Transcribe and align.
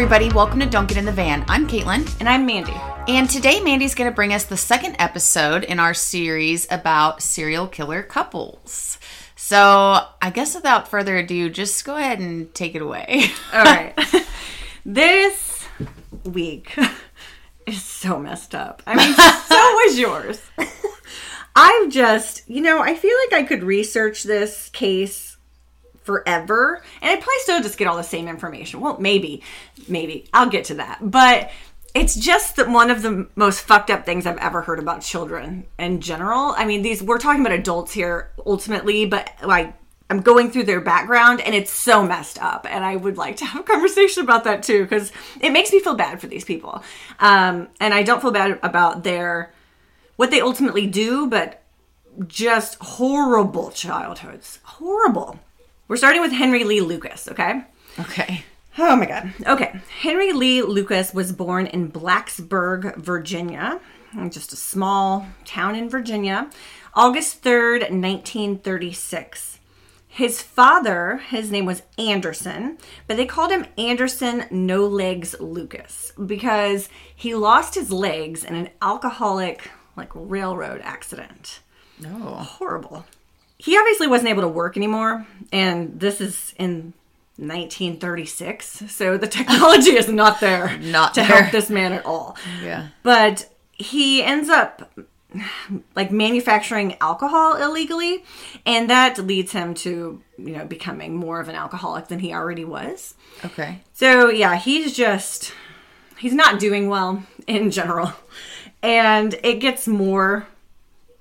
everybody. 0.00 0.30
Welcome 0.30 0.60
to 0.60 0.66
Don't 0.66 0.88
Get 0.88 0.96
in 0.96 1.04
the 1.04 1.12
Van. 1.12 1.44
I'm 1.46 1.68
Caitlin. 1.68 2.10
And 2.20 2.26
I'm 2.26 2.46
Mandy. 2.46 2.72
And 3.06 3.28
today, 3.28 3.60
Mandy's 3.60 3.94
going 3.94 4.10
to 4.10 4.14
bring 4.14 4.32
us 4.32 4.44
the 4.44 4.56
second 4.56 4.96
episode 4.98 5.62
in 5.62 5.78
our 5.78 5.92
series 5.92 6.66
about 6.70 7.20
serial 7.20 7.66
killer 7.66 8.02
couples. 8.02 8.96
So, 9.36 9.58
I 10.22 10.30
guess 10.32 10.54
without 10.54 10.88
further 10.88 11.18
ado, 11.18 11.50
just 11.50 11.84
go 11.84 11.98
ahead 11.98 12.18
and 12.18 12.54
take 12.54 12.74
it 12.74 12.80
away. 12.80 13.24
All 13.52 13.62
right. 13.62 13.92
this 14.86 15.66
week 16.24 16.74
is 17.66 17.82
so 17.82 18.18
messed 18.18 18.54
up. 18.54 18.82
I 18.86 18.94
mean, 18.96 19.12
so 19.48 19.54
was 19.54 19.98
yours. 19.98 20.40
I've 21.54 21.90
just, 21.90 22.48
you 22.48 22.62
know, 22.62 22.80
I 22.80 22.94
feel 22.94 23.14
like 23.28 23.42
I 23.42 23.46
could 23.46 23.62
research 23.62 24.22
this 24.22 24.70
case 24.70 25.29
forever 26.10 26.82
and 27.00 27.10
I'd 27.12 27.20
probably 27.20 27.38
still 27.38 27.62
just 27.62 27.78
get 27.78 27.86
all 27.86 27.96
the 27.96 28.02
same 28.02 28.26
information. 28.26 28.80
Well, 28.80 28.98
maybe, 28.98 29.42
maybe. 29.86 30.28
I'll 30.32 30.48
get 30.48 30.64
to 30.66 30.74
that. 30.74 30.98
But 31.00 31.52
it's 31.94 32.16
just 32.16 32.56
that 32.56 32.68
one 32.68 32.90
of 32.90 33.02
the 33.02 33.28
most 33.36 33.60
fucked 33.60 33.90
up 33.90 34.04
things 34.04 34.26
I've 34.26 34.38
ever 34.38 34.62
heard 34.62 34.80
about 34.80 35.02
children 35.02 35.66
in 35.78 36.00
general. 36.00 36.52
I 36.56 36.64
mean, 36.64 36.82
these 36.82 37.00
we're 37.00 37.18
talking 37.18 37.42
about 37.42 37.52
adults 37.52 37.92
here 37.92 38.32
ultimately, 38.44 39.06
but 39.06 39.30
like 39.44 39.72
I'm 40.08 40.20
going 40.20 40.50
through 40.50 40.64
their 40.64 40.80
background 40.80 41.40
and 41.40 41.54
it's 41.54 41.70
so 41.70 42.04
messed 42.04 42.42
up. 42.42 42.66
And 42.68 42.84
I 42.84 42.96
would 42.96 43.16
like 43.16 43.36
to 43.36 43.44
have 43.44 43.60
a 43.60 43.64
conversation 43.64 44.24
about 44.24 44.42
that 44.44 44.64
too, 44.64 44.82
because 44.82 45.12
it 45.40 45.52
makes 45.52 45.70
me 45.70 45.78
feel 45.78 45.94
bad 45.94 46.20
for 46.20 46.26
these 46.26 46.44
people. 46.44 46.82
Um, 47.20 47.68
and 47.78 47.94
I 47.94 48.02
don't 48.02 48.20
feel 48.20 48.32
bad 48.32 48.58
about 48.64 49.04
their 49.04 49.52
what 50.16 50.32
they 50.32 50.40
ultimately 50.40 50.88
do, 50.88 51.28
but 51.28 51.62
just 52.26 52.74
horrible 52.80 53.70
childhoods. 53.70 54.58
Horrible. 54.64 55.38
We're 55.90 55.96
starting 55.96 56.22
with 56.22 56.30
Henry 56.30 56.62
Lee 56.62 56.80
Lucas, 56.80 57.26
okay? 57.26 57.64
okay. 57.98 58.44
Oh 58.78 58.94
my 58.94 59.06
God. 59.06 59.34
Okay. 59.44 59.80
Henry 59.88 60.32
Lee 60.32 60.62
Lucas 60.62 61.12
was 61.12 61.32
born 61.32 61.66
in 61.66 61.90
Blacksburg, 61.90 62.94
Virginia, 62.96 63.80
just 64.28 64.52
a 64.52 64.56
small 64.56 65.26
town 65.44 65.74
in 65.74 65.90
Virginia, 65.90 66.48
August 66.94 67.42
3rd, 67.42 67.90
1936. 67.90 69.58
His 70.06 70.40
father, 70.40 71.16
his 71.28 71.50
name 71.50 71.66
was 71.66 71.82
Anderson, 71.98 72.78
but 73.08 73.16
they 73.16 73.26
called 73.26 73.50
him 73.50 73.66
Anderson 73.76 74.44
No 74.48 74.86
Legs 74.86 75.34
Lucas 75.40 76.12
because 76.24 76.88
he 77.16 77.34
lost 77.34 77.74
his 77.74 77.90
legs 77.90 78.44
in 78.44 78.54
an 78.54 78.68
alcoholic, 78.80 79.68
like, 79.96 80.10
railroad 80.14 80.82
accident. 80.84 81.58
No. 81.98 82.36
Horrible. 82.36 83.06
He 83.62 83.76
obviously 83.76 84.06
wasn't 84.06 84.30
able 84.30 84.42
to 84.42 84.48
work 84.48 84.76
anymore, 84.76 85.26
and 85.52 86.00
this 86.00 86.20
is 86.20 86.54
in 86.58 86.94
1936, 87.36 88.84
so 88.88 89.16
the 89.16 89.26
technology 89.38 89.90
is 89.96 90.08
not 90.08 90.40
there 90.40 90.78
Not 90.78 91.14
to 91.14 91.20
there. 91.20 91.26
help 91.42 91.52
this 91.52 91.70
man 91.70 91.92
at 91.92 92.04
all. 92.06 92.36
Yeah. 92.62 92.88
But 93.02 93.48
he 93.72 94.22
ends 94.22 94.48
up 94.48 94.90
like 95.94 96.10
manufacturing 96.10 96.96
alcohol 97.00 97.56
illegally, 97.56 98.24
and 98.66 98.90
that 98.90 99.18
leads 99.18 99.52
him 99.52 99.74
to, 99.74 100.20
you 100.38 100.52
know, 100.56 100.64
becoming 100.64 101.14
more 101.14 101.40
of 101.40 101.48
an 101.48 101.54
alcoholic 101.54 102.08
than 102.08 102.18
he 102.18 102.32
already 102.32 102.64
was. 102.64 103.14
Okay. 103.44 103.80
So, 103.92 104.28
yeah, 104.30 104.56
he's 104.56 104.96
just 104.96 105.52
he's 106.18 106.34
not 106.34 106.58
doing 106.60 106.88
well 106.88 107.24
in 107.46 107.70
general. 107.70 108.12
And 108.82 109.34
it 109.44 109.60
gets 109.60 109.86
more 109.86 110.46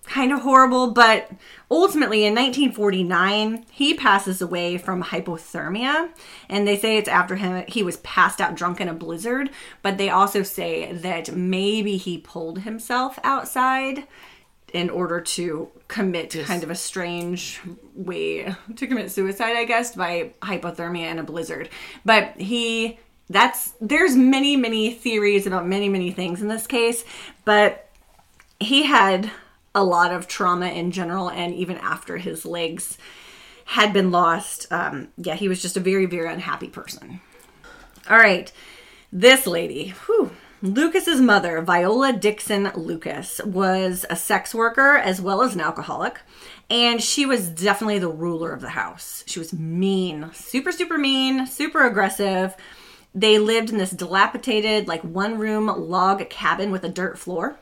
kind 0.05 0.31
of 0.31 0.41
horrible, 0.41 0.91
but 0.91 1.29
ultimately 1.71 2.25
in 2.25 2.33
1949, 2.33 3.65
he 3.71 3.93
passes 3.93 4.41
away 4.41 4.77
from 4.77 5.03
hypothermia. 5.03 6.09
And 6.47 6.67
they 6.67 6.77
say 6.77 6.97
it's 6.97 7.09
after 7.09 7.35
him, 7.35 7.63
he 7.67 7.83
was 7.83 7.97
passed 7.97 8.41
out 8.41 8.55
drunk 8.55 8.81
in 8.81 8.87
a 8.87 8.93
blizzard. 8.93 9.49
But 9.81 9.97
they 9.97 10.09
also 10.09 10.43
say 10.43 10.91
that 10.91 11.31
maybe 11.35 11.97
he 11.97 12.17
pulled 12.17 12.59
himself 12.59 13.19
outside 13.23 14.07
in 14.73 14.89
order 14.89 15.19
to 15.19 15.67
commit 15.87 16.31
kind 16.45 16.63
of 16.63 16.69
a 16.69 16.75
strange 16.75 17.59
way 17.95 18.55
to 18.75 18.87
commit 18.87 19.11
suicide, 19.11 19.55
I 19.55 19.65
guess, 19.65 19.95
by 19.95 20.31
hypothermia 20.41 21.11
in 21.11 21.19
a 21.19 21.23
blizzard. 21.23 21.69
But 22.05 22.35
he. 22.37 22.99
That's 23.31 23.73
there's 23.79 24.15
many 24.15 24.57
many 24.57 24.91
theories 24.91 25.45
about 25.45 25.67
many 25.67 25.87
many 25.87 26.09
things 26.09 26.41
in 26.41 26.47
this 26.47 26.65
case, 26.65 27.05
but 27.45 27.87
he 28.59 28.81
had 28.81 29.29
a 29.75 29.83
lot 29.83 30.11
of 30.11 30.27
trauma 30.27 30.67
in 30.67 30.91
general 30.91 31.29
and 31.29 31.53
even 31.53 31.77
after 31.77 32.17
his 32.17 32.45
legs 32.45 32.97
had 33.65 33.93
been 33.93 34.11
lost 34.11 34.71
um, 34.71 35.09
yeah 35.17 35.35
he 35.35 35.47
was 35.47 35.61
just 35.61 35.77
a 35.77 35.81
very 35.81 36.05
very 36.05 36.31
unhappy 36.31 36.67
person. 36.67 37.21
All 38.09 38.17
right 38.17 38.51
this 39.11 39.47
lady 39.47 39.89
whew, 40.05 40.31
lucas's 40.61 41.21
mother 41.21 41.61
viola 41.61 42.13
dixon 42.13 42.71
lucas 42.75 43.41
was 43.45 44.05
a 44.09 44.15
sex 44.15 44.53
worker 44.53 44.97
as 44.97 45.21
well 45.21 45.41
as 45.41 45.55
an 45.55 45.61
alcoholic 45.61 46.19
and 46.69 47.01
she 47.01 47.25
was 47.25 47.49
definitely 47.49 47.99
the 47.99 48.07
ruler 48.07 48.51
of 48.53 48.61
the 48.61 48.69
house. 48.69 49.23
She 49.25 49.39
was 49.39 49.53
mean 49.53 50.29
super 50.33 50.71
super 50.71 50.97
mean 50.97 51.47
super 51.47 51.85
aggressive. 51.85 52.55
They 53.15 53.39
lived 53.39 53.71
in 53.71 53.77
this 53.77 53.91
dilapidated 53.91 54.87
like 54.87 55.01
one 55.03 55.37
room 55.39 55.67
log 55.67 56.27
cabin 56.29 56.71
with 56.71 56.83
a 56.83 56.89
dirt 56.89 57.17
floor 57.17 57.57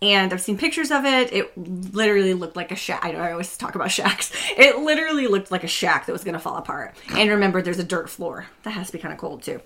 and 0.00 0.32
I've 0.32 0.40
seen 0.40 0.56
pictures 0.56 0.90
of 0.90 1.04
it. 1.04 1.32
It 1.32 1.56
literally 1.56 2.34
looked 2.34 2.56
like 2.56 2.70
a 2.70 2.76
shack. 2.76 3.04
I 3.04 3.12
know 3.12 3.20
I 3.20 3.32
always 3.32 3.56
talk 3.56 3.74
about 3.74 3.90
shacks. 3.98 4.32
It 4.56 4.78
literally 4.78 5.26
looked 5.26 5.50
like 5.50 5.64
a 5.64 5.68
shack 5.68 6.06
that 6.06 6.12
was 6.12 6.24
going 6.24 6.34
to 6.34 6.40
fall 6.40 6.56
apart. 6.56 6.94
And 7.14 7.30
remember, 7.30 7.62
there's 7.62 7.78
a 7.78 7.84
dirt 7.84 8.08
floor. 8.08 8.46
That 8.62 8.70
has 8.70 8.88
to 8.88 8.92
be 8.92 8.98
kind 8.98 9.12
of 9.12 9.18
cold 9.18 9.42
too. 9.42 9.60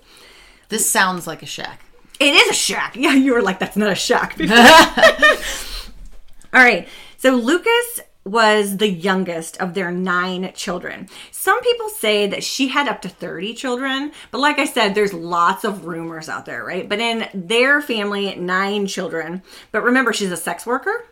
This 0.69 0.89
sounds 0.89 1.27
like 1.27 1.43
a 1.43 1.47
shack. 1.47 1.81
It 2.19 2.33
is 2.33 2.49
a 2.49 2.53
shack. 2.53 2.95
Yeah, 2.95 3.13
you 3.13 3.33
were 3.33 3.41
like, 3.41 3.59
that's 3.59 3.77
not 3.77 3.91
a 3.91 3.95
shack. 3.95 4.39
All 6.53 6.63
right. 6.63 6.87
So 7.17 7.35
Lucas 7.35 8.01
was 8.25 8.77
the 8.77 8.89
youngest 8.89 9.57
of 9.57 9.73
their 9.73 9.91
nine 9.91 10.51
children. 10.53 11.09
Some 11.31 11.61
people 11.61 11.89
say 11.89 12.27
that 12.27 12.43
she 12.43 12.69
had 12.69 12.87
up 12.87 13.01
to 13.01 13.09
30 13.09 13.53
children, 13.53 14.11
but 14.31 14.39
like 14.39 14.59
I 14.59 14.65
said, 14.65 14.95
there's 14.95 15.13
lots 15.13 15.63
of 15.63 15.85
rumors 15.85 16.29
out 16.29 16.45
there, 16.45 16.63
right? 16.63 16.87
But 16.87 16.99
in 16.99 17.27
their 17.33 17.81
family, 17.81 18.33
nine 18.35 18.87
children. 18.87 19.43
But 19.71 19.83
remember, 19.83 20.13
she's 20.13 20.31
a 20.31 20.37
sex 20.37 20.65
worker, 20.65 21.05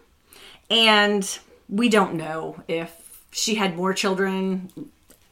and 0.69 1.39
we 1.67 1.89
don't 1.89 2.15
know 2.15 2.63
if 2.67 3.23
she 3.31 3.55
had 3.55 3.75
more 3.75 3.93
children. 3.93 4.71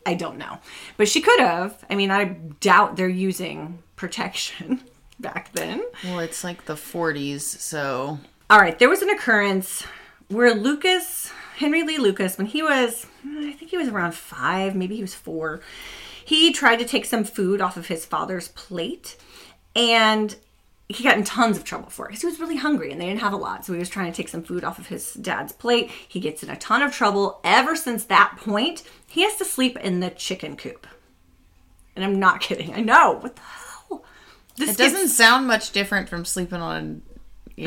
I 0.05 0.15
don't 0.15 0.37
know. 0.37 0.59
But 0.97 1.07
she 1.07 1.21
could 1.21 1.39
have. 1.39 1.83
I 1.89 1.95
mean, 1.95 2.11
I 2.11 2.25
doubt 2.59 2.97
they're 2.97 3.07
using 3.07 3.79
protection 3.95 4.81
back 5.19 5.51
then. 5.53 5.83
Well, 6.03 6.19
it's 6.19 6.43
like 6.43 6.65
the 6.65 6.75
40s, 6.75 7.41
so. 7.41 8.19
All 8.49 8.59
right, 8.59 8.77
there 8.79 8.89
was 8.89 9.01
an 9.01 9.09
occurrence 9.09 9.85
where 10.29 10.53
Lucas, 10.53 11.31
Henry 11.59 11.83
Lee 11.83 11.97
Lucas, 11.97 12.37
when 12.37 12.47
he 12.47 12.63
was, 12.63 13.05
hmm, 13.21 13.39
I 13.49 13.51
think 13.51 13.69
he 13.71 13.77
was 13.77 13.89
around 13.89 14.13
five, 14.15 14.75
maybe 14.75 14.95
he 14.95 15.01
was 15.01 15.13
four, 15.13 15.61
he 16.23 16.53
tried 16.53 16.77
to 16.77 16.85
take 16.85 17.05
some 17.05 17.23
food 17.23 17.59
off 17.59 17.75
of 17.75 17.87
his 17.87 18.05
father's 18.05 18.47
plate 18.49 19.17
and 19.75 20.35
he 20.87 21.03
got 21.03 21.17
in 21.17 21.23
tons 21.23 21.57
of 21.57 21.63
trouble 21.63 21.89
for 21.89 22.05
it 22.05 22.09
because 22.09 22.21
he 22.21 22.27
was 22.27 22.39
really 22.39 22.55
hungry 22.55 22.91
and 22.91 22.99
they 23.01 23.05
didn't 23.07 23.19
have 23.21 23.33
a 23.33 23.37
lot. 23.37 23.65
So 23.65 23.73
he 23.73 23.79
was 23.79 23.89
trying 23.89 24.11
to 24.11 24.15
take 24.15 24.29
some 24.29 24.41
food 24.41 24.63
off 24.63 24.79
of 24.79 24.87
his 24.87 25.13
dad's 25.15 25.51
plate. 25.51 25.91
He 26.07 26.19
gets 26.19 26.41
in 26.43 26.49
a 26.49 26.55
ton 26.55 26.81
of 26.81 26.93
trouble. 26.93 27.39
Ever 27.43 27.75
since 27.75 28.05
that 28.05 28.37
point, 28.37 28.83
he 29.07 29.21
has 29.23 29.35
to 29.35 29.45
sleep 29.45 29.77
in 29.79 29.99
the 29.99 30.09
chicken 30.09 30.55
coop. 30.55 30.87
And 31.95 32.05
I'm 32.05 32.19
not 32.19 32.39
kidding. 32.41 32.73
I 32.73 32.79
know. 32.79 33.17
What 33.19 33.35
the 33.35 33.41
hell? 33.41 34.03
This 34.55 34.69
It 34.71 34.77
doesn't 34.77 34.99
gets- 35.01 35.13
sound 35.17 35.45
much 35.45 35.71
different 35.71 36.07
from 36.09 36.23
sleeping 36.25 36.61
on 36.61 37.01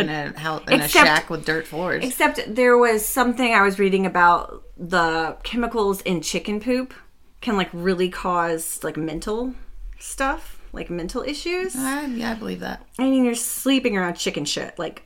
in 0.00 0.08
a 0.08 0.38
house 0.38 0.62
in 0.68 0.80
Except- 0.80 1.04
a 1.04 1.06
shack 1.06 1.30
with 1.30 1.44
dirt 1.44 1.66
floors. 1.66 2.04
Except 2.04 2.40
there 2.54 2.76
was 2.78 3.04
something 3.06 3.52
I 3.52 3.62
was 3.62 3.78
reading 3.78 4.06
about 4.06 4.62
the 4.76 5.36
chemicals 5.42 6.00
in 6.02 6.20
chicken 6.20 6.60
poop 6.60 6.94
can 7.40 7.56
like 7.56 7.68
really 7.72 8.08
cause 8.08 8.82
like 8.82 8.96
mental 8.96 9.54
stuff, 9.98 10.60
like 10.72 10.90
mental 10.90 11.22
issues. 11.22 11.74
Uh, 11.76 12.08
yeah, 12.12 12.32
I 12.32 12.34
believe 12.34 12.60
that. 12.60 12.86
I 12.98 13.04
mean, 13.10 13.24
you're 13.24 13.34
sleeping 13.34 13.96
around 13.96 14.14
chicken 14.14 14.44
shit 14.44 14.78
like 14.78 15.02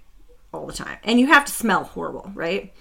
all 0.53 0.67
the 0.67 0.73
time, 0.73 0.99
and 1.05 1.19
you 1.19 1.27
have 1.27 1.44
to 1.47 1.53
smell 1.53 1.85
horrible, 1.85 2.31
right? 2.35 2.73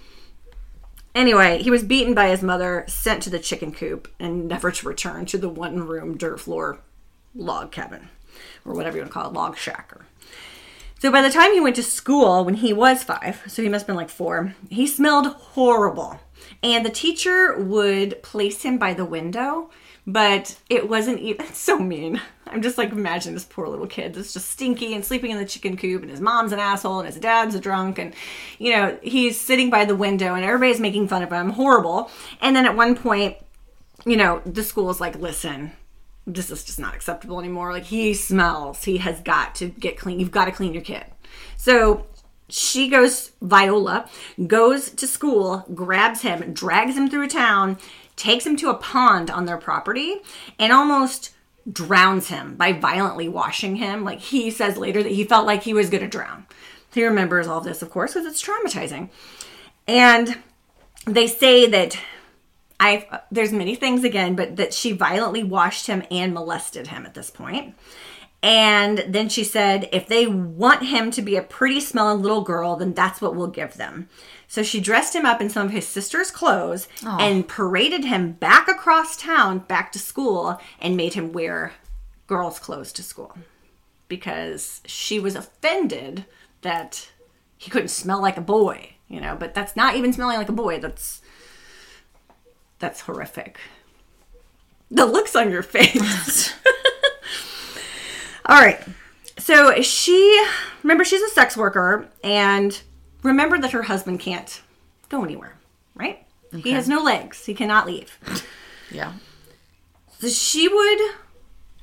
Anyway, 1.14 1.62
he 1.62 1.70
was 1.70 1.82
beaten 1.82 2.12
by 2.14 2.28
his 2.28 2.42
mother, 2.42 2.84
sent 2.88 3.22
to 3.22 3.30
the 3.30 3.38
chicken 3.38 3.72
coop, 3.72 4.06
and 4.20 4.46
never 4.46 4.70
to 4.70 4.86
return 4.86 5.24
to 5.24 5.38
the 5.38 5.48
one 5.48 5.80
room 5.86 6.16
dirt 6.18 6.38
floor 6.38 6.80
log 7.34 7.72
cabin, 7.72 8.10
or 8.66 8.74
whatever 8.74 8.96
you 8.96 9.02
want 9.02 9.10
to 9.10 9.14
call 9.14 9.30
it, 9.30 9.32
log 9.32 9.56
shack. 9.56 9.90
Or. 9.94 10.04
So 11.06 11.12
by 11.12 11.22
the 11.22 11.30
time 11.30 11.52
he 11.52 11.60
went 11.60 11.76
to 11.76 11.84
school, 11.84 12.44
when 12.44 12.54
he 12.54 12.72
was 12.72 13.04
five, 13.04 13.40
so 13.46 13.62
he 13.62 13.68
must 13.68 13.82
have 13.82 13.86
been 13.86 13.94
like 13.94 14.08
four, 14.08 14.56
he 14.68 14.88
smelled 14.88 15.28
horrible. 15.28 16.18
And 16.64 16.84
the 16.84 16.90
teacher 16.90 17.56
would 17.56 18.20
place 18.24 18.62
him 18.62 18.76
by 18.76 18.92
the 18.92 19.04
window, 19.04 19.70
but 20.04 20.58
it 20.68 20.88
wasn't 20.88 21.20
even 21.20 21.46
so 21.54 21.78
mean. 21.78 22.20
I'm 22.48 22.60
just 22.60 22.76
like 22.76 22.90
imagining 22.90 23.34
this 23.34 23.44
poor 23.44 23.68
little 23.68 23.86
kid 23.86 24.14
that's 24.14 24.32
just 24.32 24.50
stinky 24.50 24.94
and 24.94 25.04
sleeping 25.04 25.30
in 25.30 25.38
the 25.38 25.44
chicken 25.44 25.76
coop, 25.76 26.02
and 26.02 26.10
his 26.10 26.20
mom's 26.20 26.50
an 26.50 26.58
asshole, 26.58 26.98
and 26.98 27.06
his 27.06 27.20
dad's 27.20 27.54
a 27.54 27.60
drunk, 27.60 28.00
and 28.00 28.12
you 28.58 28.72
know, 28.72 28.98
he's 29.00 29.40
sitting 29.40 29.70
by 29.70 29.84
the 29.84 29.94
window, 29.94 30.34
and 30.34 30.44
everybody's 30.44 30.80
making 30.80 31.06
fun 31.06 31.22
of 31.22 31.30
him. 31.30 31.50
Horrible. 31.50 32.10
And 32.40 32.56
then 32.56 32.66
at 32.66 32.74
one 32.74 32.96
point, 32.96 33.36
you 34.04 34.16
know, 34.16 34.42
the 34.44 34.64
school 34.64 34.90
is 34.90 35.00
like, 35.00 35.14
listen, 35.20 35.70
this 36.26 36.50
is 36.50 36.64
just 36.64 36.80
not 36.80 36.94
acceptable 36.94 37.38
anymore. 37.38 37.72
Like 37.72 37.84
he 37.84 38.14
smells. 38.14 38.84
He 38.84 38.98
has 38.98 39.20
got 39.20 39.54
to 39.56 39.68
get 39.68 39.98
clean. 39.98 40.18
You've 40.18 40.30
got 40.30 40.46
to 40.46 40.52
clean 40.52 40.74
your 40.74 40.82
kid. 40.82 41.04
So 41.56 42.06
she 42.48 42.88
goes, 42.88 43.32
Viola 43.40 44.08
goes 44.46 44.90
to 44.90 45.06
school, 45.06 45.64
grabs 45.74 46.22
him, 46.22 46.52
drags 46.52 46.96
him 46.96 47.08
through 47.08 47.28
town, 47.28 47.78
takes 48.16 48.46
him 48.46 48.56
to 48.56 48.70
a 48.70 48.74
pond 48.74 49.30
on 49.30 49.46
their 49.46 49.58
property, 49.58 50.16
and 50.58 50.72
almost 50.72 51.32
drowns 51.70 52.28
him 52.28 52.54
by 52.54 52.72
violently 52.72 53.28
washing 53.28 53.76
him. 53.76 54.04
Like 54.04 54.20
he 54.20 54.50
says 54.50 54.76
later 54.76 55.02
that 55.02 55.12
he 55.12 55.24
felt 55.24 55.46
like 55.46 55.62
he 55.62 55.74
was 55.74 55.90
going 55.90 56.02
to 56.02 56.08
drown. 56.08 56.46
He 56.92 57.04
remembers 57.04 57.46
all 57.46 57.60
this, 57.60 57.82
of 57.82 57.90
course, 57.90 58.14
because 58.14 58.26
it's 58.26 58.42
traumatizing. 58.42 59.10
And 59.86 60.38
they 61.04 61.26
say 61.26 61.66
that 61.66 61.98
I 62.78 63.20
there's 63.30 63.52
many 63.52 63.74
things 63.74 64.04
again, 64.04 64.36
but 64.36 64.56
that 64.56 64.74
she 64.74 64.92
violently 64.92 65.42
washed 65.42 65.86
him 65.86 66.02
and 66.10 66.34
molested 66.34 66.88
him 66.88 67.06
at 67.06 67.14
this 67.14 67.30
point. 67.30 67.74
And 68.42 69.04
then 69.08 69.28
she 69.28 69.42
said, 69.42 69.88
if 69.92 70.06
they 70.06 70.26
want 70.26 70.84
him 70.84 71.10
to 71.12 71.22
be 71.22 71.36
a 71.36 71.42
pretty 71.42 71.80
smelling 71.80 72.22
little 72.22 72.42
girl, 72.42 72.76
then 72.76 72.92
that's 72.92 73.20
what 73.20 73.34
we'll 73.34 73.48
give 73.48 73.74
them. 73.74 74.08
So 74.46 74.62
she 74.62 74.78
dressed 74.78 75.16
him 75.16 75.26
up 75.26 75.40
in 75.40 75.50
some 75.50 75.66
of 75.66 75.72
his 75.72 75.88
sister's 75.88 76.30
clothes 76.30 76.86
and 77.02 77.48
paraded 77.48 78.04
him 78.04 78.32
back 78.32 78.68
across 78.68 79.16
town, 79.16 79.60
back 79.60 79.90
to 79.92 79.98
school, 79.98 80.60
and 80.78 80.96
made 80.96 81.14
him 81.14 81.32
wear 81.32 81.72
girls' 82.28 82.60
clothes 82.60 82.92
to 82.92 83.02
school 83.02 83.36
because 84.06 84.80
she 84.84 85.18
was 85.18 85.34
offended 85.34 86.26
that 86.62 87.08
he 87.56 87.70
couldn't 87.70 87.88
smell 87.88 88.20
like 88.20 88.36
a 88.36 88.42
boy, 88.42 88.90
you 89.08 89.20
know. 89.20 89.34
But 89.34 89.54
that's 89.54 89.74
not 89.74 89.96
even 89.96 90.12
smelling 90.12 90.38
like 90.38 90.48
a 90.48 90.52
boy. 90.52 90.78
That's 90.78 91.20
that's 92.78 93.02
horrific. 93.02 93.58
The 94.90 95.06
looks 95.06 95.34
on 95.34 95.50
your 95.50 95.62
face. 95.62 96.52
All 98.46 98.60
right. 98.60 98.80
So 99.38 99.80
she, 99.82 100.44
remember, 100.82 101.04
she's 101.04 101.22
a 101.22 101.28
sex 101.30 101.56
worker, 101.56 102.08
and 102.22 102.80
remember 103.22 103.58
that 103.58 103.72
her 103.72 103.82
husband 103.82 104.20
can't 104.20 104.62
go 105.08 105.24
anywhere, 105.24 105.56
right? 105.94 106.26
He 106.62 106.72
has 106.72 106.88
no 106.88 107.02
legs. 107.02 107.44
He 107.44 107.54
cannot 107.54 107.86
leave. 107.86 108.18
Yeah. 108.90 109.12
So 110.18 110.28
she 110.28 110.68
would 110.68 111.16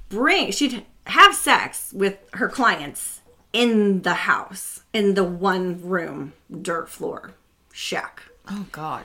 bring, 0.10 0.52
she'd 0.52 0.86
have 1.06 1.36
sex 1.36 1.94
with 1.94 2.18
her 2.34 2.48
clients 2.48 3.22
in 3.52 4.02
the 4.02 4.14
house, 4.14 4.82
in 4.94 5.14
the 5.14 5.24
one 5.24 5.82
room, 5.88 6.34
dirt 6.50 6.90
floor 6.90 7.34
shack. 7.74 8.24
Oh 8.50 8.68
God. 8.72 9.04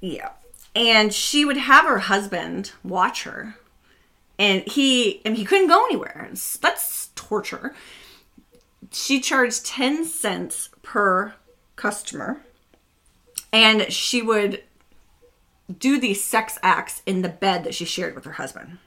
Yeah. 0.00 0.30
And 0.74 1.12
she 1.12 1.44
would 1.44 1.56
have 1.56 1.84
her 1.84 2.00
husband 2.00 2.72
watch 2.82 3.22
her. 3.24 3.56
And 4.38 4.62
he 4.62 5.24
and 5.24 5.36
he 5.36 5.44
couldn't 5.44 5.68
go 5.68 5.84
anywhere. 5.84 6.28
That's 6.60 7.10
torture. 7.14 7.74
She 8.90 9.20
charged 9.20 9.66
10 9.66 10.04
cents 10.04 10.70
per 10.82 11.34
customer. 11.76 12.40
And 13.52 13.92
she 13.92 14.20
would 14.20 14.62
do 15.78 15.98
these 15.98 16.22
sex 16.22 16.58
acts 16.62 17.02
in 17.06 17.22
the 17.22 17.28
bed 17.28 17.64
that 17.64 17.74
she 17.74 17.84
shared 17.84 18.14
with 18.14 18.24
her 18.24 18.32
husband. 18.32 18.78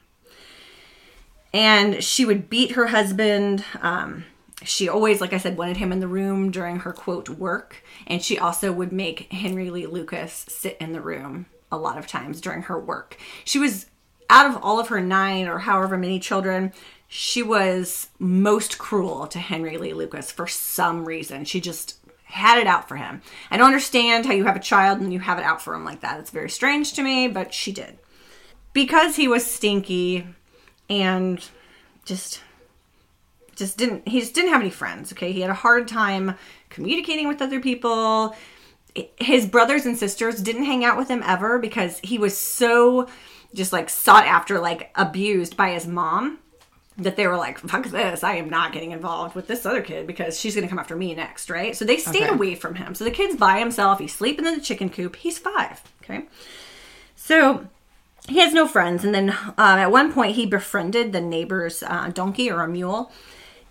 And 1.52 2.04
she 2.04 2.26
would 2.26 2.50
beat 2.50 2.72
her 2.72 2.88
husband. 2.88 3.64
Um, 3.80 4.24
she 4.62 4.88
always, 4.88 5.20
like 5.20 5.32
I 5.32 5.38
said, 5.38 5.56
wanted 5.56 5.78
him 5.78 5.92
in 5.92 6.00
the 6.00 6.08
room 6.08 6.50
during 6.50 6.80
her 6.80 6.92
quote 6.92 7.30
work. 7.30 7.82
And 8.06 8.22
she 8.22 8.38
also 8.38 8.70
would 8.72 8.92
make 8.92 9.32
Henry 9.32 9.70
Lee 9.70 9.86
Lucas 9.86 10.44
sit 10.48 10.76
in 10.78 10.92
the 10.92 11.00
room 11.00 11.46
a 11.70 11.76
lot 11.76 11.98
of 11.98 12.06
times 12.06 12.40
during 12.40 12.62
her 12.62 12.78
work. 12.78 13.16
She 13.44 13.58
was, 13.58 13.86
out 14.30 14.48
of 14.48 14.62
all 14.62 14.80
of 14.80 14.88
her 14.88 15.00
nine 15.00 15.48
or 15.48 15.58
however 15.58 15.96
many 15.96 16.18
children, 16.18 16.72
she 17.08 17.42
was 17.42 18.08
most 18.18 18.78
cruel 18.78 19.26
to 19.28 19.38
Henry 19.38 19.78
Lee 19.78 19.94
Lucas 19.94 20.30
for 20.30 20.46
some 20.46 21.04
reason. 21.04 21.44
She 21.44 21.60
just 21.60 21.96
had 22.24 22.58
it 22.58 22.66
out 22.66 22.86
for 22.86 22.96
him. 22.96 23.22
I 23.50 23.56
don't 23.56 23.66
understand 23.66 24.26
how 24.26 24.34
you 24.34 24.44
have 24.44 24.56
a 24.56 24.60
child 24.60 25.00
and 25.00 25.12
you 25.12 25.20
have 25.20 25.38
it 25.38 25.44
out 25.44 25.62
for 25.62 25.74
him 25.74 25.84
like 25.84 26.00
that. 26.00 26.20
It's 26.20 26.30
very 26.30 26.50
strange 26.50 26.92
to 26.94 27.02
me, 27.02 27.26
but 27.26 27.54
she 27.54 27.72
did. 27.72 27.98
Because 28.74 29.16
he 29.16 29.26
was 29.26 29.46
stinky 29.46 30.26
and 30.90 31.44
just 32.04 32.42
just 33.56 33.76
didn't 33.76 34.06
he 34.06 34.20
just 34.20 34.34
didn't 34.34 34.52
have 34.52 34.60
any 34.60 34.70
friends 34.70 35.12
okay 35.12 35.32
he 35.32 35.40
had 35.40 35.50
a 35.50 35.54
hard 35.54 35.88
time 35.88 36.36
communicating 36.70 37.26
with 37.26 37.42
other 37.42 37.60
people 37.60 38.34
his 39.18 39.46
brothers 39.46 39.86
and 39.86 39.96
sisters 39.96 40.40
didn't 40.40 40.64
hang 40.64 40.84
out 40.84 40.96
with 40.96 41.08
him 41.08 41.22
ever 41.26 41.58
because 41.58 41.98
he 42.00 42.18
was 42.18 42.36
so 42.36 43.06
just 43.54 43.72
like 43.72 43.88
sought 43.88 44.26
after 44.26 44.58
like 44.58 44.90
abused 44.94 45.56
by 45.56 45.70
his 45.70 45.86
mom 45.86 46.38
that 46.96 47.14
they 47.16 47.26
were 47.28 47.36
like 47.36 47.58
fuck 47.60 47.84
this 47.86 48.24
i 48.24 48.34
am 48.34 48.50
not 48.50 48.72
getting 48.72 48.90
involved 48.90 49.34
with 49.36 49.46
this 49.46 49.64
other 49.64 49.80
kid 49.82 50.06
because 50.06 50.38
she's 50.38 50.54
gonna 50.54 50.66
come 50.68 50.78
after 50.80 50.96
me 50.96 51.14
next 51.14 51.48
right? 51.48 51.76
So 51.76 51.84
they 51.84 51.96
stayed 51.96 52.24
Okay. 52.24 52.34
away 52.34 52.54
from 52.56 52.74
him. 52.74 52.94
So 52.94 53.04
the 53.04 53.10
kid's 53.12 53.36
by 53.36 53.58
himself 53.60 54.00
he's 54.00 54.14
sleeping 54.14 54.46
in 54.46 54.54
the 54.54 54.60
chicken 54.60 54.88
coop 54.90 55.14
he's 55.16 55.38
five 55.38 55.80
okay? 56.02 56.26
So 57.14 57.68
he 58.28 58.40
has 58.40 58.52
no 58.52 58.66
friends 58.66 59.04
and 59.04 59.14
then 59.14 59.30
um, 59.30 59.78
at 59.78 59.90
one 59.92 60.12
point 60.12 60.34
he 60.34 60.44
befriended 60.44 61.12
the 61.12 61.20
neighbor's 61.20 61.82
uh, 61.82 62.10
donkey 62.12 62.50
or 62.50 62.62
a 62.62 62.68
mule 62.68 63.12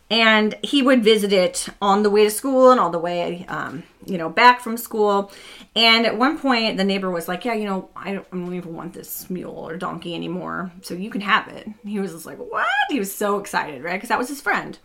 and 0.09 0.55
he 0.63 0.81
would 0.81 1.03
visit 1.03 1.33
it 1.33 1.67
on 1.81 2.03
the 2.03 2.09
way 2.09 2.23
to 2.23 2.31
school 2.31 2.71
and 2.71 2.79
all 2.79 2.89
the 2.89 2.99
way 2.99 3.45
um, 3.49 3.83
you 4.05 4.17
know 4.17 4.29
back 4.29 4.61
from 4.61 4.77
school 4.77 5.31
and 5.75 6.05
at 6.05 6.17
one 6.17 6.37
point 6.37 6.77
the 6.77 6.83
neighbor 6.83 7.09
was 7.11 7.27
like 7.27 7.43
yeah 7.43 7.53
you 7.53 7.65
know 7.65 7.89
i 7.95 8.13
don't, 8.13 8.25
I 8.31 8.35
don't 8.37 8.53
even 8.55 8.73
want 8.73 8.93
this 8.93 9.29
mule 9.29 9.53
or 9.69 9.75
donkey 9.77 10.15
anymore 10.15 10.71
so 10.81 10.93
you 10.93 11.09
can 11.09 11.21
have 11.21 11.47
it 11.49 11.67
he 11.85 11.99
was 11.99 12.11
just 12.13 12.25
like 12.25 12.37
what 12.37 12.67
he 12.89 12.99
was 12.99 13.13
so 13.13 13.39
excited 13.39 13.83
right 13.83 13.95
because 13.95 14.09
that 14.09 14.19
was 14.19 14.29
his 14.29 14.41
friend 14.41 14.79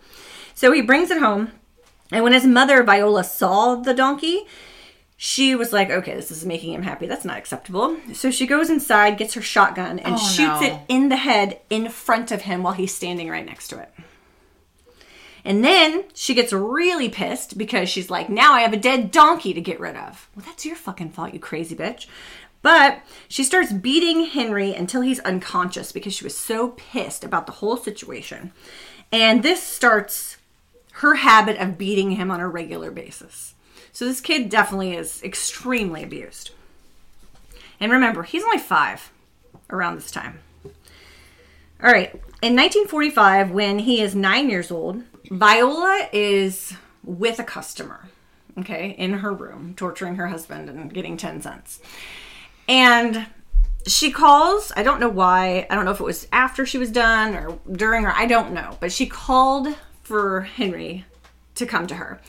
so 0.54 0.72
he 0.72 0.82
brings 0.82 1.10
it 1.10 1.18
home 1.18 1.52
and 2.10 2.24
when 2.24 2.32
his 2.32 2.44
mother 2.46 2.82
viola 2.82 3.22
saw 3.22 3.76
the 3.76 3.94
donkey 3.94 4.44
she 5.24 5.54
was 5.54 5.72
like, 5.72 5.88
okay, 5.88 6.16
this 6.16 6.32
is 6.32 6.44
making 6.44 6.72
him 6.72 6.82
happy. 6.82 7.06
That's 7.06 7.24
not 7.24 7.36
acceptable. 7.38 7.96
So 8.12 8.32
she 8.32 8.44
goes 8.44 8.68
inside, 8.68 9.18
gets 9.18 9.34
her 9.34 9.40
shotgun, 9.40 10.00
and 10.00 10.16
Oh, 10.16 10.18
shoots 10.18 10.60
no. 10.60 10.66
it 10.66 10.80
in 10.88 11.10
the 11.10 11.16
head 11.16 11.60
in 11.70 11.90
front 11.90 12.32
of 12.32 12.42
him 12.42 12.64
while 12.64 12.72
he's 12.72 12.92
standing 12.92 13.28
right 13.30 13.46
next 13.46 13.68
to 13.68 13.78
it. 13.78 13.94
And 15.44 15.64
then 15.64 16.04
she 16.14 16.34
gets 16.34 16.52
really 16.52 17.08
pissed 17.08 17.58
because 17.58 17.88
she's 17.88 18.10
like, 18.10 18.28
now 18.28 18.52
I 18.52 18.60
have 18.60 18.72
a 18.72 18.76
dead 18.76 19.10
donkey 19.10 19.52
to 19.54 19.60
get 19.60 19.80
rid 19.80 19.96
of. 19.96 20.28
Well, 20.36 20.44
that's 20.46 20.64
your 20.64 20.76
fucking 20.76 21.10
fault, 21.10 21.34
you 21.34 21.40
crazy 21.40 21.74
bitch. 21.74 22.06
But 22.62 23.00
she 23.26 23.42
starts 23.42 23.72
beating 23.72 24.26
Henry 24.26 24.72
until 24.72 25.00
he's 25.00 25.18
unconscious 25.20 25.90
because 25.90 26.14
she 26.14 26.24
was 26.24 26.36
so 26.36 26.68
pissed 26.68 27.24
about 27.24 27.46
the 27.46 27.52
whole 27.52 27.76
situation. 27.76 28.52
And 29.10 29.42
this 29.42 29.60
starts 29.62 30.36
her 30.96 31.16
habit 31.16 31.58
of 31.58 31.76
beating 31.76 32.12
him 32.12 32.30
on 32.30 32.38
a 32.38 32.48
regular 32.48 32.92
basis. 32.92 33.54
So 33.92 34.04
this 34.04 34.20
kid 34.20 34.48
definitely 34.48 34.94
is 34.94 35.22
extremely 35.24 36.04
abused. 36.04 36.52
And 37.80 37.90
remember, 37.90 38.22
he's 38.22 38.44
only 38.44 38.58
five 38.58 39.10
around 39.68 39.96
this 39.96 40.10
time. 40.10 40.38
All 41.82 41.90
right. 41.90 42.12
In 42.42 42.54
1945, 42.54 43.50
when 43.50 43.80
he 43.80 44.00
is 44.00 44.14
nine 44.14 44.48
years 44.48 44.70
old, 44.70 45.02
Viola 45.32 46.10
is 46.12 46.74
with 47.02 47.38
a 47.38 47.44
customer, 47.44 48.06
okay, 48.58 48.90
in 48.98 49.14
her 49.14 49.32
room, 49.32 49.72
torturing 49.74 50.16
her 50.16 50.26
husband 50.26 50.68
and 50.68 50.92
getting 50.92 51.16
10 51.16 51.40
cents. 51.40 51.80
And 52.68 53.26
she 53.86 54.10
calls. 54.10 54.72
I 54.76 54.82
don't 54.82 55.00
know 55.00 55.08
why. 55.08 55.66
I 55.70 55.74
don't 55.74 55.86
know 55.86 55.90
if 55.90 56.00
it 56.00 56.04
was 56.04 56.28
after 56.32 56.66
she 56.66 56.76
was 56.76 56.90
done 56.90 57.34
or 57.34 57.58
during 57.70 58.04
her, 58.04 58.12
I 58.12 58.26
don't 58.26 58.52
know. 58.52 58.76
But 58.78 58.92
she 58.92 59.06
called 59.06 59.74
for 60.02 60.42
Henry 60.42 61.06
to 61.54 61.64
come 61.64 61.86
to 61.86 61.94
her. 61.94 62.20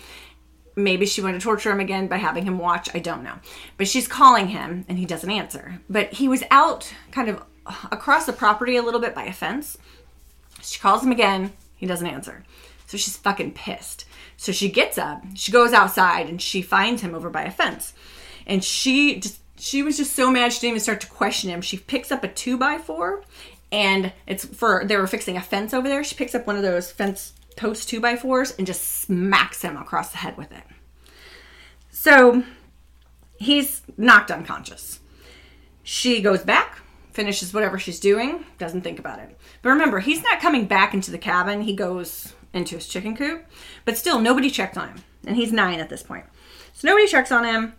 Maybe 0.77 1.05
she 1.05 1.21
wanted 1.21 1.41
to 1.41 1.43
torture 1.43 1.71
him 1.71 1.81
again 1.81 2.07
by 2.07 2.17
having 2.17 2.45
him 2.45 2.57
watch. 2.57 2.87
I 2.95 2.99
don't 2.99 3.21
know. 3.23 3.35
But 3.75 3.89
she's 3.89 4.07
calling 4.07 4.47
him 4.47 4.85
and 4.87 4.97
he 4.97 5.05
doesn't 5.05 5.29
answer. 5.29 5.81
But 5.89 6.13
he 6.13 6.29
was 6.29 6.43
out 6.49 6.93
kind 7.11 7.27
of 7.27 7.43
across 7.91 8.25
the 8.25 8.31
property 8.31 8.77
a 8.77 8.81
little 8.81 9.01
bit 9.01 9.13
by 9.13 9.25
a 9.25 9.33
fence. 9.33 9.77
She 10.61 10.79
calls 10.79 11.03
him 11.03 11.11
again. 11.11 11.51
He 11.75 11.85
doesn't 11.85 12.07
answer. 12.07 12.45
So 12.93 12.97
she's 12.99 13.17
fucking 13.17 13.53
pissed. 13.53 14.05
So 14.37 14.51
she 14.51 14.69
gets 14.69 14.99
up, 14.99 15.23
she 15.33 15.51
goes 15.51 15.73
outside, 15.73 16.29
and 16.29 16.39
she 16.39 16.61
finds 16.61 17.01
him 17.01 17.15
over 17.15 17.31
by 17.31 17.41
a 17.41 17.49
fence. 17.49 17.91
And 18.45 18.63
she 18.63 19.19
just 19.19 19.39
she 19.57 19.81
was 19.81 19.97
just 19.97 20.15
so 20.15 20.29
mad 20.29 20.53
she 20.53 20.59
didn't 20.59 20.73
even 20.73 20.79
start 20.81 21.01
to 21.01 21.07
question 21.07 21.49
him. 21.49 21.61
She 21.61 21.77
picks 21.77 22.11
up 22.11 22.23
a 22.23 22.27
two 22.27 22.55
by 22.55 22.77
four, 22.77 23.23
and 23.71 24.13
it's 24.27 24.45
for 24.45 24.85
they 24.85 24.95
were 24.95 25.07
fixing 25.07 25.37
a 25.37 25.41
fence 25.41 25.73
over 25.73 25.89
there. 25.89 26.03
She 26.03 26.13
picks 26.13 26.35
up 26.35 26.45
one 26.45 26.55
of 26.55 26.61
those 26.61 26.91
fence 26.91 27.33
post 27.57 27.89
two 27.89 27.99
by 27.99 28.15
fours 28.15 28.53
and 28.59 28.67
just 28.67 28.83
smacks 28.83 29.63
him 29.63 29.75
across 29.75 30.11
the 30.11 30.17
head 30.17 30.37
with 30.37 30.51
it. 30.51 30.63
So 31.89 32.43
he's 33.39 33.81
knocked 33.97 34.29
unconscious. 34.29 34.99
She 35.81 36.21
goes 36.21 36.43
back, 36.43 36.77
finishes 37.11 37.55
whatever 37.55 37.79
she's 37.79 37.99
doing, 37.99 38.45
doesn't 38.59 38.81
think 38.81 38.99
about 38.99 39.17
it. 39.17 39.35
But 39.63 39.69
remember, 39.69 39.97
he's 39.97 40.21
not 40.21 40.39
coming 40.39 40.67
back 40.67 40.93
into 40.93 41.09
the 41.09 41.17
cabin. 41.17 41.61
He 41.61 41.75
goes 41.75 42.35
into 42.53 42.75
his 42.75 42.87
chicken 42.87 43.15
coop. 43.15 43.45
But 43.85 43.97
still, 43.97 44.19
nobody 44.19 44.49
checked 44.49 44.77
on 44.77 44.89
him. 44.89 45.03
And 45.25 45.35
he's 45.35 45.51
nine 45.51 45.79
at 45.79 45.89
this 45.89 46.03
point. 46.03 46.25
So 46.73 46.87
nobody 46.87 47.07
checks 47.07 47.31
on 47.31 47.45
him. 47.45 47.73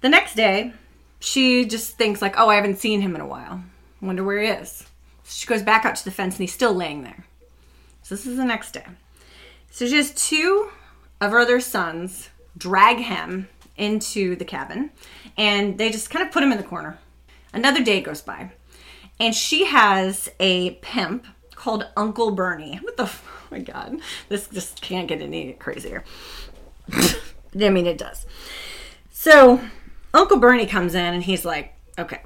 The 0.00 0.08
next 0.08 0.34
day, 0.34 0.72
she 1.20 1.64
just 1.64 1.96
thinks 1.96 2.22
like, 2.22 2.38
oh, 2.38 2.48
I 2.48 2.56
haven't 2.56 2.78
seen 2.78 3.00
him 3.00 3.14
in 3.14 3.20
a 3.20 3.26
while. 3.26 3.62
Wonder 4.00 4.24
where 4.24 4.40
he 4.40 4.48
is. 4.48 4.84
So 5.24 5.32
she 5.32 5.46
goes 5.46 5.62
back 5.62 5.84
out 5.84 5.96
to 5.96 6.04
the 6.04 6.10
fence 6.10 6.34
and 6.34 6.42
he's 6.42 6.54
still 6.54 6.74
laying 6.74 7.02
there. 7.02 7.24
So 8.02 8.14
this 8.14 8.26
is 8.26 8.36
the 8.36 8.44
next 8.44 8.72
day. 8.72 8.86
So 9.70 9.86
she 9.86 9.96
has 9.96 10.14
two 10.14 10.70
of 11.20 11.32
her 11.32 11.40
other 11.40 11.60
sons 11.60 12.30
drag 12.56 12.98
him 12.98 13.48
into 13.76 14.36
the 14.36 14.44
cabin 14.44 14.90
and 15.36 15.76
they 15.76 15.90
just 15.90 16.10
kind 16.10 16.24
of 16.24 16.32
put 16.32 16.42
him 16.42 16.52
in 16.52 16.58
the 16.58 16.64
corner. 16.64 16.98
Another 17.52 17.82
day 17.82 18.00
goes 18.00 18.20
by 18.22 18.52
and 19.18 19.34
she 19.34 19.64
has 19.64 20.28
a 20.38 20.72
pimp 20.76 21.26
called 21.56 21.86
Uncle 21.96 22.30
Bernie. 22.30 22.76
What 22.76 22.96
the? 22.96 23.04
f- 23.04 23.32
Oh 23.48 23.54
my 23.54 23.60
god, 23.60 24.00
this 24.28 24.48
just 24.48 24.80
can't 24.82 25.06
get 25.06 25.20
any 25.22 25.52
crazier. 25.52 26.02
I 26.92 27.68
mean, 27.70 27.86
it 27.86 27.96
does. 27.96 28.26
So 29.12 29.60
Uncle 30.12 30.38
Bernie 30.38 30.66
comes 30.66 30.94
in 30.96 31.14
and 31.14 31.22
he's 31.22 31.44
like, 31.44 31.72
"Okay, 31.96 32.22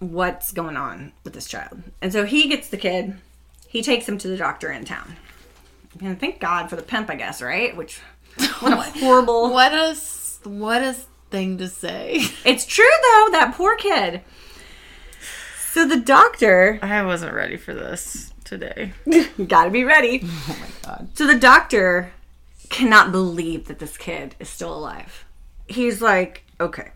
what's 0.00 0.50
going 0.50 0.76
on 0.76 1.12
with 1.22 1.34
this 1.34 1.46
child?" 1.46 1.82
And 2.02 2.12
so 2.12 2.24
he 2.26 2.48
gets 2.48 2.68
the 2.68 2.76
kid. 2.76 3.16
He 3.68 3.80
takes 3.80 4.08
him 4.08 4.18
to 4.18 4.26
the 4.28 4.36
doctor 4.36 4.72
in 4.72 4.84
town. 4.84 5.16
And 6.00 6.18
thank 6.18 6.40
God 6.40 6.68
for 6.68 6.74
the 6.74 6.82
pimp, 6.82 7.10
I 7.10 7.14
guess, 7.14 7.40
right? 7.40 7.76
Which 7.76 7.98
what 8.60 8.72
a 8.72 8.98
horrible. 8.98 9.52
What 9.52 9.72
a 9.72 9.90
s- 9.90 10.40
what 10.42 10.82
a 10.82 10.94
thing 11.30 11.58
to 11.58 11.68
say. 11.68 12.22
It's 12.44 12.66
true 12.66 12.84
though. 13.02 13.28
That 13.30 13.54
poor 13.56 13.76
kid. 13.76 14.22
So 15.72 15.86
the 15.86 16.00
doctor 16.00 16.80
I 16.82 17.04
wasn't 17.04 17.34
ready 17.34 17.56
for 17.56 17.72
this 17.72 18.29
today. 18.50 18.92
You 19.06 19.24
gotta 19.46 19.70
be 19.70 19.84
ready. 19.84 20.20
Oh 20.24 20.56
my 20.60 20.66
god. 20.82 21.08
So 21.14 21.26
the 21.26 21.38
doctor 21.38 22.12
cannot 22.68 23.12
believe 23.12 23.66
that 23.68 23.78
this 23.78 23.96
kid 23.96 24.34
is 24.38 24.48
still 24.48 24.74
alive. 24.74 25.24
He's 25.68 26.02
like, 26.02 26.42
okay. 26.60 26.90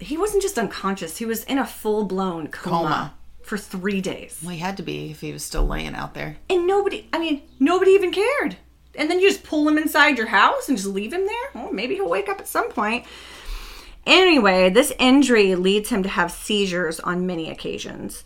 He 0.00 0.16
wasn't 0.18 0.42
just 0.42 0.58
unconscious, 0.58 1.16
he 1.16 1.24
was 1.24 1.44
in 1.44 1.58
a 1.58 1.66
full 1.66 2.04
blown 2.04 2.48
coma, 2.48 2.76
Coma. 2.76 3.14
for 3.42 3.56
three 3.56 4.00
days. 4.00 4.40
Well, 4.42 4.52
he 4.52 4.58
had 4.58 4.76
to 4.76 4.82
be 4.82 5.10
if 5.10 5.20
he 5.20 5.32
was 5.32 5.44
still 5.44 5.66
laying 5.66 5.94
out 5.94 6.14
there. 6.14 6.36
And 6.50 6.66
nobody, 6.66 7.08
I 7.12 7.18
mean, 7.18 7.42
nobody 7.58 7.92
even 7.92 8.12
cared. 8.12 8.56
And 8.94 9.08
then 9.08 9.20
you 9.20 9.28
just 9.28 9.44
pull 9.44 9.66
him 9.68 9.78
inside 9.78 10.18
your 10.18 10.28
house 10.28 10.68
and 10.68 10.76
just 10.76 10.88
leave 10.88 11.12
him 11.12 11.26
there? 11.26 11.50
Well, 11.54 11.72
maybe 11.72 11.94
he'll 11.94 12.08
wake 12.08 12.28
up 12.28 12.40
at 12.40 12.48
some 12.48 12.70
point. 12.70 13.06
Anyway, 14.06 14.70
this 14.70 14.92
injury 14.98 15.54
leads 15.54 15.90
him 15.90 16.02
to 16.02 16.08
have 16.08 16.32
seizures 16.32 16.98
on 17.00 17.26
many 17.26 17.50
occasions. 17.50 18.24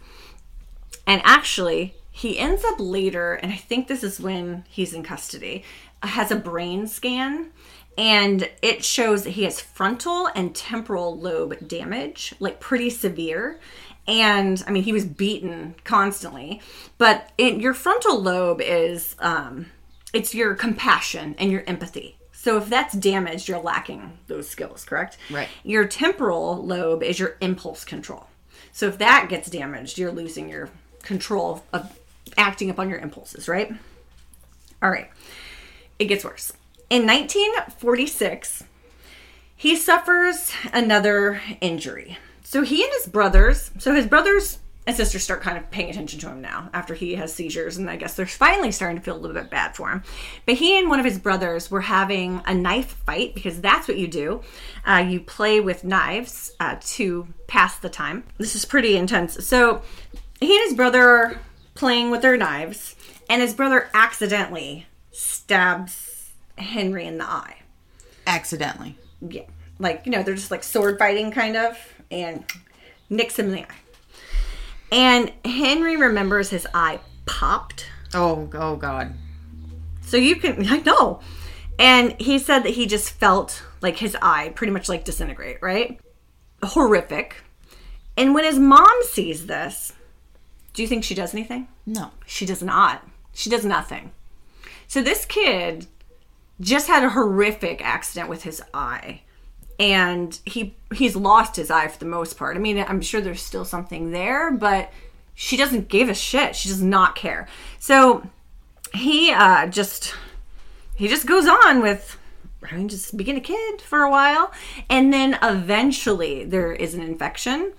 And 1.07 1.21
actually, 1.25 1.95
he 2.13 2.39
ends 2.39 2.63
up 2.65 2.77
later, 2.79 3.35
and 3.35 3.51
I 3.51 3.57
think 3.57 3.89
this 3.89 4.05
is 4.05 4.21
when 4.21 4.65
he's 4.69 4.93
in 4.93 5.03
custody, 5.03 5.65
has 6.03 6.31
a 6.31 6.37
brain 6.37 6.87
scan. 6.87 7.51
And 7.99 8.49
it 8.63 8.85
shows 8.85 9.25
that 9.25 9.31
he 9.31 9.45
has 9.45 9.61
frontal 9.61 10.31
and 10.35 10.55
temporal 10.55 11.19
lobe 11.19 11.69
damage, 11.69 12.35
like 12.41 12.61
pretty 12.61 12.89
severe. 12.89 13.61
And 14.07 14.63
I 14.67 14.71
mean, 14.71 14.83
he 14.83 14.95
was 14.95 15.05
beaten 15.05 15.75
constantly. 15.85 16.63
But 16.97 17.31
it, 17.37 17.61
your 17.61 17.75
frontal 17.75 18.21
lobe 18.21 18.63
is, 18.63 19.15
um, 19.19 19.67
it's 20.15 20.35
your 20.35 20.55
compassion 20.55 21.35
and 21.39 21.51
your 21.51 21.65
empathy. 21.67 22.17
So 22.33 22.57
if 22.57 22.69
that's 22.69 22.95
damaged, 22.95 23.49
you're 23.49 23.61
lacking 23.61 24.19
those 24.27 24.49
skills, 24.49 24.85
correct? 24.85 25.19
Right. 25.31 25.49
Your 25.63 25.87
temporal 25.87 26.65
lobe 26.65 27.03
is 27.03 27.19
your 27.19 27.37
impulse 27.41 27.85
control. 27.85 28.27
So 28.73 28.89
if 28.89 28.99
that 28.99 29.29
gets 29.29 29.51
damaged, 29.51 29.99
you're 29.99 30.13
losing 30.13 30.49
your 30.49 30.71
control 31.03 31.63
of 31.73 31.99
acting 32.37 32.71
upon 32.71 32.89
your 32.89 32.99
impulses, 32.99 33.49
right? 33.49 33.73
All 34.83 34.91
right. 34.91 35.11
It 35.99 36.07
gets 36.07 36.25
worse. 36.25 36.53
In 36.91 37.07
1946, 37.07 38.65
he 39.57 39.77
suffers 39.77 40.53
another 40.73 41.41
injury. 41.61 42.19
So 42.43 42.63
he 42.63 42.83
and 42.83 42.93
his 42.93 43.07
brothers, 43.07 43.71
so 43.79 43.95
his 43.95 44.07
brothers 44.07 44.59
and 44.87 44.97
sisters 44.97 45.23
start 45.23 45.41
kind 45.41 45.57
of 45.57 45.71
paying 45.71 45.91
attention 45.91 46.19
to 46.21 46.29
him 46.29 46.41
now 46.41 46.69
after 46.75 46.95
he 46.95 47.15
has 47.15 47.33
seizures, 47.33 47.77
and 47.77 47.89
I 47.89 47.97
guess 47.97 48.15
they're 48.15 48.27
finally 48.27 48.73
starting 48.73 48.99
to 48.99 49.03
feel 49.03 49.17
a 49.17 49.19
little 49.19 49.41
bit 49.41 49.51
bad 49.51 49.77
for 49.77 49.91
him. 49.91 50.03
But 50.45 50.57
he 50.57 50.77
and 50.79 50.89
one 50.89 50.99
of 50.99 51.05
his 51.05 51.19
brothers 51.19 51.71
were 51.71 51.83
having 51.83 52.43
a 52.47 52.55
knife 52.55 52.97
fight 53.07 53.35
because 53.35 53.61
that's 53.61 53.87
what 53.87 53.99
you 53.99 54.09
do. 54.09 54.43
Uh, 54.85 55.05
you 55.09 55.21
play 55.21 55.61
with 55.61 55.85
knives 55.85 56.53
uh, 56.59 56.77
to 56.81 57.29
pass 57.47 57.79
the 57.79 57.89
time. 57.89 58.25
This 58.39 58.57
is 58.57 58.65
pretty 58.65 58.97
intense. 58.97 59.47
So 59.47 59.83
he 60.41 60.57
and 60.57 60.65
his 60.69 60.75
brother 60.75 61.39
playing 61.75 62.11
with 62.11 62.23
their 62.23 62.37
knives, 62.37 62.95
and 63.29 63.41
his 63.43 63.55
brother 63.55 63.89
accidentally 63.95 64.87
stabs 65.11 66.31
Henry 66.59 67.07
in 67.07 67.19
the 67.19 67.25
eye 67.25 67.57
Accidentally. 68.27 68.97
yeah, 69.21 69.43
like 69.79 70.03
you 70.07 70.13
know, 70.13 70.23
they're 70.23 70.35
just 70.35 70.51
like 70.51 70.63
sword 70.63 70.99
fighting 70.99 71.31
kind 71.31 71.57
of, 71.57 71.77
and 72.11 72.45
nicks 73.11 73.39
him 73.39 73.47
in 73.47 73.53
the 73.53 73.63
eye. 73.63 73.77
And 74.93 75.33
Henry 75.45 75.97
remembers 75.97 76.51
his 76.51 76.67
eye 76.75 77.01
popped, 77.27 77.87
Oh, 78.15 78.49
oh 78.55 78.77
god. 78.77 79.15
so 80.03 80.17
you 80.17 80.37
can 80.37 80.67
I 80.71 80.79
know. 80.79 81.21
And 81.79 82.15
he 82.21 82.39
said 82.39 82.61
that 82.61 82.71
he 82.75 82.87
just 82.87 83.11
felt 83.11 83.63
like 83.81 83.97
his 83.97 84.17
eye 84.23 84.51
pretty 84.55 84.73
much 84.73 84.89
like 84.89 85.05
disintegrate, 85.05 85.59
right? 85.63 85.99
Horrific. 86.63 87.37
And 88.17 88.35
when 88.35 88.45
his 88.45 88.59
mom 88.59 88.93
sees 89.03 89.47
this, 89.47 89.95
do 90.73 90.83
you 90.83 90.89
think 90.89 91.05
she 91.05 91.15
does 91.15 91.35
anything? 91.35 91.69
No. 91.87 92.11
She 92.27 92.47
does 92.47 92.63
not. 92.63 93.07
She 93.33 93.51
does 93.51 93.65
nothing. 93.65 94.13
So 94.87 95.03
this 95.03 95.25
kid 95.25 95.87
just 96.61 96.87
had 96.87 97.05
a 97.05 97.11
horrific 97.11 97.85
accident 97.85 98.29
with 98.29 98.45
his 98.45 98.63
eye. 98.73 99.23
And 99.79 100.39
he 100.45 100.77
he's 100.95 101.17
lost 101.17 101.57
his 101.57 101.71
eye 101.71 101.89
for 101.89 101.99
the 101.99 102.05
most 102.05 102.37
part. 102.37 102.57
I 102.57 102.61
mean, 102.61 102.79
I'm 102.79 103.01
sure 103.01 103.21
there's 103.21 103.43
still 103.43 103.65
something 103.65 104.11
there, 104.11 104.51
but 104.51 104.93
she 105.35 105.57
doesn't 105.57 105.89
give 105.89 106.09
a 106.09 106.15
shit. 106.15 106.55
She 106.55 106.69
does 106.69 106.83
not 106.83 107.17
care. 107.17 107.49
So 107.79 108.27
he 108.95 109.33
uh 109.33 109.67
just 109.67 110.15
he 110.95 111.09
just 111.09 111.27
goes 111.27 111.47
on 111.49 111.83
with 111.83 112.19
I 112.71 112.77
mean, 112.77 112.89
just 112.89 113.17
being 113.17 113.37
a 113.37 113.41
kid 113.41 113.81
for 113.81 114.03
a 114.03 114.11
while. 114.11 114.53
And 114.89 115.13
then 115.13 115.39
eventually 115.43 116.45
there 116.45 116.73
is 116.73 116.95
an 116.95 117.01
infection. 117.01 117.73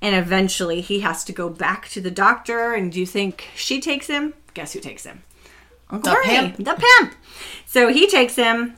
And 0.00 0.14
eventually 0.14 0.80
he 0.80 1.00
has 1.00 1.24
to 1.24 1.32
go 1.32 1.48
back 1.48 1.88
to 1.90 2.00
the 2.00 2.10
doctor. 2.10 2.72
And 2.74 2.92
do 2.92 3.00
you 3.00 3.06
think 3.06 3.48
she 3.56 3.80
takes 3.80 4.06
him? 4.06 4.34
Guess 4.54 4.72
who 4.72 4.80
takes 4.80 5.04
him? 5.04 5.22
Uncle 5.90 6.12
The 6.12 6.20
pimp. 6.24 6.56
the 6.56 6.74
pimp. 6.98 7.14
So 7.66 7.88
he 7.92 8.06
takes 8.06 8.36
him. 8.36 8.74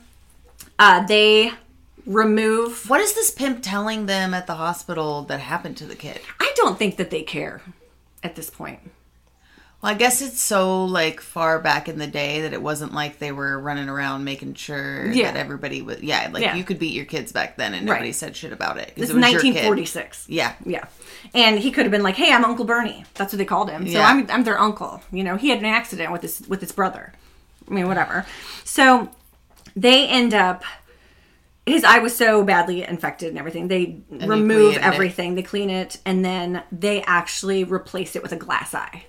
Uh, 0.79 1.05
they 1.05 1.51
remove. 2.05 2.89
What 2.89 3.01
is 3.01 3.13
this 3.13 3.29
pimp 3.31 3.61
telling 3.61 4.05
them 4.07 4.33
at 4.33 4.47
the 4.47 4.55
hospital 4.55 5.23
that 5.23 5.39
happened 5.39 5.77
to 5.77 5.85
the 5.85 5.95
kid? 5.95 6.21
I 6.39 6.51
don't 6.55 6.79
think 6.79 6.97
that 6.97 7.09
they 7.11 7.21
care 7.21 7.61
at 8.23 8.35
this 8.35 8.49
point. 8.49 8.79
Well, 9.81 9.91
I 9.91 9.95
guess 9.95 10.21
it's 10.21 10.39
so 10.39 10.85
like 10.85 11.21
far 11.21 11.59
back 11.59 11.89
in 11.89 11.97
the 11.97 12.05
day 12.05 12.41
that 12.41 12.53
it 12.53 12.61
wasn't 12.61 12.93
like 12.93 13.17
they 13.17 13.31
were 13.31 13.59
running 13.59 13.89
around 13.89 14.23
making 14.23 14.53
sure 14.53 15.11
Yeah. 15.11 15.31
that 15.31 15.37
everybody 15.39 15.81
was. 15.81 16.03
Yeah, 16.03 16.29
like 16.31 16.43
Yeah. 16.43 16.55
you 16.55 16.63
could 16.63 16.77
beat 16.77 16.93
your 16.93 17.05
kids 17.05 17.31
back 17.31 17.57
then 17.57 17.73
and 17.73 17.85
nobody 17.87 18.05
Right. 18.09 18.15
said 18.15 18.35
shit 18.35 18.53
about 18.53 18.77
it. 18.77 18.93
This 18.95 19.09
it 19.09 19.15
is 19.15 19.15
was 19.15 19.31
your 19.31 19.41
kid. 19.41 19.53
1946. 19.55 20.25
Yeah. 20.29 20.53
Yeah. 20.65 20.83
And 21.33 21.57
he 21.57 21.71
could 21.71 21.85
have 21.85 21.91
been 21.91 22.03
like, 22.03 22.15
"Hey, 22.15 22.31
I'm 22.31 22.45
Uncle 22.45 22.65
Bernie." 22.65 23.05
That's 23.15 23.33
what 23.33 23.37
they 23.39 23.45
called 23.45 23.71
him. 23.71 23.87
So 23.87 23.93
Yeah. 23.93 24.07
I'm 24.07 24.27
I'm 24.29 24.43
their 24.43 24.59
uncle. 24.59 25.01
You 25.11 25.23
know, 25.23 25.35
he 25.35 25.49
had 25.49 25.59
an 25.59 25.65
accident 25.65 26.11
with 26.11 26.21
his 26.21 26.41
with 26.47 26.61
his 26.61 26.71
brother. 26.71 27.13
I 27.69 27.73
mean, 27.73 27.87
whatever. 27.87 28.25
So 28.63 29.09
they 29.75 30.07
end 30.07 30.33
up 30.35 30.63
his 31.65 31.83
eye 31.83 31.99
was 31.99 32.15
so 32.15 32.43
badly 32.43 32.83
infected 32.83 33.29
and 33.29 33.37
everything. 33.39 33.67
They 33.67 34.01
remove 34.09 34.73
cleaned 34.73 34.77
it. 34.77 34.83
everything. 34.85 35.35
They 35.35 35.43
clean 35.43 35.69
it 35.69 35.97
and 36.05 36.23
then 36.25 36.63
they 36.71 37.01
actually 37.03 37.63
replace 37.63 38.15
it 38.15 38.21
with 38.23 38.31
a 38.31 38.35
glass 38.35 38.73
eye. 38.75 39.05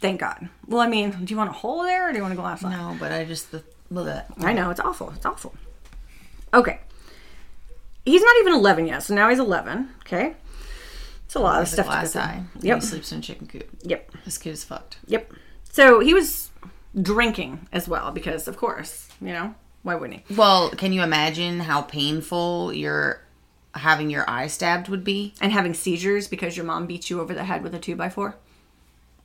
Thank 0.00 0.20
God. 0.20 0.48
Well, 0.66 0.80
I 0.80 0.88
mean, 0.88 1.10
do 1.10 1.32
you 1.32 1.36
want 1.36 1.50
a 1.50 1.52
hole 1.52 1.82
there 1.82 2.08
or 2.08 2.12
do 2.12 2.16
you 2.16 2.22
want 2.22 2.34
a 2.34 2.36
glass 2.36 2.64
eye? 2.64 2.70
No, 2.70 2.96
but 2.98 3.12
I 3.12 3.24
just 3.24 3.50
the 3.52 3.62
that. 3.90 4.26
I 4.38 4.52
know 4.52 4.70
it's 4.70 4.80
awful. 4.80 5.10
It's 5.10 5.24
awful. 5.24 5.54
Okay. 6.52 6.80
He's 8.04 8.22
not 8.22 8.36
even 8.40 8.54
11 8.54 8.86
yet, 8.86 9.02
so 9.04 9.14
now 9.14 9.30
he's 9.30 9.38
11. 9.38 9.88
Okay. 10.00 10.34
It's 11.24 11.34
a 11.34 11.38
lot 11.38 11.62
of 11.62 11.68
stuff 11.68 11.86
glass 11.86 12.12
to 12.12 12.18
go 12.18 12.24
eye. 12.24 12.42
Yep. 12.60 12.80
He 12.80 12.86
sleeps 12.86 13.12
in 13.12 13.18
a 13.20 13.22
chicken 13.22 13.46
coop. 13.46 13.68
Yep. 13.82 14.10
This 14.24 14.38
kid 14.38 14.50
is 14.50 14.64
fucked. 14.64 14.98
Yep. 15.06 15.32
So 15.70 16.00
he 16.00 16.12
was 16.12 16.50
drinking 17.00 17.66
as 17.72 17.88
well 17.88 18.10
because, 18.10 18.46
of 18.48 18.56
course, 18.56 19.08
you 19.20 19.32
know, 19.32 19.54
why 19.82 19.94
wouldn't 19.94 20.22
he? 20.26 20.34
Well, 20.34 20.70
can 20.70 20.92
you 20.92 21.02
imagine 21.02 21.60
how 21.60 21.82
painful 21.82 22.72
your 22.72 23.20
having 23.74 24.10
your 24.10 24.28
eye 24.28 24.46
stabbed 24.46 24.88
would 24.88 25.02
be? 25.02 25.34
And 25.40 25.52
having 25.52 25.74
seizures 25.74 26.28
because 26.28 26.56
your 26.56 26.66
mom 26.66 26.86
beat 26.86 27.10
you 27.10 27.20
over 27.20 27.34
the 27.34 27.44
head 27.44 27.62
with 27.62 27.74
a 27.74 27.78
two 27.78 27.96
by 27.96 28.08
four. 28.10 28.36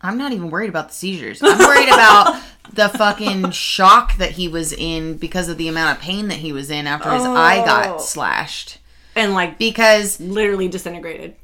I'm 0.01 0.17
not 0.17 0.31
even 0.31 0.49
worried 0.49 0.69
about 0.69 0.89
the 0.89 0.93
seizures. 0.93 1.41
I'm 1.43 1.57
worried 1.59 1.89
about 1.89 2.41
the 2.73 2.89
fucking 2.89 3.51
shock 3.51 4.15
that 4.17 4.31
he 4.31 4.47
was 4.47 4.71
in 4.73 5.17
because 5.17 5.49
of 5.49 5.57
the 5.57 5.67
amount 5.67 5.97
of 5.97 6.01
pain 6.03 6.27
that 6.29 6.37
he 6.37 6.53
was 6.53 6.69
in 6.71 6.87
after 6.87 7.11
his 7.11 7.23
eye 7.23 7.59
Oh. 7.61 7.65
got 7.65 8.01
slashed. 8.01 8.77
And 9.15 9.33
like 9.33 9.57
Because, 9.57 10.19
literally 10.21 10.67
disintegrated. 10.69 11.35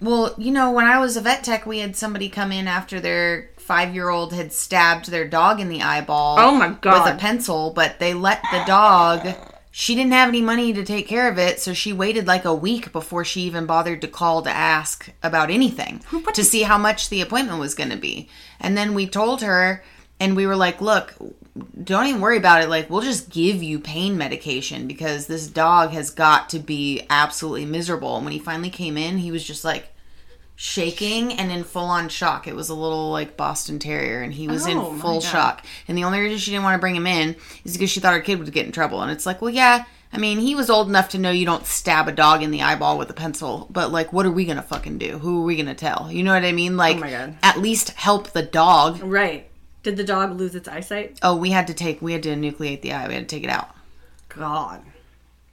well, 0.00 0.34
you 0.38 0.50
know, 0.50 0.72
when 0.72 0.86
I 0.86 0.98
was 0.98 1.16
a 1.16 1.20
vet 1.20 1.44
tech, 1.44 1.66
we 1.66 1.78
had 1.78 1.94
somebody 1.96 2.28
come 2.28 2.50
in 2.50 2.66
after 2.66 2.98
their 2.98 3.50
five 3.58 3.94
year 3.94 4.08
old 4.08 4.32
had 4.34 4.52
stabbed 4.52 5.10
their 5.10 5.26
dog 5.28 5.60
in 5.60 5.68
the 5.68 5.80
eyeball. 5.82 6.36
Oh 6.38 6.54
my 6.56 6.70
God. 6.80 7.04
With 7.04 7.14
a 7.14 7.18
pencil, 7.18 7.70
but 7.74 7.98
they 8.00 8.12
let 8.12 8.42
the 8.52 8.62
dog 8.66 9.28
she 9.76 9.96
didn't 9.96 10.12
have 10.12 10.28
any 10.28 10.40
money 10.40 10.72
to 10.72 10.84
take 10.84 11.08
care 11.08 11.28
of 11.28 11.36
it, 11.36 11.58
so 11.58 11.74
she 11.74 11.92
waited 11.92 12.28
like 12.28 12.44
a 12.44 12.54
week 12.54 12.92
before 12.92 13.24
she 13.24 13.40
even 13.40 13.66
bothered 13.66 14.00
to 14.00 14.06
call 14.06 14.40
to 14.40 14.48
ask 14.48 15.10
about 15.20 15.50
anything 15.50 16.00
to 16.32 16.44
see 16.44 16.62
how 16.62 16.78
much 16.78 17.08
the 17.08 17.20
appointment 17.20 17.58
was 17.58 17.74
going 17.74 17.90
to 17.90 17.96
be. 17.96 18.28
And 18.60 18.76
then 18.76 18.94
we 18.94 19.08
told 19.08 19.42
her, 19.42 19.82
and 20.20 20.36
we 20.36 20.46
were 20.46 20.54
like, 20.54 20.80
look, 20.80 21.14
don't 21.82 22.06
even 22.06 22.20
worry 22.20 22.36
about 22.36 22.62
it. 22.62 22.68
Like, 22.68 22.88
we'll 22.88 23.00
just 23.00 23.30
give 23.30 23.64
you 23.64 23.80
pain 23.80 24.16
medication 24.16 24.86
because 24.86 25.26
this 25.26 25.48
dog 25.48 25.90
has 25.90 26.10
got 26.10 26.48
to 26.50 26.60
be 26.60 27.04
absolutely 27.10 27.66
miserable. 27.66 28.14
And 28.14 28.24
when 28.24 28.32
he 28.32 28.38
finally 28.38 28.70
came 28.70 28.96
in, 28.96 29.18
he 29.18 29.32
was 29.32 29.42
just 29.42 29.64
like, 29.64 29.88
shaking 30.56 31.32
and 31.32 31.50
in 31.50 31.64
full 31.64 31.86
on 31.86 32.08
shock. 32.08 32.46
It 32.46 32.54
was 32.54 32.68
a 32.68 32.74
little 32.74 33.10
like 33.10 33.36
Boston 33.36 33.78
Terrier, 33.78 34.22
and 34.22 34.32
he 34.32 34.46
was 34.48 34.66
Oh, 34.66 34.92
in 34.92 34.98
full 35.00 35.20
shock. 35.20 35.64
And 35.88 35.98
the 35.98 36.04
only 36.04 36.20
reason 36.20 36.38
she 36.38 36.50
didn't 36.52 36.64
want 36.64 36.74
to 36.76 36.80
bring 36.80 36.94
him 36.96 37.06
in 37.06 37.36
is 37.64 37.72
because 37.74 37.90
she 37.90 38.00
thought 38.00 38.14
her 38.14 38.20
kid 38.20 38.38
would 38.38 38.52
get 38.52 38.66
in 38.66 38.72
trouble. 38.72 39.02
And 39.02 39.10
it's 39.10 39.26
like, 39.26 39.42
well, 39.42 39.50
yeah. 39.52 39.84
I 40.12 40.18
mean, 40.18 40.38
he 40.38 40.54
was 40.54 40.70
old 40.70 40.88
enough 40.88 41.08
to 41.08 41.18
know 41.18 41.32
you 41.32 41.44
don't 41.44 41.66
stab 41.66 42.06
a 42.06 42.12
dog 42.12 42.40
in 42.40 42.52
the 42.52 42.62
eyeball 42.62 42.98
with 42.98 43.10
a 43.10 43.14
pencil, 43.14 43.66
but 43.68 43.90
like, 43.90 44.12
what 44.12 44.24
are 44.26 44.30
we 44.30 44.44
gonna 44.44 44.62
fucking 44.62 44.98
do? 44.98 45.18
Who 45.18 45.40
are 45.42 45.44
we 45.44 45.56
gonna 45.56 45.74
tell? 45.74 46.08
You 46.08 46.22
know 46.22 46.32
what 46.32 46.44
I 46.44 46.52
mean? 46.52 46.76
Like, 46.76 46.98
Oh 47.02 47.34
at 47.42 47.58
least 47.60 47.90
help 47.90 48.28
the 48.30 48.42
dog. 48.42 49.00
Right. 49.02 49.48
Did 49.82 49.96
the 49.96 50.04
dog 50.04 50.38
lose 50.38 50.54
its 50.54 50.68
eyesight? 50.68 51.18
Oh, 51.20 51.34
we 51.34 51.50
had 51.50 51.66
to 51.66 51.74
take, 51.74 52.00
we 52.00 52.12
had 52.12 52.22
to 52.22 52.28
enucleate 52.28 52.80
the 52.82 52.92
eye. 52.92 53.08
We 53.08 53.14
had 53.14 53.28
to 53.28 53.34
take 53.36 53.42
it 53.42 53.50
out. 53.50 53.74
God. 54.28 54.82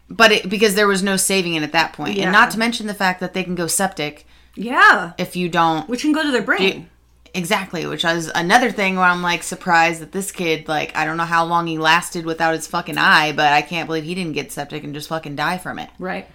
But 0.10 0.32
it, 0.32 0.50
because 0.50 0.76
there 0.76 0.88
was 0.88 1.02
no 1.02 1.18
saving 1.18 1.56
it 1.56 1.64
at 1.64 1.72
that 1.72 1.94
point, 1.94 2.16
Yeah. 2.16 2.26
and 2.26 2.32
not 2.32 2.52
to 2.52 2.60
mention 2.60 2.86
the 2.86 2.94
fact 2.94 3.20
that 3.20 3.34
they 3.34 3.44
can 3.44 3.56
go 3.56 3.66
septic 3.66 4.28
Yeah. 4.56 5.14
if 5.18 5.36
you 5.36 5.50
don't 5.50 5.88
Which 5.90 6.02
can 6.02 6.12
go 6.12 6.24
to 6.24 6.32
their 6.32 6.42
brain. 6.42 6.90
Exactly, 7.34 7.86
which 7.86 8.04
is 8.04 8.30
another 8.36 8.72
thing 8.72 8.98
where 8.98 9.06
I'm 9.06 9.22
like 9.22 9.44
surprised 9.44 10.02
that 10.02 10.12
this 10.12 10.32
kid, 10.32 10.68
like, 10.68 10.96
I 10.98 11.06
don't 11.06 11.16
know 11.16 11.24
how 11.24 11.46
long 11.46 11.66
he 11.68 11.78
lasted 11.78 12.26
without 12.26 12.54
his 12.54 12.68
fucking 12.68 12.98
eye, 12.98 13.32
but 13.32 13.54
I 13.54 13.62
can't 13.62 13.88
believe 13.88 14.04
he 14.04 14.16
didn't 14.16 14.34
get 14.34 14.52
septic 14.52 14.84
and 14.84 14.94
just 14.94 15.08
fucking 15.08 15.38
die 15.38 15.58
from 15.58 15.80
it. 15.80 15.90
Right. 15.98 16.28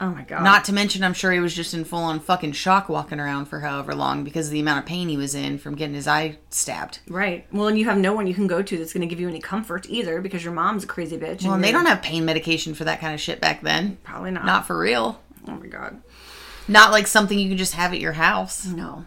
Oh 0.00 0.10
my 0.10 0.22
god. 0.22 0.42
Not 0.44 0.64
to 0.66 0.72
mention, 0.72 1.02
I'm 1.02 1.14
sure 1.14 1.32
he 1.32 1.40
was 1.40 1.54
just 1.54 1.72
in 1.72 1.84
full 1.84 2.00
on 2.00 2.20
fucking 2.20 2.52
shock 2.52 2.88
walking 2.88 3.18
around 3.18 3.46
for 3.46 3.60
however 3.60 3.94
long 3.94 4.22
because 4.22 4.46
of 4.46 4.52
the 4.52 4.60
amount 4.60 4.80
of 4.80 4.86
pain 4.86 5.08
he 5.08 5.16
was 5.16 5.34
in 5.34 5.58
from 5.58 5.76
getting 5.76 5.94
his 5.94 6.06
eye 6.06 6.38
stabbed. 6.50 7.00
right. 7.08 7.46
Well, 7.52 7.68
and 7.68 7.78
you 7.78 7.86
have 7.86 7.98
no 7.98 8.12
one 8.12 8.26
you 8.26 8.34
can 8.34 8.46
go 8.46 8.60
to 8.62 8.78
that's 8.78 8.92
going 8.92 9.00
to 9.00 9.06
give 9.06 9.20
you 9.20 9.28
any 9.28 9.40
comfort 9.40 9.86
either 9.88 10.20
because 10.20 10.44
your 10.44 10.52
mom's 10.52 10.84
a 10.84 10.86
crazy 10.86 11.16
bitch. 11.16 11.42
Well, 11.44 11.54
and 11.54 11.64
they 11.64 11.72
don't 11.72 11.86
have 11.86 12.02
pain 12.02 12.24
medication 12.24 12.74
for 12.74 12.84
that 12.84 13.00
kind 13.00 13.14
of 13.14 13.20
shit 13.20 13.40
back 13.40 13.62
then. 13.62 13.98
Probably 14.02 14.30
not. 14.30 14.44
Not 14.44 14.66
for 14.66 14.78
real. 14.78 15.20
Oh 15.48 15.52
my 15.52 15.66
god. 15.66 16.02
Not 16.66 16.90
like 16.90 17.06
something 17.06 17.38
you 17.38 17.48
can 17.48 17.58
just 17.58 17.74
have 17.74 17.92
at 17.92 18.00
your 18.00 18.12
house. 18.12 18.66
No. 18.66 19.04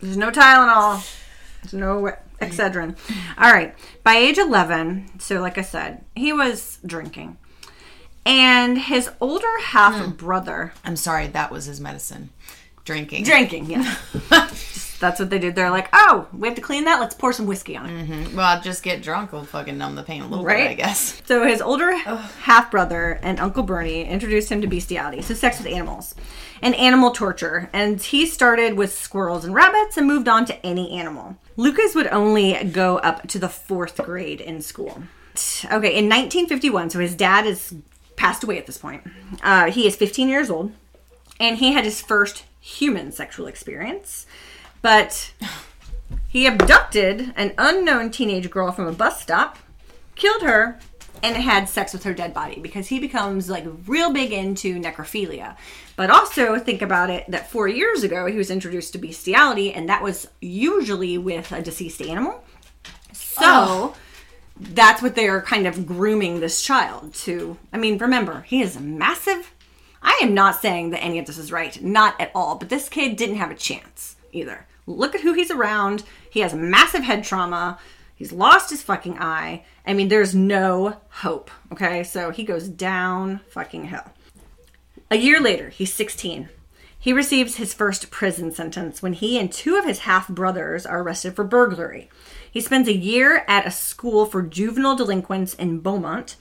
There's 0.00 0.16
no 0.16 0.30
Tylenol. 0.30 1.06
There's 1.62 1.74
no 1.74 2.12
Excedrin. 2.40 2.96
All 3.36 3.52
right. 3.52 3.74
By 4.02 4.14
age 4.16 4.38
11, 4.38 5.20
so 5.20 5.40
like 5.40 5.58
I 5.58 5.62
said, 5.62 6.04
he 6.14 6.32
was 6.32 6.78
drinking. 6.84 7.36
And 8.24 8.78
his 8.78 9.10
older 9.20 9.58
half 9.62 10.02
hmm. 10.02 10.10
brother 10.12 10.72
I'm 10.84 10.96
sorry, 10.96 11.26
that 11.28 11.50
was 11.50 11.66
his 11.66 11.80
medicine. 11.80 12.30
Drinking. 12.84 13.24
drinking, 13.24 13.66
yeah. 13.66 13.96
That's 15.00 15.18
what 15.18 15.30
they 15.30 15.38
did. 15.38 15.54
They're 15.56 15.70
like, 15.70 15.88
"Oh, 15.92 16.28
we 16.32 16.46
have 16.46 16.54
to 16.56 16.60
clean 16.62 16.84
that. 16.84 17.00
Let's 17.00 17.14
pour 17.14 17.32
some 17.32 17.46
whiskey 17.46 17.76
on 17.76 17.90
it." 17.90 18.34
well, 18.34 18.46
I'll 18.46 18.60
just 18.62 18.82
get 18.82 19.02
drunk 19.02 19.32
We'll 19.32 19.44
fucking 19.44 19.76
numb 19.78 19.94
the 19.96 20.02
pain 20.02 20.22
a 20.22 20.26
little 20.28 20.44
Right? 20.44 20.64
bit, 20.68 20.70
I 20.70 20.74
guess. 20.74 21.20
So 21.26 21.44
his 21.46 21.60
older 21.62 21.92
half 21.96 22.70
brother 22.70 23.18
and 23.22 23.40
Uncle 23.40 23.62
Bernie 23.62 24.04
introduced 24.04 24.50
him 24.52 24.60
to 24.60 24.66
bestiality, 24.66 25.22
so 25.22 25.34
sex 25.34 25.58
with 25.58 25.66
animals, 25.68 26.14
and 26.62 26.74
animal 26.76 27.10
torture. 27.12 27.70
And 27.72 28.00
he 28.00 28.26
started 28.26 28.74
with 28.74 28.92
squirrels 28.92 29.44
and 29.44 29.54
rabbits 29.54 29.96
and 29.96 30.06
moved 30.06 30.28
on 30.28 30.44
to 30.46 30.66
any 30.66 30.90
animal. 30.92 31.36
Lucas 31.56 31.94
would 31.94 32.08
only 32.08 32.62
go 32.64 32.98
up 32.98 33.26
to 33.28 33.38
the 33.38 33.48
fourth 33.48 33.96
grade 33.96 34.40
in 34.40 34.60
school. 34.60 35.02
Okay, 35.64 35.96
in 35.96 36.08
1951, 36.08 36.90
so 36.90 36.98
his 36.98 37.14
dad 37.14 37.46
is 37.46 37.74
passed 38.16 38.42
away 38.44 38.58
at 38.58 38.66
this 38.66 38.76
point. 38.76 39.02
Uh, 39.42 39.70
he 39.70 39.86
is 39.86 39.96
15 39.96 40.28
years 40.28 40.50
old, 40.50 40.72
and 41.38 41.56
he 41.58 41.72
had 41.72 41.84
his 41.84 42.02
first 42.02 42.44
human 42.60 43.10
sexual 43.12 43.46
experience, 43.46 44.26
but 44.82 45.32
he 46.28 46.46
abducted 46.46 47.32
an 47.36 47.54
unknown 47.58 48.10
teenage 48.10 48.50
girl 48.50 48.72
from 48.72 48.86
a 48.86 48.92
bus 48.92 49.20
stop, 49.20 49.58
killed 50.14 50.42
her, 50.42 50.78
and 51.22 51.36
had 51.36 51.68
sex 51.68 51.92
with 51.92 52.04
her 52.04 52.14
dead 52.14 52.32
body 52.32 52.60
because 52.60 52.88
he 52.88 52.98
becomes 52.98 53.50
like 53.50 53.66
real 53.86 54.12
big 54.12 54.32
into 54.32 54.80
necrophilia. 54.80 55.56
But 55.96 56.10
also 56.10 56.58
think 56.58 56.82
about 56.82 57.10
it 57.10 57.30
that 57.30 57.50
four 57.50 57.68
years 57.68 58.02
ago 58.02 58.26
he 58.26 58.36
was 58.36 58.50
introduced 58.50 58.92
to 58.92 58.98
bestiality, 58.98 59.72
and 59.72 59.88
that 59.88 60.02
was 60.02 60.28
usually 60.40 61.18
with 61.18 61.52
a 61.52 61.60
deceased 61.60 62.00
animal. 62.00 62.42
So 63.12 63.94
that's 64.58 65.02
what 65.02 65.14
they're 65.14 65.42
kind 65.42 65.66
of 65.66 65.86
grooming 65.86 66.40
this 66.40 66.62
child 66.62 67.14
to. 67.14 67.58
I 67.72 67.78
mean, 67.78 67.98
remember, 67.98 68.42
he 68.42 68.62
is 68.62 68.76
a 68.76 68.80
massive. 68.80 69.52
I 70.02 70.18
am 70.22 70.32
not 70.32 70.60
saying 70.60 70.90
that 70.90 71.02
any 71.02 71.18
of 71.18 71.26
this 71.26 71.38
is 71.38 71.52
right, 71.52 71.82
not 71.82 72.18
at 72.20 72.30
all, 72.34 72.54
but 72.56 72.68
this 72.68 72.88
kid 72.88 73.16
didn't 73.16 73.36
have 73.36 73.50
a 73.50 73.54
chance 73.54 74.16
either. 74.32 74.66
Look 74.90 75.14
at 75.14 75.20
who 75.22 75.32
he's 75.32 75.50
around. 75.50 76.04
He 76.28 76.40
has 76.40 76.54
massive 76.54 77.02
head 77.02 77.24
trauma. 77.24 77.78
He's 78.14 78.32
lost 78.32 78.70
his 78.70 78.82
fucking 78.82 79.18
eye. 79.18 79.64
I 79.86 79.94
mean, 79.94 80.08
there's 80.08 80.34
no 80.34 81.00
hope. 81.08 81.50
Okay, 81.72 82.04
so 82.04 82.30
he 82.30 82.44
goes 82.44 82.68
down 82.68 83.40
fucking 83.48 83.84
hell. 83.84 84.12
A 85.10 85.16
year 85.16 85.40
later, 85.40 85.70
he's 85.70 85.92
16. 85.94 86.48
He 86.98 87.14
receives 87.14 87.56
his 87.56 87.72
first 87.72 88.10
prison 88.10 88.52
sentence 88.52 89.02
when 89.02 89.14
he 89.14 89.38
and 89.38 89.50
two 89.50 89.76
of 89.76 89.86
his 89.86 90.00
half 90.00 90.28
brothers 90.28 90.84
are 90.84 91.00
arrested 91.02 91.34
for 91.34 91.44
burglary. 91.44 92.10
He 92.50 92.60
spends 92.60 92.88
a 92.88 92.96
year 92.96 93.44
at 93.48 93.66
a 93.66 93.70
school 93.70 94.26
for 94.26 94.42
juvenile 94.42 94.96
delinquents 94.96 95.54
in 95.54 95.80
Beaumont, 95.80 96.36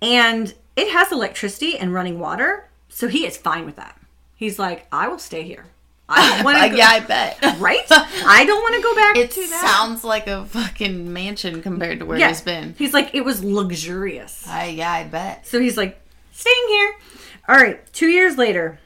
and 0.00 0.54
it 0.74 0.90
has 0.90 1.12
electricity 1.12 1.78
and 1.78 1.94
running 1.94 2.18
water, 2.18 2.68
so 2.88 3.06
he 3.06 3.24
is 3.24 3.36
fine 3.36 3.64
with 3.64 3.76
that. 3.76 4.00
He's 4.34 4.58
like, 4.58 4.88
I 4.90 5.06
will 5.06 5.20
stay 5.20 5.44
here. 5.44 5.66
I 6.12 6.28
don't 6.28 6.44
want 6.44 6.58
to 6.62 6.68
go. 6.70 6.76
yeah, 6.76 6.88
I 6.88 7.00
bet. 7.00 7.38
Right? 7.58 7.80
I 7.90 8.44
don't 8.44 8.62
want 8.62 8.74
to 8.74 8.82
go 8.82 8.94
back 8.94 9.16
It 9.16 9.32
sounds 9.32 10.04
like 10.04 10.26
a 10.26 10.44
fucking 10.46 11.12
mansion 11.12 11.62
compared 11.62 12.00
to 12.00 12.06
where 12.06 12.18
yeah. 12.18 12.28
he's 12.28 12.40
been. 12.40 12.74
He's 12.76 12.92
like, 12.94 13.14
it 13.14 13.24
was 13.24 13.44
luxurious. 13.44 14.46
I 14.48 14.66
yeah, 14.66 14.90
I 14.90 15.04
bet. 15.04 15.46
So 15.46 15.60
he's 15.60 15.76
like, 15.76 16.00
staying 16.32 16.66
here. 16.68 16.94
All 17.48 17.56
right. 17.56 17.92
Two 17.92 18.08
years 18.08 18.36
later, 18.36 18.80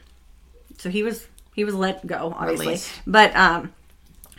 so 0.77 0.89
he 0.89 1.03
was 1.03 1.27
he 1.53 1.63
was 1.63 1.73
let 1.73 2.05
go, 2.05 2.33
obviously. 2.37 2.67
Released. 2.67 3.01
But 3.07 3.35
um, 3.35 3.73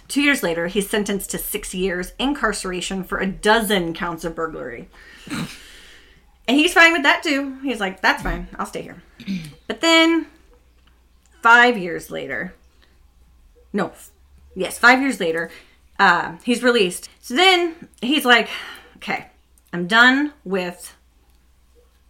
two 0.07 0.23
years 0.23 0.43
later, 0.43 0.69
he's 0.69 0.89
sentenced 0.89 1.31
to 1.33 1.39
six 1.39 1.75
years 1.75 2.13
incarceration 2.19 3.05
for 3.05 3.19
a 3.19 3.27
dozen 3.27 3.93
counts 3.95 4.25
of 4.25 4.35
burglary. 4.35 4.89
and 5.31 6.57
he's 6.57 6.73
fine 6.73 6.93
with 6.93 7.03
that 7.03 7.23
too. 7.23 7.59
He's 7.63 7.81
like, 7.81 8.01
that's 8.01 8.23
fine. 8.23 8.49
I'll 8.57 8.67
stay 8.67 8.83
here. 8.83 9.03
But 9.67 9.83
then, 9.83 10.27
five 11.43 11.77
years 11.77 12.11
later, 12.11 12.55
no, 13.73 13.93
yes, 14.55 14.79
five 14.79 15.01
years 15.01 15.21
later, 15.21 15.51
uh, 15.99 16.37
he's 16.45 16.63
released. 16.63 17.09
So 17.21 17.35
then 17.35 17.89
he's 18.01 18.25
like, 18.25 18.49
okay, 18.97 19.27
I'm 19.73 19.87
done 19.87 20.33
with 20.45 20.97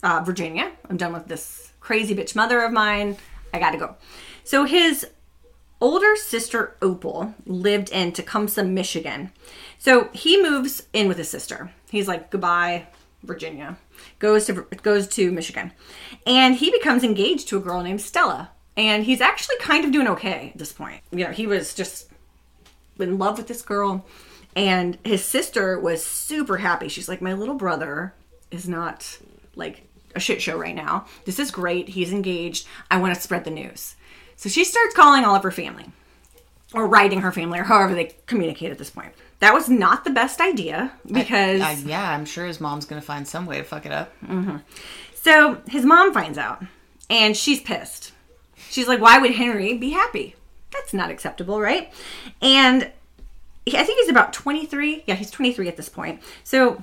uh, 0.03 0.23
Virginia. 0.25 0.73
I'm 0.89 0.97
done 0.97 1.13
with 1.13 1.27
this 1.27 1.73
crazy 1.81 2.15
bitch 2.15 2.37
mother 2.37 2.61
of 2.63 2.73
mine. 2.73 3.17
I 3.53 3.59
gotta 3.59 3.79
go. 3.79 3.97
So 4.45 4.65
his 4.65 5.07
older 5.81 6.17
sister 6.17 6.77
Opal 6.83 7.35
lived 7.47 7.91
in 7.91 8.13
Tecumseh, 8.13 8.65
Michigan. 8.65 9.33
So 9.79 10.09
he 10.13 10.43
moves 10.43 10.87
in 10.93 11.09
with 11.09 11.19
his 11.19 11.29
sister. 11.29 11.73
He's 11.91 12.09
like, 12.09 12.31
goodbye, 12.31 12.87
Virginia. 13.23 13.79
Goes 14.19 14.47
to 14.47 14.67
goes 14.83 15.09
to 15.09 15.33
Michigan, 15.33 15.73
and 16.25 16.55
he 16.55 16.71
becomes 16.71 17.03
engaged 17.03 17.49
to 17.49 17.57
a 17.57 17.61
girl 17.61 17.83
named 17.83 18.01
Stella. 18.01 18.51
And 18.79 19.05
he's 19.05 19.21
actually 19.21 19.57
kind 19.59 19.85
of 19.85 19.91
doing 19.91 20.07
okay 20.07 20.53
at 20.55 20.59
this 20.59 20.73
point. 20.73 21.03
You 21.11 21.25
know, 21.25 21.33
he 21.33 21.49
was 21.49 21.75
just 21.75 22.09
in 22.99 23.19
love 23.19 23.37
with 23.37 23.49
this 23.49 23.61
girl. 23.61 24.07
And 24.55 24.97
his 25.05 25.25
sister 25.25 25.79
was 25.79 26.05
super 26.05 26.59
happy. 26.59 26.89
She's 26.89 27.09
like 27.09 27.21
my 27.21 27.33
little 27.33 27.57
brother 27.57 28.15
is 28.51 28.69
not 28.69 29.19
like 29.57 29.83
a 30.15 30.21
shit 30.21 30.41
show 30.41 30.57
right 30.57 30.75
now. 30.75 31.07
This 31.25 31.41
is 31.41 31.51
great. 31.51 31.91
He's 31.91 32.13
engaged. 32.13 32.67
I 32.91 32.99
want 32.99 33.15
to 33.15 33.21
spread 33.21 33.45
the 33.45 33.51
news. 33.51 33.97
So 34.37 34.49
she 34.49 34.65
starts 34.65 34.95
calling 34.95 35.25
all 35.25 35.35
of 35.35 35.43
her 35.43 35.51
family 35.51 35.87
or 36.73 36.87
writing 36.87 37.23
her 37.23 37.33
family 37.33 37.59
or 37.59 37.65
however 37.65 37.95
they 37.95 38.17
communicate 38.27 38.71
at 38.71 38.79
this 38.79 38.91
point. 38.91 39.13
That 39.41 39.55
was 39.55 39.69
not 39.69 40.05
the 40.05 40.11
best 40.11 40.41
idea 40.41 40.93
because 41.11 41.61
I, 41.61 41.73
yeah, 41.85 42.11
I'm 42.11 42.25
sure 42.25 42.47
his 42.47 42.61
mom's 42.61 42.85
gonna 42.85 43.01
find 43.01 43.27
some 43.27 43.47
way 43.47 43.59
to 43.59 43.65
fuck 43.65 43.87
it 43.87 43.93
up. 43.93 44.13
Mm-hmm. 44.25 44.59
So 45.15 45.61
his 45.69 45.85
mom 45.85 46.15
finds 46.15 46.39
out 46.39 46.65
and 47.11 47.37
she's 47.37 47.61
pissed. 47.61 48.13
She's 48.71 48.89
like, 48.89 49.01
why 49.01 49.19
would 49.19 49.33
Henry 49.33 49.75
be 49.75 49.91
happy? 49.91 50.37
That's 50.73 50.93
not 50.93 51.11
acceptable, 51.11 51.61
right? 51.61 51.93
And 52.43 52.91
I 53.67 53.85
think 53.85 54.01
he's 54.01 54.09
about 54.09 54.33
23. 54.33 55.05
Yeah, 55.07 55.15
he's 55.15 55.31
23 55.31 55.69
at 55.69 55.77
this 55.77 55.89
point. 55.89 56.23
So 56.45 56.83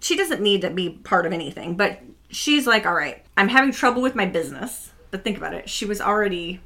she 0.00 0.16
doesn't 0.16 0.40
need 0.40 0.62
to 0.62 0.70
be 0.70 0.90
part 0.90 1.26
of 1.26 1.32
anything, 1.32 1.76
but 1.76 2.00
she's 2.30 2.66
like, 2.66 2.86
all 2.86 2.94
right, 2.94 3.24
I'm 3.36 3.48
having 3.48 3.72
trouble 3.72 4.02
with 4.02 4.14
my 4.14 4.26
business. 4.26 4.92
But 5.10 5.24
think 5.24 5.36
about 5.36 5.54
it. 5.54 5.68
She 5.68 5.84
was 5.84 6.00
already 6.00 6.60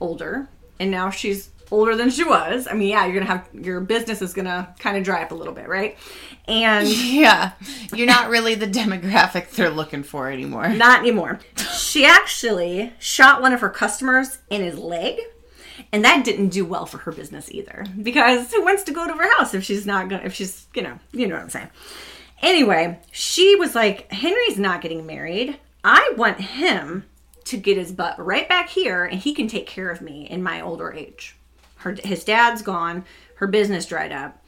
older 0.00 0.48
and 0.80 0.90
now 0.90 1.10
she's 1.10 1.50
older 1.70 1.94
than 1.96 2.10
she 2.10 2.24
was. 2.24 2.66
I 2.66 2.74
mean, 2.74 2.88
yeah, 2.88 3.04
you're 3.06 3.14
gonna 3.14 3.26
have 3.26 3.48
your 3.52 3.80
business 3.80 4.22
is 4.22 4.34
gonna 4.34 4.74
kind 4.78 4.96
of 4.96 5.04
dry 5.04 5.22
up 5.22 5.30
a 5.32 5.34
little 5.34 5.54
bit, 5.54 5.68
right? 5.68 5.96
And 6.46 6.88
Yeah. 7.18 7.52
You're 7.94 8.06
not 8.06 8.30
really 8.30 8.54
the 8.54 8.66
demographic 8.66 9.50
they're 9.50 9.70
looking 9.70 10.02
for 10.02 10.30
anymore. 10.30 10.68
not 10.68 11.00
anymore. 11.00 11.40
She 11.76 12.04
actually 12.04 12.92
shot 12.98 13.40
one 13.42 13.52
of 13.52 13.60
her 13.60 13.70
customers 13.70 14.38
in 14.50 14.62
his 14.62 14.78
leg. 14.78 15.18
And 15.92 16.04
that 16.04 16.24
didn't 16.24 16.48
do 16.48 16.64
well 16.64 16.86
for 16.86 16.98
her 16.98 17.12
business 17.12 17.50
either. 17.50 17.84
Because 18.02 18.52
who 18.52 18.62
wants 18.62 18.82
to 18.84 18.92
go 18.92 19.06
to 19.06 19.12
her 19.14 19.36
house 19.38 19.54
if 19.54 19.62
she's 19.64 19.86
not 19.86 20.08
gonna 20.08 20.22
if 20.24 20.34
she's, 20.34 20.66
you 20.74 20.82
know, 20.82 20.98
you 21.12 21.26
know 21.26 21.36
what 21.36 21.44
I'm 21.44 21.50
saying. 21.50 21.68
Anyway, 22.42 22.98
she 23.10 23.56
was 23.56 23.74
like, 23.74 24.10
Henry's 24.12 24.58
not 24.58 24.80
getting 24.80 25.06
married. 25.06 25.58
I 25.84 26.12
want 26.16 26.40
him 26.40 27.04
to 27.44 27.56
get 27.56 27.78
his 27.78 27.92
butt 27.92 28.18
right 28.18 28.48
back 28.48 28.68
here 28.68 29.04
and 29.04 29.18
he 29.20 29.32
can 29.34 29.48
take 29.48 29.66
care 29.66 29.90
of 29.90 30.00
me 30.02 30.26
in 30.28 30.42
my 30.42 30.60
older 30.60 30.92
age. 30.92 31.37
Her 31.78 31.96
his 32.02 32.24
dad's 32.24 32.62
gone, 32.62 33.04
her 33.36 33.46
business 33.46 33.86
dried 33.86 34.12
up. 34.12 34.42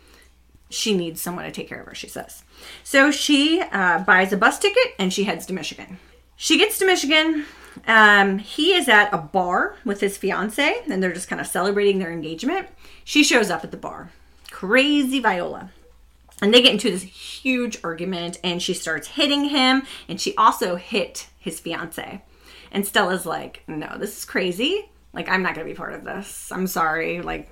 She 0.69 0.97
needs 0.97 1.21
someone 1.21 1.45
to 1.45 1.51
take 1.51 1.69
care 1.69 1.81
of 1.81 1.87
her, 1.87 1.95
she 1.95 2.09
says. 2.09 2.45
So 2.85 3.11
she 3.11 3.61
uh, 3.61 4.01
buys 4.05 4.33
a 4.33 4.37
bus 4.37 4.59
ticket 4.59 4.95
and 4.99 5.13
she 5.13 5.25
heads 5.25 5.47
to 5.47 5.53
Michigan. 5.53 5.99
She 6.37 6.59
gets 6.59 6.79
to 6.79 6.87
Michigan. 6.87 7.45
Um, 7.87 8.39
he 8.39 8.73
is 8.73 8.89
at 8.89 9.13
a 9.13 9.19
bar 9.19 9.77
with 9.85 10.01
his 10.01 10.17
fiance 10.17 10.83
and 10.89 11.03
they're 11.03 11.13
just 11.13 11.29
kind 11.29 11.41
of 11.41 11.47
celebrating 11.47 11.99
their 11.99 12.13
engagement. 12.13 12.69
She 13.05 13.25
shows 13.25 13.51
up 13.51 13.65
at 13.65 13.73
the 13.73 13.77
bar. 13.77 14.11
Crazy 14.51 15.21
Viola. 15.21 15.71
And 16.43 16.55
they 16.55 16.63
get 16.63 16.73
into 16.73 16.91
this 16.91 17.03
huge 17.03 17.79
argument, 17.85 18.39
and 18.43 18.63
she 18.63 18.73
starts 18.73 19.09
hitting 19.09 19.47
him, 19.47 19.83
and 20.09 20.21
she 20.21 20.35
also 20.37 20.77
hit 20.77 21.29
his 21.39 21.61
fiance. 21.61 22.23
And 22.73 22.87
Stella's 22.87 23.27
like, 23.27 23.63
No, 23.67 23.97
this 23.99 24.17
is 24.19 24.25
crazy. 24.25 24.90
Like, 25.13 25.29
I'm 25.29 25.43
not 25.43 25.55
gonna 25.55 25.67
be 25.67 25.75
part 25.75 25.95
of 25.95 26.05
this. 26.05 26.51
I'm 26.53 26.67
sorry. 26.67 27.21
Like, 27.21 27.51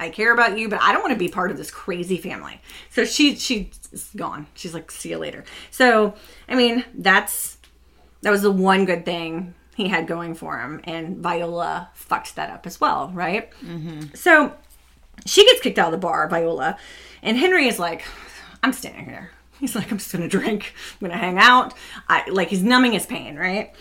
I 0.00 0.10
care 0.10 0.32
about 0.32 0.58
you, 0.58 0.68
but 0.68 0.80
I 0.82 0.92
don't 0.92 1.02
want 1.02 1.12
to 1.12 1.18
be 1.18 1.28
part 1.28 1.50
of 1.50 1.56
this 1.56 1.70
crazy 1.70 2.16
family. 2.16 2.60
So 2.90 3.04
she 3.04 3.36
she's 3.36 4.10
gone. 4.16 4.46
She's 4.54 4.74
like, 4.74 4.90
see 4.90 5.10
you 5.10 5.18
later. 5.18 5.44
So 5.70 6.14
I 6.48 6.54
mean, 6.54 6.84
that's 6.94 7.58
that 8.22 8.30
was 8.30 8.42
the 8.42 8.50
one 8.50 8.84
good 8.84 9.04
thing 9.04 9.54
he 9.76 9.88
had 9.88 10.06
going 10.06 10.34
for 10.34 10.58
him, 10.58 10.80
and 10.84 11.18
Viola 11.18 11.90
fucked 11.94 12.36
that 12.36 12.50
up 12.50 12.66
as 12.66 12.80
well, 12.80 13.10
right? 13.14 13.50
Mm-hmm. 13.60 14.14
So 14.14 14.54
she 15.26 15.44
gets 15.44 15.60
kicked 15.60 15.78
out 15.78 15.86
of 15.86 15.92
the 15.92 15.98
bar, 15.98 16.28
Viola, 16.28 16.76
and 17.22 17.36
Henry 17.36 17.68
is 17.68 17.78
like, 17.78 18.04
I'm 18.62 18.72
standing 18.72 19.04
here. 19.04 19.30
He's 19.60 19.74
like, 19.74 19.90
I'm 19.90 19.98
just 19.98 20.12
gonna 20.12 20.28
drink, 20.40 20.74
I'm 21.00 21.08
gonna 21.08 21.20
hang 21.20 21.38
out. 21.38 21.74
I 22.08 22.28
like 22.28 22.48
he's 22.48 22.62
numbing 22.62 22.92
his 22.92 23.06
pain, 23.06 23.36
right? 23.36 23.74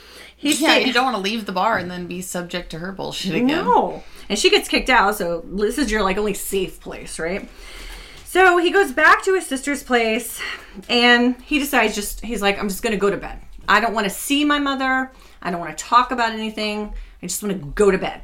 He's 0.43 0.59
Yeah, 0.59 0.75
you 0.77 0.91
don't 0.91 1.05
want 1.05 1.15
to 1.15 1.21
leave 1.21 1.45
the 1.45 1.53
bar 1.53 1.77
and 1.77 1.89
then 1.89 2.05
be 2.05 2.21
subject 2.21 2.69
to 2.71 2.79
her 2.79 2.91
bullshit 2.91 3.33
again. 3.33 3.47
no. 3.47 4.03
And 4.27 4.37
she 4.37 4.49
gets 4.49 4.67
kicked 4.67 4.89
out, 4.89 5.15
so 5.15 5.41
this 5.45 5.77
is 5.77 5.89
your 5.89 6.03
like 6.03 6.17
only 6.17 6.33
safe 6.33 6.79
place, 6.81 7.17
right? 7.17 7.49
So 8.25 8.57
he 8.57 8.69
goes 8.69 8.91
back 8.91 9.23
to 9.23 9.35
his 9.35 9.47
sister's 9.47 9.83
place 9.83 10.41
and 10.89 11.39
he 11.41 11.59
decides 11.59 11.95
just 11.95 12.21
he's 12.25 12.41
like, 12.41 12.59
I'm 12.59 12.67
just 12.67 12.83
gonna 12.83 12.97
go 12.97 13.09
to 13.09 13.15
bed. 13.17 13.39
I 13.69 13.79
don't 13.79 13.93
want 13.93 14.05
to 14.05 14.09
see 14.09 14.43
my 14.43 14.59
mother. 14.59 15.11
I 15.41 15.49
don't 15.49 15.61
want 15.61 15.77
to 15.77 15.81
talk 15.81 16.11
about 16.11 16.33
anything. 16.33 16.93
I 17.21 17.27
just 17.27 17.41
want 17.41 17.57
to 17.57 17.65
go 17.69 17.89
to 17.89 17.97
bed. 17.97 18.23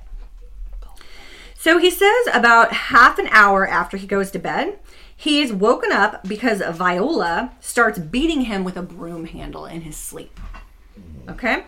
So 1.55 1.77
he 1.77 1.89
says 1.89 2.27
about 2.34 2.73
half 2.73 3.17
an 3.17 3.27
hour 3.27 3.65
after 3.65 3.95
he 3.95 4.08
goes 4.08 4.29
to 4.32 4.39
bed, 4.39 4.79
he 5.15 5.41
is 5.41 5.53
woken 5.53 5.91
up 5.91 6.27
because 6.27 6.62
Viola 6.62 7.53
starts 7.62 7.99
beating 7.99 8.41
him 8.41 8.63
with 8.65 8.75
a 8.75 8.82
broom 8.82 9.25
handle 9.25 9.65
in 9.65 9.82
his 9.82 9.95
sleep. 9.95 10.38
Okay? 11.29 11.63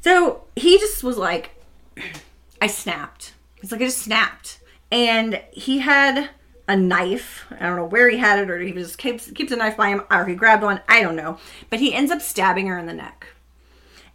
So 0.00 0.44
he 0.56 0.78
just 0.78 1.02
was 1.04 1.16
like, 1.16 1.62
I 2.62 2.66
snapped. 2.66 3.34
He's 3.60 3.72
like, 3.72 3.80
I 3.80 3.86
just 3.86 3.98
snapped. 3.98 4.60
And 4.90 5.42
he 5.52 5.78
had 5.78 6.30
a 6.66 6.76
knife. 6.76 7.46
I 7.50 7.66
don't 7.66 7.76
know 7.76 7.84
where 7.84 8.08
he 8.08 8.18
had 8.18 8.38
it, 8.38 8.50
or 8.50 8.58
he 8.58 8.72
just 8.72 8.98
keeps 8.98 9.30
keeps 9.30 9.52
a 9.52 9.56
knife 9.56 9.76
by 9.76 9.88
him, 9.88 10.02
or 10.10 10.24
he 10.26 10.34
grabbed 10.34 10.62
one. 10.62 10.80
I 10.88 11.02
don't 11.02 11.16
know. 11.16 11.38
But 11.68 11.80
he 11.80 11.94
ends 11.94 12.10
up 12.10 12.22
stabbing 12.22 12.66
her 12.68 12.78
in 12.78 12.86
the 12.86 12.92
neck. 12.92 13.26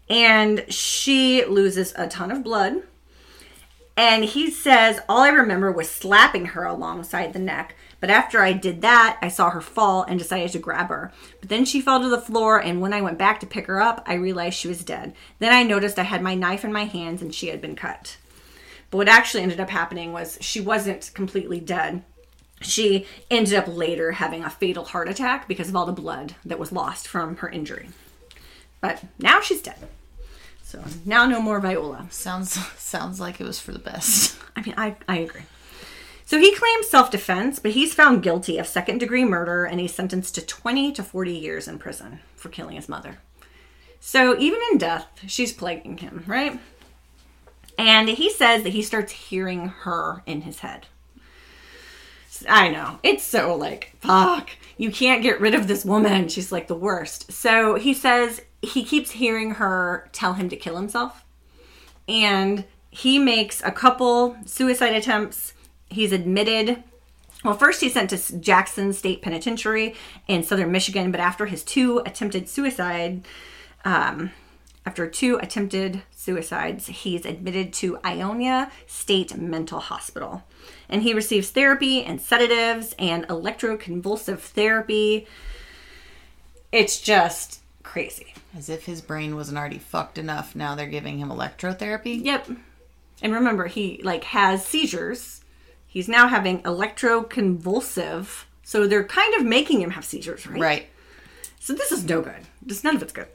And 0.10 0.66
she 0.72 1.44
loses 1.46 1.94
a 1.98 2.08
ton 2.08 2.32
of 2.32 2.44
blood. 2.44 2.84
And 3.98 4.26
he 4.26 4.52
says, 4.52 5.00
All 5.08 5.20
I 5.20 5.30
remember 5.30 5.72
was 5.72 5.90
slapping 5.90 6.48
her 6.48 6.64
alongside 6.64 7.34
the 7.34 7.40
neck. 7.40 7.76
But 8.06 8.14
after 8.14 8.40
I 8.40 8.54
did 8.54 8.82
that, 8.82 9.18
I 9.24 9.30
saw 9.30 9.50
her 9.50 9.62
fall 9.62 10.04
and 10.04 10.20
decided 10.20 10.52
to 10.52 10.60
grab 10.60 10.90
her. 10.90 11.12
But 11.40 11.50
then 11.50 11.66
she 11.66 11.82
fell 11.82 12.00
to 12.00 12.08
the 12.08 12.22
floor, 12.22 12.62
and 12.62 12.80
when 12.80 12.94
I 12.94 13.02
went 13.02 13.18
back 13.18 13.40
to 13.40 13.48
pick 13.48 13.66
her 13.66 13.82
up, 13.82 14.04
I 14.06 14.14
realized 14.14 14.60
she 14.60 14.68
was 14.68 14.84
dead. 14.84 15.16
Then 15.40 15.52
I 15.52 15.64
noticed 15.64 15.98
I 15.98 16.04
had 16.04 16.22
my 16.22 16.36
knife 16.36 16.64
in 16.64 16.72
my 16.72 16.84
hands 16.84 17.24
and 17.24 17.34
she 17.34 17.48
had 17.48 17.62
been 17.62 17.76
cut. 17.76 18.18
But 18.92 18.98
what 18.98 19.08
actually 19.08 19.42
ended 19.42 19.60
up 19.60 19.72
happening 19.72 20.14
was 20.14 20.38
she 20.40 20.62
wasn't 20.62 21.10
completely 21.16 21.60
dead. 21.60 22.04
She 22.62 23.08
ended 23.32 23.56
up 23.56 23.68
later 23.68 24.12
having 24.12 24.44
a 24.44 24.52
fatal 24.52 24.86
heart 24.86 25.10
attack 25.10 25.48
because 25.48 25.70
of 25.70 25.76
all 25.76 25.88
the 25.88 25.92
blood 25.92 26.36
that 26.46 26.60
was 26.60 26.72
lost 26.72 27.08
from 27.08 27.38
her 27.38 27.50
injury. 27.50 27.90
But 28.82 29.04
now 29.18 29.42
she's 29.42 29.64
dead. 29.64 29.80
So 30.62 30.84
now 31.06 31.26
no 31.26 31.42
more 31.42 31.60
Viola. 31.60 32.06
Sounds 32.12 32.52
sounds 32.78 33.20
like 33.20 33.42
it 33.42 33.48
was 33.48 33.60
for 33.60 33.72
the 33.72 33.80
best. 33.80 34.38
I 34.56 34.62
mean, 34.62 34.76
I, 34.78 34.96
I 35.10 35.18
agree. 35.18 35.42
So 36.26 36.40
he 36.40 36.56
claims 36.56 36.90
self 36.90 37.12
defense, 37.12 37.60
but 37.60 37.72
he's 37.72 37.94
found 37.94 38.24
guilty 38.24 38.58
of 38.58 38.68
second 38.68 38.98
degree 38.98 39.24
murder 39.24 39.66
and 39.66 39.80
he's 39.80 39.94
sentenced 39.94 40.36
to 40.36 40.46
20 40.46 40.92
to 40.94 41.04
40 41.04 41.32
years 41.32 41.68
in 41.68 41.78
prison 41.78 42.20
for 42.36 42.50
killing 42.50 42.76
his 42.76 42.90
mother. 42.90 43.20
So 44.00 44.38
even 44.38 44.60
in 44.72 44.78
death, 44.78 45.08
she's 45.28 45.54
plaguing 45.54 45.98
him, 45.98 46.24
right? 46.28 46.60
And 47.78 48.10
he 48.10 48.30
says 48.30 48.64
that 48.64 48.74
he 48.74 48.82
starts 48.82 49.12
hearing 49.12 49.68
her 49.68 50.24
in 50.26 50.42
his 50.42 50.60
head. 50.60 50.88
I 52.50 52.70
know. 52.70 53.00
It's 53.04 53.24
so 53.24 53.56
like, 53.56 53.96
fuck. 54.00 54.50
You 54.78 54.92
can't 54.92 55.24
get 55.24 55.40
rid 55.40 55.56
of 55.56 55.68
this 55.68 55.86
woman. 55.86 56.28
She's 56.28 56.52
like 56.52 56.68
the 56.68 56.76
worst. 56.76 57.32
So 57.32 57.76
he 57.76 57.94
says 57.94 58.42
he 58.62 58.84
keeps 58.84 59.12
hearing 59.12 59.52
her 59.52 60.10
tell 60.12 60.34
him 60.34 60.50
to 60.50 60.56
kill 60.56 60.76
himself 60.76 61.24
and 62.08 62.66
he 62.90 63.20
makes 63.20 63.62
a 63.64 63.72
couple 63.72 64.38
suicide 64.46 64.94
attempts. 64.94 65.54
He's 65.96 66.12
admitted. 66.12 66.84
Well, 67.42 67.54
first 67.54 67.80
he's 67.80 67.94
sent 67.94 68.10
to 68.10 68.38
Jackson 68.40 68.92
State 68.92 69.22
Penitentiary 69.22 69.96
in 70.28 70.44
southern 70.44 70.74
Michigan, 70.74 71.10
but 71.10 71.22
after 71.22 71.46
his 71.46 71.64
two 71.64 72.00
attempted 72.06 72.50
suicide, 72.50 73.26
um, 73.86 74.32
after 74.86 75.08
two 75.08 75.38
attempted 75.38 76.02
suicides, 76.12 76.88
he's 76.88 77.26
admitted 77.26 77.72
to 77.76 77.98
Ionia 78.06 78.70
State 78.88 79.38
Mental 79.38 79.80
Hospital. 79.80 80.44
And 80.90 81.04
he 81.04 81.14
receives 81.14 81.50
therapy 81.50 82.04
and 82.04 82.20
sedatives 82.20 82.94
and 83.00 83.26
electroconvulsive 83.30 84.40
therapy. 84.40 85.28
It's 86.74 87.00
just 87.00 87.62
crazy. 87.84 88.34
As 88.54 88.68
if 88.68 88.84
his 88.84 89.00
brain 89.00 89.34
wasn't 89.34 89.60
already 89.60 89.80
fucked 89.80 90.18
enough. 90.18 90.58
Now 90.58 90.76
they're 90.76 90.88
giving 90.88 91.20
him 91.20 91.30
electrotherapy. 91.30 92.22
Yep. 92.22 92.50
And 93.22 93.34
remember, 93.34 93.68
he 93.68 94.02
like 94.04 94.26
has 94.26 94.66
seizures. 94.66 95.40
He's 95.96 96.10
now 96.10 96.28
having 96.28 96.62
electroconvulsive. 96.64 98.44
So 98.64 98.86
they're 98.86 99.06
kind 99.06 99.34
of 99.36 99.46
making 99.46 99.80
him 99.80 99.92
have 99.92 100.04
seizures, 100.04 100.46
right? 100.46 100.60
Right. 100.60 100.88
So 101.62 101.72
this 101.72 101.94
is 101.94 102.04
no 102.04 102.22
good. 102.22 102.42
Just 102.66 102.84
none 102.84 102.98
of 102.98 103.02
it's 103.02 103.14
good. 103.14 103.28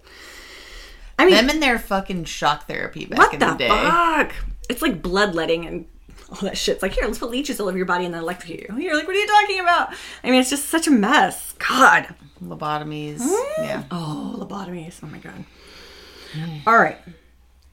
I 1.19 1.25
mean, 1.25 1.37
Them 1.37 1.49
and 1.49 1.63
their 1.63 1.79
fucking 1.79 2.25
shock 2.25 2.67
therapy 2.67 3.07
back 3.07 3.19
what 3.19 3.33
in 3.33 3.41
the, 3.41 3.47
the, 3.47 3.57
day. 3.57 3.69
fuck? 3.69 4.35
It's 4.69 4.83
like 4.83 5.01
bloodletting 5.01 5.65
and 5.65 5.87
all 6.29 6.41
that 6.43 6.59
shit. 6.59 6.75
It's 6.75 6.83
like 6.83 6.93
here, 6.93 7.07
let's 7.07 7.19
put 7.19 7.31
leeches 7.31 7.61
all 7.61 7.69
over 7.69 7.79
your 7.79 7.87
body 7.87 8.05
and 8.05 8.13
then 8.13 8.21
electrocute 8.21 8.69
you. 8.69 8.79
You're 8.79 8.95
like, 8.95 9.07
what 9.07 9.17
are 9.17 9.19
you 9.19 9.27
talking 9.27 9.61
about? 9.61 9.95
I 10.23 10.31
mean, 10.31 10.43
it's 10.43 10.51
just 10.51 10.69
such 10.69 10.87
a 10.87 10.91
mess. 10.91 11.55
God. 11.67 12.15
Lobotomies. 12.45 13.21
Hmm? 13.23 13.63
Yeah. 13.65 13.85
Oh, 13.91 14.37
lobotomies. 14.39 15.01
Oh 15.03 15.07
my 15.07 15.17
god. 15.19 15.47
All 16.67 16.77
right. 16.77 16.99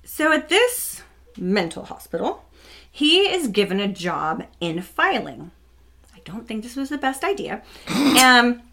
So 0.05 0.31
at 0.31 0.47
this 0.47 1.03
mental 1.37 1.83
hospital, 1.83 2.45
he 2.97 3.19
is 3.29 3.49
given 3.49 3.79
a 3.79 3.87
job 3.87 4.43
in 4.59 4.81
filing. 4.81 5.51
I 6.15 6.19
don't 6.25 6.47
think 6.47 6.63
this 6.63 6.75
was 6.75 6.89
the 6.89 6.97
best 6.97 7.23
idea. 7.23 7.61
um, 7.89 8.63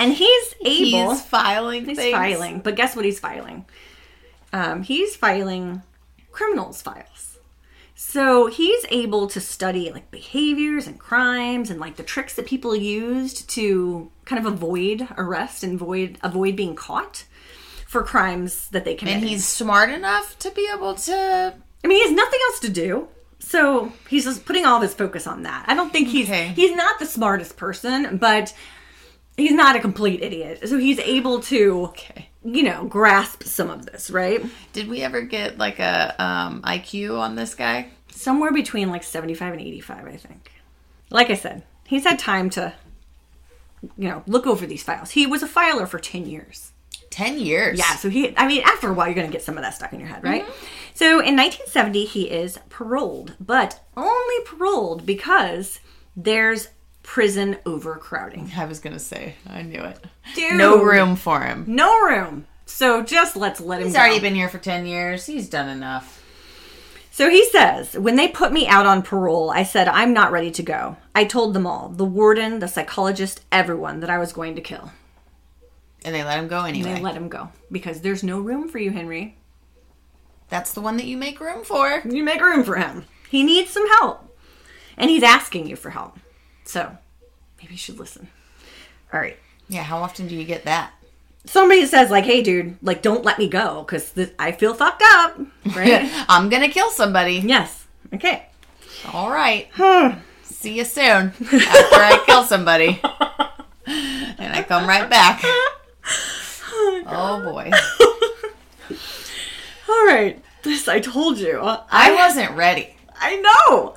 and 0.00 0.14
he's 0.14 0.54
able. 0.64 1.12
He's 1.12 1.22
filing 1.22 1.84
He's 1.84 1.96
things. 1.96 2.12
filing, 2.12 2.58
but 2.58 2.74
guess 2.74 2.96
what 2.96 3.04
he's 3.04 3.20
filing? 3.20 3.64
Um, 4.52 4.82
he's 4.82 5.14
filing 5.14 5.82
criminals' 6.32 6.82
files. 6.82 7.38
So 7.94 8.48
he's 8.48 8.84
able 8.90 9.28
to 9.28 9.40
study 9.40 9.92
like 9.92 10.10
behaviors 10.10 10.88
and 10.88 10.98
crimes 10.98 11.70
and 11.70 11.78
like 11.78 11.94
the 11.94 12.02
tricks 12.02 12.34
that 12.34 12.46
people 12.46 12.74
used 12.74 13.48
to 13.50 14.10
kind 14.24 14.44
of 14.44 14.52
avoid 14.52 15.06
arrest 15.16 15.62
and 15.62 15.74
avoid 15.74 16.18
avoid 16.20 16.56
being 16.56 16.74
caught 16.74 17.26
for 17.86 18.02
crimes 18.02 18.66
that 18.70 18.84
they 18.84 18.96
committed. 18.96 19.22
And 19.22 19.28
he's 19.30 19.46
smart 19.46 19.90
enough 19.90 20.36
to 20.40 20.50
be 20.50 20.68
able 20.74 20.96
to. 20.96 21.54
I 21.84 21.86
mean, 21.86 21.98
he 21.98 22.02
has 22.02 22.12
nothing 22.12 22.40
else 22.48 22.58
to 22.58 22.70
do. 22.70 23.08
So 23.38 23.92
he's 24.08 24.24
just 24.24 24.44
putting 24.44 24.64
all 24.64 24.76
of 24.76 24.82
his 24.82 24.94
focus 24.94 25.26
on 25.26 25.42
that. 25.44 25.64
I 25.68 25.74
don't 25.74 25.92
think 25.92 26.08
he's 26.08 26.28
Okay. 26.28 26.48
he's 26.48 26.74
not 26.74 26.98
the 26.98 27.06
smartest 27.06 27.56
person, 27.56 28.16
but 28.18 28.54
he's 29.36 29.52
not 29.52 29.76
a 29.76 29.80
complete 29.80 30.22
idiot. 30.22 30.68
So 30.68 30.78
he's 30.78 30.98
able 30.98 31.40
to 31.42 31.84
Okay. 31.90 32.28
you 32.44 32.62
know, 32.62 32.84
grasp 32.84 33.42
some 33.44 33.70
of 33.70 33.86
this, 33.86 34.10
right? 34.10 34.44
Did 34.72 34.88
we 34.88 35.02
ever 35.02 35.20
get 35.22 35.58
like 35.58 35.78
a 35.78 36.14
um, 36.22 36.62
IQ 36.62 37.18
on 37.18 37.34
this 37.36 37.54
guy? 37.54 37.88
somewhere 38.08 38.50
between 38.50 38.88
like 38.88 39.02
75 39.02 39.52
and 39.52 39.60
85, 39.60 40.06
I 40.06 40.16
think. 40.16 40.50
Like 41.10 41.28
I 41.28 41.34
said, 41.34 41.64
he's 41.84 42.04
had 42.04 42.18
time 42.18 42.48
to, 42.50 42.72
you 43.98 44.08
know, 44.08 44.22
look 44.26 44.46
over 44.46 44.64
these 44.66 44.82
files. 44.82 45.10
He 45.10 45.26
was 45.26 45.42
a 45.42 45.46
filer 45.46 45.84
for 45.86 45.98
10 45.98 46.24
years. 46.24 46.72
10 47.10 47.38
years. 47.38 47.78
Yeah, 47.78 47.94
so 47.96 48.08
he, 48.08 48.34
I 48.38 48.46
mean, 48.48 48.62
after 48.64 48.88
a 48.88 48.94
while, 48.94 49.06
you're 49.08 49.14
going 49.14 49.26
to 49.26 49.32
get 49.32 49.42
some 49.42 49.58
of 49.58 49.62
that 49.64 49.74
stuck 49.74 49.92
in 49.92 50.00
your 50.00 50.08
head, 50.08 50.24
right? 50.24 50.46
So 50.96 51.20
in 51.20 51.36
1970, 51.36 52.06
he 52.06 52.30
is 52.30 52.58
paroled, 52.70 53.34
but 53.38 53.80
only 53.98 54.44
paroled 54.46 55.04
because 55.04 55.80
there's 56.16 56.68
prison 57.02 57.58
overcrowding. 57.66 58.52
I 58.56 58.64
was 58.64 58.80
going 58.80 58.94
to 58.94 58.98
say, 58.98 59.34
I 59.46 59.60
knew 59.60 59.82
it. 59.82 60.02
Dude. 60.34 60.56
No 60.56 60.82
room 60.82 61.14
for 61.16 61.42
him. 61.42 61.66
No 61.68 62.00
room. 62.00 62.46
So 62.64 63.02
just 63.02 63.36
let's 63.36 63.60
let 63.60 63.82
him 63.82 63.82
go. 63.82 63.88
He's 63.88 63.94
go. 63.94 64.00
already 64.00 64.20
been 64.20 64.34
here 64.34 64.48
for 64.48 64.56
10 64.56 64.86
years. 64.86 65.26
He's 65.26 65.50
done 65.50 65.68
enough. 65.68 66.24
So 67.10 67.28
he 67.28 67.44
says, 67.44 67.92
when 67.92 68.16
they 68.16 68.28
put 68.28 68.50
me 68.50 68.66
out 68.66 68.86
on 68.86 69.02
parole, 69.02 69.50
I 69.50 69.64
said, 69.64 69.88
I'm 69.88 70.14
not 70.14 70.32
ready 70.32 70.50
to 70.52 70.62
go. 70.62 70.96
I 71.14 71.24
told 71.24 71.52
them 71.52 71.66
all 71.66 71.90
the 71.90 72.06
warden, 72.06 72.60
the 72.60 72.68
psychologist, 72.68 73.42
everyone 73.52 74.00
that 74.00 74.08
I 74.08 74.16
was 74.16 74.32
going 74.32 74.54
to 74.54 74.62
kill. 74.62 74.92
And 76.06 76.14
they 76.14 76.24
let 76.24 76.38
him 76.38 76.48
go 76.48 76.64
anyway. 76.64 76.94
They 76.94 77.00
let 77.02 77.16
him 77.16 77.28
go 77.28 77.50
because 77.70 78.00
there's 78.00 78.22
no 78.22 78.40
room 78.40 78.70
for 78.70 78.78
you, 78.78 78.92
Henry. 78.92 79.36
That's 80.48 80.72
the 80.72 80.80
one 80.80 80.96
that 80.96 81.06
you 81.06 81.16
make 81.16 81.40
room 81.40 81.64
for. 81.64 82.02
You 82.04 82.22
make 82.22 82.40
room 82.40 82.64
for 82.64 82.76
him. 82.76 83.04
He 83.28 83.42
needs 83.42 83.70
some 83.70 83.88
help. 83.98 84.22
And 84.96 85.10
he's 85.10 85.22
asking 85.22 85.66
you 85.66 85.76
for 85.76 85.90
help. 85.90 86.16
So 86.64 86.96
maybe 87.58 87.74
you 87.74 87.78
should 87.78 87.98
listen. 87.98 88.28
All 89.12 89.20
right. 89.20 89.36
Yeah, 89.68 89.82
how 89.82 89.98
often 89.98 90.28
do 90.28 90.36
you 90.36 90.44
get 90.44 90.64
that? 90.64 90.92
Somebody 91.44 91.86
says, 91.86 92.10
like, 92.10 92.24
hey, 92.24 92.42
dude, 92.42 92.76
like, 92.82 93.02
don't 93.02 93.24
let 93.24 93.38
me 93.38 93.48
go 93.48 93.82
because 93.82 94.12
I 94.38 94.52
feel 94.52 94.74
fucked 94.74 95.02
up. 95.04 95.38
Right? 95.74 96.10
I'm 96.28 96.48
going 96.48 96.62
to 96.62 96.68
kill 96.68 96.90
somebody. 96.90 97.34
yes. 97.34 97.86
Okay. 98.14 98.46
All 99.12 99.30
right. 99.30 99.68
See 100.44 100.78
you 100.78 100.84
soon 100.84 101.32
after 101.40 101.46
I 101.52 102.22
kill 102.26 102.44
somebody. 102.44 103.00
and 103.86 104.52
I 104.56 104.64
come 104.66 104.88
right 104.88 105.08
back. 105.08 105.42
Oh, 106.78 107.02
oh 107.06 107.52
boy. 107.52 107.70
All 109.88 110.06
right. 110.06 110.42
This, 110.62 110.88
I 110.88 111.00
told 111.00 111.38
you. 111.38 111.58
I 111.62 112.14
wasn't 112.14 112.56
ready. 112.56 112.94
I 113.18 113.36
know. 113.36 113.96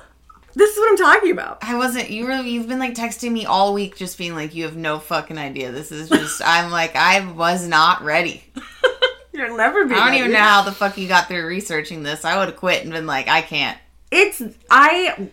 This 0.54 0.70
is 0.72 0.78
what 0.78 0.90
I'm 0.90 0.96
talking 0.96 1.30
about. 1.32 1.58
I 1.62 1.76
wasn't 1.76 2.10
you 2.10 2.24
were. 2.26 2.32
you've 2.42 2.66
been 2.68 2.78
like 2.80 2.94
texting 2.94 3.30
me 3.32 3.46
all 3.46 3.72
week 3.72 3.96
just 3.96 4.18
being 4.18 4.34
like 4.34 4.54
you 4.54 4.64
have 4.64 4.76
no 4.76 4.98
fucking 4.98 5.38
idea. 5.38 5.70
This 5.72 5.92
is 5.92 6.08
just 6.08 6.42
I'm 6.44 6.70
like 6.70 6.96
I 6.96 7.30
was 7.32 7.66
not 7.66 8.02
ready. 8.02 8.44
You'll 9.32 9.56
never 9.56 9.86
be. 9.86 9.94
I 9.94 9.98
don't 9.98 10.06
ready. 10.08 10.18
even 10.18 10.32
know 10.32 10.38
how 10.40 10.62
the 10.62 10.72
fuck 10.72 10.98
you 10.98 11.06
got 11.06 11.28
through 11.28 11.46
researching 11.46 12.02
this. 12.02 12.24
I 12.24 12.36
would 12.38 12.48
have 12.48 12.56
quit 12.56 12.82
and 12.82 12.92
been 12.92 13.06
like 13.06 13.28
I 13.28 13.42
can't. 13.42 13.78
It's 14.10 14.42
I. 14.70 15.30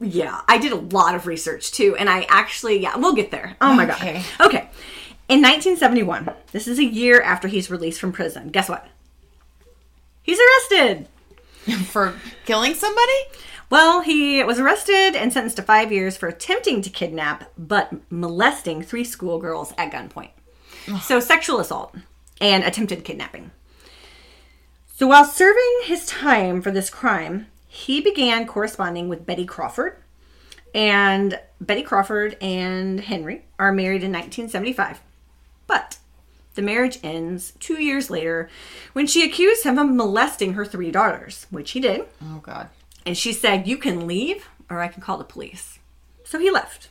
Yeah, 0.00 0.40
I 0.48 0.58
did 0.58 0.72
a 0.72 0.76
lot 0.76 1.14
of 1.14 1.26
research 1.26 1.70
too, 1.72 1.94
and 1.96 2.08
I 2.10 2.22
actually 2.28 2.80
yeah, 2.80 2.96
we'll 2.96 3.14
get 3.14 3.30
there. 3.30 3.56
Oh 3.60 3.74
my 3.74 3.84
Okay. 3.90 4.22
god. 4.38 4.46
Okay. 4.48 4.68
In 5.28 5.40
1971, 5.40 6.30
this 6.52 6.66
is 6.68 6.78
a 6.78 6.84
year 6.84 7.20
after 7.20 7.48
he's 7.48 7.70
released 7.70 8.00
from 8.00 8.12
prison. 8.12 8.48
Guess 8.48 8.68
what? 8.68 8.86
He's 10.24 10.40
arrested. 10.40 11.08
For 11.86 12.14
killing 12.46 12.74
somebody? 12.74 13.12
Well, 13.70 14.00
he 14.00 14.42
was 14.42 14.58
arrested 14.58 15.14
and 15.14 15.32
sentenced 15.32 15.56
to 15.56 15.62
five 15.62 15.92
years 15.92 16.16
for 16.16 16.28
attempting 16.28 16.82
to 16.82 16.90
kidnap 16.90 17.50
but 17.56 17.92
molesting 18.10 18.82
three 18.82 19.04
schoolgirls 19.04 19.72
at 19.78 19.90
gunpoint. 19.90 20.30
So, 21.02 21.18
sexual 21.18 21.60
assault 21.60 21.94
and 22.40 22.62
attempted 22.62 23.04
kidnapping. 23.04 23.50
So, 24.96 25.06
while 25.06 25.24
serving 25.24 25.80
his 25.84 26.06
time 26.06 26.60
for 26.60 26.70
this 26.70 26.90
crime, 26.90 27.46
he 27.66 28.00
began 28.00 28.46
corresponding 28.46 29.08
with 29.08 29.26
Betty 29.26 29.46
Crawford. 29.46 29.96
And 30.74 31.40
Betty 31.60 31.82
Crawford 31.82 32.36
and 32.40 33.00
Henry 33.00 33.44
are 33.58 33.72
married 33.72 34.04
in 34.04 34.12
1975. 34.12 35.00
But 35.66 35.98
the 36.54 36.62
marriage 36.62 36.98
ends 37.02 37.52
two 37.60 37.82
years 37.82 38.10
later 38.10 38.48
when 38.92 39.06
she 39.06 39.24
accused 39.24 39.64
him 39.64 39.78
of 39.78 39.90
molesting 39.90 40.54
her 40.54 40.64
three 40.64 40.90
daughters, 40.90 41.46
which 41.50 41.72
he 41.72 41.80
did. 41.80 42.06
Oh 42.22 42.40
god. 42.42 42.68
And 43.06 43.16
she 43.16 43.32
said, 43.32 43.66
You 43.66 43.76
can 43.76 44.06
leave 44.06 44.48
or 44.70 44.80
I 44.80 44.88
can 44.88 45.02
call 45.02 45.18
the 45.18 45.24
police. 45.24 45.78
So 46.24 46.38
he 46.38 46.50
left. 46.50 46.88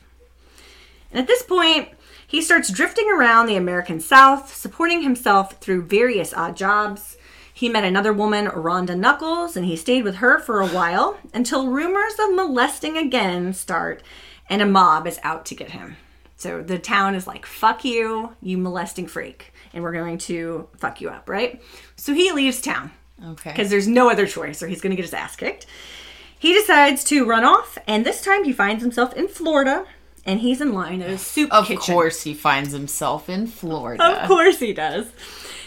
And 1.10 1.20
at 1.20 1.26
this 1.26 1.42
point, 1.42 1.88
he 2.26 2.40
starts 2.40 2.70
drifting 2.70 3.08
around 3.10 3.46
the 3.46 3.56
American 3.56 4.00
South, 4.00 4.54
supporting 4.54 5.02
himself 5.02 5.60
through 5.60 5.86
various 5.86 6.34
odd 6.34 6.56
jobs. 6.56 7.16
He 7.52 7.68
met 7.68 7.84
another 7.84 8.12
woman, 8.12 8.46
Rhonda 8.46 8.98
Knuckles, 8.98 9.56
and 9.56 9.64
he 9.64 9.76
stayed 9.76 10.02
with 10.02 10.16
her 10.16 10.40
for 10.40 10.60
a 10.60 10.66
while 10.66 11.18
until 11.32 11.68
rumors 11.68 12.14
of 12.18 12.34
molesting 12.34 12.96
again 12.96 13.52
start 13.52 14.02
and 14.50 14.60
a 14.60 14.66
mob 14.66 15.06
is 15.06 15.20
out 15.22 15.46
to 15.46 15.54
get 15.54 15.70
him. 15.70 15.96
So 16.36 16.62
the 16.62 16.78
town 16.78 17.14
is 17.14 17.26
like, 17.26 17.46
fuck 17.46 17.84
you, 17.84 18.34
you 18.42 18.58
molesting 18.58 19.06
freak, 19.06 19.52
and 19.74 19.82
we're 19.84 19.92
going 19.92 20.16
to 20.18 20.68
fuck 20.78 21.00
you 21.02 21.10
up, 21.10 21.28
right? 21.28 21.60
So 21.96 22.14
he 22.14 22.32
leaves 22.32 22.60
town 22.62 22.92
Okay. 23.22 23.50
because 23.50 23.68
there's 23.68 23.86
no 23.88 24.08
other 24.10 24.26
choice 24.26 24.62
or 24.62 24.68
he's 24.68 24.80
going 24.80 24.90
to 24.92 24.96
get 24.96 25.04
his 25.04 25.12
ass 25.14 25.36
kicked. 25.36 25.66
He 26.38 26.52
decides 26.54 27.04
to 27.04 27.24
run 27.26 27.44
off, 27.44 27.78
and 27.86 28.04
this 28.04 28.20
time 28.22 28.44
he 28.44 28.52
finds 28.52 28.82
himself 28.82 29.14
in 29.14 29.28
Florida, 29.28 29.86
and 30.26 30.40
he's 30.40 30.60
in 30.60 30.72
line 30.72 31.00
at 31.02 31.10
a 31.10 31.18
soup 31.18 31.50
Of 31.52 31.66
kitchen. 31.66 31.80
Of 31.80 31.86
course 31.86 32.22
he 32.22 32.34
finds 32.34 32.72
himself 32.72 33.28
in 33.28 33.46
Florida. 33.46 34.02
Of 34.04 34.28
course 34.28 34.58
he 34.58 34.72
does. 34.72 35.06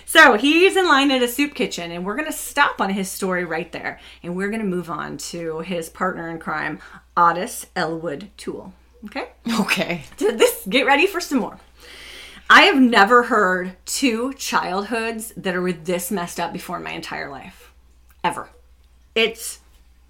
So 0.06 0.36
he's 0.38 0.78
in 0.78 0.88
line 0.88 1.12
at 1.12 1.22
a 1.24 1.28
soup 1.28 1.54
kitchen, 1.56 1.92
and 1.92 2.06
we're 2.06 2.16
going 2.16 2.28
to 2.28 2.32
stop 2.32 2.80
on 2.80 2.92
his 2.92 3.10
story 3.12 3.44
right 3.44 3.72
there, 3.72 4.00
and 4.24 4.36
we're 4.38 4.50
going 4.50 4.62
to 4.62 4.68
move 4.68 4.90
on 4.90 5.18
to 5.18 5.60
his 5.60 5.90
partner 5.90 6.30
in 6.30 6.38
crime, 6.40 6.80
Otis 7.18 7.66
Elwood 7.76 8.30
Toole. 8.38 8.74
Okay? 9.06 9.30
Okay. 9.60 10.04
So 10.18 10.32
this 10.32 10.64
get 10.70 10.86
ready 10.86 11.08
for 11.08 11.20
some 11.20 11.40
more. 11.40 11.60
I 12.50 12.62
have 12.64 12.80
never 12.80 13.24
heard 13.24 13.76
two 13.86 14.34
childhoods 14.34 15.34
that 15.36 15.54
are 15.54 15.74
this 15.74 16.10
messed 16.12 16.40
up 16.40 16.54
before 16.54 16.78
in 16.78 16.84
my 16.84 16.92
entire 16.92 17.30
life. 17.30 17.74
Ever. 18.24 18.50
It's 19.16 19.60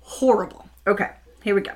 horrible. 0.01 0.69
Okay, 0.85 1.09
here 1.43 1.55
we 1.55 1.61
go. 1.61 1.73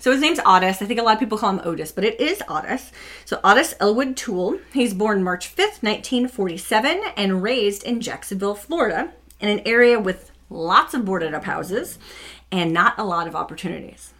So 0.00 0.10
his 0.10 0.20
name's 0.20 0.40
Otis. 0.44 0.82
I 0.82 0.86
think 0.86 0.98
a 0.98 1.04
lot 1.04 1.14
of 1.14 1.20
people 1.20 1.38
call 1.38 1.50
him 1.50 1.60
Otis, 1.64 1.92
but 1.92 2.02
it 2.02 2.20
is 2.20 2.42
Otis. 2.48 2.90
So 3.24 3.38
Otis 3.44 3.74
Elwood 3.78 4.16
Toole. 4.16 4.58
He's 4.72 4.92
born 4.92 5.22
March 5.22 5.48
5th, 5.54 5.82
1947, 5.82 7.00
and 7.16 7.42
raised 7.42 7.84
in 7.84 8.00
Jacksonville, 8.00 8.56
Florida, 8.56 9.12
in 9.38 9.48
an 9.48 9.60
area 9.64 10.00
with 10.00 10.32
lots 10.50 10.94
of 10.94 11.04
boarded 11.04 11.32
up 11.32 11.44
houses 11.44 11.98
and 12.50 12.72
not 12.72 12.98
a 12.98 13.04
lot 13.04 13.28
of 13.28 13.36
opportunities. 13.36 14.13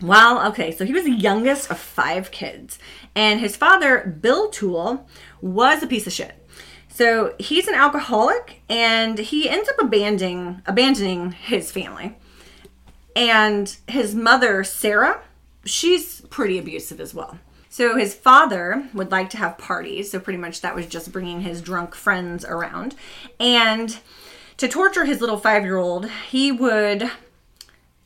Well, 0.00 0.46
okay, 0.48 0.70
so 0.70 0.84
he 0.84 0.92
was 0.92 1.04
the 1.04 1.10
youngest 1.10 1.70
of 1.70 1.78
five 1.78 2.30
kids, 2.30 2.78
and 3.16 3.40
his 3.40 3.56
father, 3.56 4.16
Bill 4.20 4.48
Toole, 4.48 5.08
was 5.40 5.82
a 5.82 5.88
piece 5.88 6.06
of 6.06 6.12
shit. 6.12 6.34
So 6.88 7.34
he's 7.38 7.66
an 7.66 7.74
alcoholic, 7.74 8.62
and 8.68 9.18
he 9.18 9.48
ends 9.48 9.68
up 9.68 9.80
abandoning 9.80 10.62
abandoning 10.66 11.32
his 11.32 11.72
family. 11.72 12.16
And 13.16 13.76
his 13.88 14.14
mother, 14.14 14.62
Sarah, 14.62 15.20
she's 15.64 16.20
pretty 16.22 16.58
abusive 16.58 17.00
as 17.00 17.12
well. 17.12 17.38
So 17.68 17.96
his 17.96 18.14
father 18.14 18.88
would 18.94 19.10
like 19.10 19.30
to 19.30 19.36
have 19.36 19.58
parties, 19.58 20.10
so 20.10 20.20
pretty 20.20 20.38
much 20.38 20.60
that 20.60 20.74
was 20.74 20.86
just 20.86 21.12
bringing 21.12 21.40
his 21.40 21.60
drunk 21.60 21.94
friends 21.94 22.44
around, 22.44 22.94
and 23.40 23.98
to 24.58 24.68
torture 24.68 25.04
his 25.04 25.20
little 25.20 25.38
five 25.38 25.64
year 25.64 25.76
old, 25.76 26.08
he 26.30 26.52
would 26.52 27.10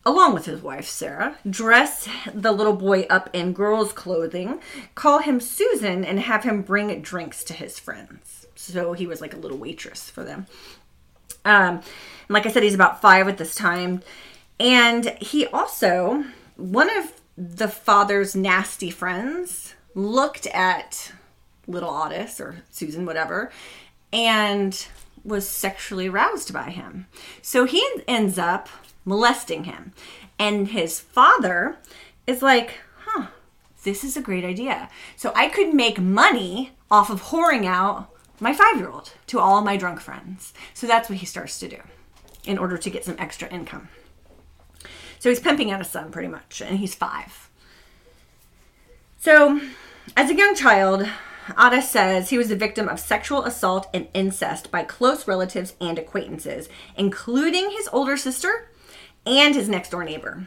along 0.05 0.35
with 0.35 0.47
his 0.47 0.62
wife 0.62 0.87
Sarah, 0.87 1.37
dress 1.49 2.09
the 2.33 2.53
little 2.53 2.75
boy 2.75 3.03
up 3.03 3.31
in 3.33 3.53
girls' 3.53 3.93
clothing, 3.93 4.61
call 4.95 5.21
him 5.21 5.41
Susan, 5.41 6.05
and 6.05 6.21
have 6.21 6.45
him 6.45 6.62
bring 6.62 7.01
drinks 7.03 7.45
to 7.45 7.55
his 7.55 7.79
friends. 7.79 8.47
So 8.55 8.93
he 8.93 9.07
was 9.07 9.21
like 9.21 9.35
a 9.35 9.38
little 9.38 9.59
waitress 9.59 10.11
for 10.11 10.25
them. 10.25 10.47
Um, 11.45 11.77
and 11.77 12.31
like 12.31 12.47
I 12.47 12.51
said, 12.51 12.62
he's 12.62 12.75
about 12.75 13.01
five 13.01 13.29
at 13.29 13.38
this 13.38 13.55
time. 13.55 14.03
And 14.61 15.17
he 15.21 15.47
also, 15.47 16.25
one 16.57 16.91
of 16.97 17.21
the 17.37 17.69
father's 17.69 18.37
nasty 18.37 18.91
friends, 18.91 19.75
looked 19.95 20.47
at 20.49 21.12
little 21.67 21.91
Otis 21.91 22.41
or 22.41 22.62
Susan, 22.71 23.07
whatever, 23.07 23.51
and 24.12 24.87
was 25.25 25.49
sexually 25.49 26.09
aroused 26.09 26.53
by 26.53 26.71
him. 26.71 27.07
So 27.41 27.65
he 27.65 27.87
ends 28.09 28.38
up 28.38 28.69
molesting 29.05 29.65
him. 29.65 29.93
And 30.38 30.69
his 30.69 31.01
father 31.01 31.79
is 32.27 32.43
like, 32.43 32.81
huh, 33.05 33.29
this 33.85 34.05
is 34.05 34.17
a 34.17 34.23
great 34.23 34.45
idea. 34.45 34.88
So 35.17 35.33
I 35.35 35.49
could 35.49 35.75
make 35.75 35.99
money 35.99 36.73
off 36.91 37.11
of 37.11 37.25
whoring 37.25 37.65
out 37.65 38.09
my 38.41 38.53
five 38.53 38.77
year 38.77 38.91
old 38.91 39.12
to 39.29 39.38
all 39.38 39.62
my 39.62 39.77
drunk 39.77 40.01
friends. 40.01 40.53
So 40.75 40.87
that's 40.87 41.09
what 41.09 41.19
he 41.19 41.27
starts 41.27 41.59
to 41.61 41.69
do 41.69 41.79
in 42.45 42.59
order 42.59 42.77
to 42.77 42.91
get 42.91 43.05
some 43.05 43.17
extra 43.19 43.49
income. 43.49 43.88
So 45.19 45.29
he's 45.29 45.41
pimping 45.41 45.71
out 45.71 45.79
his 45.79 45.88
son 45.88 46.11
pretty 46.11 46.29
much, 46.29 46.61
and 46.61 46.79
he's 46.79 46.97
five. 46.97 47.49
So, 49.21 49.61
as 50.17 50.31
a 50.31 50.35
young 50.35 50.57
child, 50.57 51.09
Ada 51.57 51.81
says 51.81 52.31
he 52.31 52.38
was 52.38 52.49
the 52.49 52.57
victim 52.57 52.88
of 52.88 52.99
sexual 52.99 53.45
assault 53.45 53.88
and 53.95 54.09
incest 54.15 54.73
by 54.73 54.83
close 54.83 55.29
relatives 55.29 55.75
and 55.81 55.97
acquaintances, 55.97 56.69
including 56.97 57.71
his 57.71 57.88
older 57.93 58.17
sister 58.17 58.69
and 59.27 59.55
his 59.55 59.69
next 59.69 59.91
door 59.91 60.05
neighbor. 60.05 60.47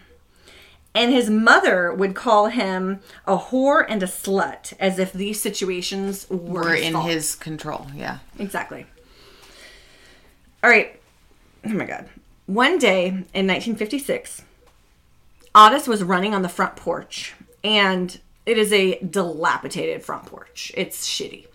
And 0.94 1.12
his 1.12 1.30
mother 1.30 1.94
would 1.94 2.16
call 2.16 2.48
him 2.48 3.02
a 3.28 3.38
whore 3.38 3.86
and 3.88 4.02
a 4.02 4.06
slut 4.08 4.74
as 4.80 4.98
if 4.98 5.12
these 5.12 5.42
situations 5.42 6.26
were, 6.30 6.38
Were 6.64 6.74
his 6.76 6.86
in 6.86 6.94
fault. 6.94 7.10
his 7.10 7.36
control. 7.36 7.88
Yeah. 7.94 8.20
Exactly. 8.40 8.86
All 10.64 10.70
right. 10.70 11.00
Oh 11.66 11.70
my 11.74 11.86
God. 11.86 12.08
One 12.46 12.78
day 12.78 13.08
in 13.08 13.48
1956, 13.48 14.44
Otis 15.54 15.88
was 15.88 16.04
running 16.04 16.34
on 16.34 16.44
the 16.44 16.50
front 16.50 16.76
porch, 16.76 17.34
and 17.64 18.20
it 18.46 18.58
is 18.58 18.72
a 18.72 19.00
dilapidated 19.00 20.04
front 20.04 20.28
porch. 20.28 20.72
It's 20.78 21.08
shitty. 21.08 21.48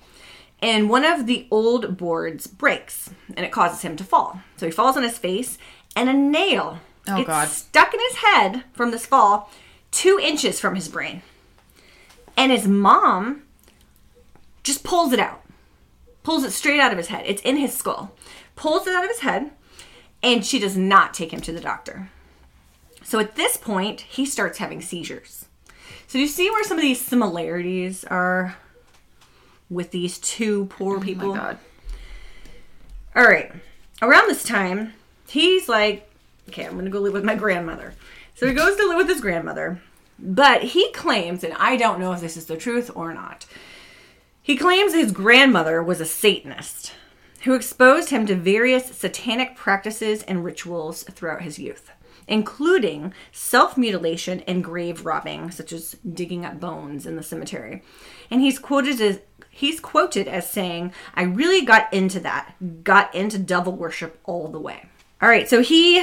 And 0.62 0.90
one 0.90 1.04
of 1.04 1.26
the 1.26 1.46
old 1.50 1.96
boards 1.96 2.46
breaks, 2.46 3.10
and 3.36 3.46
it 3.46 3.52
causes 3.52 3.82
him 3.82 3.96
to 3.96 4.04
fall. 4.04 4.40
So 4.56 4.66
he 4.66 4.72
falls 4.72 4.96
on 4.96 5.02
his 5.02 5.16
face, 5.16 5.56
and 5.96 6.08
a 6.08 6.12
nail 6.12 6.78
Oh, 7.08 7.16
gets 7.16 7.26
God. 7.26 7.48
stuck 7.48 7.94
in 7.94 8.00
his 8.00 8.16
head 8.16 8.64
from 8.72 8.90
this 8.90 9.06
fall, 9.06 9.50
two 9.90 10.18
inches 10.22 10.60
from 10.60 10.74
his 10.74 10.88
brain. 10.88 11.22
And 12.36 12.52
his 12.52 12.66
mom 12.66 13.42
just 14.62 14.84
pulls 14.84 15.12
it 15.12 15.18
out 15.18 15.40
pulls 16.22 16.44
it 16.44 16.52
straight 16.52 16.80
out 16.80 16.92
of 16.92 16.98
his 16.98 17.08
head. 17.08 17.24
It's 17.26 17.42
in 17.42 17.56
his 17.56 17.76
skull. 17.76 18.12
Pulls 18.56 18.86
it 18.86 18.94
out 18.94 19.04
of 19.04 19.10
his 19.10 19.20
head, 19.20 19.50
and 20.22 20.44
she 20.44 20.58
does 20.58 20.76
not 20.76 21.14
take 21.14 21.32
him 21.32 21.40
to 21.40 21.52
the 21.52 21.60
doctor. 21.60 22.10
So 23.02 23.18
at 23.18 23.36
this 23.36 23.56
point, 23.56 24.02
he 24.02 24.26
starts 24.26 24.58
having 24.58 24.80
seizures. 24.80 25.46
So 26.06 26.14
do 26.14 26.20
you 26.20 26.28
see 26.28 26.50
where 26.50 26.64
some 26.64 26.76
of 26.76 26.82
these 26.82 27.00
similarities 27.00 28.04
are 28.04 28.56
with 29.68 29.90
these 29.90 30.18
two 30.18 30.66
poor 30.66 31.00
people? 31.00 31.30
Oh 31.30 31.34
my 31.34 31.38
God. 31.38 31.58
All 33.16 33.24
right. 33.24 33.52
Around 34.02 34.28
this 34.28 34.44
time, 34.44 34.92
he's 35.28 35.68
like, 35.68 36.09
okay, 36.48 36.64
I'm 36.64 36.72
going 36.72 36.84
to 36.84 36.90
go 36.90 37.00
live 37.00 37.12
with 37.12 37.24
my 37.24 37.34
grandmother. 37.34 37.94
So 38.34 38.46
he 38.46 38.54
goes 38.54 38.76
to 38.76 38.86
live 38.86 38.96
with 38.96 39.08
his 39.08 39.20
grandmother. 39.20 39.80
But 40.18 40.62
he 40.62 40.92
claims, 40.92 41.42
and 41.44 41.54
I 41.54 41.76
don't 41.76 42.00
know 42.00 42.12
if 42.12 42.20
this 42.20 42.36
is 42.36 42.46
the 42.46 42.56
truth 42.56 42.90
or 42.94 43.14
not, 43.14 43.46
he 44.42 44.56
claims 44.56 44.92
his 44.92 45.12
grandmother 45.12 45.82
was 45.82 46.00
a 46.00 46.06
Satanist 46.06 46.92
who 47.42 47.54
exposed 47.54 48.10
him 48.10 48.26
to 48.26 48.34
various 48.34 48.86
satanic 48.96 49.56
practices 49.56 50.22
and 50.24 50.44
rituals 50.44 51.04
throughout 51.04 51.42
his 51.42 51.58
youth, 51.58 51.90
including 52.28 53.14
self 53.32 53.78
mutilation 53.78 54.40
and 54.40 54.62
grave 54.62 55.06
robbing, 55.06 55.50
such 55.50 55.72
as 55.72 55.96
digging 56.12 56.44
up 56.44 56.60
bones 56.60 57.06
in 57.06 57.16
the 57.16 57.22
cemetery. 57.22 57.82
And 58.30 58.40
he's 58.40 58.58
quoted 58.58 59.00
as 59.00 59.20
he's 59.48 59.80
quoted 59.80 60.28
as 60.28 60.50
saying, 60.50 60.92
"I 61.14 61.22
really 61.22 61.64
got 61.64 61.92
into 61.92 62.20
that, 62.20 62.84
got 62.84 63.14
into 63.14 63.38
devil 63.38 63.72
worship 63.72 64.18
all 64.24 64.48
the 64.48 64.60
way." 64.60 64.86
All 65.22 65.28
right, 65.28 65.46
so 65.46 65.60
he 65.60 66.02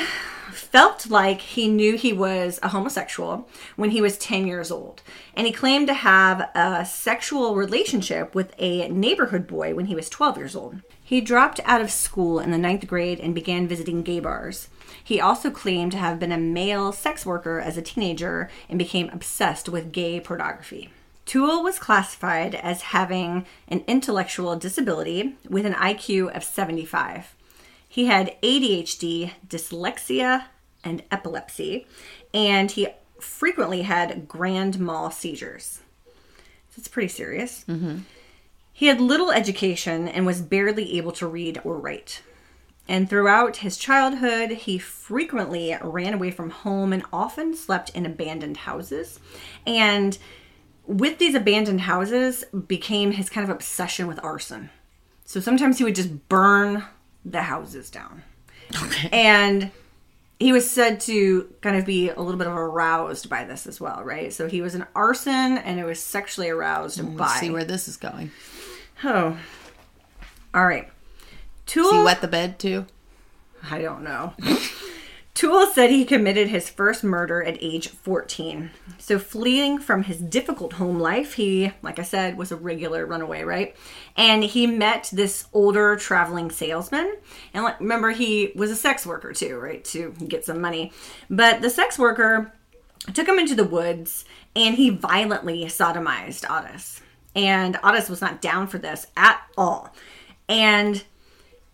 felt 0.51 1.09
like 1.09 1.41
he 1.41 1.67
knew 1.67 1.97
he 1.97 2.13
was 2.13 2.59
a 2.61 2.69
homosexual 2.69 3.49
when 3.75 3.89
he 3.89 3.99
was 3.99 4.15
10 4.15 4.45
years 4.45 4.69
old. 4.69 5.01
And 5.35 5.47
he 5.47 5.53
claimed 5.53 5.87
to 5.87 5.95
have 5.95 6.51
a 6.53 6.85
sexual 6.85 7.55
relationship 7.55 8.35
with 8.35 8.53
a 8.59 8.87
neighborhood 8.89 9.47
boy 9.47 9.73
when 9.73 9.87
he 9.87 9.95
was 9.95 10.07
12 10.07 10.37
years 10.37 10.55
old. 10.55 10.81
He 11.03 11.19
dropped 11.19 11.59
out 11.65 11.81
of 11.81 11.89
school 11.89 12.39
in 12.39 12.51
the 12.51 12.59
ninth 12.59 12.85
grade 12.85 13.19
and 13.19 13.33
began 13.33 13.67
visiting 13.67 14.03
gay 14.03 14.19
bars. 14.19 14.69
He 15.03 15.19
also 15.19 15.49
claimed 15.49 15.93
to 15.93 15.97
have 15.97 16.19
been 16.19 16.31
a 16.31 16.37
male 16.37 16.91
sex 16.91 17.25
worker 17.25 17.59
as 17.59 17.75
a 17.75 17.81
teenager 17.81 18.51
and 18.69 18.77
became 18.77 19.09
obsessed 19.09 19.67
with 19.67 19.91
gay 19.91 20.19
pornography. 20.19 20.91
Toole 21.25 21.63
was 21.63 21.79
classified 21.79 22.53
as 22.53 22.93
having 22.93 23.47
an 23.67 23.83
intellectual 23.87 24.55
disability 24.55 25.37
with 25.49 25.65
an 25.65 25.73
IQ 25.73 26.35
of 26.35 26.43
75. 26.43 27.33
He 27.97 28.05
had 28.05 28.37
ADHD, 28.43 29.31
dyslexia, 29.47 30.43
and 30.83 31.01
epilepsy, 31.09 31.87
and 32.31 32.69
he 32.69 32.89
frequently 33.19 33.81
had 33.81 34.27
grand 34.27 34.79
mal 34.79 35.09
seizures. 35.09 35.79
So 36.69 36.75
it's 36.77 36.87
pretty 36.87 37.07
serious. 37.07 37.65
Mm-hmm. 37.67 38.01
He 38.71 38.85
had 38.85 39.01
little 39.01 39.31
education 39.31 40.07
and 40.07 40.27
was 40.27 40.43
barely 40.43 40.95
able 40.99 41.11
to 41.13 41.25
read 41.25 41.59
or 41.63 41.79
write. 41.79 42.21
And 42.87 43.09
throughout 43.09 43.57
his 43.57 43.77
childhood, 43.77 44.51
he 44.51 44.77
frequently 44.77 45.75
ran 45.81 46.13
away 46.13 46.29
from 46.29 46.51
home 46.51 46.93
and 46.93 47.01
often 47.11 47.55
slept 47.55 47.89
in 47.95 48.05
abandoned 48.05 48.57
houses. 48.57 49.19
And 49.65 50.19
with 50.85 51.17
these 51.17 51.33
abandoned 51.33 51.81
houses 51.81 52.43
became 52.67 53.13
his 53.13 53.31
kind 53.31 53.43
of 53.43 53.55
obsession 53.55 54.05
with 54.05 54.23
arson. 54.23 54.69
So 55.25 55.39
sometimes 55.39 55.79
he 55.79 55.83
would 55.83 55.95
just 55.95 56.29
burn 56.29 56.83
the 57.31 57.41
houses 57.41 57.89
down. 57.89 58.23
Okay. 58.83 59.09
And 59.11 59.71
he 60.39 60.51
was 60.51 60.69
said 60.69 60.99
to 61.01 61.53
kind 61.61 61.77
of 61.77 61.85
be 61.85 62.09
a 62.09 62.19
little 62.19 62.37
bit 62.37 62.47
of 62.47 62.53
aroused 62.53 63.29
by 63.29 63.43
this 63.43 63.65
as 63.65 63.81
well, 63.81 64.03
right? 64.03 64.31
So 64.31 64.47
he 64.47 64.61
was 64.61 64.75
an 64.75 64.85
arson 64.95 65.57
and 65.57 65.79
it 65.79 65.85
was 65.85 65.99
sexually 65.99 66.49
aroused 66.49 67.01
by. 67.17 67.25
Let's 67.25 67.39
see 67.39 67.49
where 67.49 67.65
this 67.65 67.87
is 67.87 67.97
going. 67.97 68.31
oh. 69.03 69.37
All 70.53 70.65
right. 70.65 70.89
Toole. 71.65 71.83
Does 71.83 71.99
he 71.99 72.03
wet 72.03 72.21
the 72.21 72.27
bed 72.27 72.59
too? 72.59 72.85
I 73.69 73.81
don't 73.81 74.03
know. 74.03 74.33
Toole 75.37 75.67
said 75.67 75.91
he 75.91 76.03
committed 76.03 76.47
his 76.47 76.67
first 76.67 77.03
murder 77.03 77.43
at 77.43 77.61
age 77.61 77.89
14. 77.89 78.71
So, 78.97 79.19
fleeing 79.19 79.77
from 79.77 80.01
his 80.01 80.17
difficult 80.17 80.73
home 80.73 80.99
life, 80.99 81.35
he, 81.35 81.73
like 81.83 81.99
I 81.99 82.01
said, 82.01 82.39
was 82.39 82.51
a 82.51 82.55
regular 82.55 83.05
runaway, 83.05 83.43
right? 83.43 83.75
And 84.15 84.43
he 84.43 84.65
met 84.65 85.11
this 85.13 85.47
older 85.53 85.95
traveling 85.95 86.49
salesman. 86.49 87.17
And 87.53 87.71
remember, 87.79 88.09
he 88.09 88.51
was 88.55 88.71
a 88.71 88.75
sex 88.75 89.05
worker 89.05 89.31
too, 89.31 89.59
right? 89.59 89.85
To 89.85 90.11
get 90.27 90.43
some 90.43 90.59
money. 90.59 90.91
But 91.29 91.61
the 91.61 91.69
sex 91.69 91.99
worker 91.99 92.51
took 93.13 93.27
him 93.27 93.37
into 93.37 93.53
the 93.53 93.63
woods 93.63 94.25
and 94.55 94.73
he 94.73 94.89
violently 94.89 95.65
sodomized 95.65 96.45
Ottis. 96.45 97.01
And 97.35 97.75
Ottis 97.83 98.09
was 98.09 98.21
not 98.21 98.41
down 98.41 98.65
for 98.65 98.79
this 98.79 99.05
at 99.15 99.39
all. 99.55 99.93
And 100.49 101.03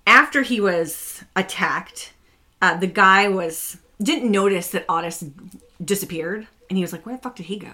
after 0.06 0.42
he 0.42 0.60
was 0.60 1.24
attacked, 1.38 2.13
uh, 2.64 2.78
the 2.78 2.88
guy 2.88 3.28
was 3.28 3.78
didn't 4.02 4.32
notice 4.32 4.70
that 4.70 4.88
Ottis 4.88 5.30
disappeared, 5.84 6.48
and 6.70 6.78
he 6.78 6.82
was 6.82 6.94
like, 6.94 7.06
"Where 7.06 7.14
the 7.14 7.22
fuck 7.22 7.36
did 7.36 7.48
he 7.48 7.58
go?" 7.58 7.74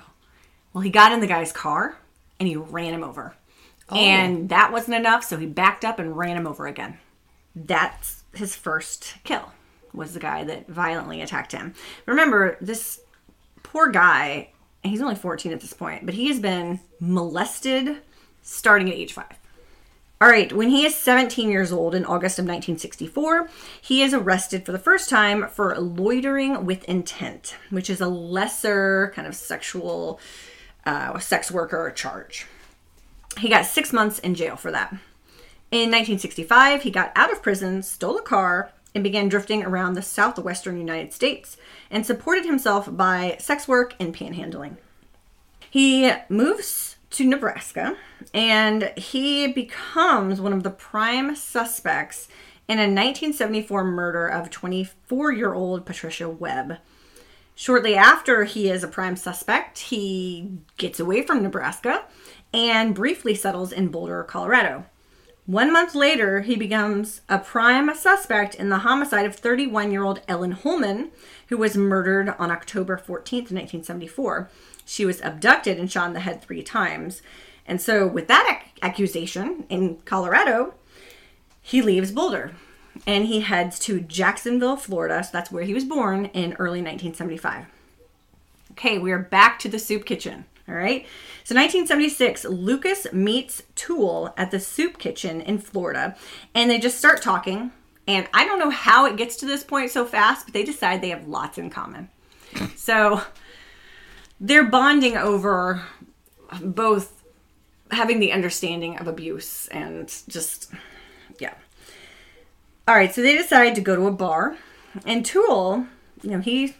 Well, 0.74 0.82
he 0.82 0.90
got 0.90 1.12
in 1.12 1.20
the 1.20 1.28
guy's 1.28 1.52
car 1.52 1.98
and 2.40 2.48
he 2.48 2.56
ran 2.56 2.94
him 2.94 3.04
over, 3.04 3.36
and 3.92 4.50
that 4.50 4.72
wasn't 4.72 4.98
enough, 4.98 5.24
so 5.24 5.38
he 5.38 5.46
backed 5.46 5.86
up 5.86 6.00
and 6.00 6.18
ran 6.18 6.38
him 6.38 6.48
over 6.48 6.66
again. 6.66 6.98
That's 7.56 8.24
his 8.34 8.56
first 8.56 9.16
kill. 9.24 9.52
Was 9.94 10.14
the 10.16 10.20
guy 10.20 10.44
that 10.44 10.68
violently 10.68 11.22
attacked 11.22 11.52
him. 11.52 11.76
Remember, 12.08 12.58
this 12.60 13.02
poor 13.62 13.90
guy. 13.90 14.50
He's 14.82 15.02
only 15.02 15.16
14 15.16 15.52
at 15.52 15.60
this 15.60 15.74
point, 15.74 16.06
but 16.06 16.16
he 16.16 16.30
has 16.30 16.40
been 16.40 16.80
molested 17.00 17.98
starting 18.42 18.90
at 18.90 18.96
age 18.96 19.14
five. 19.14 19.39
All 20.22 20.28
right, 20.28 20.52
when 20.52 20.70
he 20.70 20.86
is 20.86 20.96
17 20.96 21.50
years 21.50 21.72
old 21.72 21.96
in 21.96 22.04
August 22.04 22.40
of 22.40 22.44
1964, 22.44 23.50
he 23.82 24.02
is 24.04 24.14
arrested 24.14 24.66
for 24.66 24.74
the 24.74 24.78
first 24.78 25.10
time 25.10 25.48
for 25.48 25.74
loitering 25.80 26.66
with 26.66 26.84
intent, 26.90 27.56
which 27.70 27.90
is 27.90 28.02
a 28.02 28.10
lesser 28.10 29.14
kind 29.16 29.26
of 29.26 29.34
sexual 29.34 30.20
uh, 30.86 31.18
sex 31.20 31.50
worker 31.50 31.90
charge. 31.96 32.48
He 33.38 33.48
got 33.48 33.66
six 33.66 33.94
months 33.94 34.20
in 34.20 34.36
jail 34.36 34.58
for 34.58 34.72
that. 34.72 34.92
In 35.72 35.90
1965, 35.90 36.84
he 36.84 36.92
got 36.92 37.14
out 37.16 37.32
of 37.32 37.42
prison, 37.42 37.82
stole 37.82 38.18
a 38.18 38.22
car, 38.22 38.74
and 38.94 39.06
began 39.06 39.30
drifting 39.30 39.64
around 39.64 39.94
the 39.94 40.02
southwestern 40.02 40.78
United 40.78 41.14
States 41.14 41.56
and 41.90 42.06
supported 42.06 42.44
himself 42.44 42.90
by 42.92 43.38
sex 43.40 43.70
work 43.70 43.96
and 44.02 44.14
panhandling. 44.14 44.76
He 45.70 46.12
moves 46.28 46.89
to 47.12 47.26
Nebraska 47.26 47.98
and 48.34 48.92
he 48.96 49.48
becomes 49.48 50.40
one 50.40 50.54
of 50.54 50.64
the 50.64 50.70
prime 50.70 51.36
suspects 51.36 52.28
in 52.68 52.78
a 52.78 52.84
1974 52.84 53.84
murder 53.84 54.28
of 54.28 54.50
24 54.50 55.32
year 55.32 55.54
old 55.54 55.86
Patricia 55.86 56.30
Webb. 56.30 56.78
Shortly 57.56 57.96
after 57.96 58.46
he 58.46 58.70
is 58.70 58.84
a 58.84 58.88
prime 58.88 59.16
suspect, 59.16 59.80
he 59.80 60.60
gets 60.78 61.00
away 61.00 61.24
from 61.24 61.44
Nebraska 61.44 62.06
and 62.54 62.96
briefly 62.96 63.36
settles 63.36 63.72
in 63.72 63.90
Boulder, 63.90 64.24
Colorado. 64.24 64.86
One 65.46 65.74
month 65.74 65.96
later, 65.96 66.42
he 66.42 66.56
becomes 66.56 67.22
a 67.28 67.40
prime 67.40 67.94
suspect 67.96 68.54
in 68.54 68.70
the 68.70 68.78
homicide 68.78 69.26
of 69.26 69.36
31 69.36 69.92
year 69.92 70.04
old 70.04 70.22
Ellen 70.28 70.52
Holman, 70.52 71.10
who 71.48 71.58
was 71.58 71.76
murdered 71.76 72.30
on 72.38 72.52
October 72.52 72.98
14th, 72.98 73.52
1974. 73.52 74.50
She 74.90 75.06
was 75.06 75.22
abducted 75.22 75.78
and 75.78 75.92
shot 75.92 76.08
in 76.08 76.14
the 76.14 76.22
head 76.22 76.42
three 76.42 76.64
times. 76.64 77.22
And 77.68 77.80
so, 77.80 78.08
with 78.08 78.28
that 78.28 78.60
ac- 78.60 78.74
accusation 78.82 79.66
in 79.70 79.98
Colorado, 79.98 80.74
he 81.62 81.84
leaves 81.84 82.12
Boulder 82.12 82.54
and 83.06 83.28
he 83.28 83.42
heads 83.42 83.78
to 83.82 84.00
Jacksonville, 84.00 84.78
Florida. 84.78 85.24
So, 85.24 85.30
that's 85.32 85.52
where 85.52 85.64
he 85.64 85.76
was 85.76 85.86
born 85.86 86.26
in 86.34 86.54
early 86.54 86.82
1975. 86.82 87.68
Okay, 88.72 88.98
we 88.98 89.12
are 89.12 89.20
back 89.20 89.60
to 89.60 89.70
the 89.70 89.78
soup 89.78 90.06
kitchen. 90.06 90.46
All 90.68 90.74
right. 90.74 91.06
So 91.44 91.54
1976, 91.54 92.46
Lucas 92.46 93.06
meets 93.14 93.62
Toole 93.76 94.34
at 94.38 94.50
the 94.50 94.60
soup 94.60 94.98
kitchen 94.98 95.40
in 95.42 95.60
Florida, 95.60 96.16
and 96.56 96.70
they 96.70 96.80
just 96.80 96.98
start 96.98 97.22
talking. 97.22 97.72
And 98.08 98.28
I 98.34 98.44
don't 98.44 98.58
know 98.58 98.72
how 98.72 99.06
it 99.06 99.18
gets 99.18 99.36
to 99.38 99.46
this 99.46 99.64
point 99.64 99.92
so 99.92 100.04
fast, 100.04 100.48
but 100.48 100.54
they 100.56 100.64
decide 100.64 101.02
they 101.02 101.10
have 101.10 101.28
lots 101.28 101.60
in 101.60 101.70
common. 101.70 102.10
So 102.76 103.22
they're 104.40 104.64
bonding 104.64 105.18
over 105.18 105.84
both 106.62 107.24
having 107.92 108.20
the 108.20 108.32
understanding 108.32 108.98
of 108.98 109.08
abuse 109.08 109.68
and 109.68 110.14
just, 110.28 110.72
yeah. 111.40 111.54
All 112.88 112.96
right, 112.96 113.14
so 113.14 113.22
they 113.22 113.38
decide 113.38 113.76
to 113.76 113.82
go 113.82 113.96
to 113.96 114.08
a 114.08 114.12
bar, 114.12 114.58
and 115.06 115.26
Toole, 115.26 115.86
you 116.24 116.32
know, 116.32 116.40
he's 116.40 116.74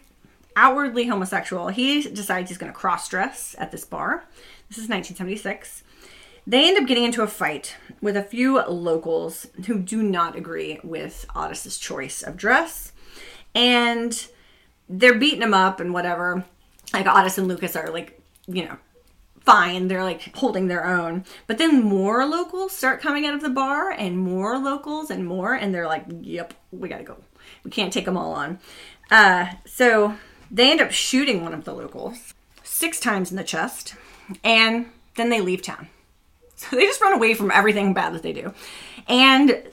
outwardly 0.56 1.08
homosexual. 1.08 1.68
He 1.70 2.02
decides 2.02 2.50
he's 2.50 2.58
going 2.58 2.72
to 2.72 2.78
cross 2.78 3.08
dress 3.08 3.56
at 3.60 3.72
this 3.72 3.86
bar. 3.86 4.26
This 4.68 4.78
is 4.78 4.90
1976. 4.90 5.84
They 6.46 6.68
end 6.68 6.78
up 6.78 6.88
getting 6.88 7.04
into 7.04 7.22
a 7.22 7.28
fight 7.28 7.76
with 8.02 8.18
a 8.18 8.24
few 8.24 8.62
locals 8.64 9.48
who 9.68 9.80
do 9.80 10.02
not 10.02 10.36
agree 10.36 10.80
with 10.84 11.26
Ottis's 11.36 11.78
choice 11.78 12.24
of 12.24 12.38
dress. 12.38 12.92
And 13.54 14.28
they're 14.88 15.18
beating 15.18 15.44
him 15.44 15.54
up 15.54 15.80
and 15.80 15.94
whatever. 15.94 16.44
Like 16.94 17.06
Ottis 17.06 17.38
and 17.38 17.48
Lucas 17.48 17.76
are 17.76 17.92
like, 17.92 18.20
you 18.48 18.66
know, 18.66 18.78
fine. 19.42 19.88
They're 19.88 20.04
like 20.04 20.36
holding 20.36 20.68
their 20.68 20.86
own. 20.86 21.26
But 21.48 21.58
then 21.58 21.84
more 21.84 22.26
locals 22.26 22.72
start 22.76 23.02
coming 23.02 23.26
out 23.26 23.34
of 23.34 23.42
the 23.42 23.50
bar 23.50 23.92
and 23.92 24.18
more 24.18 24.58
locals 24.58 25.10
and 25.10 25.26
more. 25.26 25.54
And 25.54 25.74
they're 25.74 25.88
like, 25.88 26.06
yep, 26.22 26.54
we 26.72 26.90
gotta 26.90 27.04
go. 27.04 27.18
We 27.64 27.72
can't 27.72 27.94
take 27.94 28.06
them 28.06 28.18
all 28.18 28.34
on. 28.34 28.60
Uh, 29.12 29.48
so 29.66 30.16
they 30.52 30.72
end 30.72 30.82
up 30.82 30.92
shooting 30.92 31.44
one 31.44 31.54
of 31.54 31.66
the 31.66 31.74
locals 31.74 32.34
six 32.64 33.00
times 33.00 33.32
in 33.32 33.38
the 33.38 33.44
chest. 33.44 33.96
And 34.44 34.88
then 35.16 35.30
they 35.30 35.42
leave 35.42 35.62
town. 35.62 35.88
So 36.60 36.76
they 36.76 36.84
just 36.84 37.00
run 37.00 37.14
away 37.14 37.36
from 37.36 37.52
everything 37.52 37.94
bad 37.94 38.14
that 38.14 38.22
they 38.22 38.34
do. 38.34 38.54
And 39.08 39.64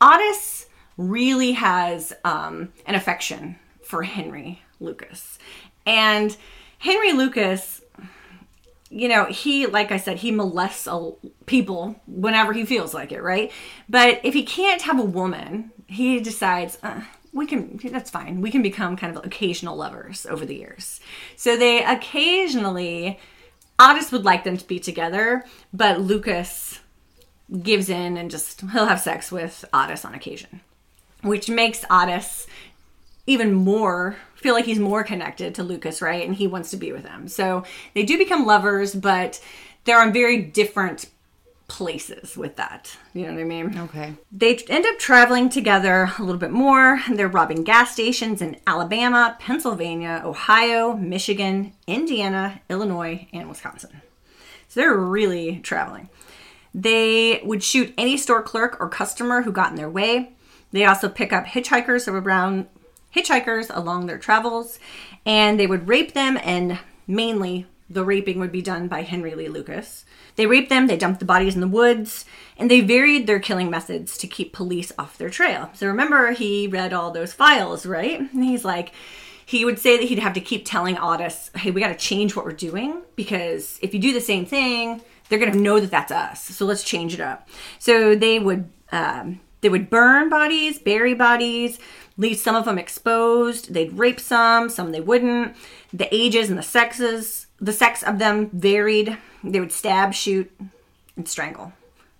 Ottis 0.00 0.64
really 0.96 1.52
has 1.52 2.14
um, 2.24 2.72
an 2.86 2.94
affection 2.94 3.56
for 3.82 4.02
Henry 4.02 4.62
Lucas. 4.80 5.38
And 5.86 6.36
Henry 6.78 7.12
Lucas, 7.12 7.82
you 8.90 9.08
know, 9.08 9.26
he, 9.26 9.66
like 9.66 9.90
I 9.90 9.96
said, 9.96 10.18
he 10.18 10.30
molests 10.30 10.88
people 11.46 11.96
whenever 12.06 12.52
he 12.52 12.64
feels 12.64 12.94
like 12.94 13.12
it, 13.12 13.22
right? 13.22 13.50
But 13.88 14.20
if 14.22 14.34
he 14.34 14.44
can't 14.44 14.82
have 14.82 14.98
a 14.98 15.04
woman, 15.04 15.72
he 15.86 16.20
decides, 16.20 16.78
uh, 16.82 17.02
we 17.34 17.46
can 17.46 17.80
that's 17.84 18.10
fine 18.10 18.42
we 18.42 18.50
can 18.50 18.60
become 18.60 18.94
kind 18.94 19.16
of 19.16 19.24
occasional 19.24 19.74
lovers 19.74 20.26
over 20.26 20.44
the 20.44 20.54
years 20.54 21.00
so 21.34 21.56
they 21.56 21.82
occasionally 21.82 23.18
Ottis 23.82 24.12
would 24.12 24.24
like 24.24 24.44
them 24.44 24.56
to 24.56 24.66
be 24.66 24.78
together, 24.78 25.44
but 25.72 26.00
Lucas 26.00 26.78
gives 27.62 27.88
in 27.88 28.16
and 28.16 28.30
just 28.30 28.60
he'll 28.60 28.86
have 28.86 29.00
sex 29.00 29.32
with 29.32 29.64
Ottis 29.72 30.04
on 30.04 30.14
occasion, 30.14 30.60
which 31.22 31.50
makes 31.50 31.84
Ottis 31.86 32.46
even 33.26 33.54
more 33.54 34.16
feel 34.42 34.54
like 34.54 34.64
he's 34.64 34.78
more 34.78 35.04
connected 35.04 35.54
to 35.54 35.62
Lucas, 35.62 36.02
right? 36.02 36.26
And 36.26 36.34
he 36.34 36.46
wants 36.46 36.70
to 36.72 36.76
be 36.76 36.92
with 36.92 37.06
him. 37.06 37.28
So 37.28 37.64
they 37.94 38.02
do 38.02 38.18
become 38.18 38.44
lovers, 38.44 38.94
but 38.94 39.40
they're 39.84 40.00
on 40.00 40.12
very 40.12 40.42
different 40.42 41.06
places 41.68 42.36
with 42.36 42.56
that. 42.56 42.96
You 43.14 43.26
know 43.26 43.34
what 43.34 43.40
I 43.40 43.44
mean? 43.44 43.78
Okay. 43.78 44.14
They 44.30 44.56
end 44.68 44.84
up 44.84 44.98
traveling 44.98 45.48
together 45.48 46.10
a 46.18 46.22
little 46.22 46.40
bit 46.40 46.50
more. 46.50 47.00
They're 47.10 47.28
robbing 47.28 47.64
gas 47.64 47.92
stations 47.92 48.42
in 48.42 48.58
Alabama, 48.66 49.36
Pennsylvania, 49.38 50.22
Ohio, 50.24 50.94
Michigan, 50.96 51.72
Indiana, 51.86 52.60
Illinois, 52.68 53.26
and 53.32 53.48
Wisconsin. 53.48 54.02
So 54.68 54.80
they're 54.80 54.96
really 54.96 55.60
traveling. 55.60 56.10
They 56.74 57.40
would 57.44 57.62
shoot 57.62 57.94
any 57.96 58.16
store 58.16 58.42
clerk 58.42 58.78
or 58.80 58.88
customer 58.88 59.42
who 59.42 59.52
got 59.52 59.70
in 59.70 59.76
their 59.76 59.90
way. 59.90 60.32
They 60.72 60.84
also 60.84 61.08
pick 61.08 61.32
up 61.32 61.46
hitchhikers 61.46 62.08
around 62.08 62.66
hitchhikers 63.14 63.74
along 63.74 64.06
their 64.06 64.18
travels, 64.18 64.78
and 65.24 65.58
they 65.58 65.66
would 65.66 65.88
rape 65.88 66.14
them 66.14 66.38
and 66.42 66.78
mainly 67.06 67.66
the 67.88 68.04
raping 68.04 68.40
would 68.40 68.52
be 68.52 68.62
done 68.62 68.88
by 68.88 69.02
Henry 69.02 69.34
Lee 69.34 69.48
Lucas. 69.48 70.04
They 70.36 70.46
raped 70.46 70.70
them, 70.70 70.86
they 70.86 70.96
dumped 70.96 71.20
the 71.20 71.26
bodies 71.26 71.54
in 71.54 71.60
the 71.60 71.68
woods, 71.68 72.24
and 72.56 72.70
they 72.70 72.80
varied 72.80 73.26
their 73.26 73.40
killing 73.40 73.68
methods 73.68 74.16
to 74.18 74.26
keep 74.26 74.52
police 74.52 74.92
off 74.98 75.18
their 75.18 75.28
trail. 75.28 75.70
So 75.74 75.86
remember, 75.86 76.32
he 76.32 76.68
read 76.68 76.92
all 76.92 77.10
those 77.10 77.34
files, 77.34 77.84
right? 77.84 78.18
And 78.18 78.44
he's 78.44 78.64
like, 78.64 78.92
he 79.44 79.64
would 79.64 79.78
say 79.78 79.98
that 79.98 80.08
he'd 80.08 80.20
have 80.20 80.32
to 80.34 80.40
keep 80.40 80.64
telling 80.64 80.96
Ottis, 80.96 81.54
hey, 81.56 81.70
we 81.70 81.80
got 81.80 81.88
to 81.88 81.94
change 81.94 82.34
what 82.34 82.46
we're 82.46 82.52
doing 82.52 83.02
because 83.16 83.78
if 83.82 83.92
you 83.92 84.00
do 84.00 84.14
the 84.14 84.20
same 84.20 84.46
thing, 84.46 85.02
they're 85.28 85.38
going 85.38 85.52
to 85.52 85.58
know 85.58 85.80
that 85.80 85.90
that's 85.90 86.12
us. 86.12 86.44
So 86.44 86.64
let's 86.64 86.84
change 86.84 87.12
it 87.12 87.20
up. 87.20 87.48
So 87.78 88.14
they 88.14 88.38
would. 88.38 88.70
Um, 88.90 89.40
they 89.62 89.68
would 89.68 89.88
burn 89.90 90.28
bodies, 90.28 90.80
bury 90.80 91.14
bodies, 91.14 91.78
leave 92.16 92.38
some 92.38 92.54
of 92.54 92.64
them 92.64 92.78
exposed. 92.78 93.72
They'd 93.72 93.92
rape 93.92 94.20
some, 94.20 94.68
some 94.68 94.92
they 94.92 95.00
wouldn't. 95.00 95.56
The 95.92 96.12
ages 96.14 96.50
and 96.50 96.58
the 96.58 96.62
sexes 96.62 97.46
the 97.62 97.72
sex 97.72 98.02
of 98.02 98.18
them 98.18 98.50
varied. 98.52 99.16
They 99.44 99.60
would 99.60 99.72
stab, 99.72 100.12
shoot, 100.12 100.50
and 101.16 101.28
strangle. 101.28 101.72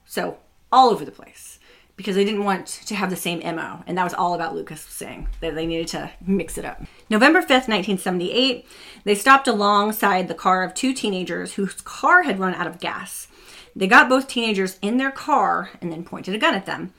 So 0.07 0.39
all 0.71 0.89
over 0.89 1.05
the 1.05 1.11
place 1.11 1.59
because 1.97 2.15
they 2.15 2.25
didn't 2.25 2.45
want 2.45 2.67
to 2.67 2.95
have 2.95 3.11
the 3.11 3.17
same 3.17 3.41
MO. 3.41 3.83
And 3.87 3.99
that 3.99 4.05
was 4.05 4.15
all 4.15 4.35
about 4.35 4.55
Lucas 4.55 4.81
saying 4.81 5.29
that 5.41 5.55
they 5.55 5.67
needed 5.67 5.89
to 5.89 6.11
mix 6.25 6.57
it 6.57 6.65
up. 6.65 6.81
November 7.11 7.41
5th, 7.41 7.69
1978, 7.69 8.67
they 9.05 9.15
stopped 9.15 9.47
alongside 9.47 10.29
the 10.29 10.35
car 10.35 10.63
of 10.63 10.75
two 10.75 10.95
teenagers 10.95 11.55
whose 11.55 11.75
car 11.83 12.23
had 12.23 12.39
run 12.39 12.55
out 12.55 12.67
of 12.67 12.81
gas. 12.81 13.29
They 13.75 13.87
got 13.87 14.09
both 14.09 14.29
teenagers 14.29 14.79
in 14.81 14.97
their 14.97 15.11
car 15.11 15.71
and 15.81 15.93
then 15.93 16.05
pointed 16.05 16.35
a 16.35 16.39
gun 16.39 16.55
at 16.55 16.67
them. 16.67 16.95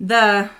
The 0.00 0.50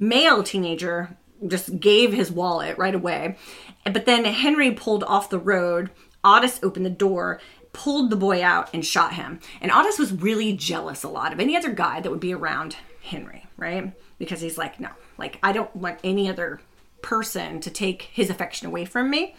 male 0.00 0.42
teenager 0.42 1.16
just 1.46 1.78
gave 1.78 2.12
his 2.12 2.32
wallet 2.32 2.76
right 2.76 2.94
away. 2.94 3.36
But 3.84 4.04
then 4.06 4.24
Henry 4.24 4.72
pulled 4.72 5.04
off 5.04 5.30
the 5.30 5.38
road 5.38 5.90
Ottis 6.24 6.62
opened 6.62 6.86
the 6.86 6.90
door, 6.90 7.40
pulled 7.72 8.10
the 8.10 8.16
boy 8.16 8.42
out, 8.42 8.70
and 8.74 8.84
shot 8.84 9.14
him. 9.14 9.40
And 9.60 9.72
Ottis 9.72 9.98
was 9.98 10.12
really 10.12 10.52
jealous 10.52 11.02
a 11.02 11.08
lot 11.08 11.32
of 11.32 11.40
any 11.40 11.56
other 11.56 11.72
guy 11.72 12.00
that 12.00 12.10
would 12.10 12.20
be 12.20 12.34
around 12.34 12.76
Henry, 13.02 13.46
right? 13.56 13.92
Because 14.18 14.40
he's 14.40 14.58
like, 14.58 14.80
no, 14.80 14.90
like, 15.18 15.38
I 15.42 15.52
don't 15.52 15.74
want 15.74 15.98
any 16.04 16.28
other 16.28 16.60
person 17.02 17.60
to 17.60 17.70
take 17.70 18.02
his 18.02 18.28
affection 18.28 18.66
away 18.66 18.84
from 18.84 19.10
me. 19.10 19.34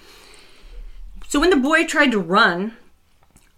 So 1.28 1.39
when 1.39 1.51
the 1.51 1.57
boy 1.57 1.86
tried 1.86 2.12
to 2.12 2.20
run, 2.20 2.76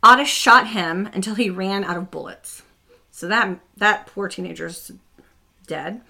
Ottis 0.03 0.25
shot 0.25 0.67
him 0.67 1.09
until 1.13 1.35
he 1.35 1.49
ran 1.49 1.83
out 1.85 1.97
of 1.97 2.11
bullets. 2.11 2.63
So 3.11 3.27
that 3.27 3.59
that 3.77 4.07
poor 4.07 4.27
teenager's 4.27 4.91
dead. 5.65 6.01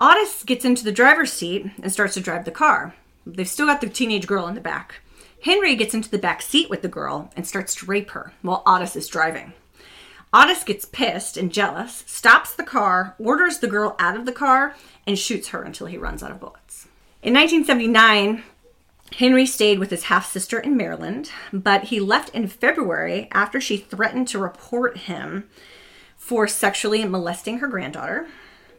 Ottis 0.00 0.46
gets 0.46 0.64
into 0.64 0.84
the 0.84 0.92
driver's 0.92 1.32
seat 1.32 1.66
and 1.82 1.92
starts 1.92 2.14
to 2.14 2.20
drive 2.20 2.44
the 2.44 2.52
car. 2.52 2.94
They've 3.26 3.48
still 3.48 3.66
got 3.66 3.80
the 3.80 3.88
teenage 3.88 4.28
girl 4.28 4.46
in 4.46 4.54
the 4.54 4.60
back. 4.60 4.96
Henry 5.42 5.74
gets 5.74 5.92
into 5.92 6.08
the 6.08 6.18
back 6.18 6.40
seat 6.40 6.70
with 6.70 6.82
the 6.82 6.88
girl 6.88 7.30
and 7.36 7.46
starts 7.46 7.74
to 7.76 7.86
rape 7.86 8.10
her 8.10 8.32
while 8.42 8.62
Ottis 8.64 8.94
is 8.94 9.08
driving. 9.08 9.54
Ottis 10.32 10.64
gets 10.64 10.84
pissed 10.84 11.36
and 11.36 11.52
jealous, 11.52 12.04
stops 12.06 12.54
the 12.54 12.62
car, 12.62 13.16
orders 13.18 13.58
the 13.58 13.66
girl 13.66 13.96
out 13.98 14.16
of 14.16 14.26
the 14.26 14.32
car, 14.32 14.74
and 15.06 15.18
shoots 15.18 15.48
her 15.48 15.62
until 15.62 15.86
he 15.86 15.96
runs 15.96 16.22
out 16.22 16.30
of 16.30 16.40
bullets. 16.40 16.86
In 17.22 17.34
1979, 17.34 18.44
Henry 19.16 19.46
stayed 19.46 19.78
with 19.78 19.90
his 19.90 20.04
half 20.04 20.30
sister 20.30 20.60
in 20.60 20.76
Maryland, 20.76 21.30
but 21.52 21.84
he 21.84 21.98
left 21.98 22.34
in 22.34 22.46
February 22.46 23.26
after 23.32 23.60
she 23.60 23.78
threatened 23.78 24.28
to 24.28 24.38
report 24.38 24.98
him 24.98 25.48
for 26.16 26.46
sexually 26.46 27.04
molesting 27.04 27.58
her 27.58 27.66
granddaughter. 27.66 28.28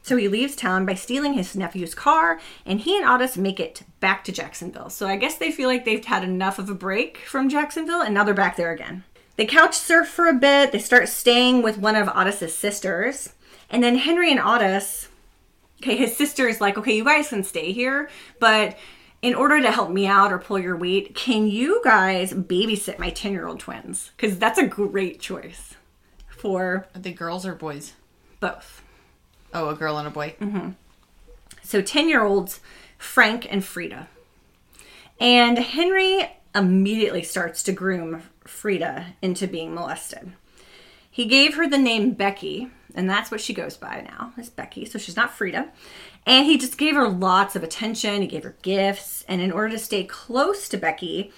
So 0.01 0.15
he 0.17 0.27
leaves 0.27 0.55
town 0.55 0.85
by 0.85 0.95
stealing 0.95 1.33
his 1.33 1.55
nephew's 1.55 1.93
car, 1.93 2.39
and 2.65 2.79
he 2.79 2.97
and 2.97 3.05
Ottis 3.05 3.37
make 3.37 3.59
it 3.59 3.83
back 3.99 4.23
to 4.23 4.31
Jacksonville. 4.31 4.89
So 4.89 5.07
I 5.07 5.17
guess 5.17 5.37
they 5.37 5.51
feel 5.51 5.67
like 5.67 5.85
they've 5.85 6.03
had 6.03 6.23
enough 6.23 6.57
of 6.57 6.69
a 6.69 6.75
break 6.75 7.17
from 7.17 7.49
Jacksonville, 7.49 8.01
and 8.01 8.13
now 8.13 8.23
they're 8.23 8.33
back 8.33 8.55
there 8.55 8.71
again. 8.71 9.03
They 9.35 9.45
couch 9.45 9.75
surf 9.75 10.07
for 10.07 10.27
a 10.27 10.33
bit. 10.33 10.71
They 10.71 10.79
start 10.79 11.07
staying 11.09 11.61
with 11.61 11.77
one 11.77 11.95
of 11.95 12.07
Ottis's 12.07 12.55
sisters, 12.55 13.33
and 13.69 13.83
then 13.83 13.97
Henry 13.97 14.31
and 14.31 14.39
Ottis. 14.39 15.07
Okay, 15.81 15.95
his 15.95 16.15
sister 16.15 16.47
is 16.47 16.59
like, 16.59 16.77
okay, 16.77 16.95
you 16.95 17.05
guys 17.05 17.29
can 17.29 17.43
stay 17.43 17.71
here, 17.71 18.09
but 18.39 18.77
in 19.21 19.35
order 19.35 19.61
to 19.61 19.71
help 19.71 19.91
me 19.91 20.07
out 20.07 20.31
or 20.31 20.39
pull 20.39 20.59
your 20.59 20.77
weight, 20.77 21.15
can 21.15 21.47
you 21.47 21.81
guys 21.83 22.33
babysit 22.33 22.99
my 22.99 23.09
10 23.09 23.31
year 23.31 23.47
old 23.47 23.59
twins? 23.59 24.11
Because 24.15 24.37
that's 24.37 24.59
a 24.59 24.65
great 24.65 25.19
choice 25.19 25.75
for. 26.27 26.87
Are 26.95 26.99
they 26.99 27.13
girls 27.13 27.45
or 27.45 27.55
boys? 27.55 27.93
Both. 28.39 28.81
Oh, 29.53 29.69
a 29.69 29.75
girl 29.75 29.97
and 29.97 30.07
a 30.07 30.11
boy. 30.11 30.35
Mm-hmm. 30.39 30.71
So 31.63 31.81
10 31.81 32.09
year 32.09 32.23
olds, 32.23 32.59
Frank 32.97 33.47
and 33.49 33.63
Frida. 33.63 34.07
And 35.19 35.57
Henry 35.57 36.29
immediately 36.55 37.23
starts 37.23 37.63
to 37.63 37.71
groom 37.71 38.23
Frida 38.45 39.15
into 39.21 39.47
being 39.47 39.73
molested. 39.73 40.33
He 41.11 41.25
gave 41.25 41.55
her 41.55 41.67
the 41.67 41.77
name 41.77 42.11
Becky, 42.11 42.69
and 42.95 43.09
that's 43.09 43.31
what 43.31 43.41
she 43.41 43.53
goes 43.53 43.75
by 43.77 44.07
now, 44.07 44.33
is 44.37 44.49
Becky. 44.49 44.85
So 44.85 44.97
she's 44.97 45.15
not 45.15 45.33
Frida. 45.33 45.69
And 46.25 46.45
he 46.45 46.57
just 46.57 46.77
gave 46.77 46.95
her 46.95 47.09
lots 47.09 47.55
of 47.55 47.63
attention. 47.63 48.21
He 48.21 48.27
gave 48.27 48.43
her 48.43 48.55
gifts. 48.61 49.25
And 49.27 49.41
in 49.41 49.51
order 49.51 49.69
to 49.69 49.79
stay 49.79 50.03
close 50.03 50.69
to 50.69 50.77
Becky, 50.77 51.31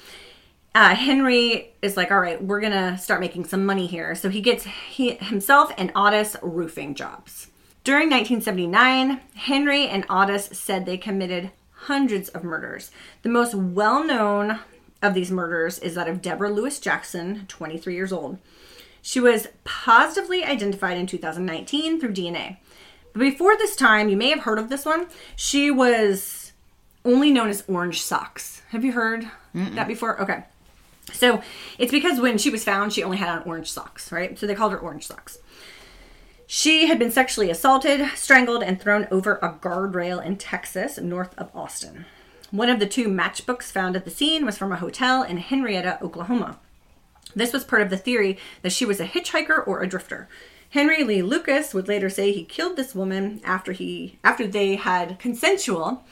uh, 0.74 0.96
Henry 0.96 1.74
is 1.82 1.98
like, 1.98 2.12
all 2.12 2.20
right, 2.20 2.42
we're 2.44 2.62
to 2.62 2.98
start 2.98 3.20
making 3.20 3.46
some 3.46 3.66
money 3.66 3.88
here. 3.88 4.16
So 4.16 4.30
he 4.30 4.42
gets 4.42 4.66
he, 4.90 5.16
himself 5.16 5.72
and 5.78 5.92
Ottis 5.96 6.36
roofing 6.42 6.96
jobs. 6.96 7.48
During 7.84 8.10
1979, 8.10 9.22
Henry 9.36 9.88
and 9.88 10.08
Ottis 10.08 10.54
said 10.54 10.86
they 10.86 10.98
committed 10.98 11.52
hundreds 11.72 12.30
of 12.30 12.44
murders. 12.44 12.92
The 13.24 13.30
most 13.30 13.56
well 13.56 14.04
known 14.04 14.60
of 15.02 15.16
these 15.16 15.32
murders 15.32 15.80
is 15.80 15.96
that 15.96 16.08
of 16.08 16.22
Deborah 16.22 16.52
Lewis 16.52 16.80
Jackson, 16.80 17.46
23 17.48 17.96
years 17.96 18.14
old. 18.14 18.38
She 19.02 19.20
was 19.20 19.48
positively 19.64 20.44
identified 20.44 20.98
in 20.98 21.08
2019 21.08 22.00
through 22.00 22.14
DNA. 22.14 22.58
But 23.14 23.20
before 23.22 23.58
this 23.58 23.76
time, 23.76 24.10
you 24.10 24.16
may 24.16 24.30
have 24.30 24.42
heard 24.42 24.60
of 24.60 24.70
this 24.70 24.86
one. 24.86 25.08
She 25.36 25.72
was 25.72 26.52
only 27.04 27.32
known 27.32 27.50
as 27.50 27.64
Orange 27.68 28.04
Socks. 28.04 28.62
Have 28.70 28.86
you 28.86 28.92
heard 28.92 29.28
that 29.54 29.88
before? 29.88 30.22
Okay. 30.22 30.44
So 31.12 31.42
it's 31.78 31.92
because 31.92 32.20
when 32.20 32.38
she 32.38 32.52
was 32.52 32.64
found, 32.64 32.94
she 32.94 33.04
only 33.04 33.18
had 33.18 33.30
on 33.30 33.44
orange 33.44 33.72
socks, 33.72 34.12
right? 34.12 34.38
So 34.38 34.48
they 34.48 34.56
called 34.56 34.72
her 34.72 34.80
Orange 34.80 35.08
Socks. 35.08 35.40
She 36.54 36.88
had 36.88 37.00
been 37.00 37.12
sexually 37.12 37.50
assaulted, 37.50 38.06
strangled, 38.14 38.62
and 38.62 38.78
thrown 38.78 39.08
over 39.10 39.40
a 39.42 39.54
guardrail 39.54 40.22
in 40.22 40.36
Texas, 40.36 40.98
north 40.98 41.34
of 41.38 41.50
Austin. 41.56 42.04
One 42.50 42.68
of 42.68 42.78
the 42.78 42.86
two 42.86 43.08
matchbooks 43.08 43.72
found 43.72 43.96
at 43.96 44.04
the 44.04 44.12
scene 44.12 44.46
was 44.46 44.58
from 44.58 44.74
a 44.74 44.76
hotel 44.76 45.24
in 45.24 45.38
Henrietta, 45.38 45.98
Oklahoma. 46.04 46.60
This 47.34 47.54
was 47.54 47.64
part 47.64 47.82
of 47.82 47.90
the 47.90 47.96
theory 47.96 48.38
that 48.64 48.74
she 48.74 48.84
was 48.84 49.00
a 49.00 49.08
hitchhiker 49.08 49.66
or 49.66 49.82
a 49.82 49.88
drifter. 49.88 50.28
Henry 50.72 51.06
Lee 51.06 51.22
Lucas 51.22 51.74
would 51.74 51.88
later 51.88 52.10
say 52.10 52.34
he 52.34 52.44
killed 52.44 52.76
this 52.76 52.94
woman 52.94 53.40
after 53.46 53.72
he 53.72 54.20
after 54.22 54.46
they 54.46 54.76
had 54.76 55.20
consensual 55.20 56.04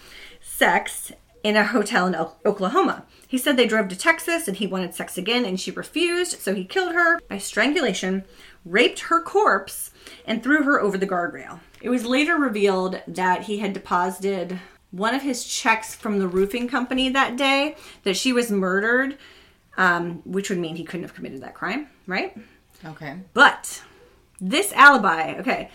sex 0.42 1.12
in 1.44 1.56
a 1.56 1.66
hotel 1.66 2.08
in 2.08 2.16
Oklahoma. 2.46 3.06
He 3.28 3.38
said 3.38 3.58
they 3.58 3.68
drove 3.68 3.90
to 3.90 3.96
Texas 3.98 4.48
and 4.48 4.58
he 4.58 4.68
wanted 4.68 4.96
sex 4.96 5.18
again 5.18 5.46
and 5.46 5.60
she 5.60 5.72
refused, 5.72 6.40
so 6.40 6.56
he 6.56 6.66
killed 6.66 6.94
her 6.94 7.20
by 7.28 7.38
strangulation, 7.38 8.24
raped 8.66 9.00
her 9.02 9.22
corpse, 9.22 9.92
and 10.26 10.44
threw 10.44 10.64
her 10.64 10.80
over 10.80 10.98
the 10.98 11.08
guardrail. 11.08 11.60
It 11.82 11.90
was 11.90 12.06
later 12.06 12.36
revealed 12.36 13.02
that 13.08 13.44
he 13.44 13.60
had 13.60 13.74
deposited 13.74 14.60
one 14.92 15.14
of 15.14 15.22
his 15.22 15.46
checks 15.46 15.96
from 15.96 16.20
the 16.20 16.28
roofing 16.28 16.68
company 16.68 17.10
that 17.10 17.38
day 17.38 17.76
that 18.04 18.18
she 18.18 18.34
was 18.34 18.52
murdered, 18.52 19.18
um, 19.78 20.22
which 20.26 20.50
would 20.50 20.60
mean 20.60 20.76
he 20.76 20.84
couldn't 20.84 21.04
have 21.04 21.14
committed 21.14 21.42
that 21.42 21.54
crime, 21.54 21.88
right? 22.08 22.36
Okay. 22.84 23.18
But 23.34 23.82
this 24.42 24.74
alibi, 24.74 25.36
okay, 25.40 25.70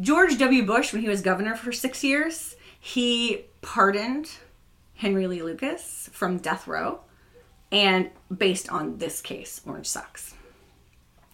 George 0.00 0.38
W. 0.38 0.64
Bush, 0.64 0.92
when 0.92 1.02
he 1.02 1.08
was 1.08 1.20
governor 1.20 1.54
for 1.54 1.72
six 1.72 2.02
years, 2.02 2.56
he 2.78 3.44
pardoned 3.60 4.30
Henry 4.94 5.26
Lee 5.26 5.42
Lucas 5.42 6.08
from 6.12 6.38
death 6.38 6.66
row, 6.66 7.00
and 7.70 8.10
based 8.34 8.68
on 8.70 8.98
this 8.98 9.20
case, 9.20 9.60
Orange 9.66 9.86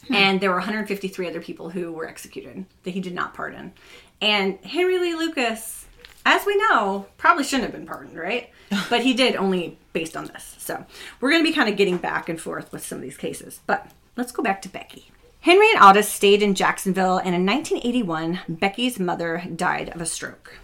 Socks. 0.09 0.19
And 0.19 0.41
there 0.41 0.51
were 0.51 0.57
153 0.57 1.29
other 1.29 1.41
people 1.41 1.71
who 1.71 1.93
were 1.93 2.09
executed 2.09 2.65
that 2.83 2.91
he 2.91 3.01
did 3.01 3.15
not 3.15 3.35
pardon. 3.35 3.73
And 4.21 4.59
Henry 4.65 4.99
Lee 4.99 5.15
Lucas, 5.15 5.87
as 6.27 6.45
we 6.45 6.57
know, 6.57 7.07
probably 7.17 7.45
shouldn't 7.45 7.71
have 7.71 7.73
been 7.73 7.87
pardoned, 7.87 8.19
right? 8.19 8.51
but 8.91 9.03
he 9.03 9.15
did 9.15 9.37
only 9.37 9.79
based 9.93 10.17
on 10.17 10.27
this. 10.27 10.57
So 10.59 10.85
we're 11.21 11.31
going 11.31 11.45
to 11.45 11.51
be 11.51 11.55
kind 11.55 11.69
of 11.69 11.77
getting 11.77 11.99
back 11.99 12.29
and 12.29 12.41
forth 12.41 12.73
with 12.73 12.85
some 12.85 12.99
of 12.99 13.03
these 13.03 13.17
cases. 13.17 13.61
But 13.67 13.91
let's 14.17 14.33
go 14.33 14.43
back 14.43 14.63
to 14.63 14.69
Becky. 14.69 15.11
Henry 15.41 15.71
and 15.71 15.81
Ottis 15.81 16.05
stayed 16.05 16.43
in 16.43 16.55
Jacksonville, 16.55 17.19
and 17.19 17.35
in 17.35 17.47
1981, 17.47 18.41
Becky's 18.49 18.99
mother 18.99 19.45
died 19.55 19.89
of 19.91 20.01
a 20.01 20.07
stroke. 20.07 20.59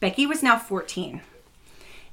Becky 0.00 0.26
was 0.26 0.42
now 0.42 0.58
14, 0.58 1.20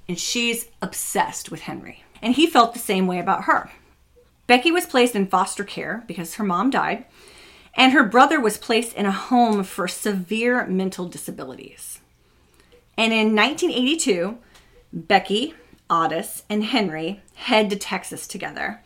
and 0.07 0.19
she's 0.19 0.67
obsessed 0.81 1.49
with 1.49 1.61
Henry. 1.61 2.03
And 2.21 2.35
he 2.35 2.47
felt 2.47 2.73
the 2.73 2.79
same 2.79 3.07
way 3.07 3.17
about 3.17 3.45
her. 3.45 3.71
Becky 4.47 4.71
was 4.71 4.85
placed 4.85 5.15
in 5.15 5.27
foster 5.27 5.63
care 5.63 6.03
because 6.07 6.35
her 6.35 6.43
mom 6.43 6.69
died, 6.69 7.05
and 7.75 7.93
her 7.93 8.03
brother 8.03 8.39
was 8.39 8.57
placed 8.57 8.93
in 8.93 9.05
a 9.05 9.11
home 9.11 9.63
for 9.63 9.87
severe 9.87 10.65
mental 10.67 11.07
disabilities. 11.07 11.99
And 12.97 13.13
in 13.13 13.35
1982, 13.35 14.37
Becky, 14.93 15.53
Ottis, 15.89 16.43
and 16.49 16.65
Henry 16.65 17.21
head 17.35 17.69
to 17.69 17.75
Texas 17.75 18.27
together. 18.27 18.81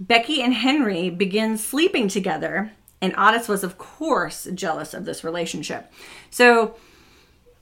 Becky 0.00 0.42
and 0.42 0.54
Henry 0.54 1.08
begin 1.10 1.56
sleeping 1.56 2.08
together, 2.08 2.72
and 3.00 3.14
Ottis 3.14 3.48
was, 3.48 3.62
of 3.62 3.78
course, 3.78 4.48
jealous 4.54 4.94
of 4.94 5.04
this 5.04 5.22
relationship. 5.22 5.92
So 6.30 6.74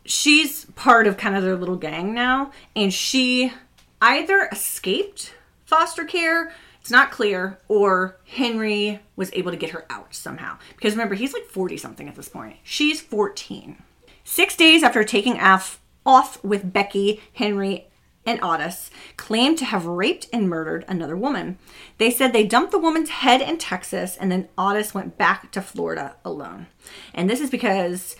she's 0.04 0.64
part 0.74 1.06
of 1.06 1.16
kind 1.16 1.36
of 1.36 1.42
their 1.42 1.56
little 1.56 1.76
gang 1.76 2.14
now, 2.14 2.52
and 2.74 2.92
she 2.92 3.52
either 4.00 4.48
escaped 4.50 5.34
foster 5.64 6.04
care, 6.04 6.52
it's 6.82 6.90
not 6.90 7.12
clear, 7.12 7.60
or 7.68 8.18
Henry 8.26 8.98
was 9.14 9.32
able 9.34 9.52
to 9.52 9.56
get 9.56 9.70
her 9.70 9.86
out 9.88 10.16
somehow. 10.16 10.58
Because 10.74 10.94
remember, 10.94 11.14
he's 11.14 11.32
like 11.32 11.44
40 11.44 11.76
something 11.76 12.08
at 12.08 12.16
this 12.16 12.28
point. 12.28 12.56
She's 12.64 13.00
14. 13.00 13.80
Six 14.24 14.56
days 14.56 14.82
after 14.82 15.04
taking 15.04 15.38
off, 15.38 15.80
off 16.04 16.42
with 16.42 16.72
Becky, 16.72 17.22
Henry, 17.34 17.86
and 18.26 18.40
Ottis, 18.40 18.90
claimed 19.16 19.58
to 19.58 19.64
have 19.64 19.86
raped 19.86 20.26
and 20.32 20.50
murdered 20.50 20.84
another 20.88 21.16
woman. 21.16 21.56
They 21.98 22.10
said 22.10 22.32
they 22.32 22.44
dumped 22.44 22.72
the 22.72 22.80
woman's 22.80 23.10
head 23.10 23.40
in 23.40 23.58
Texas 23.58 24.16
and 24.16 24.32
then 24.32 24.48
Ottis 24.58 24.92
went 24.92 25.16
back 25.16 25.52
to 25.52 25.62
Florida 25.62 26.16
alone. 26.24 26.66
And 27.14 27.30
this 27.30 27.40
is 27.40 27.48
because 27.48 28.16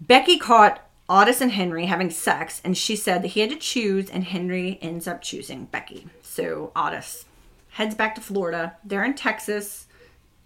Becky 0.00 0.38
caught 0.38 0.80
Ottis 1.10 1.42
and 1.42 1.52
Henry 1.52 1.84
having 1.84 2.08
sex, 2.08 2.62
and 2.64 2.74
she 2.74 2.96
said 2.96 3.22
that 3.22 3.28
he 3.28 3.40
had 3.40 3.50
to 3.50 3.56
choose, 3.56 4.08
and 4.08 4.24
Henry 4.24 4.78
ends 4.80 5.06
up 5.06 5.20
choosing 5.20 5.66
Becky. 5.66 6.06
So 6.22 6.72
Ottis 6.74 7.26
heads 7.72 7.94
back 7.94 8.14
to 8.14 8.20
Florida. 8.20 8.76
They're 8.84 9.04
in 9.04 9.14
Texas, 9.14 9.86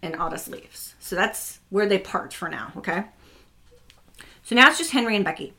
and 0.02 0.14
Ottis 0.14 0.48
leaves. 0.48 0.94
So 1.00 1.16
that's 1.16 1.60
where 1.70 1.86
they 1.86 1.98
part 1.98 2.32
for 2.32 2.48
now, 2.48 2.72
okay? 2.76 3.04
So 4.42 4.54
now 4.54 4.68
it's 4.68 4.78
just 4.78 4.92
Henry 4.92 5.16
and 5.16 5.24
Becky. 5.24 5.52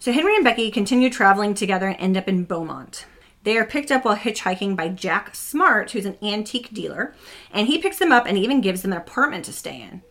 So 0.00 0.12
Henry 0.12 0.34
and 0.34 0.44
Becky 0.44 0.70
continue 0.70 1.10
traveling 1.10 1.54
together 1.54 1.86
and 1.86 2.00
end 2.00 2.16
up 2.16 2.28
in 2.28 2.44
Beaumont. 2.44 3.06
They 3.44 3.56
are 3.56 3.64
picked 3.64 3.90
up 3.90 4.04
while 4.04 4.16
hitchhiking 4.16 4.76
by 4.76 4.88
Jack 4.88 5.34
Smart, 5.34 5.90
who's 5.90 6.06
an 6.06 6.16
antique 6.22 6.72
dealer, 6.72 7.14
and 7.52 7.66
he 7.66 7.78
picks 7.78 7.98
them 7.98 8.12
up 8.12 8.26
and 8.26 8.38
even 8.38 8.60
gives 8.60 8.82
them 8.82 8.92
an 8.92 8.98
apartment 8.98 9.44
to 9.46 9.52
stay 9.52 9.80
in. 9.80 10.02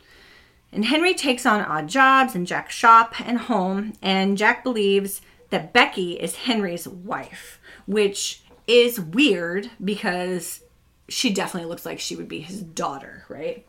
And 0.73 0.85
Henry 0.85 1.13
takes 1.13 1.45
on 1.45 1.61
odd 1.61 1.87
jobs 1.87 2.35
in 2.35 2.45
Jack's 2.45 2.75
shop 2.75 3.19
and 3.19 3.37
home, 3.37 3.93
and 4.01 4.37
Jack 4.37 4.63
believes 4.63 5.21
that 5.49 5.73
Becky 5.73 6.13
is 6.13 6.35
Henry's 6.35 6.87
wife, 6.87 7.59
which 7.85 8.43
is 8.67 8.99
weird 8.99 9.69
because 9.83 10.60
she 11.11 11.31
definitely 11.31 11.69
looks 11.69 11.85
like 11.85 11.99
she 11.99 12.15
would 12.15 12.27
be 12.27 12.39
his 12.39 12.61
daughter, 12.61 13.25
right? 13.29 13.65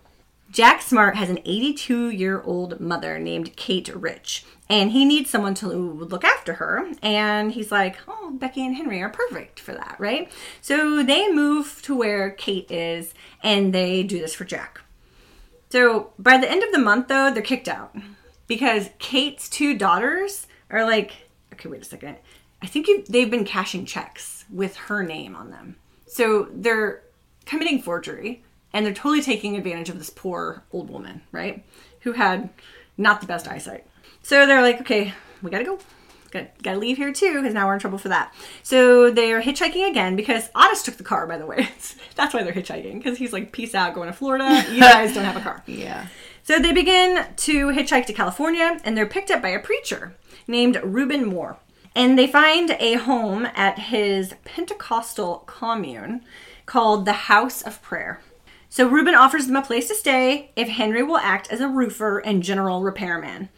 Jack 0.50 0.82
Smart 0.82 1.16
has 1.16 1.30
an 1.30 1.38
82 1.44 2.10
year 2.10 2.42
old 2.42 2.78
mother 2.78 3.18
named 3.18 3.56
Kate 3.56 3.88
Rich, 3.94 4.44
and 4.68 4.90
he 4.90 5.04
needs 5.04 5.30
someone 5.30 5.54
to 5.54 5.66
look 5.66 6.24
after 6.24 6.54
her. 6.54 6.90
And 7.02 7.52
he's 7.52 7.72
like, 7.72 7.96
Oh, 8.06 8.32
Becky 8.34 8.64
and 8.64 8.76
Henry 8.76 9.02
are 9.02 9.08
perfect 9.08 9.58
for 9.58 9.72
that, 9.72 9.96
right? 9.98 10.30
So 10.60 11.02
they 11.02 11.32
move 11.32 11.80
to 11.82 11.96
where 11.96 12.30
Kate 12.30 12.70
is, 12.70 13.14
and 13.42 13.72
they 13.74 14.02
do 14.02 14.18
this 14.18 14.34
for 14.34 14.44
Jack. 14.44 14.82
So 15.70 16.12
by 16.18 16.36
the 16.36 16.50
end 16.50 16.62
of 16.62 16.70
the 16.70 16.78
month, 16.78 17.08
though, 17.08 17.32
they're 17.32 17.42
kicked 17.42 17.68
out 17.68 17.96
because 18.46 18.90
Kate's 18.98 19.48
two 19.48 19.76
daughters 19.76 20.46
are 20.68 20.84
like, 20.84 21.12
okay, 21.54 21.70
wait 21.70 21.80
a 21.80 21.86
second. 21.86 22.18
I 22.60 22.66
think 22.66 23.06
they've 23.06 23.30
been 23.30 23.46
cashing 23.46 23.86
checks 23.86 24.44
with 24.50 24.76
her 24.76 25.02
name 25.02 25.34
on 25.34 25.50
them. 25.50 25.76
So 26.06 26.48
they're 26.52 27.02
committing 27.46 27.80
forgery 27.80 28.42
and 28.72 28.86
they're 28.86 28.94
totally 28.94 29.22
taking 29.22 29.56
advantage 29.56 29.88
of 29.88 29.98
this 29.98 30.10
poor 30.10 30.64
old 30.72 30.90
woman, 30.90 31.22
right? 31.30 31.64
Who 32.00 32.12
had 32.12 32.50
not 32.96 33.20
the 33.20 33.26
best 33.26 33.48
eyesight. 33.48 33.86
So 34.22 34.46
they're 34.46 34.62
like, 34.62 34.80
okay, 34.80 35.12
we 35.42 35.50
gotta 35.50 35.64
go. 35.64 35.78
Gotta, 36.30 36.48
gotta 36.62 36.78
leave 36.78 36.96
here 36.96 37.12
too, 37.12 37.34
because 37.34 37.52
now 37.52 37.66
we're 37.66 37.74
in 37.74 37.80
trouble 37.80 37.98
for 37.98 38.08
that. 38.08 38.34
So 38.62 39.10
they're 39.10 39.42
hitchhiking 39.42 39.90
again 39.90 40.16
because 40.16 40.48
Ottis 40.50 40.82
took 40.82 40.96
the 40.96 41.04
car, 41.04 41.26
by 41.26 41.36
the 41.36 41.44
way. 41.44 41.68
That's 42.14 42.32
why 42.32 42.42
they're 42.42 42.54
hitchhiking, 42.54 42.94
because 42.94 43.18
he's 43.18 43.32
like, 43.32 43.52
peace 43.52 43.74
out, 43.74 43.94
going 43.94 44.06
to 44.06 44.14
Florida. 44.14 44.64
You 44.70 44.80
guys 44.80 45.12
don't 45.12 45.24
have 45.24 45.36
a 45.36 45.40
car. 45.40 45.62
Yeah. 45.66 46.06
So 46.44 46.58
they 46.58 46.72
begin 46.72 47.26
to 47.36 47.68
hitchhike 47.68 48.06
to 48.06 48.12
California, 48.12 48.80
and 48.84 48.96
they're 48.96 49.06
picked 49.06 49.30
up 49.30 49.42
by 49.42 49.50
a 49.50 49.60
preacher 49.60 50.16
named 50.48 50.80
Ruben 50.82 51.26
Moore. 51.26 51.58
And 51.94 52.18
they 52.18 52.26
find 52.26 52.70
a 52.80 52.94
home 52.94 53.46
at 53.54 53.78
his 53.78 54.34
Pentecostal 54.44 55.44
commune 55.46 56.24
called 56.72 57.04
the 57.04 57.12
House 57.12 57.60
of 57.60 57.82
Prayer. 57.82 58.22
So 58.70 58.88
Ruben 58.88 59.14
offers 59.14 59.46
them 59.46 59.56
a 59.56 59.62
place 59.62 59.88
to 59.88 59.94
stay 59.94 60.52
if 60.56 60.68
Henry 60.68 61.02
will 61.02 61.18
act 61.18 61.52
as 61.52 61.60
a 61.60 61.68
roofer 61.68 62.18
and 62.20 62.42
general 62.42 62.80
repairman. 62.80 63.50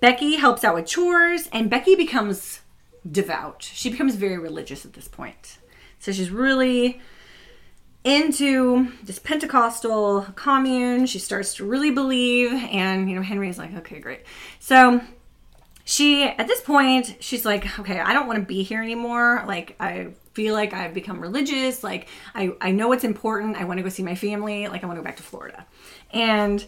Becky 0.00 0.36
helps 0.36 0.64
out 0.64 0.74
with 0.74 0.86
chores, 0.86 1.50
and 1.52 1.68
Becky 1.68 1.94
becomes 1.94 2.60
devout. 3.08 3.62
She 3.74 3.90
becomes 3.90 4.14
very 4.14 4.38
religious 4.38 4.86
at 4.86 4.94
this 4.94 5.06
point. 5.06 5.58
So 5.98 6.12
she's 6.12 6.30
really 6.30 7.02
into 8.04 8.90
this 9.02 9.18
Pentecostal 9.18 10.22
commune. 10.34 11.04
She 11.04 11.18
starts 11.18 11.52
to 11.56 11.66
really 11.66 11.90
believe, 11.90 12.54
and 12.54 13.10
you 13.10 13.16
know, 13.16 13.22
Henry's 13.22 13.58
like, 13.58 13.74
okay, 13.74 14.00
great. 14.00 14.22
So 14.60 15.02
she, 15.84 16.24
at 16.24 16.46
this 16.46 16.60
point, 16.60 17.16
she's 17.20 17.44
like, 17.44 17.78
okay, 17.78 18.00
I 18.00 18.12
don't 18.12 18.26
want 18.26 18.38
to 18.38 18.44
be 18.44 18.62
here 18.62 18.82
anymore. 18.82 19.44
Like, 19.46 19.76
I 19.80 20.08
feel 20.34 20.54
like 20.54 20.72
I've 20.72 20.94
become 20.94 21.20
religious. 21.20 21.82
Like, 21.82 22.08
I, 22.34 22.52
I 22.60 22.70
know 22.70 22.92
it's 22.92 23.04
important. 23.04 23.56
I 23.56 23.64
want 23.64 23.78
to 23.78 23.82
go 23.82 23.88
see 23.88 24.02
my 24.02 24.14
family. 24.14 24.68
Like, 24.68 24.84
I 24.84 24.86
want 24.86 24.98
to 24.98 25.02
go 25.02 25.04
back 25.04 25.16
to 25.16 25.22
Florida. 25.22 25.66
And 26.12 26.64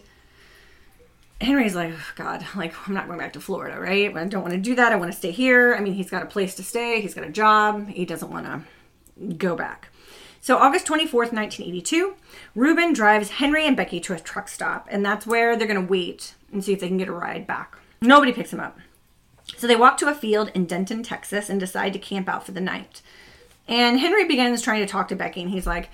Henry's 1.41 1.75
like, 1.75 1.93
oh, 1.93 2.11
God, 2.15 2.45
like, 2.55 2.73
I'm 2.87 2.93
not 2.93 3.07
going 3.07 3.19
back 3.19 3.33
to 3.33 3.41
Florida, 3.41 3.79
right? 3.79 4.15
I 4.15 4.25
don't 4.25 4.41
want 4.41 4.53
to 4.53 4.59
do 4.59 4.75
that. 4.75 4.91
I 4.91 4.95
want 4.95 5.11
to 5.11 5.17
stay 5.17 5.31
here. 5.31 5.75
I 5.75 5.81
mean, 5.81 5.93
he's 5.93 6.09
got 6.09 6.23
a 6.23 6.27
place 6.27 6.55
to 6.55 6.63
stay, 6.63 7.01
he's 7.01 7.13
got 7.13 7.23
a 7.23 7.29
job. 7.29 7.89
He 7.89 8.05
doesn't 8.05 8.31
want 8.31 8.45
to 8.45 9.35
go 9.35 9.55
back. 9.55 9.89
So, 10.41 10.57
August 10.57 10.85
24th, 10.87 11.31
1982, 11.31 12.15
Ruben 12.55 12.91
drives 12.91 13.29
Henry 13.29 13.65
and 13.65 13.77
Becky 13.77 14.01
to 14.01 14.13
a 14.13 14.19
truck 14.19 14.49
stop, 14.49 14.87
and 14.91 15.05
that's 15.05 15.25
where 15.25 15.55
they're 15.55 15.67
going 15.67 15.81
to 15.81 15.89
wait 15.89 16.35
and 16.51 16.63
see 16.63 16.73
if 16.73 16.81
they 16.81 16.89
can 16.89 16.97
get 16.97 17.07
a 17.07 17.13
ride 17.13 17.47
back. 17.47 17.77
Nobody 18.01 18.33
picks 18.33 18.51
him 18.51 18.59
up. 18.59 18.77
So, 19.57 19.67
they 19.67 19.75
walk 19.75 19.97
to 19.97 20.09
a 20.09 20.15
field 20.15 20.51
in 20.53 20.65
Denton, 20.65 21.03
Texas, 21.03 21.49
and 21.49 21.59
decide 21.59 21.93
to 21.93 21.99
camp 21.99 22.27
out 22.27 22.45
for 22.45 22.51
the 22.51 22.61
night. 22.61 23.01
And 23.67 23.99
Henry 23.99 24.25
begins 24.25 24.61
trying 24.61 24.81
to 24.81 24.91
talk 24.91 25.07
to 25.09 25.15
Becky, 25.15 25.41
and 25.41 25.51
he's 25.51 25.67
like, 25.67 25.89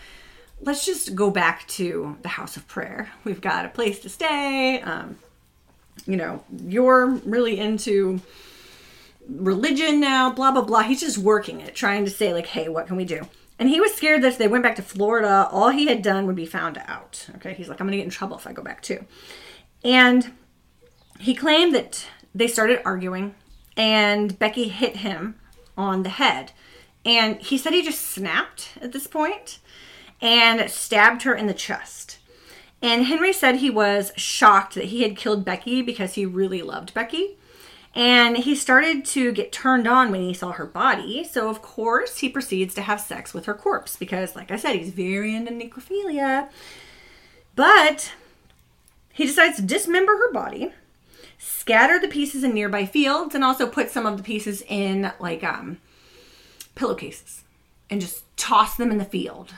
let's 0.62 0.86
just 0.86 1.16
go 1.16 1.30
back 1.32 1.68
to 1.68 2.18
the 2.22 2.30
house 2.30 2.58
of 2.58 2.68
prayer. 2.68 3.12
We've 3.24 3.42
got 3.42 3.66
a 3.66 3.70
place 3.70 4.00
to 4.00 4.10
stay. 4.10 4.82
Um, 4.82 5.18
you 6.06 6.18
know, 6.18 6.44
you're 6.66 7.08
really 7.08 7.60
into 7.60 8.22
religion 9.28 10.00
now, 10.00 10.32
blah, 10.32 10.52
blah, 10.52 10.64
blah. 10.64 10.82
He's 10.82 11.02
just 11.02 11.18
working 11.18 11.62
it, 11.62 11.76
trying 11.76 12.06
to 12.06 12.12
say, 12.12 12.34
like, 12.34 12.48
hey, 12.48 12.70
what 12.70 12.88
can 12.88 12.96
we 12.96 13.06
do? 13.06 13.28
And 13.60 13.70
he 13.70 13.82
was 13.82 13.94
scared 13.94 14.22
that 14.24 14.30
if 14.30 14.38
they 14.38 14.48
went 14.48 14.64
back 14.64 14.78
to 14.78 14.82
Florida, 14.82 15.48
all 15.52 15.70
he 15.70 15.88
had 15.88 16.02
done 16.02 16.26
would 16.28 16.36
be 16.36 16.46
found 16.46 16.82
out. 16.88 17.28
Okay, 17.36 17.54
he's 17.54 17.68
like, 17.68 17.82
I'm 17.82 17.88
gonna 17.88 17.98
get 17.98 18.06
in 18.06 18.10
trouble 18.10 18.38
if 18.38 18.48
I 18.48 18.54
go 18.54 18.64
back 18.64 18.82
too. 18.82 19.06
And 19.84 20.32
he 21.20 21.36
claimed 21.36 21.76
that 21.76 22.08
they 22.34 22.48
started 22.48 22.82
arguing 22.86 23.36
and 23.80 24.38
Becky 24.38 24.68
hit 24.68 24.98
him 24.98 25.40
on 25.78 26.04
the 26.04 26.10
head. 26.10 26.52
And 27.06 27.38
he 27.38 27.58
said 27.58 27.72
he 27.72 27.82
just 27.82 28.02
snapped 28.02 28.78
at 28.82 28.92
this 28.92 29.08
point 29.08 29.60
and 30.22 30.70
stabbed 30.70 31.24
her 31.24 31.34
in 31.34 31.48
the 31.48 31.54
chest. 31.54 32.20
And 32.82 33.06
Henry 33.06 33.32
said 33.32 33.56
he 33.56 33.70
was 33.70 34.12
shocked 34.18 34.76
that 34.76 34.86
he 34.86 35.04
had 35.04 35.16
killed 35.16 35.46
Becky 35.46 35.82
because 35.82 36.16
he 36.16 36.26
really 36.26 36.62
loved 36.62 36.94
Becky. 36.94 37.38
And 37.96 38.38
he 38.38 38.54
started 38.54 39.06
to 39.06 39.32
get 39.32 39.54
turned 39.54 39.88
on 39.88 40.12
when 40.12 40.22
he 40.22 40.34
saw 40.34 40.52
her 40.52 40.66
body. 40.66 41.24
So, 41.24 41.50
of 41.50 41.62
course, 41.62 42.18
he 42.18 42.28
proceeds 42.28 42.74
to 42.76 42.82
have 42.82 43.00
sex 43.00 43.34
with 43.34 43.46
her 43.46 43.54
corpse 43.54 43.96
because, 43.96 44.36
like 44.36 44.52
I 44.52 44.58
said, 44.58 44.76
he's 44.76 44.92
very 44.92 45.34
into 45.34 45.52
necrophilia. 45.52 46.50
But 47.56 48.12
he 49.14 49.26
decides 49.26 49.56
to 49.56 49.62
dismember 49.62 50.18
her 50.18 50.34
body, 50.34 50.74
scatter 51.40 51.98
the 52.00 52.08
pieces 52.08 52.44
in 52.44 52.54
nearby 52.54 52.86
fields, 52.86 53.34
and 53.34 53.44
also 53.44 53.66
put 53.66 53.90
some 53.90 54.06
of 54.06 54.18
the 54.18 54.24
pieces 54.24 54.62
in 54.68 55.12
like 55.20 55.44
um, 55.44 55.80
pillowcases 56.76 57.44
and 57.90 58.00
just 58.00 58.24
toss 58.38 58.78
them 58.78 58.92
in 58.92 59.00
the 59.00 59.06
field. 59.06 59.54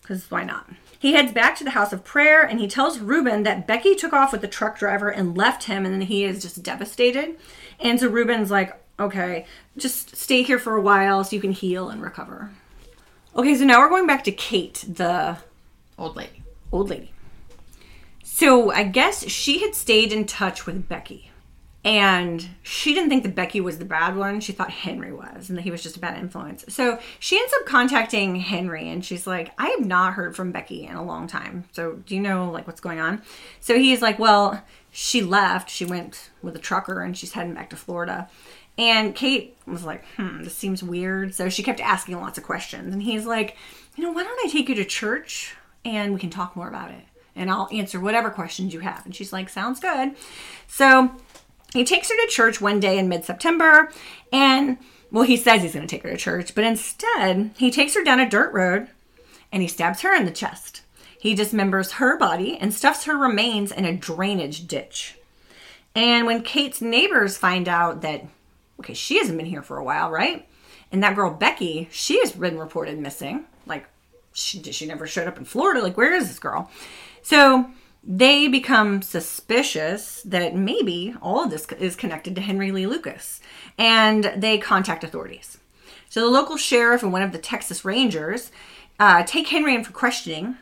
Because 0.00 0.30
why 0.30 0.44
not? 0.44 0.70
He 0.98 1.12
heads 1.12 1.32
back 1.32 1.56
to 1.56 1.64
the 1.64 1.70
house 1.70 1.92
of 1.92 2.04
prayer 2.04 2.42
and 2.42 2.58
he 2.58 2.66
tells 2.66 2.98
Ruben 2.98 3.42
that 3.42 3.66
Becky 3.66 3.94
took 3.94 4.12
off 4.12 4.32
with 4.32 4.40
the 4.40 4.48
truck 4.48 4.78
driver 4.78 5.08
and 5.08 5.36
left 5.36 5.64
him, 5.64 5.84
and 5.84 5.94
then 5.94 6.02
he 6.02 6.24
is 6.24 6.42
just 6.42 6.62
devastated. 6.62 7.36
And 7.80 7.98
so 7.98 8.08
Ruben's 8.08 8.50
like, 8.50 8.80
okay, 9.00 9.46
just 9.76 10.16
stay 10.16 10.42
here 10.42 10.58
for 10.58 10.76
a 10.76 10.80
while 10.80 11.24
so 11.24 11.36
you 11.36 11.42
can 11.42 11.52
heal 11.52 11.88
and 11.88 12.02
recover. 12.02 12.50
Okay, 13.36 13.54
so 13.54 13.64
now 13.64 13.80
we're 13.80 13.88
going 13.88 14.06
back 14.06 14.24
to 14.24 14.32
Kate, 14.32 14.84
the 14.88 15.36
old 15.96 16.16
lady. 16.16 16.42
Old 16.72 16.90
lady. 16.90 17.12
So 18.38 18.70
I 18.70 18.84
guess 18.84 19.28
she 19.28 19.58
had 19.58 19.74
stayed 19.74 20.12
in 20.12 20.24
touch 20.24 20.64
with 20.64 20.88
Becky. 20.88 21.32
And 21.84 22.50
she 22.62 22.94
didn't 22.94 23.10
think 23.10 23.24
that 23.24 23.34
Becky 23.34 23.60
was 23.60 23.80
the 23.80 23.84
bad 23.84 24.16
one. 24.16 24.38
She 24.38 24.52
thought 24.52 24.70
Henry 24.70 25.12
was, 25.12 25.48
and 25.48 25.58
that 25.58 25.62
he 25.62 25.72
was 25.72 25.82
just 25.82 25.96
a 25.96 26.00
bad 26.00 26.16
influence. 26.16 26.64
So 26.68 27.00
she 27.18 27.36
ends 27.36 27.52
up 27.58 27.66
contacting 27.66 28.36
Henry, 28.36 28.88
and 28.90 29.04
she's 29.04 29.26
like, 29.26 29.50
"I 29.58 29.70
have 29.70 29.84
not 29.84 30.14
heard 30.14 30.36
from 30.36 30.52
Becky 30.52 30.86
in 30.86 30.94
a 30.94 31.02
long 31.02 31.26
time. 31.26 31.64
So 31.72 31.94
do 32.06 32.14
you 32.14 32.20
know 32.20 32.48
like 32.48 32.68
what's 32.68 32.80
going 32.80 33.00
on?" 33.00 33.22
So 33.58 33.76
he's 33.76 34.02
like, 34.02 34.20
"Well, 34.20 34.62
she 34.92 35.20
left. 35.20 35.68
She 35.68 35.84
went 35.84 36.30
with 36.40 36.54
a 36.54 36.60
trucker, 36.60 37.00
and 37.00 37.18
she's 37.18 37.32
heading 37.32 37.54
back 37.54 37.70
to 37.70 37.76
Florida." 37.76 38.28
And 38.76 39.16
Kate 39.16 39.56
was 39.66 39.82
like, 39.82 40.04
"Hmm, 40.16 40.44
this 40.44 40.54
seems 40.54 40.80
weird." 40.80 41.34
So 41.34 41.48
she 41.48 41.64
kept 41.64 41.80
asking 41.80 42.20
lots 42.20 42.38
of 42.38 42.44
questions, 42.44 42.94
and 42.94 43.02
he's 43.02 43.26
like, 43.26 43.56
"You 43.96 44.04
know, 44.04 44.12
why 44.12 44.22
don't 44.22 44.46
I 44.46 44.48
take 44.48 44.68
you 44.68 44.76
to 44.76 44.84
church 44.84 45.56
and 45.84 46.12
we 46.12 46.20
can 46.20 46.30
talk 46.30 46.54
more 46.54 46.68
about 46.68 46.90
it, 46.90 47.04
and 47.38 47.50
I'll 47.50 47.68
answer 47.72 48.00
whatever 48.00 48.30
questions 48.30 48.74
you 48.74 48.80
have." 48.80 49.04
And 49.04 49.14
she's 49.14 49.32
like, 49.32 49.48
"Sounds 49.48 49.80
good." 49.80 50.14
So 50.66 51.12
he 51.72 51.84
takes 51.84 52.10
her 52.10 52.16
to 52.16 52.26
church 52.28 52.60
one 52.60 52.80
day 52.80 52.98
in 52.98 53.08
mid 53.08 53.24
September, 53.24 53.90
and 54.32 54.78
well, 55.10 55.24
he 55.24 55.36
says 55.36 55.62
he's 55.62 55.74
going 55.74 55.86
to 55.86 55.90
take 55.90 56.02
her 56.02 56.10
to 56.10 56.16
church, 56.16 56.54
but 56.54 56.64
instead, 56.64 57.52
he 57.56 57.70
takes 57.70 57.94
her 57.94 58.04
down 58.04 58.20
a 58.20 58.28
dirt 58.28 58.52
road 58.52 58.88
and 59.50 59.62
he 59.62 59.68
stabs 59.68 60.02
her 60.02 60.14
in 60.14 60.26
the 60.26 60.30
chest. 60.30 60.82
He 61.18 61.34
dismembers 61.34 61.92
her 61.92 62.16
body 62.16 62.56
and 62.58 62.72
stuffs 62.72 63.04
her 63.04 63.16
remains 63.16 63.72
in 63.72 63.84
a 63.84 63.96
drainage 63.96 64.66
ditch. 64.66 65.16
And 65.94 66.26
when 66.26 66.42
Kate's 66.42 66.80
neighbors 66.80 67.38
find 67.38 67.68
out 67.68 68.02
that, 68.02 68.24
okay, 68.78 68.94
she 68.94 69.18
hasn't 69.18 69.38
been 69.38 69.46
here 69.46 69.62
for 69.62 69.78
a 69.78 69.84
while, 69.84 70.10
right? 70.10 70.46
And 70.92 71.02
that 71.02 71.16
girl, 71.16 71.32
Becky, 71.32 71.88
she 71.90 72.20
has 72.20 72.32
been 72.32 72.58
reported 72.58 72.98
missing. 72.98 73.46
Like, 73.66 73.86
she, 74.38 74.62
she 74.72 74.86
never 74.86 75.06
showed 75.06 75.28
up 75.28 75.38
in 75.38 75.44
Florida. 75.44 75.82
Like, 75.82 75.96
where 75.96 76.14
is 76.14 76.28
this 76.28 76.38
girl? 76.38 76.70
So 77.22 77.70
they 78.02 78.48
become 78.48 79.02
suspicious 79.02 80.22
that 80.22 80.54
maybe 80.54 81.14
all 81.20 81.44
of 81.44 81.50
this 81.50 81.66
is 81.78 81.96
connected 81.96 82.34
to 82.34 82.40
Henry 82.40 82.72
Lee 82.72 82.86
Lucas 82.86 83.40
and 83.76 84.32
they 84.36 84.58
contact 84.58 85.04
authorities. 85.04 85.58
So 86.08 86.20
the 86.20 86.30
local 86.30 86.56
sheriff 86.56 87.02
and 87.02 87.12
one 87.12 87.22
of 87.22 87.32
the 87.32 87.38
Texas 87.38 87.84
Rangers 87.84 88.50
uh, 88.98 89.24
take 89.24 89.48
Henry 89.48 89.74
in 89.74 89.84
for 89.84 89.92
questioning 89.92 90.56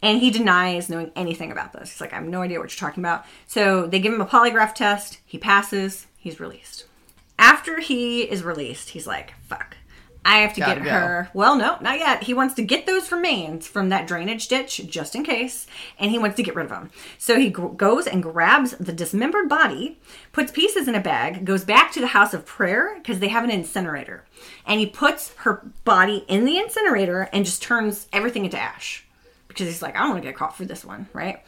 and 0.00 0.20
he 0.20 0.30
denies 0.30 0.88
knowing 0.88 1.10
anything 1.16 1.50
about 1.50 1.72
this. 1.72 1.90
He's 1.90 2.00
like, 2.00 2.12
I 2.12 2.16
have 2.16 2.24
no 2.24 2.42
idea 2.42 2.60
what 2.60 2.70
you're 2.70 2.88
talking 2.88 3.02
about. 3.02 3.26
So 3.46 3.86
they 3.86 3.98
give 3.98 4.14
him 4.14 4.20
a 4.20 4.26
polygraph 4.26 4.74
test, 4.74 5.18
he 5.26 5.38
passes, 5.38 6.06
he's 6.16 6.40
released. 6.40 6.86
After 7.38 7.80
he 7.80 8.22
is 8.22 8.42
released, 8.42 8.90
he's 8.90 9.06
like, 9.06 9.34
fuck, 9.46 9.76
I 10.24 10.40
have 10.40 10.52
to 10.54 10.60
Gotta 10.60 10.80
get 10.80 10.84
go. 10.84 10.90
her. 10.90 11.30
Well, 11.32 11.56
no, 11.56 11.78
not 11.80 11.98
yet. 11.98 12.24
He 12.24 12.34
wants 12.34 12.54
to 12.56 12.62
get 12.62 12.84
those 12.86 13.10
remains 13.10 13.66
from 13.66 13.88
that 13.88 14.06
drainage 14.06 14.48
ditch 14.48 14.82
just 14.86 15.14
in 15.14 15.24
case, 15.24 15.66
and 15.98 16.10
he 16.10 16.18
wants 16.18 16.36
to 16.36 16.42
get 16.42 16.54
rid 16.54 16.64
of 16.64 16.70
them. 16.70 16.90
So 17.16 17.38
he 17.38 17.48
g- 17.48 17.62
goes 17.76 18.06
and 18.06 18.22
grabs 18.22 18.72
the 18.72 18.92
dismembered 18.92 19.48
body, 19.48 19.98
puts 20.32 20.52
pieces 20.52 20.86
in 20.86 20.94
a 20.94 21.00
bag, 21.00 21.46
goes 21.46 21.64
back 21.64 21.92
to 21.92 22.00
the 22.00 22.08
house 22.08 22.34
of 22.34 22.44
prayer 22.44 22.96
because 22.98 23.20
they 23.20 23.28
have 23.28 23.42
an 23.44 23.50
incinerator, 23.50 24.24
and 24.66 24.80
he 24.80 24.86
puts 24.86 25.32
her 25.38 25.62
body 25.84 26.24
in 26.28 26.44
the 26.44 26.58
incinerator 26.58 27.30
and 27.32 27.46
just 27.46 27.62
turns 27.62 28.06
everything 28.12 28.44
into 28.44 28.58
ash 28.58 29.06
because 29.46 29.66
he's 29.66 29.80
like, 29.82 29.96
I 29.96 30.00
don't 30.00 30.10
want 30.10 30.22
to 30.22 30.28
get 30.28 30.36
caught 30.36 30.56
for 30.56 30.66
this 30.66 30.84
one, 30.84 31.08
right? 31.14 31.42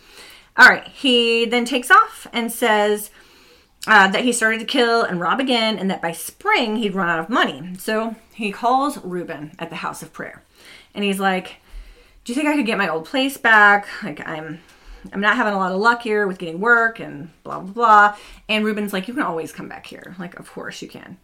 All 0.57 0.69
right. 0.69 0.87
He 0.89 1.45
then 1.45 1.65
takes 1.67 1.91
off 1.91 2.27
and 2.33 2.51
says, 2.51 3.11
uh, 3.87 4.09
that 4.09 4.25
he 4.25 4.33
started 4.33 4.61
to 4.61 4.67
kill 4.67 5.03
and 5.03 5.21
rob 5.21 5.41
again, 5.41 5.79
and 5.79 5.91
that 5.91 6.03
by 6.03 6.13
spring 6.13 6.77
he'd 6.77 6.95
run 6.95 7.09
out 7.09 7.19
of 7.19 7.29
money. 7.29 7.75
So 7.79 8.17
he 8.35 8.53
calls 8.53 8.99
Ruben 8.99 9.53
at 9.59 9.71
the 9.71 9.77
house 9.77 10.03
of 10.03 10.13
prayer, 10.13 10.43
and 10.95 11.05
he's 11.05 11.21
like, 11.21 11.57
"Do 12.25 12.33
you 12.33 12.35
think 12.35 12.49
I 12.49 12.57
could 12.57 12.67
get 12.67 12.79
my 12.79 12.89
old 12.89 13.07
place 13.07 13.37
back? 13.37 13.87
Like 14.03 14.27
I'm." 14.27 14.61
I'm 15.15 15.23
not 15.23 15.37
having 15.37 15.55
a 15.55 15.57
lot 15.57 15.73
of 15.73 15.81
luck 15.81 16.03
here 16.03 16.27
with 16.27 16.37
getting 16.37 16.61
work 16.61 17.01
and 17.01 17.31
blah 17.43 17.61
blah 17.61 17.73
blah. 17.73 18.17
And 18.51 18.67
Ruben's 18.67 18.93
like, 18.93 19.09
you 19.09 19.15
can 19.15 19.23
always 19.23 19.51
come 19.51 19.67
back 19.67 19.87
here. 19.87 20.15
Like, 20.19 20.39
of 20.39 20.53
course 20.53 20.83
you 20.83 20.89
can. 20.89 21.17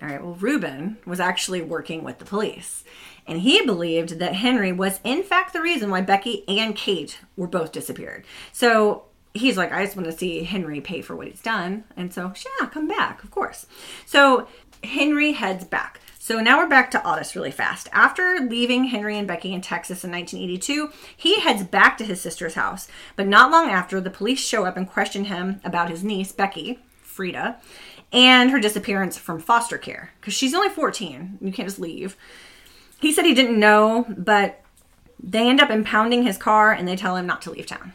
All 0.00 0.08
right, 0.08 0.22
well, 0.22 0.34
Ruben 0.34 0.98
was 1.04 1.18
actually 1.18 1.60
working 1.60 2.04
with 2.04 2.20
the 2.20 2.24
police, 2.24 2.84
and 3.26 3.40
he 3.40 3.66
believed 3.66 4.20
that 4.20 4.36
Henry 4.36 4.70
was, 4.70 5.00
in 5.02 5.24
fact, 5.24 5.52
the 5.52 5.60
reason 5.60 5.90
why 5.90 6.02
Becky 6.02 6.44
and 6.46 6.76
Kate 6.76 7.18
were 7.36 7.48
both 7.48 7.72
disappeared. 7.72 8.24
So 8.52 9.07
he's 9.34 9.56
like, 9.56 9.72
I 9.72 9.84
just 9.84 9.96
want 9.96 10.06
to 10.06 10.16
see 10.16 10.44
Henry 10.44 10.80
pay 10.80 11.02
for 11.02 11.16
what 11.16 11.26
he's 11.26 11.40
done. 11.40 11.84
And 11.96 12.12
so, 12.12 12.32
yeah, 12.60 12.66
come 12.68 12.88
back, 12.88 13.22
of 13.22 13.30
course. 13.30 13.66
So 14.06 14.48
Henry 14.82 15.32
heads 15.32 15.64
back. 15.64 16.00
So 16.18 16.40
now 16.40 16.58
we're 16.58 16.68
back 16.68 16.90
to 16.90 16.98
Ottis 16.98 17.34
really 17.34 17.50
fast. 17.50 17.88
After 17.90 18.38
leaving 18.40 18.84
Henry 18.84 19.16
and 19.16 19.26
Becky 19.26 19.54
in 19.54 19.62
Texas 19.62 20.04
in 20.04 20.10
1982, 20.10 20.90
he 21.16 21.40
heads 21.40 21.64
back 21.64 21.96
to 21.96 22.04
his 22.04 22.20
sister's 22.20 22.54
house. 22.54 22.86
But 23.16 23.28
not 23.28 23.50
long 23.50 23.70
after, 23.70 23.98
the 23.98 24.10
police 24.10 24.38
show 24.38 24.66
up 24.66 24.76
and 24.76 24.86
question 24.86 25.24
him 25.24 25.60
about 25.64 25.88
his 25.88 26.04
niece, 26.04 26.32
Becky, 26.32 26.80
Frida, 27.00 27.58
and 28.12 28.50
her 28.50 28.60
disappearance 28.60 29.16
from 29.16 29.40
foster 29.40 29.78
care. 29.78 30.12
Because 30.20 30.34
she's 30.34 30.52
only 30.52 30.68
14. 30.68 31.38
You 31.40 31.52
can't 31.52 31.68
just 31.68 31.80
leave. 31.80 32.14
He 33.00 33.10
said 33.10 33.24
he 33.24 33.32
didn't 33.32 33.58
know, 33.58 34.04
but 34.18 34.60
they 35.18 35.48
end 35.48 35.60
up 35.60 35.70
impounding 35.70 36.24
his 36.24 36.36
car 36.36 36.72
and 36.72 36.86
they 36.86 36.96
tell 36.96 37.16
him 37.16 37.26
not 37.26 37.40
to 37.42 37.50
leave 37.50 37.66
town. 37.66 37.92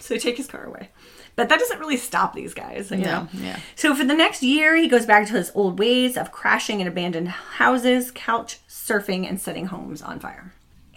So 0.00 0.14
they 0.14 0.20
take 0.20 0.36
his 0.36 0.46
car 0.46 0.64
away. 0.64 0.90
But 1.34 1.48
that 1.48 1.58
doesn't 1.58 1.78
really 1.78 1.96
stop 1.96 2.34
these 2.34 2.52
guys, 2.52 2.90
you 2.90 2.98
know? 2.98 3.28
Yeah. 3.32 3.58
So 3.74 3.94
for 3.94 4.04
the 4.04 4.14
next 4.14 4.42
year, 4.42 4.76
he 4.76 4.86
goes 4.86 5.06
back 5.06 5.26
to 5.28 5.32
his 5.32 5.50
old 5.54 5.78
ways 5.78 6.16
of 6.16 6.30
crashing 6.30 6.80
in 6.80 6.86
abandoned 6.86 7.28
houses, 7.28 8.10
couch 8.10 8.58
surfing, 8.68 9.26
and 9.26 9.40
setting 9.40 9.66
homes 9.66 10.02
on 10.02 10.20
fire. 10.20 10.52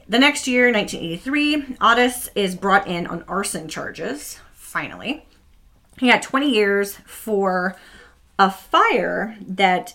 The 0.08 0.20
next 0.20 0.46
year, 0.48 0.72
1983, 0.72 1.78
Ottis 1.80 2.30
is 2.36 2.56
brought 2.56 2.88
in 2.88 3.08
on 3.08 3.24
arson 3.28 3.68
charges, 3.68 4.40
finally. 4.54 5.26
He 6.00 6.10
had 6.10 6.22
20 6.22 6.50
years 6.50 6.98
for 7.06 7.78
a 8.38 8.52
fire 8.52 9.38
that 9.42 9.94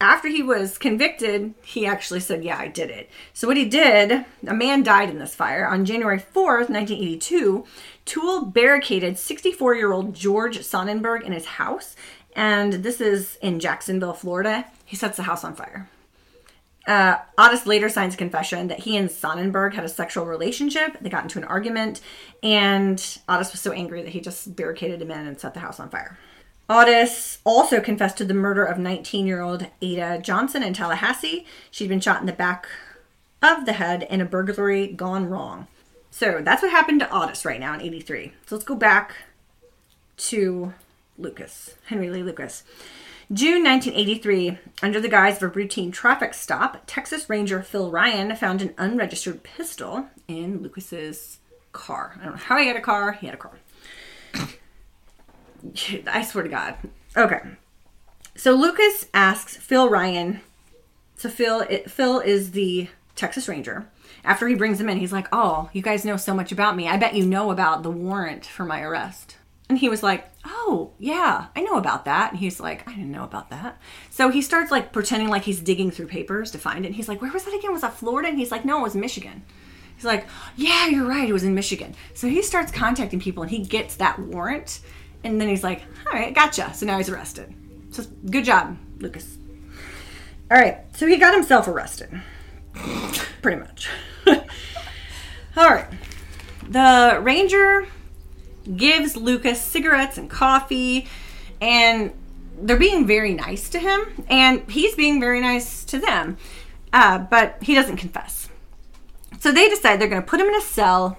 after 0.00 0.28
he 0.28 0.42
was 0.42 0.78
convicted, 0.78 1.52
he 1.62 1.86
actually 1.86 2.20
said, 2.20 2.42
Yeah, 2.42 2.56
I 2.56 2.68
did 2.68 2.90
it. 2.90 3.10
So, 3.34 3.46
what 3.46 3.58
he 3.58 3.66
did, 3.66 4.24
a 4.46 4.54
man 4.54 4.82
died 4.82 5.10
in 5.10 5.18
this 5.18 5.34
fire. 5.34 5.66
On 5.66 5.84
January 5.84 6.18
4th, 6.18 6.70
1982, 6.70 7.66
Toole 8.10 8.46
barricaded 8.46 9.16
64 9.16 9.76
year 9.76 9.92
old 9.92 10.14
George 10.14 10.64
Sonnenberg 10.64 11.22
in 11.22 11.30
his 11.30 11.46
house. 11.46 11.94
And 12.34 12.72
this 12.72 13.00
is 13.00 13.38
in 13.40 13.60
Jacksonville, 13.60 14.14
Florida. 14.14 14.64
He 14.84 14.96
sets 14.96 15.16
the 15.16 15.22
house 15.22 15.44
on 15.44 15.54
fire. 15.54 15.88
Uh, 16.88 17.18
Ottis 17.38 17.66
later 17.66 17.88
signs 17.88 18.16
confession 18.16 18.66
that 18.66 18.80
he 18.80 18.96
and 18.96 19.08
Sonnenberg 19.08 19.74
had 19.74 19.84
a 19.84 19.88
sexual 19.88 20.26
relationship. 20.26 20.96
They 21.00 21.08
got 21.08 21.22
into 21.22 21.38
an 21.38 21.44
argument, 21.44 22.00
and 22.42 22.98
Ottis 23.28 23.52
was 23.52 23.60
so 23.60 23.70
angry 23.70 24.02
that 24.02 24.10
he 24.10 24.20
just 24.20 24.56
barricaded 24.56 25.00
him 25.00 25.12
in 25.12 25.28
and 25.28 25.38
set 25.38 25.54
the 25.54 25.60
house 25.60 25.78
on 25.78 25.88
fire. 25.88 26.18
Ottis 26.68 27.38
also 27.44 27.80
confessed 27.80 28.16
to 28.18 28.24
the 28.24 28.34
murder 28.34 28.64
of 28.64 28.76
19 28.76 29.24
year 29.24 29.40
old 29.40 29.68
Ada 29.80 30.18
Johnson 30.20 30.64
in 30.64 30.74
Tallahassee. 30.74 31.46
She'd 31.70 31.88
been 31.88 32.00
shot 32.00 32.18
in 32.20 32.26
the 32.26 32.32
back 32.32 32.66
of 33.40 33.66
the 33.66 33.74
head 33.74 34.02
in 34.10 34.20
a 34.20 34.24
burglary 34.24 34.88
gone 34.88 35.26
wrong. 35.26 35.68
So 36.10 36.40
that's 36.42 36.62
what 36.62 36.70
happened 36.70 37.00
to 37.00 37.06
Ottis 37.06 37.44
right 37.44 37.60
now 37.60 37.74
in 37.74 37.80
83. 37.80 38.32
So 38.46 38.56
let's 38.56 38.64
go 38.64 38.74
back 38.74 39.14
to 40.16 40.74
Lucas, 41.18 41.76
Henry 41.86 42.10
Lee 42.10 42.22
Lucas. 42.22 42.64
June 43.32 43.62
1983, 43.62 44.58
under 44.82 45.00
the 45.00 45.08
guise 45.08 45.36
of 45.36 45.44
a 45.44 45.48
routine 45.48 45.92
traffic 45.92 46.34
stop, 46.34 46.82
Texas 46.86 47.30
Ranger 47.30 47.62
Phil 47.62 47.88
Ryan 47.88 48.34
found 48.34 48.60
an 48.60 48.74
unregistered 48.76 49.44
pistol 49.44 50.06
in 50.26 50.62
Lucas's 50.62 51.38
car. 51.72 52.16
I 52.20 52.24
don't 52.24 52.32
know 52.32 52.42
how 52.42 52.58
he 52.58 52.66
had 52.66 52.74
a 52.74 52.80
car, 52.80 53.12
he 53.12 53.26
had 53.26 53.34
a 53.34 53.38
car. 53.38 53.52
I 56.08 56.22
swear 56.22 56.42
to 56.42 56.50
God. 56.50 56.74
Okay. 57.16 57.40
So 58.34 58.52
Lucas 58.52 59.06
asks 59.14 59.56
Phil 59.56 59.88
Ryan. 59.88 60.40
So 61.14 61.28
Phil, 61.28 61.60
it, 61.60 61.88
Phil 61.88 62.18
is 62.18 62.50
the 62.50 62.88
Texas 63.14 63.48
Ranger. 63.48 63.86
After 64.24 64.46
he 64.46 64.54
brings 64.54 64.80
him 64.80 64.88
in, 64.88 64.98
he's 64.98 65.12
like, 65.12 65.28
"Oh, 65.32 65.70
you 65.72 65.82
guys 65.82 66.04
know 66.04 66.16
so 66.16 66.34
much 66.34 66.52
about 66.52 66.76
me. 66.76 66.88
I 66.88 66.96
bet 66.96 67.14
you 67.14 67.24
know 67.24 67.50
about 67.50 67.82
the 67.82 67.90
warrant 67.90 68.44
for 68.44 68.64
my 68.64 68.82
arrest." 68.82 69.36
And 69.68 69.78
he 69.78 69.88
was 69.88 70.02
like, 70.02 70.28
"Oh, 70.44 70.92
yeah, 70.98 71.46
I 71.54 71.60
know 71.60 71.76
about 71.76 72.04
that." 72.04 72.32
And 72.32 72.40
he's 72.40 72.60
like, 72.60 72.86
"I 72.88 72.92
didn't 72.92 73.12
know 73.12 73.24
about 73.24 73.50
that." 73.50 73.78
So 74.10 74.28
he 74.28 74.42
starts 74.42 74.70
like 74.70 74.92
pretending 74.92 75.28
like 75.28 75.44
he's 75.44 75.60
digging 75.60 75.90
through 75.90 76.08
papers 76.08 76.50
to 76.50 76.58
find 76.58 76.84
it. 76.84 76.88
And 76.88 76.96
he's 76.96 77.08
like, 77.08 77.22
"Where 77.22 77.32
was 77.32 77.44
that 77.44 77.54
again? 77.54 77.72
Was 77.72 77.82
that 77.82 77.94
Florida?" 77.94 78.28
And 78.28 78.38
he's 78.38 78.50
like, 78.50 78.64
"No, 78.64 78.80
it 78.80 78.82
was 78.82 78.94
Michigan." 78.94 79.42
He's 79.96 80.04
like, 80.04 80.26
"Yeah, 80.56 80.86
you're 80.88 81.06
right. 81.06 81.28
It 81.28 81.32
was 81.32 81.44
in 81.44 81.54
Michigan." 81.54 81.94
So 82.14 82.28
he 82.28 82.42
starts 82.42 82.72
contacting 82.72 83.20
people, 83.20 83.42
and 83.42 83.50
he 83.50 83.62
gets 83.64 83.96
that 83.96 84.18
warrant. 84.18 84.80
And 85.22 85.40
then 85.40 85.48
he's 85.48 85.62
like, 85.62 85.82
"All 86.06 86.18
right, 86.18 86.34
gotcha." 86.34 86.72
So 86.74 86.84
now 86.86 86.98
he's 86.98 87.08
arrested. 87.08 87.54
So 87.90 88.04
good 88.30 88.44
job, 88.44 88.76
Lucas. 88.98 89.38
All 90.50 90.58
right, 90.58 90.78
so 90.96 91.06
he 91.06 91.16
got 91.16 91.32
himself 91.32 91.68
arrested, 91.68 92.20
pretty 93.40 93.60
much. 93.60 93.88
All 95.56 95.70
right, 95.70 95.88
the 96.68 97.18
ranger 97.22 97.86
gives 98.76 99.16
Lucas 99.16 99.60
cigarettes 99.60 100.18
and 100.18 100.30
coffee, 100.30 101.08
and 101.60 102.12
they're 102.60 102.76
being 102.76 103.06
very 103.06 103.34
nice 103.34 103.68
to 103.70 103.78
him, 103.78 104.24
and 104.28 104.70
he's 104.70 104.94
being 104.94 105.20
very 105.20 105.40
nice 105.40 105.84
to 105.84 105.98
them, 105.98 106.36
uh, 106.92 107.18
but 107.18 107.58
he 107.62 107.74
doesn't 107.74 107.96
confess. 107.96 108.48
So 109.40 109.52
they 109.52 109.68
decide 109.68 110.00
they're 110.00 110.08
going 110.08 110.22
to 110.22 110.28
put 110.28 110.40
him 110.40 110.48
in 110.48 110.54
a 110.54 110.60
cell 110.60 111.18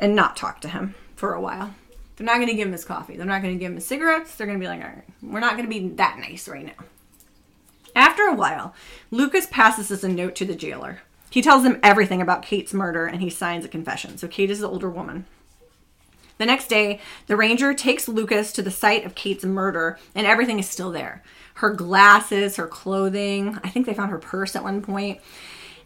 and 0.00 0.16
not 0.16 0.36
talk 0.36 0.60
to 0.62 0.68
him 0.68 0.94
for 1.14 1.34
a 1.34 1.40
while. 1.40 1.74
They're 2.16 2.26
not 2.26 2.36
going 2.36 2.48
to 2.48 2.54
give 2.54 2.66
him 2.66 2.72
his 2.72 2.84
coffee. 2.84 3.16
They're 3.16 3.26
not 3.26 3.42
going 3.42 3.54
to 3.54 3.58
give 3.58 3.70
him 3.70 3.76
his 3.76 3.86
cigarettes. 3.86 4.34
They're 4.34 4.46
going 4.46 4.58
to 4.58 4.62
be 4.62 4.68
like, 4.68 4.80
all 4.80 4.88
right, 4.88 5.04
we're 5.22 5.40
not 5.40 5.56
going 5.56 5.64
to 5.64 5.70
be 5.70 5.88
that 5.96 6.18
nice 6.18 6.48
right 6.48 6.66
now. 6.66 6.84
After 7.94 8.24
a 8.24 8.34
while, 8.34 8.74
Lucas 9.10 9.46
passes 9.46 9.90
us 9.90 10.04
a 10.04 10.08
note 10.08 10.34
to 10.36 10.44
the 10.44 10.54
jailer. 10.54 11.02
He 11.30 11.40
tells 11.40 11.64
him 11.64 11.80
everything 11.82 12.20
about 12.20 12.42
Kate's 12.42 12.74
murder 12.74 13.06
and 13.06 13.22
he 13.22 13.30
signs 13.30 13.64
a 13.64 13.68
confession. 13.68 14.18
So 14.18 14.28
Kate 14.28 14.50
is 14.50 14.58
the 14.60 14.68
older 14.68 14.90
woman. 14.90 15.26
The 16.38 16.46
next 16.46 16.68
day, 16.68 17.00
the 17.26 17.36
ranger 17.36 17.74
takes 17.74 18.08
Lucas 18.08 18.50
to 18.52 18.62
the 18.62 18.70
site 18.70 19.04
of 19.04 19.14
Kate's 19.14 19.44
murder, 19.44 19.98
and 20.14 20.26
everything 20.26 20.58
is 20.58 20.66
still 20.66 20.90
there. 20.90 21.22
Her 21.56 21.68
glasses, 21.68 22.56
her 22.56 22.66
clothing. 22.66 23.58
I 23.62 23.68
think 23.68 23.84
they 23.84 23.92
found 23.92 24.10
her 24.10 24.18
purse 24.18 24.56
at 24.56 24.64
one 24.64 24.80
point. 24.80 25.20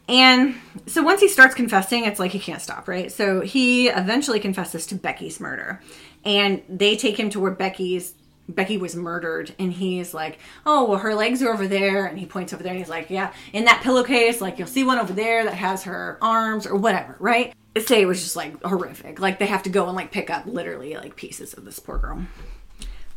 And 0.08 0.54
so 0.86 1.02
once 1.02 1.20
he 1.20 1.28
starts 1.28 1.56
confessing, 1.56 2.04
it's 2.04 2.20
like 2.20 2.30
he 2.30 2.38
can't 2.38 2.62
stop, 2.62 2.86
right? 2.86 3.10
So 3.10 3.40
he 3.40 3.88
eventually 3.88 4.38
confesses 4.38 4.86
to 4.86 4.94
Becky's 4.94 5.40
murder. 5.40 5.80
And 6.24 6.62
they 6.68 6.94
take 6.94 7.18
him 7.18 7.30
to 7.30 7.40
where 7.40 7.50
Becky's 7.50 8.14
Becky 8.48 8.76
was 8.76 8.94
murdered 8.94 9.54
and 9.58 9.72
he's 9.72 10.12
like, 10.12 10.38
"Oh, 10.66 10.84
well 10.84 10.98
her 10.98 11.14
legs 11.14 11.42
are 11.42 11.52
over 11.52 11.66
there." 11.66 12.06
And 12.06 12.18
he 12.18 12.26
points 12.26 12.52
over 12.52 12.62
there 12.62 12.72
and 12.72 12.78
he's 12.78 12.88
like, 12.88 13.10
"Yeah, 13.10 13.32
in 13.52 13.64
that 13.64 13.82
pillowcase, 13.82 14.40
like 14.40 14.58
you'll 14.58 14.68
see 14.68 14.84
one 14.84 14.98
over 14.98 15.12
there 15.12 15.44
that 15.44 15.54
has 15.54 15.84
her 15.84 16.18
arms 16.20 16.66
or 16.66 16.76
whatever, 16.76 17.16
right?" 17.18 17.54
Say 17.76 18.02
it 18.02 18.06
was 18.06 18.22
just 18.22 18.36
like 18.36 18.62
horrific. 18.62 19.18
Like 19.18 19.38
they 19.38 19.46
have 19.46 19.62
to 19.64 19.70
go 19.70 19.86
and 19.86 19.96
like 19.96 20.12
pick 20.12 20.30
up 20.30 20.46
literally 20.46 20.94
like 20.94 21.16
pieces 21.16 21.54
of 21.54 21.64
this 21.64 21.78
poor 21.78 21.98
girl. 21.98 22.26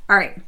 All 0.10 0.16
right. 0.16 0.42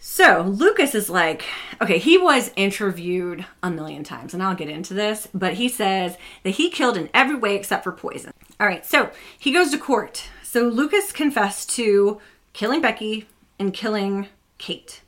So 0.00 0.42
Lucas 0.42 0.94
is 0.94 1.10
like, 1.10 1.44
okay, 1.80 1.98
he 1.98 2.16
was 2.16 2.50
interviewed 2.56 3.44
a 3.62 3.70
million 3.70 4.04
times, 4.04 4.32
and 4.32 4.42
I'll 4.42 4.54
get 4.54 4.68
into 4.68 4.94
this, 4.94 5.28
but 5.34 5.54
he 5.54 5.68
says 5.68 6.16
that 6.44 6.50
he 6.50 6.70
killed 6.70 6.96
in 6.96 7.10
every 7.12 7.36
way 7.36 7.56
except 7.56 7.84
for 7.84 7.92
poison. 7.92 8.32
All 8.58 8.66
right, 8.66 8.86
so 8.86 9.10
he 9.38 9.52
goes 9.52 9.70
to 9.70 9.78
court. 9.78 10.24
So 10.42 10.62
Lucas 10.62 11.12
confessed 11.12 11.70
to 11.76 12.20
killing 12.52 12.80
Becky 12.80 13.26
and 13.58 13.72
killing 13.72 14.28
Kate. 14.58 15.02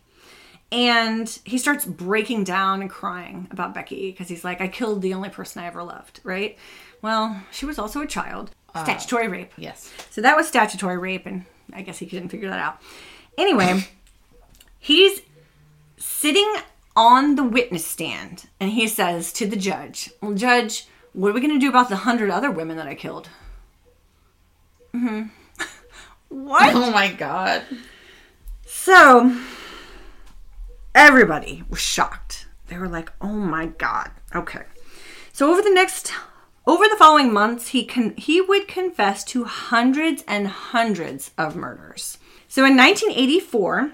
And 0.72 1.28
he 1.44 1.58
starts 1.58 1.84
breaking 1.84 2.44
down 2.44 2.80
and 2.80 2.88
crying 2.88 3.48
about 3.50 3.74
Becky 3.74 4.10
because 4.10 4.28
he's 4.28 4.44
like, 4.44 4.60
I 4.60 4.68
killed 4.68 5.02
the 5.02 5.14
only 5.14 5.28
person 5.28 5.62
I 5.62 5.66
ever 5.66 5.82
loved, 5.82 6.20
right? 6.22 6.56
Well, 7.02 7.42
she 7.50 7.66
was 7.66 7.78
also 7.78 8.00
a 8.02 8.06
child. 8.06 8.52
Statutory 8.70 9.26
rape. 9.26 9.52
Yes. 9.56 9.92
So 10.10 10.20
that 10.20 10.36
was 10.36 10.46
statutory 10.46 10.96
rape, 10.96 11.26
and 11.26 11.44
I 11.72 11.82
guess 11.82 11.98
he 11.98 12.06
couldn't 12.06 12.28
figure 12.28 12.48
that 12.48 12.60
out. 12.60 12.80
Anyway, 13.36 13.88
he's 14.78 15.22
sitting 15.96 16.54
on 16.96 17.36
the 17.36 17.44
witness 17.44 17.86
stand 17.86 18.48
and 18.58 18.70
he 18.70 18.86
says 18.86 19.32
to 19.32 19.46
the 19.46 19.56
judge, 19.56 20.10
Well, 20.20 20.34
Judge, 20.34 20.86
what 21.12 21.30
are 21.30 21.32
we 21.32 21.40
going 21.40 21.54
to 21.54 21.58
do 21.58 21.68
about 21.68 21.88
the 21.88 21.96
hundred 21.96 22.30
other 22.30 22.50
women 22.50 22.76
that 22.76 22.86
I 22.86 22.94
killed? 22.94 23.28
Mm-hmm. 24.94 25.28
what? 26.28 26.74
Oh 26.74 26.90
my 26.90 27.08
god. 27.08 27.62
So 28.72 29.36
everybody 30.94 31.64
was 31.68 31.80
shocked. 31.80 32.46
They 32.68 32.78
were 32.78 32.88
like, 32.88 33.10
"Oh 33.20 33.26
my 33.26 33.66
god." 33.66 34.12
Okay. 34.32 34.62
So 35.32 35.50
over 35.50 35.60
the 35.60 35.74
next 35.74 36.12
over 36.68 36.84
the 36.84 36.96
following 36.96 37.32
months, 37.32 37.68
he 37.68 37.84
can 37.84 38.14
he 38.16 38.40
would 38.40 38.68
confess 38.68 39.24
to 39.24 39.44
hundreds 39.44 40.22
and 40.28 40.46
hundreds 40.46 41.32
of 41.36 41.56
murders. 41.56 42.16
So 42.46 42.64
in 42.64 42.76
1984, 42.76 43.90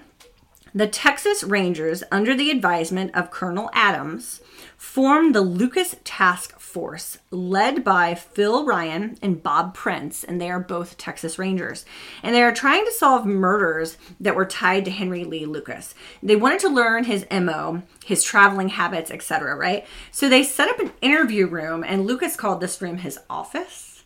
the 0.75 0.87
Texas 0.87 1.43
Rangers, 1.43 2.03
under 2.11 2.35
the 2.35 2.51
advisement 2.51 3.15
of 3.15 3.31
Colonel 3.31 3.71
Adams, 3.73 4.41
formed 4.77 5.33
the 5.33 5.41
Lucas 5.41 5.95
Task 6.03 6.56
Force, 6.77 7.17
led 7.31 7.83
by 7.83 8.13
Phil 8.13 8.63
Ryan 8.63 9.17
and 9.23 9.41
Bob 9.41 9.73
Prince, 9.73 10.23
and 10.23 10.39
they 10.39 10.51
are 10.51 10.59
both 10.59 10.95
Texas 10.95 11.39
Rangers. 11.39 11.85
And 12.21 12.35
they 12.35 12.43
are 12.43 12.53
trying 12.53 12.85
to 12.85 12.91
solve 12.91 13.25
murders 13.25 13.97
that 14.19 14.35
were 14.35 14.45
tied 14.45 14.85
to 14.85 14.91
Henry 14.91 15.23
Lee 15.23 15.47
Lucas. 15.47 15.95
They 16.21 16.35
wanted 16.35 16.59
to 16.59 16.69
learn 16.69 17.05
his 17.05 17.25
MO, 17.31 17.81
his 18.05 18.23
traveling 18.23 18.69
habits, 18.69 19.09
etc., 19.09 19.55
right? 19.55 19.87
So 20.11 20.29
they 20.29 20.43
set 20.43 20.69
up 20.69 20.77
an 20.77 20.91
interview 21.01 21.47
room, 21.47 21.83
and 21.83 22.05
Lucas 22.05 22.35
called 22.35 22.61
this 22.61 22.79
room 22.79 22.99
his 22.99 23.17
office. 23.27 24.03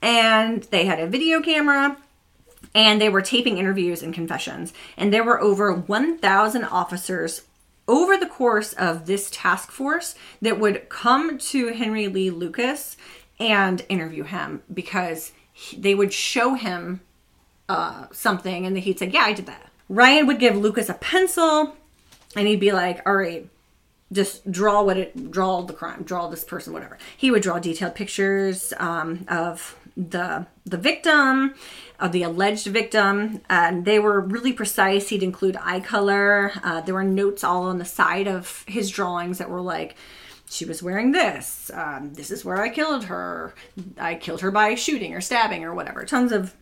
And 0.00 0.62
they 0.70 0.86
had 0.86 1.00
a 1.00 1.06
video 1.06 1.42
camera, 1.42 1.98
and 2.74 2.98
they 2.98 3.10
were 3.10 3.20
taping 3.20 3.58
interviews 3.58 4.02
and 4.02 4.14
confessions. 4.14 4.72
And 4.96 5.12
there 5.12 5.22
were 5.22 5.38
over 5.38 5.70
1,000 5.70 6.64
officers 6.64 7.42
over 7.88 8.16
the 8.16 8.26
course 8.26 8.72
of 8.74 9.06
this 9.06 9.28
task 9.30 9.70
force 9.70 10.14
that 10.40 10.60
would 10.60 10.88
come 10.88 11.38
to 11.38 11.68
Henry 11.68 12.08
Lee 12.08 12.30
Lucas 12.30 12.96
and 13.38 13.84
interview 13.88 14.24
him 14.24 14.62
because 14.72 15.32
he, 15.52 15.76
they 15.76 15.94
would 15.94 16.12
show 16.12 16.54
him 16.54 17.00
uh, 17.68 18.06
something 18.12 18.66
and 18.66 18.78
he'd 18.78 18.98
say, 18.98 19.08
Yeah, 19.08 19.22
I 19.22 19.32
did 19.32 19.46
that. 19.46 19.70
Ryan 19.88 20.26
would 20.26 20.38
give 20.38 20.56
Lucas 20.56 20.88
a 20.88 20.94
pencil 20.94 21.76
and 22.36 22.46
he'd 22.46 22.60
be 22.60 22.72
like, 22.72 23.00
All 23.06 23.16
right, 23.16 23.48
just 24.12 24.50
draw 24.50 24.82
what 24.82 24.96
it 24.96 25.30
draw 25.30 25.62
the 25.62 25.72
crime 25.72 26.02
draw 26.02 26.26
this 26.26 26.42
person 26.42 26.72
whatever 26.72 26.98
he 27.16 27.30
would 27.30 27.42
draw 27.42 27.58
detailed 27.58 27.94
pictures 27.94 28.72
um, 28.78 29.24
of 29.28 29.76
the 30.08 30.46
the 30.64 30.76
victim 30.76 31.54
of 31.98 32.12
the 32.12 32.22
alleged 32.22 32.66
victim 32.66 33.40
and 33.50 33.84
they 33.84 33.98
were 33.98 34.20
really 34.20 34.52
precise. 34.52 35.08
He'd 35.08 35.22
include 35.22 35.56
eye 35.60 35.80
color. 35.80 36.52
Uh, 36.62 36.80
there 36.80 36.94
were 36.94 37.04
notes 37.04 37.44
all 37.44 37.64
on 37.64 37.78
the 37.78 37.84
side 37.84 38.26
of 38.26 38.64
his 38.66 38.90
drawings 38.90 39.38
that 39.38 39.50
were 39.50 39.60
like 39.60 39.96
she 40.48 40.64
was 40.64 40.82
wearing 40.82 41.12
this. 41.12 41.70
Um, 41.72 42.14
this 42.14 42.30
is 42.30 42.44
where 42.44 42.60
i 42.60 42.68
killed 42.68 43.04
her. 43.04 43.54
I 43.98 44.16
killed 44.16 44.40
her 44.40 44.50
by 44.50 44.74
shooting 44.74 45.14
or 45.14 45.20
stabbing 45.20 45.64
or 45.64 45.74
whatever. 45.74 46.04
Tons 46.04 46.32
of 46.32 46.54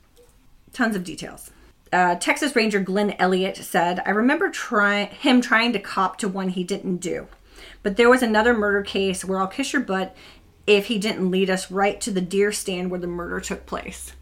tons 0.72 0.96
of 0.96 1.04
details. 1.04 1.50
Uh, 1.90 2.16
Texas 2.16 2.54
Ranger 2.54 2.80
Glenn 2.80 3.14
Elliott 3.18 3.56
said, 3.56 4.02
I 4.04 4.10
remember 4.10 4.50
try- 4.50 5.06
him 5.06 5.40
trying 5.40 5.72
to 5.72 5.78
cop 5.78 6.18
to 6.18 6.28
one 6.28 6.50
he 6.50 6.62
didn't 6.62 6.98
do. 6.98 7.28
But 7.82 7.96
there 7.96 8.10
was 8.10 8.22
another 8.22 8.52
murder 8.52 8.82
case 8.82 9.24
where 9.24 9.40
I'll 9.40 9.46
kiss 9.46 9.72
your 9.72 9.80
butt 9.80 10.14
if 10.68 10.86
he 10.86 10.98
didn't 10.98 11.30
lead 11.30 11.48
us 11.48 11.70
right 11.70 11.98
to 12.02 12.10
the 12.10 12.20
deer 12.20 12.52
stand 12.52 12.90
where 12.90 13.00
the 13.00 13.06
murder 13.06 13.40
took 13.40 13.64
place. 13.64 14.12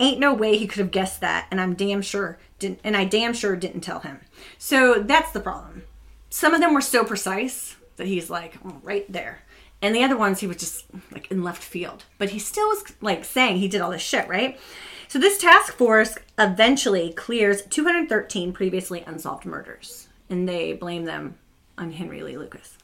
Ain't 0.00 0.18
no 0.18 0.32
way 0.32 0.56
he 0.56 0.66
could 0.66 0.78
have 0.78 0.90
guessed 0.90 1.20
that, 1.20 1.46
and 1.50 1.60
I'm 1.60 1.74
damn 1.74 2.00
sure 2.00 2.38
didn't 2.58 2.80
and 2.82 2.96
I 2.96 3.04
damn 3.04 3.34
sure 3.34 3.54
didn't 3.54 3.82
tell 3.82 4.00
him. 4.00 4.20
So 4.56 4.94
that's 4.94 5.30
the 5.32 5.40
problem. 5.40 5.84
Some 6.30 6.54
of 6.54 6.60
them 6.60 6.72
were 6.72 6.80
so 6.80 7.04
precise 7.04 7.76
that 7.96 8.06
he's 8.06 8.30
like 8.30 8.58
oh, 8.64 8.80
right 8.82 9.10
there. 9.12 9.42
And 9.82 9.94
the 9.94 10.02
other 10.02 10.16
ones 10.16 10.40
he 10.40 10.46
was 10.46 10.56
just 10.56 10.86
like 11.12 11.30
in 11.30 11.44
left 11.44 11.62
field. 11.62 12.04
But 12.16 12.30
he 12.30 12.38
still 12.38 12.68
was 12.68 12.84
like 13.02 13.26
saying 13.26 13.58
he 13.58 13.68
did 13.68 13.82
all 13.82 13.90
this 13.90 14.02
shit, 14.02 14.26
right? 14.26 14.58
So 15.06 15.18
this 15.18 15.38
task 15.38 15.74
force 15.74 16.16
eventually 16.38 17.12
clears 17.12 17.62
213 17.62 18.52
previously 18.52 19.02
unsolved 19.06 19.44
murders. 19.44 20.08
And 20.30 20.48
they 20.48 20.72
blame 20.72 21.04
them 21.04 21.36
on 21.76 21.92
Henry 21.92 22.22
Lee 22.22 22.38
Lucas. 22.38 22.77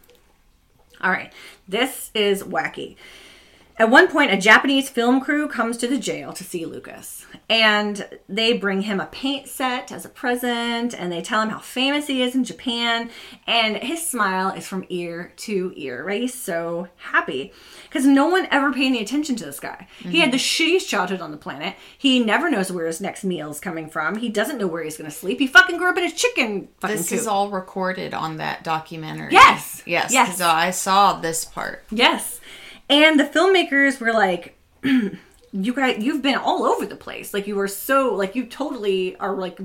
All 1.04 1.10
right, 1.10 1.30
this 1.68 2.10
is 2.14 2.42
wacky. 2.42 2.96
At 3.76 3.90
one 3.90 4.06
point, 4.08 4.32
a 4.32 4.36
Japanese 4.36 4.88
film 4.88 5.20
crew 5.20 5.48
comes 5.48 5.76
to 5.78 5.88
the 5.88 5.98
jail 5.98 6.32
to 6.32 6.44
see 6.44 6.64
Lucas, 6.64 7.26
and 7.50 8.08
they 8.28 8.52
bring 8.52 8.82
him 8.82 9.00
a 9.00 9.06
paint 9.06 9.48
set 9.48 9.90
as 9.90 10.04
a 10.04 10.08
present, 10.08 10.94
and 10.94 11.10
they 11.10 11.20
tell 11.20 11.42
him 11.42 11.48
how 11.48 11.58
famous 11.58 12.06
he 12.06 12.22
is 12.22 12.36
in 12.36 12.44
Japan, 12.44 13.10
and 13.48 13.76
his 13.78 14.06
smile 14.06 14.50
is 14.50 14.68
from 14.68 14.86
ear 14.90 15.32
to 15.38 15.72
ear, 15.74 16.04
right? 16.04 16.20
He's 16.20 16.34
so 16.34 16.86
happy 16.96 17.52
because 17.88 18.06
no 18.06 18.26
one 18.28 18.46
ever 18.52 18.72
paid 18.72 18.86
any 18.86 19.02
attention 19.02 19.34
to 19.36 19.44
this 19.44 19.58
guy. 19.58 19.88
Mm-hmm. 19.98 20.10
He 20.10 20.20
had 20.20 20.30
the 20.30 20.36
shittiest 20.36 20.86
childhood 20.86 21.20
on 21.20 21.32
the 21.32 21.36
planet. 21.36 21.74
He 21.98 22.20
never 22.20 22.48
knows 22.48 22.70
where 22.70 22.86
his 22.86 23.00
next 23.00 23.24
meal 23.24 23.50
is 23.50 23.58
coming 23.58 23.88
from. 23.90 24.16
He 24.16 24.28
doesn't 24.28 24.58
know 24.58 24.68
where 24.68 24.84
he's 24.84 24.96
going 24.96 25.10
to 25.10 25.16
sleep. 25.16 25.40
He 25.40 25.48
fucking 25.48 25.78
grew 25.78 25.90
up 25.90 25.98
in 25.98 26.04
a 26.04 26.12
chicken. 26.12 26.68
this 26.80 27.08
coop. 27.08 27.18
is 27.18 27.26
all 27.26 27.50
recorded 27.50 28.14
on 28.14 28.36
that 28.36 28.62
documentary. 28.62 29.32
Yes, 29.32 29.82
yes, 29.84 30.12
yes. 30.12 30.38
So 30.38 30.46
I 30.46 30.70
saw 30.70 31.18
this 31.18 31.44
part. 31.44 31.84
Yes. 31.90 32.40
And 32.88 33.18
the 33.18 33.24
filmmakers 33.24 34.00
were 34.00 34.12
like, 34.12 34.58
you 34.82 35.74
guys, 35.74 36.02
you've 36.02 36.22
been 36.22 36.36
all 36.36 36.64
over 36.64 36.86
the 36.86 36.96
place. 36.96 37.32
Like 37.32 37.46
you 37.46 37.56
were 37.56 37.68
so, 37.68 38.14
like 38.14 38.34
you 38.34 38.46
totally 38.46 39.16
are 39.16 39.34
like 39.34 39.58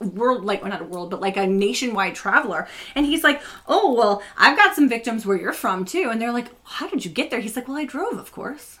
world, 0.00 0.44
like 0.44 0.62
well, 0.62 0.70
not 0.70 0.80
a 0.80 0.84
world, 0.84 1.10
but 1.10 1.20
like 1.20 1.36
a 1.36 1.46
nationwide 1.46 2.14
traveler. 2.14 2.68
And 2.94 3.06
he's 3.06 3.24
like, 3.24 3.40
oh 3.66 3.94
well, 3.94 4.22
I've 4.36 4.56
got 4.56 4.74
some 4.74 4.88
victims 4.88 5.24
where 5.24 5.36
you're 5.36 5.52
from 5.52 5.84
too. 5.84 6.08
And 6.10 6.20
they're 6.20 6.32
like, 6.32 6.48
how 6.64 6.88
did 6.88 7.04
you 7.04 7.10
get 7.10 7.30
there? 7.30 7.40
He's 7.40 7.56
like, 7.56 7.68
well, 7.68 7.76
I 7.76 7.84
drove, 7.84 8.18
of 8.18 8.32
course. 8.32 8.78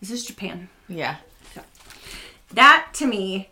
This 0.00 0.10
is 0.10 0.24
Japan. 0.24 0.68
Yeah. 0.88 1.16
So, 1.54 1.62
that 2.52 2.88
to 2.94 3.06
me, 3.06 3.50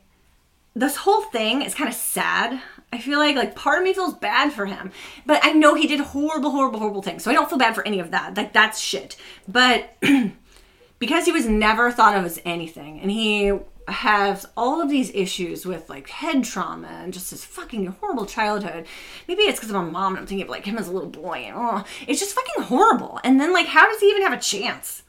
this 0.74 0.96
whole 0.96 1.22
thing 1.22 1.62
is 1.62 1.74
kind 1.74 1.88
of 1.88 1.94
sad. 1.94 2.60
I 2.94 2.98
feel 2.98 3.18
like 3.18 3.34
like 3.34 3.56
part 3.56 3.78
of 3.78 3.84
me 3.84 3.92
feels 3.92 4.14
bad 4.14 4.52
for 4.52 4.66
him, 4.66 4.92
but 5.26 5.40
I 5.42 5.52
know 5.52 5.74
he 5.74 5.88
did 5.88 5.98
horrible, 5.98 6.52
horrible, 6.52 6.78
horrible 6.78 7.02
things. 7.02 7.24
So 7.24 7.30
I 7.30 7.34
don't 7.34 7.48
feel 7.48 7.58
bad 7.58 7.74
for 7.74 7.84
any 7.84 7.98
of 7.98 8.12
that. 8.12 8.36
Like 8.36 8.52
that's 8.52 8.78
shit. 8.78 9.16
But 9.48 9.96
because 11.00 11.24
he 11.24 11.32
was 11.32 11.46
never 11.46 11.90
thought 11.90 12.16
of 12.16 12.24
as 12.24 12.40
anything, 12.44 13.00
and 13.00 13.10
he 13.10 13.52
has 13.88 14.46
all 14.56 14.80
of 14.80 14.88
these 14.88 15.10
issues 15.10 15.66
with 15.66 15.90
like 15.90 16.08
head 16.08 16.44
trauma 16.44 16.86
and 17.02 17.12
just 17.12 17.30
his 17.30 17.44
fucking 17.44 17.86
horrible 17.86 18.26
childhood. 18.26 18.86
Maybe 19.26 19.42
it's 19.42 19.58
because 19.58 19.74
I'm 19.74 19.88
a 19.88 19.90
mom 19.90 20.12
and 20.12 20.20
I'm 20.20 20.26
thinking 20.26 20.44
of 20.44 20.50
like 20.50 20.64
him 20.64 20.78
as 20.78 20.86
a 20.86 20.92
little 20.92 21.10
boy 21.10 21.38
and 21.38 21.56
oh, 21.56 21.84
it's 22.06 22.20
just 22.20 22.34
fucking 22.36 22.64
horrible. 22.64 23.18
And 23.24 23.40
then 23.40 23.52
like, 23.52 23.66
how 23.66 23.90
does 23.90 24.00
he 24.00 24.06
even 24.06 24.22
have 24.22 24.32
a 24.32 24.40
chance? 24.40 25.02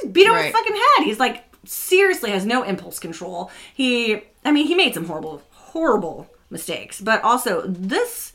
He's 0.00 0.10
beat 0.10 0.28
over 0.28 0.36
right. 0.36 0.44
his 0.44 0.54
fucking 0.54 0.76
head. 0.76 1.04
He's 1.04 1.18
like 1.18 1.44
seriously 1.64 2.30
has 2.30 2.46
no 2.46 2.62
impulse 2.62 3.00
control. 3.00 3.50
He, 3.74 4.22
I 4.44 4.52
mean, 4.52 4.68
he 4.68 4.76
made 4.76 4.94
some 4.94 5.06
horrible, 5.06 5.42
horrible 5.50 6.28
mistakes. 6.52 7.00
But 7.00 7.24
also, 7.24 7.62
this 7.66 8.32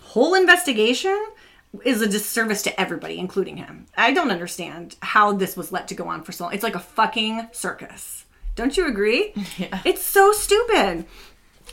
whole 0.00 0.34
investigation 0.34 1.26
is 1.84 2.00
a 2.00 2.08
disservice 2.08 2.62
to 2.62 2.80
everybody, 2.80 3.18
including 3.18 3.58
him. 3.58 3.86
I 3.96 4.12
don't 4.12 4.30
understand 4.30 4.96
how 5.02 5.32
this 5.32 5.56
was 5.56 5.70
let 5.70 5.88
to 5.88 5.94
go 5.94 6.08
on 6.08 6.22
for 6.22 6.32
so 6.32 6.44
long. 6.44 6.54
It's 6.54 6.62
like 6.62 6.74
a 6.74 6.80
fucking 6.80 7.48
circus. 7.52 8.24
Don't 8.54 8.76
you 8.76 8.86
agree? 8.86 9.34
Yeah. 9.58 9.80
It's 9.84 10.02
so 10.02 10.32
stupid. 10.32 11.04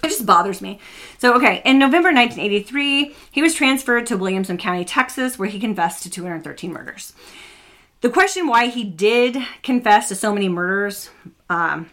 It 0.03 0.09
just 0.09 0.25
bothers 0.25 0.61
me. 0.61 0.79
So, 1.17 1.35
okay, 1.35 1.61
in 1.63 1.79
November 1.79 2.09
1983, 2.09 3.15
he 3.31 3.41
was 3.41 3.53
transferred 3.53 4.05
to 4.07 4.17
Williamson 4.17 4.57
County, 4.57 4.83
Texas, 4.83 5.39
where 5.39 5.47
he 5.47 5.59
confessed 5.59 6.03
to 6.03 6.09
213 6.09 6.73
murders. 6.73 7.13
The 8.01 8.09
question 8.09 8.47
why 8.47 8.67
he 8.67 8.83
did 8.83 9.37
confess 9.63 10.09
to 10.09 10.15
so 10.15 10.33
many 10.33 10.49
murders 10.49 11.09
um, 11.49 11.89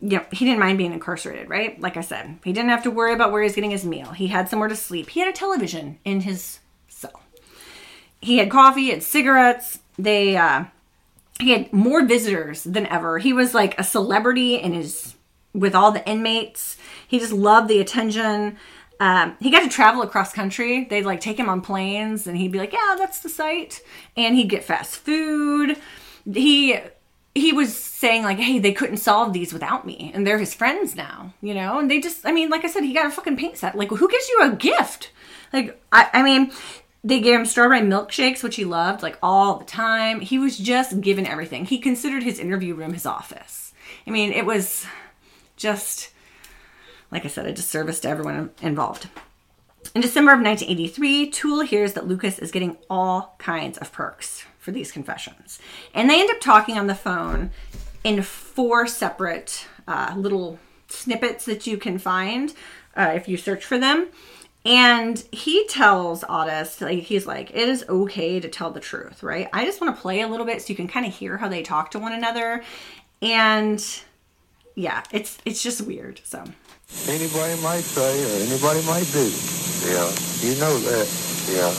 know, 0.00 0.24
he 0.32 0.44
didn't 0.44 0.60
mind 0.60 0.78
being 0.78 0.92
incarcerated, 0.92 1.48
right? 1.48 1.80
Like 1.80 1.96
I 1.96 2.00
said, 2.00 2.38
he 2.44 2.52
didn't 2.52 2.70
have 2.70 2.82
to 2.84 2.90
worry 2.90 3.12
about 3.12 3.32
where 3.32 3.42
he's 3.42 3.54
getting 3.54 3.70
his 3.70 3.84
meal. 3.84 4.12
He 4.12 4.28
had 4.28 4.48
somewhere 4.48 4.68
to 4.68 4.76
sleep. 4.76 5.10
He 5.10 5.20
had 5.20 5.28
a 5.28 5.36
television 5.36 5.98
in 6.04 6.20
his 6.20 6.60
cell. 6.88 7.22
He 8.20 8.38
had 8.38 8.50
coffee, 8.50 8.82
he 8.82 8.90
had 8.90 9.02
cigarettes. 9.02 9.80
They, 9.98 10.36
uh, 10.36 10.64
he 11.38 11.50
had 11.50 11.72
more 11.72 12.04
visitors 12.04 12.64
than 12.64 12.86
ever. 12.86 13.18
He 13.18 13.32
was 13.32 13.54
like 13.54 13.78
a 13.78 13.84
celebrity 13.84 14.56
in 14.56 14.72
his, 14.72 15.14
with 15.52 15.74
all 15.74 15.92
the 15.92 16.06
inmates. 16.08 16.76
He 17.06 17.18
just 17.18 17.32
loved 17.32 17.68
the 17.68 17.80
attention. 17.80 18.56
Um, 19.00 19.36
he 19.40 19.50
got 19.50 19.60
to 19.60 19.68
travel 19.68 20.02
across 20.02 20.32
country. 20.32 20.84
They'd 20.84 21.06
like 21.06 21.20
take 21.20 21.38
him 21.38 21.48
on 21.48 21.62
planes 21.62 22.26
and 22.26 22.36
he'd 22.36 22.52
be 22.52 22.58
like, 22.58 22.72
yeah, 22.72 22.94
that's 22.98 23.20
the 23.20 23.30
site. 23.30 23.82
And 24.16 24.36
he'd 24.36 24.50
get 24.50 24.64
fast 24.64 24.96
food. 24.96 25.78
He 26.30 26.78
he 27.34 27.52
was 27.52 27.76
saying 27.76 28.24
like, 28.24 28.38
"Hey, 28.38 28.58
they 28.58 28.72
couldn't 28.72 28.96
solve 28.96 29.32
these 29.32 29.52
without 29.52 29.86
me, 29.86 30.10
and 30.14 30.26
they're 30.26 30.38
his 30.38 30.54
friends 30.54 30.96
now," 30.96 31.32
you 31.40 31.54
know. 31.54 31.78
And 31.78 31.90
they 31.90 32.00
just, 32.00 32.26
I 32.26 32.32
mean, 32.32 32.50
like 32.50 32.64
I 32.64 32.68
said, 32.68 32.82
he 32.82 32.92
got 32.92 33.06
a 33.06 33.10
fucking 33.10 33.36
paint 33.36 33.56
set. 33.56 33.76
Like, 33.76 33.88
who 33.90 34.08
gives 34.08 34.28
you 34.28 34.38
a 34.42 34.56
gift? 34.56 35.10
Like, 35.52 35.80
I, 35.92 36.08
I 36.12 36.22
mean, 36.22 36.52
they 37.04 37.20
gave 37.20 37.38
him 37.38 37.46
strawberry 37.46 37.80
milkshakes, 37.80 38.42
which 38.42 38.56
he 38.56 38.64
loved, 38.64 39.02
like 39.02 39.18
all 39.22 39.56
the 39.56 39.64
time. 39.64 40.20
He 40.20 40.38
was 40.38 40.58
just 40.58 41.00
given 41.00 41.26
everything. 41.26 41.64
He 41.64 41.78
considered 41.78 42.22
his 42.22 42.38
interview 42.38 42.74
room 42.74 42.92
his 42.92 43.06
office. 43.06 43.72
I 44.06 44.10
mean, 44.10 44.32
it 44.32 44.46
was 44.46 44.86
just, 45.56 46.10
like 47.10 47.24
I 47.24 47.28
said, 47.28 47.46
a 47.46 47.52
disservice 47.52 48.00
to 48.00 48.08
everyone 48.08 48.50
involved. 48.60 49.08
In 49.94 50.00
December 50.00 50.32
of 50.32 50.40
1983, 50.40 51.30
Toole 51.30 51.62
hears 51.62 51.94
that 51.94 52.06
Lucas 52.06 52.38
is 52.38 52.50
getting 52.50 52.76
all 52.88 53.34
kinds 53.38 53.78
of 53.78 53.92
perks 53.92 54.44
for 54.60 54.70
these 54.70 54.92
confessions. 54.92 55.58
And 55.92 56.08
they 56.08 56.20
end 56.20 56.30
up 56.30 56.40
talking 56.40 56.78
on 56.78 56.86
the 56.86 56.94
phone 56.94 57.50
in 58.04 58.22
four 58.22 58.86
separate 58.86 59.66
uh, 59.88 60.14
little 60.16 60.58
snippets 60.88 61.44
that 61.46 61.66
you 61.66 61.76
can 61.76 61.98
find 61.98 62.54
uh, 62.96 63.12
if 63.14 63.28
you 63.28 63.36
search 63.36 63.64
for 63.64 63.78
them. 63.78 64.08
And 64.64 65.24
he 65.32 65.66
tells 65.68 66.22
Ottis, 66.24 66.82
like 66.82 67.04
he's 67.04 67.26
like, 67.26 67.50
it 67.50 67.68
is 67.68 67.84
okay 67.88 68.40
to 68.40 68.48
tell 68.48 68.70
the 68.70 68.80
truth, 68.80 69.22
right? 69.22 69.48
I 69.54 69.64
just 69.64 69.80
want 69.80 69.96
to 69.96 70.00
play 70.00 70.20
a 70.20 70.28
little 70.28 70.44
bit 70.44 70.60
so 70.60 70.68
you 70.68 70.76
can 70.76 70.86
kind 70.86 71.06
of 71.06 71.14
hear 71.14 71.38
how 71.38 71.48
they 71.48 71.62
talk 71.62 71.90
to 71.92 71.98
one 71.98 72.12
another. 72.12 72.62
And 73.22 73.82
yeah, 74.74 75.02
it's 75.12 75.38
it's 75.46 75.62
just 75.62 75.80
weird. 75.80 76.20
So 76.24 76.44
anybody 77.08 77.62
might 77.62 77.84
say 77.84 78.22
or 78.22 78.42
anybody 78.44 78.86
might 78.86 79.08
do. 79.12 79.32
Yeah. 79.88 80.12
You 80.42 80.60
know 80.60 80.76
that. 80.78 81.08
Yeah. 81.48 81.72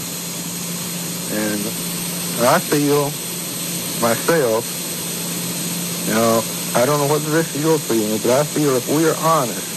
And 1.38 1.91
I 2.40 2.60
feel 2.60 3.12
myself, 4.02 4.66
you 6.08 6.14
know, 6.16 6.44
I 6.74 6.86
don't 6.86 7.00
know 7.00 7.08
whether 7.12 7.30
this 7.32 7.54
is 7.56 7.62
your 7.62 7.78
feeling, 7.80 8.18
but 8.20 8.32
I 8.32 8.44
feel 8.46 8.76
if 8.78 8.88
we 8.88 9.06
are 9.08 9.18
honest, 9.18 9.68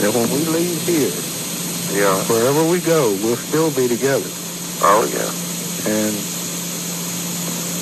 that 0.00 0.12
when 0.12 0.30
we 0.30 0.44
leave 0.44 0.82
here, 0.82 1.14
yeah, 1.96 2.22
wherever 2.28 2.64
we 2.64 2.80
go, 2.80 3.14
we'll 3.22 3.36
still 3.36 3.70
be 3.70 3.88
together. 3.88 4.28
Oh 4.82 5.08
yeah. 5.10 5.32
And 5.90 6.14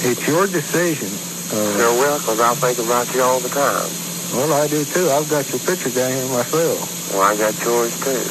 it's 0.06 0.26
your 0.26 0.46
decision. 0.46 1.10
Uh, 1.50 1.76
sure 1.76 1.92
will, 1.98 2.18
because 2.18 2.40
I 2.40 2.54
think 2.54 2.78
about 2.78 3.12
you 3.14 3.22
all 3.22 3.40
the 3.40 3.48
time. 3.48 3.90
Well, 4.32 4.52
I 4.52 4.66
do 4.66 4.84
too. 4.84 5.10
I've 5.10 5.28
got 5.28 5.48
your 5.50 5.60
picture 5.60 5.90
down 5.90 6.12
here 6.12 6.26
myself. 6.28 7.12
Well, 7.12 7.22
I 7.22 7.36
got 7.36 7.54
yours 7.64 7.92
too. 8.00 8.24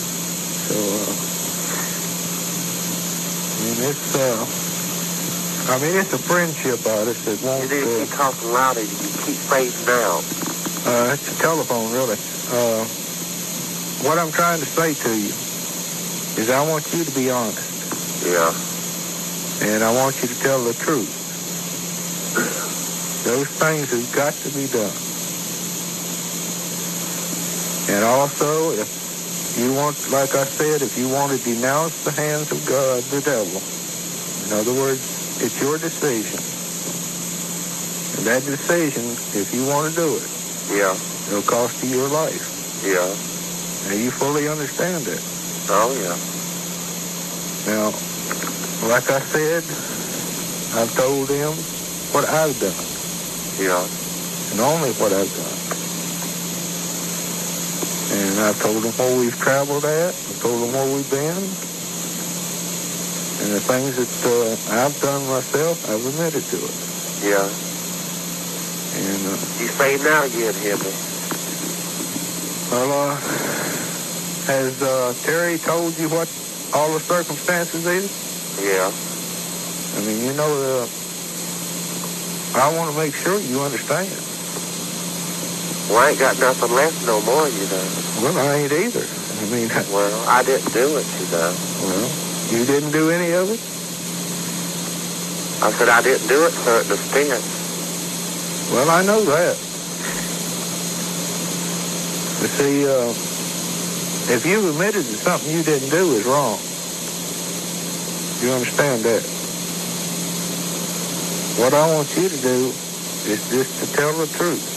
So, 0.67 0.75
uh, 0.75 1.32
mean, 3.63 3.79
it's, 3.79 4.15
uh, 4.15 5.71
I 5.71 5.79
mean, 5.79 5.95
it's 5.95 6.11
a 6.13 6.17
friendship 6.17 6.85
artist 6.85 7.23
that 7.25 7.41
won't... 7.41 7.71
You 7.71 7.83
uh, 7.83 8.05
keep 8.05 8.15
talking 8.15 8.51
louder. 8.51 8.81
You 8.81 8.87
keep 9.23 9.39
fading 9.47 9.85
down. 9.85 10.23
Uh, 10.85 11.15
it's 11.15 11.31
a 11.31 11.41
telephone, 11.41 11.91
really. 11.93 12.17
Uh, 12.51 12.83
what 14.03 14.19
I'm 14.19 14.31
trying 14.31 14.59
to 14.59 14.65
say 14.65 14.93
to 14.93 15.15
you 15.15 15.31
is 16.41 16.49
I 16.49 16.67
want 16.67 16.91
you 16.93 17.05
to 17.05 17.11
be 17.11 17.29
honest. 17.29 17.63
Yeah. 18.25 18.53
And 19.61 19.83
I 19.83 19.93
want 19.93 20.21
you 20.21 20.27
to 20.27 20.35
tell 20.35 20.63
the 20.63 20.73
truth. 20.73 21.21
Those 23.23 23.47
things 23.47 23.89
have 23.91 24.11
got 24.13 24.33
to 24.43 24.49
be 24.49 24.67
done. 24.67 24.91
And 27.87 28.03
also, 28.03 28.71
if 28.71 28.89
you 29.57 29.73
want, 29.73 30.09
like 30.09 30.35
I 30.35 30.45
said, 30.45 30.81
if 30.81 30.97
you 30.97 31.07
want 31.07 31.31
to 31.37 31.43
denounce 31.43 31.93
the 32.03 32.11
hands 32.11 32.51
of 32.51 32.65
God, 32.65 33.03
the 33.05 33.21
devil, 33.21 33.61
in 34.45 34.53
other 34.53 34.73
words, 34.73 35.01
it's 35.41 35.59
your 35.61 35.77
decision. 35.77 36.39
And 38.17 38.27
that 38.27 38.45
decision, 38.45 39.11
if 39.33 39.53
you 39.53 39.65
want 39.65 39.93
to 39.93 40.01
do 40.01 40.17
it, 40.17 40.29
yeah, 40.71 40.97
it'll 41.27 41.41
cost 41.43 41.81
you 41.83 41.89
your 41.89 42.09
life. 42.09 42.49
Yeah. 42.83 43.15
Now, 43.87 43.95
you 43.95 44.11
fully 44.11 44.47
understand 44.47 45.07
it. 45.07 45.21
Oh, 45.69 45.93
yeah. 45.95 46.17
Now, 47.67 47.93
like 48.87 49.09
I 49.09 49.19
said, 49.31 49.63
I've 50.73 50.95
told 50.95 51.29
them 51.29 51.57
what 52.11 52.25
I've 52.29 52.59
done, 52.59 52.85
Yeah. 53.59 53.87
and 54.51 54.59
only 54.59 54.91
what 54.93 55.13
I've 55.13 55.33
done. 55.35 55.72
And 58.13 58.39
I've 58.39 58.61
told 58.61 58.83
them 58.83 58.91
where 58.93 59.17
we've 59.19 59.37
traveled 59.39 59.85
at, 59.85 60.13
I've 60.13 60.39
told 60.41 60.61
them 60.61 60.73
where 60.73 60.95
we've 60.95 61.09
been, 61.09 61.35
and 63.41 63.51
the 63.51 63.59
things 63.59 63.95
that 63.97 64.13
uh, 64.29 64.75
I've 64.85 64.99
done 65.01 65.27
myself, 65.27 65.89
I've 65.89 66.05
admitted 66.05 66.45
to 66.45 66.57
it. 66.63 66.75
Yeah. 67.23 67.49
And, 68.95 69.27
uh, 69.27 69.31
You 69.59 69.67
fading 69.69 70.05
out 70.07 70.25
again, 70.27 70.53
Hippie. 70.53 70.93
well, 72.71 72.91
uh, 73.09 73.15
has 74.45 74.79
uh, 74.81 75.15
Terry 75.23 75.57
told 75.57 75.97
you 75.97 76.07
what 76.09 76.29
all 76.73 76.93
the 76.93 76.99
circumstances 77.05 77.83
is? 77.85 78.11
Yeah. 78.61 78.91
I 79.97 80.01
mean, 80.01 80.21
you 80.23 80.33
know, 80.33 80.83
uh, 80.83 80.87
I 82.59 82.69
want 82.77 82.91
to 82.91 82.97
make 82.97 83.15
sure 83.15 83.39
you 83.41 83.61
understand. 83.61 84.11
Well, 85.89 85.99
I 85.99 86.09
ain't 86.11 86.19
got 86.19 86.39
nothing 86.39 86.71
left 86.71 87.05
no 87.05 87.21
more, 87.21 87.47
you 87.49 87.67
know. 87.67 87.87
Well, 88.21 88.37
I 88.37 88.55
ain't 88.55 88.71
either. 88.71 89.05
I 89.05 89.45
mean, 89.51 89.71
I... 89.71 89.83
Well, 89.91 90.29
I 90.29 90.43
didn't 90.43 90.71
do 90.73 90.97
it, 90.97 91.05
you 91.19 91.27
know. 91.31 91.55
well, 91.83 92.09
you 92.51 92.65
didn't 92.65 92.91
do 92.91 93.11
any 93.11 93.31
of 93.31 93.49
it? 93.51 93.59
I 95.63 95.71
said 95.71 95.89
I 95.89 96.01
didn't 96.01 96.27
do 96.27 96.45
it 96.45 96.51
so 96.51 96.79
it 96.79 96.87
defense. 96.87 97.43
Well, 98.71 98.89
I 98.89 99.03
know 99.03 99.23
that. 99.23 99.55
But 102.39 102.49
see, 102.49 102.85
uh, 102.87 103.11
if 104.35 104.45
you 104.45 104.69
admitted 104.69 105.05
that 105.05 105.19
something 105.19 105.51
you 105.51 105.63
didn't 105.63 105.89
do 105.89 106.13
is 106.15 106.25
wrong, 106.25 106.59
you 108.41 108.51
understand 108.51 109.03
that. 109.03 109.23
What 111.59 111.73
I 111.73 111.95
want 111.95 112.17
you 112.17 112.27
to 112.27 112.37
do 112.37 112.73
is 113.25 113.49
just 113.49 113.79
to 113.79 113.95
tell 113.95 114.11
the 114.17 114.27
truth. 114.27 114.72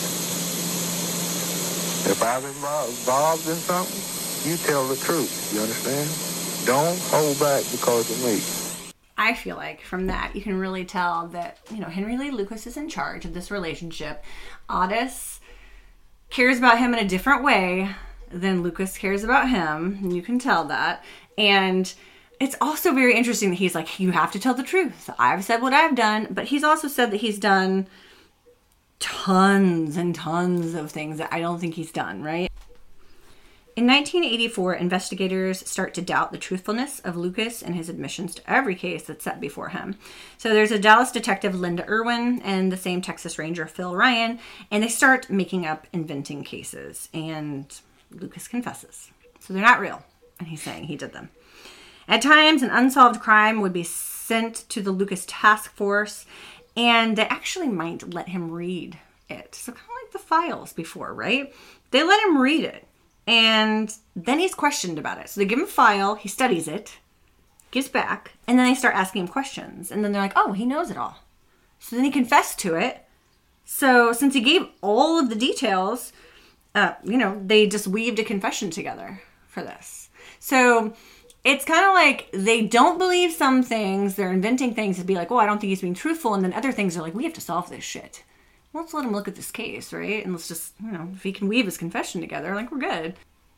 If 2.08 2.22
I've 2.22 2.44
involved, 2.44 3.48
in 3.48 3.56
something, 3.56 4.48
you 4.48 4.56
tell 4.58 4.86
the 4.86 4.94
truth. 4.94 5.52
You 5.52 5.60
understand? 5.60 6.08
Don't 6.64 7.00
hold 7.10 7.38
back 7.40 7.64
because 7.72 8.08
of 8.08 8.24
me. 8.24 8.92
I 9.18 9.34
feel 9.34 9.56
like 9.56 9.82
from 9.82 10.06
that 10.06 10.36
you 10.36 10.40
can 10.40 10.56
really 10.56 10.84
tell 10.84 11.26
that 11.28 11.58
you 11.68 11.80
know 11.80 11.88
Henry 11.88 12.16
Lee 12.16 12.30
Lucas 12.30 12.64
is 12.64 12.76
in 12.76 12.88
charge 12.88 13.24
of 13.24 13.34
this 13.34 13.50
relationship. 13.50 14.22
Ottis 14.70 15.40
cares 16.30 16.58
about 16.58 16.78
him 16.78 16.94
in 16.94 17.04
a 17.04 17.08
different 17.08 17.42
way 17.42 17.90
than 18.30 18.62
Lucas 18.62 18.96
cares 18.96 19.24
about 19.24 19.48
him. 19.48 19.98
You 20.08 20.22
can 20.22 20.38
tell 20.38 20.64
that, 20.66 21.02
and 21.36 21.92
it's 22.38 22.56
also 22.60 22.94
very 22.94 23.16
interesting 23.16 23.50
that 23.50 23.56
he's 23.56 23.74
like, 23.74 23.98
"You 23.98 24.12
have 24.12 24.30
to 24.30 24.38
tell 24.38 24.54
the 24.54 24.62
truth. 24.62 25.10
I've 25.18 25.44
said 25.44 25.60
what 25.60 25.72
I've 25.72 25.96
done," 25.96 26.28
but 26.30 26.46
he's 26.46 26.62
also 26.62 26.86
said 26.86 27.10
that 27.10 27.20
he's 27.20 27.38
done 27.40 27.88
tons 28.98 29.96
and 29.96 30.14
tons 30.14 30.74
of 30.74 30.90
things 30.90 31.18
that 31.18 31.32
I 31.32 31.40
don't 31.40 31.58
think 31.58 31.74
he's 31.74 31.92
done. 31.92 32.22
Right. 32.22 32.50
In 33.76 33.86
1984, 33.86 34.72
investigators 34.72 35.68
start 35.68 35.92
to 35.94 36.00
doubt 36.00 36.32
the 36.32 36.38
truthfulness 36.38 36.98
of 37.00 37.14
Lucas 37.14 37.60
and 37.60 37.74
his 37.74 37.90
admissions 37.90 38.34
to 38.34 38.50
every 38.50 38.74
case 38.74 39.02
that's 39.02 39.24
set 39.24 39.38
before 39.38 39.68
him. 39.68 39.96
So 40.38 40.48
there's 40.48 40.70
a 40.70 40.78
Dallas 40.78 41.12
detective, 41.12 41.54
Linda 41.54 41.84
Erwin, 41.86 42.40
and 42.42 42.72
the 42.72 42.78
same 42.78 43.02
Texas 43.02 43.38
Ranger, 43.38 43.66
Phil 43.66 43.94
Ryan, 43.94 44.38
and 44.70 44.82
they 44.82 44.88
start 44.88 45.28
making 45.28 45.66
up, 45.66 45.86
inventing 45.92 46.42
cases. 46.42 47.10
And 47.12 47.66
Lucas 48.10 48.48
confesses. 48.48 49.10
So 49.40 49.52
they're 49.52 49.62
not 49.62 49.80
real, 49.80 50.02
and 50.38 50.48
he's 50.48 50.62
saying 50.62 50.84
he 50.84 50.96
did 50.96 51.12
them. 51.12 51.28
At 52.08 52.22
times, 52.22 52.62
an 52.62 52.70
unsolved 52.70 53.20
crime 53.20 53.60
would 53.60 53.74
be 53.74 53.82
sent 53.82 54.66
to 54.70 54.80
the 54.80 54.90
Lucas 54.90 55.24
task 55.28 55.70
force, 55.72 56.24
and 56.76 57.16
they 57.16 57.26
actually 57.26 57.68
might 57.68 58.12
let 58.12 58.28
him 58.28 58.50
read 58.50 58.98
it. 59.28 59.54
So, 59.54 59.72
kind 59.72 59.84
of 59.84 60.04
like 60.04 60.12
the 60.12 60.18
files 60.18 60.72
before, 60.72 61.12
right? 61.14 61.52
They 61.90 62.02
let 62.02 62.22
him 62.24 62.38
read 62.38 62.64
it, 62.64 62.86
and 63.26 63.92
then 64.14 64.38
he's 64.38 64.54
questioned 64.54 64.98
about 64.98 65.18
it. 65.18 65.28
So, 65.30 65.40
they 65.40 65.46
give 65.46 65.58
him 65.58 65.64
a 65.64 65.68
file, 65.68 66.14
he 66.14 66.28
studies 66.28 66.68
it, 66.68 66.98
gives 67.70 67.88
back, 67.88 68.32
and 68.46 68.58
then 68.58 68.66
they 68.66 68.74
start 68.74 68.94
asking 68.94 69.22
him 69.22 69.28
questions. 69.28 69.90
And 69.90 70.04
then 70.04 70.12
they're 70.12 70.22
like, 70.22 70.36
oh, 70.36 70.52
he 70.52 70.66
knows 70.66 70.90
it 70.90 70.96
all. 70.96 71.18
So, 71.78 71.96
then 71.96 72.04
he 72.04 72.10
confessed 72.10 72.58
to 72.60 72.74
it. 72.74 73.04
So, 73.64 74.12
since 74.12 74.34
he 74.34 74.40
gave 74.40 74.68
all 74.82 75.18
of 75.18 75.28
the 75.28 75.34
details, 75.34 76.12
uh, 76.74 76.92
you 77.02 77.16
know, 77.16 77.40
they 77.44 77.66
just 77.66 77.88
weaved 77.88 78.18
a 78.18 78.24
confession 78.24 78.70
together 78.70 79.22
for 79.48 79.62
this. 79.62 80.10
So 80.38 80.92
it's 81.46 81.64
kind 81.64 81.86
of 81.86 81.94
like 81.94 82.28
they 82.32 82.62
don't 82.66 82.98
believe 82.98 83.30
some 83.30 83.62
things, 83.62 84.16
they're 84.16 84.32
inventing 84.32 84.74
things 84.74 84.98
to 84.98 85.04
be 85.04 85.14
like, 85.14 85.30
oh, 85.30 85.38
I 85.38 85.46
don't 85.46 85.60
think 85.60 85.68
he's 85.68 85.80
being 85.80 85.94
truthful. 85.94 86.34
And 86.34 86.42
then 86.42 86.52
other 86.52 86.72
things 86.72 86.96
are 86.96 87.02
like, 87.02 87.14
we 87.14 87.22
have 87.22 87.34
to 87.34 87.40
solve 87.40 87.70
this 87.70 87.84
shit. 87.84 88.24
Well, 88.72 88.82
let's 88.82 88.92
let 88.92 89.04
him 89.04 89.12
look 89.12 89.28
at 89.28 89.36
this 89.36 89.52
case, 89.52 89.92
right? 89.92 90.24
And 90.24 90.32
let's 90.32 90.48
just, 90.48 90.74
you 90.82 90.90
know, 90.90 91.08
if 91.14 91.22
he 91.22 91.30
can 91.30 91.46
weave 91.46 91.66
his 91.66 91.78
confession 91.78 92.20
together, 92.20 92.52
like, 92.56 92.72
we're 92.72 92.78
good. 92.78 93.14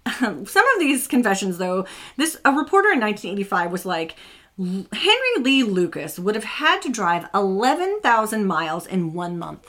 Some 0.19 0.45
of 0.45 0.81
these 0.81 1.09
confessions, 1.09 1.57
though, 1.57 1.87
this 2.19 2.37
a 2.45 2.53
reporter 2.53 2.91
in 2.91 3.01
1985 3.01 3.73
was 3.73 3.87
like, 3.87 4.17
Henry 4.59 5.41
Lee 5.41 5.63
Lucas 5.63 6.19
would 6.19 6.35
have 6.35 6.45
had 6.45 6.83
to 6.83 6.93
drive 6.93 7.27
11,000 7.33 8.45
miles 8.45 8.87
in 8.87 9.15
one 9.15 9.39
month 9.39 9.67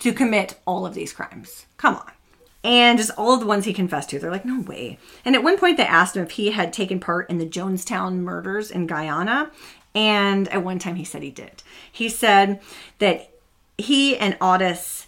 to 0.00 0.12
commit 0.12 0.58
all 0.66 0.84
of 0.84 0.94
these 0.94 1.12
crimes. 1.12 1.66
Come 1.76 1.94
on. 1.94 2.10
And 2.64 2.96
just 2.98 3.10
all 3.18 3.34
of 3.34 3.40
the 3.40 3.46
ones 3.46 3.64
he 3.64 3.72
confessed 3.72 4.10
to, 4.10 4.18
they're 4.18 4.30
like, 4.30 4.44
no 4.44 4.60
way. 4.60 4.98
And 5.24 5.34
at 5.34 5.42
one 5.42 5.58
point, 5.58 5.76
they 5.76 5.84
asked 5.84 6.16
him 6.16 6.22
if 6.22 6.32
he 6.32 6.52
had 6.52 6.72
taken 6.72 7.00
part 7.00 7.28
in 7.28 7.38
the 7.38 7.46
Jonestown 7.46 8.18
murders 8.18 8.70
in 8.70 8.86
Guyana. 8.86 9.50
And 9.94 10.48
at 10.48 10.62
one 10.64 10.78
time, 10.78 10.94
he 10.94 11.04
said 11.04 11.22
he 11.22 11.30
did. 11.30 11.62
He 11.90 12.08
said 12.08 12.60
that 12.98 13.30
he 13.76 14.16
and 14.16 14.38
Ottis 14.38 15.06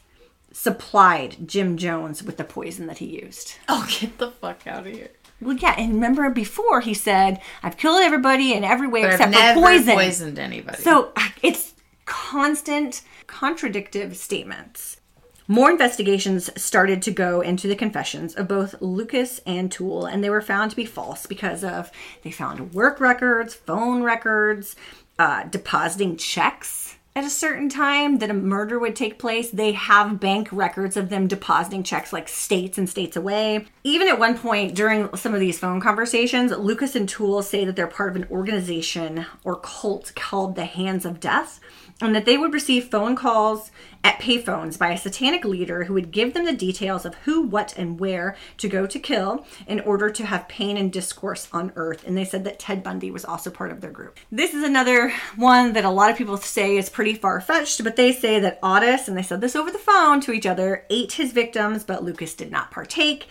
supplied 0.53 1.37
Jim 1.47 1.77
Jones 1.77 2.23
with 2.23 2.37
the 2.39 2.45
poison 2.45 2.87
that 2.87 2.99
he 2.99 3.07
used. 3.07 3.55
Oh, 3.69 3.87
get 4.01 4.19
the 4.19 4.31
fuck 4.31 4.67
out 4.67 4.87
of 4.87 4.93
here. 4.93 5.11
Well, 5.41 5.57
yeah, 5.57 5.75
and 5.79 5.95
remember 5.95 6.31
before 6.31 6.81
he 6.81 6.95
said, 6.95 7.41
I've 7.63 7.77
killed 7.77 8.03
everybody 8.03 8.53
in 8.53 8.65
every 8.65 8.89
way 8.89 9.03
But 9.03 9.13
except 9.13 9.35
I've 9.35 9.55
for 9.55 9.61
poison. 9.63 9.95
poisoned 9.95 10.39
anybody. 10.39 10.83
So 10.83 11.13
it's 11.43 11.75
constant 12.05 13.03
contradictive 13.27 14.17
statements. 14.17 14.99
More 15.47 15.70
investigations 15.70 16.51
started 16.61 17.03
to 17.03 17.11
go 17.11 17.42
into 17.42 17.68
the 17.68 17.76
confessions 17.76 18.34
of 18.34 18.49
both 18.49 18.80
Lucas 18.80 19.42
and 19.47 19.70
Toole, 19.70 20.07
and 20.07 20.24
they 20.24 20.30
were 20.30 20.40
found 20.40 20.70
to 20.70 20.76
be 20.76 20.86
false 20.86 21.26
because 21.26 21.62
of 21.62 21.90
they 22.22 22.30
found 22.30 22.72
work 22.72 22.99
records, 22.99 23.53
phone 23.53 24.03
records, 24.03 24.74
uh, 25.18 25.45
depositing 25.45 26.16
checks 26.16 26.97
at 27.16 27.24
a 27.24 27.30
certain 27.30 27.68
time 27.68 28.18
that 28.18 28.30
a 28.30 28.34
murder 28.34 28.78
would 28.78 28.97
take 28.97 29.18
place. 29.18 29.51
They 29.51 29.72
have 29.72 30.18
bank 30.18 30.49
records 30.51 30.97
of 30.97 31.11
them 31.11 31.28
depositing 31.28 31.84
checks 31.84 32.12
like 32.12 32.28
states 32.28 32.76
and 32.76 32.88
states 32.88 33.16
away. 33.16 33.66
Even 33.84 34.09
at 34.09 34.18
one 34.18 34.36
point 34.36 34.74
during 34.74 35.14
some 35.14 35.34
of 35.34 35.40
these 35.40 35.59
phone 35.59 35.80
conversations, 35.80 36.51
Lucas 36.53 36.97
and 36.97 37.09
Toole 37.09 37.42
say 37.42 37.64
that 37.64 37.76
they're 37.76 37.86
part 37.86 38.11
of 38.11 38.16
an 38.16 38.26
organization 38.30 39.26
or 39.45 39.57
cult 39.57 40.12
called 40.16 40.57
the 40.57 40.64
Hands 40.64 41.05
of 41.05 41.20
Death 41.20 41.61
and 42.01 42.14
that 42.16 42.24
they 42.24 42.36
would 42.36 42.53
receive 42.53 42.90
phone 42.90 43.14
calls 43.14 43.70
at 44.05 44.21
payphones 44.21 44.79
by 44.79 44.93
a 44.93 44.99
satanic 44.99 45.45
leader 45.45 45.85
who 45.85 45.95
would 45.95 46.13
give 46.13 46.35
them 46.35 46.45
the 46.45 46.53
details 46.53 47.07
of 47.07 47.15
who, 47.25 47.41
what, 47.41 47.77
and 47.77 47.99
where 47.99 48.37
to 48.59 48.69
go 48.69 48.87
to 48.87 48.99
kill 48.99 49.47
in 49.67 49.81
order 49.81 50.11
to 50.11 50.27
have 50.27 50.47
pain 50.47 50.77
and 50.77 50.93
discourse 50.93 51.49
on 51.53 51.73
earth. 51.75 52.07
And 52.07 52.17
they 52.17 52.27
said 52.27 52.45
that 52.45 52.59
Ted 52.59 52.83
Bundy 52.83 53.11
was 53.11 53.25
also 53.25 53.51
part 53.51 53.73
of 53.73 53.81
their 53.81 53.91
group. 53.91 54.19
This 54.31 54.53
is 54.53 54.63
another 54.63 55.13
one 55.37 55.73
that 55.73 55.87
a 55.87 55.91
lot 55.91 56.11
of 56.11 56.19
people 56.19 56.37
say 56.37 56.77
is 56.77 56.91
pretty 56.91 57.15
far 57.15 57.41
fetched, 57.41 57.83
but 57.83 57.97
they 57.97 58.13
say 58.13 58.39
that 58.41 58.61
Ottis, 58.61 59.09
and 59.09 59.17
they 59.17 59.23
said 59.23 59.41
this 59.41 59.57
over 59.57 59.71
the 59.71 59.79
phone 59.79 60.21
to 60.21 60.33
each 60.33 60.47
other, 60.47 60.85
ate 60.91 61.15
his 61.15 61.33
victims, 61.33 61.83
but 61.83 62.05
Lucas 62.05 62.35
did 62.35 62.53
not 62.53 62.71
partake. 62.71 63.27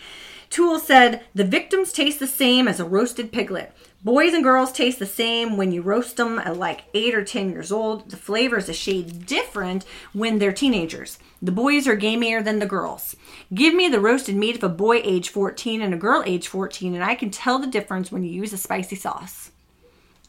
Toole 0.50 0.78
said, 0.78 1.24
The 1.34 1.44
victims 1.44 1.92
taste 1.92 2.18
the 2.18 2.26
same 2.26 2.68
as 2.68 2.80
a 2.80 2.84
roasted 2.84 3.32
piglet. 3.32 3.72
Boys 4.04 4.34
and 4.34 4.44
girls 4.44 4.70
taste 4.70 4.98
the 4.98 5.06
same 5.06 5.56
when 5.56 5.72
you 5.72 5.80
roast 5.80 6.18
them 6.18 6.38
at 6.38 6.58
like 6.58 6.84
8 6.92 7.14
or 7.14 7.24
10 7.24 7.48
years 7.50 7.72
old. 7.72 8.10
The 8.10 8.18
flavor 8.18 8.58
is 8.58 8.68
a 8.68 8.74
shade 8.74 9.24
different 9.24 9.86
when 10.12 10.38
they're 10.38 10.52
teenagers. 10.52 11.18
The 11.40 11.50
boys 11.50 11.88
are 11.88 11.96
gamier 11.96 12.44
than 12.44 12.58
the 12.58 12.66
girls. 12.66 13.16
Give 13.54 13.72
me 13.72 13.88
the 13.88 14.00
roasted 14.00 14.36
meat 14.36 14.56
of 14.56 14.62
a 14.62 14.68
boy 14.68 15.00
age 15.02 15.30
14 15.30 15.80
and 15.80 15.94
a 15.94 15.96
girl 15.96 16.22
age 16.26 16.48
14, 16.48 16.94
and 16.94 17.02
I 17.02 17.14
can 17.14 17.30
tell 17.30 17.58
the 17.58 17.66
difference 17.66 18.12
when 18.12 18.22
you 18.22 18.30
use 18.30 18.52
a 18.52 18.58
spicy 18.58 18.96
sauce. 18.96 19.50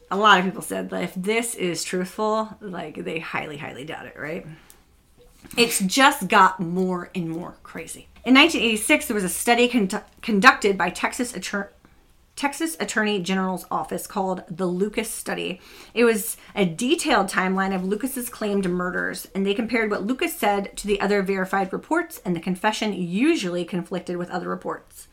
A 0.09 0.15
lot 0.15 0.39
of 0.39 0.45
people 0.45 0.61
said 0.61 0.89
that 0.91 1.03
if 1.03 1.13
this 1.13 1.53
is 1.53 1.83
truthful, 1.83 2.55
like 2.61 3.03
they 3.03 3.19
highly, 3.19 3.57
highly 3.57 3.83
doubt 3.83 4.05
it, 4.05 4.17
right? 4.17 4.47
It's 5.57 5.79
just 5.79 6.29
got 6.29 6.61
more 6.61 7.09
and 7.13 7.29
more 7.29 7.55
crazy. 7.61 8.07
In 8.23 8.35
1986, 8.35 9.07
there 9.07 9.15
was 9.15 9.25
a 9.25 9.29
study 9.29 9.67
con- 9.67 10.01
conducted 10.21 10.77
by 10.77 10.91
Texas 10.91 11.33
Texas 12.35 12.75
Attorney 12.81 13.21
General's 13.21 13.65
office 13.71 14.07
called 14.07 14.43
the 14.49 14.65
Lucas 14.65 15.09
Study. 15.09 15.61
It 15.93 16.03
was 16.03 16.35
a 16.53 16.65
detailed 16.65 17.27
timeline 17.27 17.73
of 17.73 17.85
Lucas's 17.85 18.27
claimed 18.27 18.69
murders, 18.69 19.27
and 19.33 19.45
they 19.45 19.53
compared 19.53 19.89
what 19.89 20.05
Lucas 20.05 20.35
said 20.35 20.75
to 20.77 20.87
the 20.87 20.99
other 20.99 21.21
verified 21.21 21.71
reports, 21.71 22.21
and 22.25 22.35
the 22.35 22.41
confession 22.41 22.93
usually 22.93 23.63
conflicted 23.63 24.17
with 24.17 24.29
other 24.29 24.49
reports. 24.49 25.07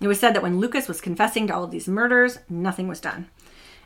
It 0.00 0.06
was 0.06 0.20
said 0.20 0.34
that 0.34 0.42
when 0.42 0.60
Lucas 0.60 0.86
was 0.86 1.00
confessing 1.00 1.48
to 1.48 1.54
all 1.54 1.64
of 1.64 1.72
these 1.72 1.88
murders, 1.88 2.38
nothing 2.48 2.86
was 2.86 3.00
done. 3.00 3.28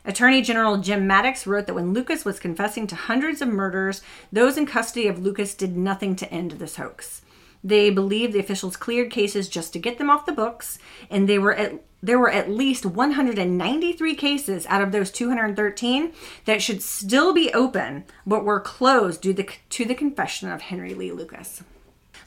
Attorney 0.05 0.41
General 0.41 0.77
Jim 0.77 1.07
Mattox 1.07 1.47
wrote 1.47 1.65
that 1.65 1.73
when 1.73 1.93
Lucas 1.93 2.25
was 2.25 2.39
confessing 2.39 2.85
to 2.87 2.95
hundreds 2.95 3.41
of 3.41 3.47
murders, 3.47 4.01
those 4.31 4.57
in 4.57 4.67
custody 4.67 5.07
of 5.07 5.17
Lucas 5.17 5.55
did 5.55 5.75
nothing 5.75 6.15
to 6.17 6.31
end 6.31 6.51
this 6.51 6.75
hoax. 6.75 7.21
They 7.63 7.89
believed 7.89 8.33
the 8.33 8.39
officials 8.39 8.75
cleared 8.75 9.09
cases 9.09 9.47
just 9.47 9.71
to 9.73 9.79
get 9.79 9.97
them 9.97 10.09
off 10.09 10.25
the 10.25 10.33
books, 10.33 10.77
and 11.09 11.27
they 11.27 11.39
were 11.39 11.55
at, 11.55 11.81
there 12.03 12.19
were 12.19 12.29
at 12.29 12.51
least 12.51 12.85
193 12.85 14.15
cases 14.15 14.65
out 14.67 14.81
of 14.81 14.91
those 14.91 15.09
213 15.09 16.11
that 16.43 16.61
should 16.61 16.83
still 16.83 17.33
be 17.33 17.51
open, 17.53 18.03
but 18.27 18.43
were 18.43 18.59
closed 18.59 19.21
due 19.21 19.33
the, 19.33 19.49
to 19.69 19.85
the 19.85 19.95
confession 19.95 20.51
of 20.51 20.63
Henry 20.63 20.93
Lee 20.93 21.13
Lucas. 21.13 21.63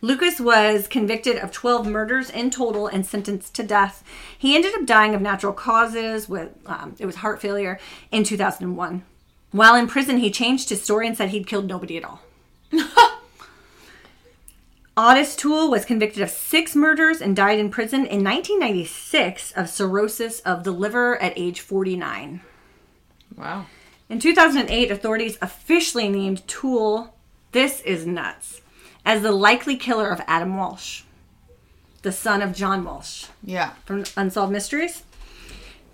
Lucas 0.01 0.41
was 0.41 0.89
convicted 0.89 1.37
of 1.37 1.53
12 1.53 1.87
murders 1.87 2.31
in 2.31 2.51
total 2.51 2.87
and 2.87 3.05
sentenced 3.05 3.55
to 3.55 3.63
death. 3.63 4.03
He 4.37 4.57
ended 4.57 4.75
up 4.75 4.87
dying 4.87 5.15
of 5.15 5.21
natural 5.21 5.53
causes 5.53 6.29
with 6.29 6.51
um, 6.67 6.97
it 6.99 7.07
was 7.07 7.17
heart 7.17 7.41
failure 7.41 7.79
in 8.11 8.25
2001. 8.25 9.05
While 9.53 9.75
in 9.75 9.87
prison, 9.87 10.19
he 10.19 10.31
changed 10.31 10.71
his 10.71 10.83
story 10.83 11.07
and 11.07 11.17
said 11.17 11.31
he'd 11.31 11.47
killed 11.47 11.67
nobody 11.67 11.99
at 11.99 12.05
all. 12.05 12.23
Ottis 14.97 15.37
Toole 15.37 15.71
was 15.71 15.85
convicted 15.85 16.23
of 16.23 16.31
six 16.31 16.75
murders 16.75 17.21
and 17.21 17.37
died 17.37 17.59
in 17.59 17.71
prison 17.71 18.01
in 18.07 18.25
1996 18.25 19.53
of 19.53 19.69
cirrhosis 19.69 20.41
of 20.41 20.65
the 20.65 20.71
liver 20.71 21.21
at 21.21 21.35
age 21.37 21.61
49. 21.61 22.41
Wow. 23.37 23.67
In 24.09 24.19
2008, 24.21 24.91
authorities 24.91 25.37
officially 25.43 26.09
named 26.09 26.47
Toole, 26.49 27.15
this 27.53 27.81
is 27.83 28.07
nuts, 28.07 28.63
as 29.05 29.21
the 29.23 29.33
likely 29.33 29.77
killer 29.77 30.09
of 30.09 30.23
Adam 30.27 30.57
Walsh, 30.57 31.03
the 32.01 32.13
son 32.13 32.41
of 32.41 32.55
John 32.55 32.83
Walsh 32.85 33.27
Yeah. 33.45 33.73
from 33.85 34.05
Unsolved 34.17 34.53
Mysteries. 34.53 35.03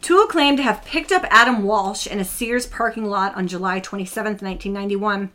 Toole 0.00 0.26
claimed 0.26 0.58
to 0.58 0.62
have 0.64 0.84
picked 0.84 1.10
up 1.10 1.24
Adam 1.30 1.64
Walsh 1.64 2.06
in 2.06 2.20
a 2.20 2.24
Sears 2.24 2.66
parking 2.66 3.06
lot 3.06 3.34
on 3.34 3.48
July 3.48 3.80
27, 3.80 4.32
1991. 4.40 5.30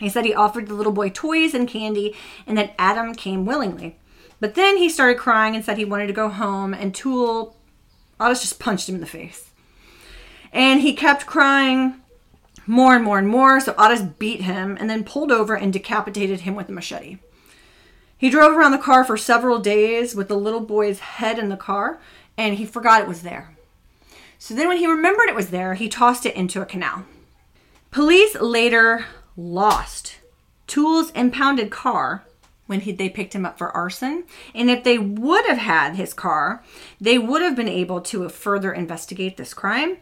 He 0.00 0.08
said 0.08 0.24
he 0.24 0.34
offered 0.34 0.66
the 0.66 0.74
little 0.74 0.92
boy 0.92 1.10
toys 1.10 1.54
and 1.54 1.68
candy 1.68 2.16
and 2.46 2.58
that 2.58 2.74
Adam 2.78 3.14
came 3.14 3.44
willingly. 3.44 3.96
But 4.40 4.54
then 4.54 4.78
he 4.78 4.88
started 4.88 5.18
crying 5.18 5.54
and 5.54 5.64
said 5.64 5.76
he 5.76 5.84
wanted 5.84 6.06
to 6.06 6.14
go 6.14 6.30
home, 6.30 6.72
and 6.72 6.94
Toole, 6.94 7.54
Ottis 8.18 8.40
just 8.40 8.58
punched 8.58 8.88
him 8.88 8.94
in 8.94 9.02
the 9.02 9.06
face. 9.06 9.50
And 10.50 10.80
he 10.80 10.94
kept 10.94 11.26
crying 11.26 12.00
more 12.66 12.94
and 12.94 13.04
more 13.04 13.18
and 13.18 13.28
more, 13.28 13.60
so 13.60 13.74
Ottis 13.74 14.18
beat 14.18 14.40
him 14.40 14.78
and 14.80 14.88
then 14.88 15.04
pulled 15.04 15.30
over 15.30 15.54
and 15.54 15.72
decapitated 15.72 16.40
him 16.40 16.56
with 16.56 16.70
a 16.70 16.72
machete. 16.72 17.18
He 18.16 18.30
drove 18.30 18.56
around 18.56 18.72
the 18.72 18.78
car 18.78 19.04
for 19.04 19.16
several 19.16 19.58
days 19.58 20.14
with 20.14 20.28
the 20.28 20.36
little 20.36 20.60
boy's 20.60 21.00
head 21.00 21.38
in 21.38 21.50
the 21.50 21.56
car, 21.56 22.00
and 22.36 22.56
he 22.56 22.64
forgot 22.64 23.02
it 23.02 23.08
was 23.08 23.22
there. 23.22 23.54
So 24.38 24.54
then, 24.54 24.68
when 24.68 24.78
he 24.78 24.86
remembered 24.86 25.28
it 25.28 25.34
was 25.34 25.50
there, 25.50 25.74
he 25.74 25.88
tossed 25.88 26.24
it 26.24 26.34
into 26.34 26.62
a 26.62 26.66
canal. 26.66 27.04
Police 27.90 28.36
later 28.36 29.04
lost 29.40 30.16
Toole's 30.66 31.10
impounded 31.10 31.70
car 31.70 32.24
when 32.66 32.80
he, 32.80 32.92
they 32.92 33.08
picked 33.08 33.34
him 33.34 33.44
up 33.44 33.58
for 33.58 33.72
arson. 33.72 34.22
And 34.54 34.70
if 34.70 34.84
they 34.84 34.98
would 34.98 35.44
have 35.46 35.58
had 35.58 35.96
his 35.96 36.14
car, 36.14 36.62
they 37.00 37.18
would 37.18 37.42
have 37.42 37.56
been 37.56 37.68
able 37.68 38.00
to 38.02 38.28
further 38.28 38.72
investigate 38.72 39.36
this 39.36 39.52
crime. 39.52 39.96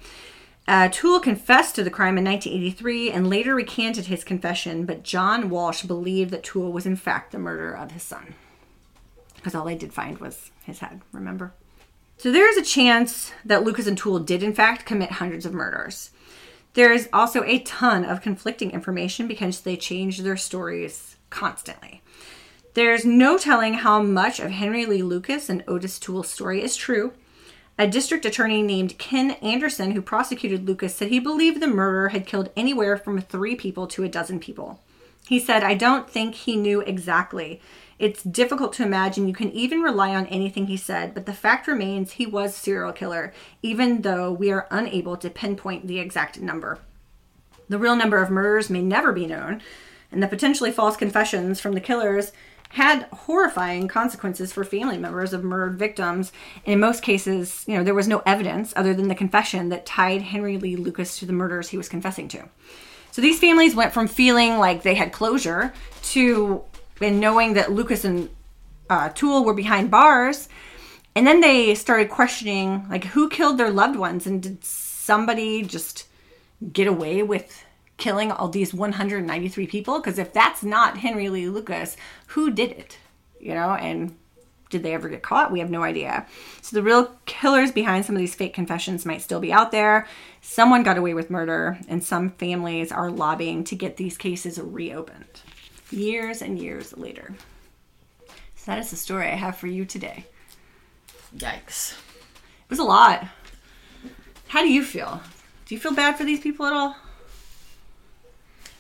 Uh, 0.67 0.91
confessed 0.91 1.77
to 1.77 1.83
the 1.83 1.91
crime 1.91 2.19
in 2.19 2.25
1983 2.27 3.11
and 3.11 3.31
later 3.31 3.55
recanted 3.55 4.05
his 4.05 4.23
confession, 4.23 4.85
but 4.85 5.03
John 5.03 5.49
Walsh 5.49 5.85
believed 5.85 6.31
that 6.33 6.45
Toole 6.45 6.71
was 6.71 6.85
in 6.85 6.97
fact 6.97 7.33
the 7.33 7.39
murderer 7.39 7.75
of 7.75 7.93
his 7.93 8.03
son. 8.03 8.35
Because 9.37 9.55
all 9.55 9.65
they 9.65 9.75
did 9.75 9.95
find 9.95 10.19
was 10.19 10.51
his 10.67 10.81
head, 10.81 11.01
remember? 11.11 11.55
So 12.19 12.31
there 12.31 12.51
is 12.51 12.59
a 12.59 12.71
chance 12.71 13.33
that 13.47 13.65
Lucas 13.65 13.87
and 13.87 13.97
Toole 13.97 14.19
did 14.19 14.43
in 14.43 14.53
fact 14.53 14.85
commit 14.85 15.13
hundreds 15.13 15.47
of 15.47 15.55
murders. 15.55 16.11
There 16.75 16.93
is 16.93 17.09
also 17.13 17.43
a 17.45 17.59
ton 17.61 18.05
of 18.05 18.23
conflicting 18.23 18.71
information 18.71 19.27
because 19.27 19.61
they 19.61 19.77
change 19.77 20.19
their 20.19 20.37
stories 20.37 21.17
constantly. 21.31 22.03
There's 22.75 23.05
no 23.05 23.39
telling 23.39 23.75
how 23.75 24.03
much 24.03 24.39
of 24.39 24.51
Henry 24.51 24.87
Lee 24.87 25.03
Lucas 25.03 25.49
and 25.49 25.65
Ottis 25.67 25.99
Toole's 25.99 26.29
story 26.29 26.63
is 26.63 26.77
true. 26.77 27.13
A 27.77 27.87
district 27.87 28.25
attorney 28.25 28.63
named 28.63 28.99
Ken 28.99 29.33
Anderson, 29.43 29.93
who 29.93 30.03
prosecuted 30.03 30.67
Lucas, 30.67 30.95
said 30.95 31.09
he 31.09 31.21
believed 31.21 31.61
the 31.61 31.67
murderer 31.67 32.09
had 32.09 32.27
killed 32.27 32.51
anywhere 32.57 32.97
from 32.97 33.21
three 33.21 33.55
people 33.55 33.87
to 33.89 34.05
a 34.05 34.09
dozen 34.09 34.39
people. 34.41 34.81
He 35.29 35.39
said, 35.39 35.63
I 35.63 35.75
don't 35.75 36.09
think 36.09 36.35
he 36.35 36.57
knew 36.57 36.81
exactly. 36.81 37.61
It's 37.99 38.23
difficult 38.23 38.73
to 38.75 38.85
imagine 38.85 39.27
you 39.27 39.35
can 39.35 39.51
even 39.51 39.81
rely 39.81 40.15
on 40.15 40.27
anything 40.27 40.67
he 40.67 40.77
said, 40.77 41.15
but 41.15 41.27
the 41.27 41.33
fact 41.33 41.67
remains 41.67 42.13
he 42.13 42.27
was 42.27 42.55
serial 42.55 42.93
killer, 42.93 43.33
even 43.61 44.03
though 44.03 44.33
we 44.33 44.53
are 44.53 44.69
unable 44.71 45.17
to 45.17 45.31
pinpoint 45.31 45.87
the 45.87 45.99
exact 45.99 46.41
number. 46.41 46.79
The 47.69 47.79
real 47.79 47.97
number 47.97 48.23
of 48.23 48.31
murders 48.31 48.71
may 48.71 48.83
never 48.83 49.13
be 49.13 49.27
known, 49.27 49.61
and 50.13 50.23
the 50.23 50.29
potentially 50.29 50.71
false 50.71 50.97
confessions 50.97 51.61
from 51.61 51.75
the 51.75 51.81
killers 51.81 52.33
had 52.71 53.05
horrifying 53.13 53.89
consequences 53.89 54.53
for 54.53 54.63
family 54.63 54.99
members 54.99 55.33
of 55.33 55.43
murdered 55.43 55.79
victims. 55.79 56.33
And 56.65 56.75
in 56.75 56.81
most 56.81 57.03
cases, 57.03 57.65
you 57.67 57.75
know, 57.77 57.83
there 57.83 57.95
was 57.95 58.09
no 58.09 58.23
evidence 58.27 58.73
other 58.77 58.95
than 58.95 59.09
the 59.09 59.15
confession 59.15 59.71
that 59.71 59.87
tied 59.87 60.23
Henry 60.23 60.59
Lee 60.59 60.77
Lucas 60.77 61.19
to 61.19 61.27
the 61.27 61.33
murders 61.33 61.71
he 61.71 61.79
was 61.79 61.89
confessing 61.89 62.29
to. 62.29 62.49
So 63.11 63.23
these 63.23 63.41
families 63.41 63.75
went 63.75 63.95
from 63.95 64.07
feeling 64.07 64.59
like 64.59 64.83
they 64.83 64.95
had 64.95 65.13
closure 65.13 65.73
to 66.03 66.63
and 67.01 67.21
knowing 67.21 67.55
that 67.55 67.73
Lucas 67.73 68.05
and 68.05 68.31
uh, 68.91 69.11
Toole 69.11 69.45
were 69.45 69.55
behind 69.55 69.91
bars, 69.91 70.49
and 71.15 71.27
then 71.27 71.41
they 71.41 71.75
started 71.75 72.11
questioning 72.11 72.87
like 72.89 73.05
who 73.05 73.29
killed 73.29 73.59
their 73.59 73.71
loved 73.71 73.97
ones 73.97 74.27
and 74.27 74.43
did 74.43 74.65
somebody 74.65 75.63
just 75.63 76.07
get 76.73 76.87
away 76.87 77.23
with 77.23 77.65
killing 77.97 78.31
all 78.31 78.49
these 78.49 78.73
193 78.73 79.67
people? 79.67 79.99
Because 79.99 80.19
if 80.19 80.33
that's 80.33 80.63
not 80.63 80.99
Henry 80.99 81.29
Lee 81.29 81.49
Lucas, 81.49 81.97
who 82.29 82.51
did 82.51 82.71
it? 82.73 82.99
You 83.41 83.55
know, 83.55 83.71
and 83.71 84.17
did 84.71 84.83
they 84.83 84.95
ever 84.95 85.09
get 85.09 85.23
caught? 85.23 85.51
We 85.51 85.61
have 85.61 85.71
no 85.71 85.83
idea. 85.83 86.27
So 86.63 86.77
the 86.77 86.83
real 86.83 87.17
killers 87.27 87.73
behind 87.73 88.05
some 88.05 88.15
of 88.15 88.21
these 88.21 88.35
fake 88.35 88.55
confessions 88.55 89.07
might 89.07 89.23
still 89.23 89.41
be 89.41 89.53
out 89.53 89.73
there. 89.73 90.07
Someone 90.41 90.83
got 90.83 90.99
away 90.99 91.15
with 91.15 91.31
murder, 91.31 91.79
and 91.89 92.05
some 92.05 92.31
families 92.31 92.93
are 92.93 93.11
lobbying 93.11 93.65
to 93.65 93.75
get 93.75 93.97
these 93.97 94.17
cases 94.17 94.61
reopened 94.61 95.43
years 95.91 96.43
and 96.43 96.59
years 96.59 96.97
later. 96.97 97.35
So 98.57 98.73
that 98.73 98.79
is 98.79 98.91
the 98.91 98.97
story 98.97 99.27
I 99.29 99.35
have 99.37 99.57
for 99.57 99.67
you 99.67 99.85
today. 99.85 100.27
Yikes. 101.37 101.93
It 101.93 102.71
was 102.71 102.79
a 102.79 102.85
lot. 102.85 103.27
How 104.49 104.63
do 104.63 104.69
you 104.71 104.83
feel? 104.85 105.21
Do 105.67 105.75
you 105.75 105.81
feel 105.81 105.95
bad 105.95 106.17
for 106.17 106.25
these 106.25 106.41
people 106.41 106.67
at 106.67 106.73
all? 106.73 106.97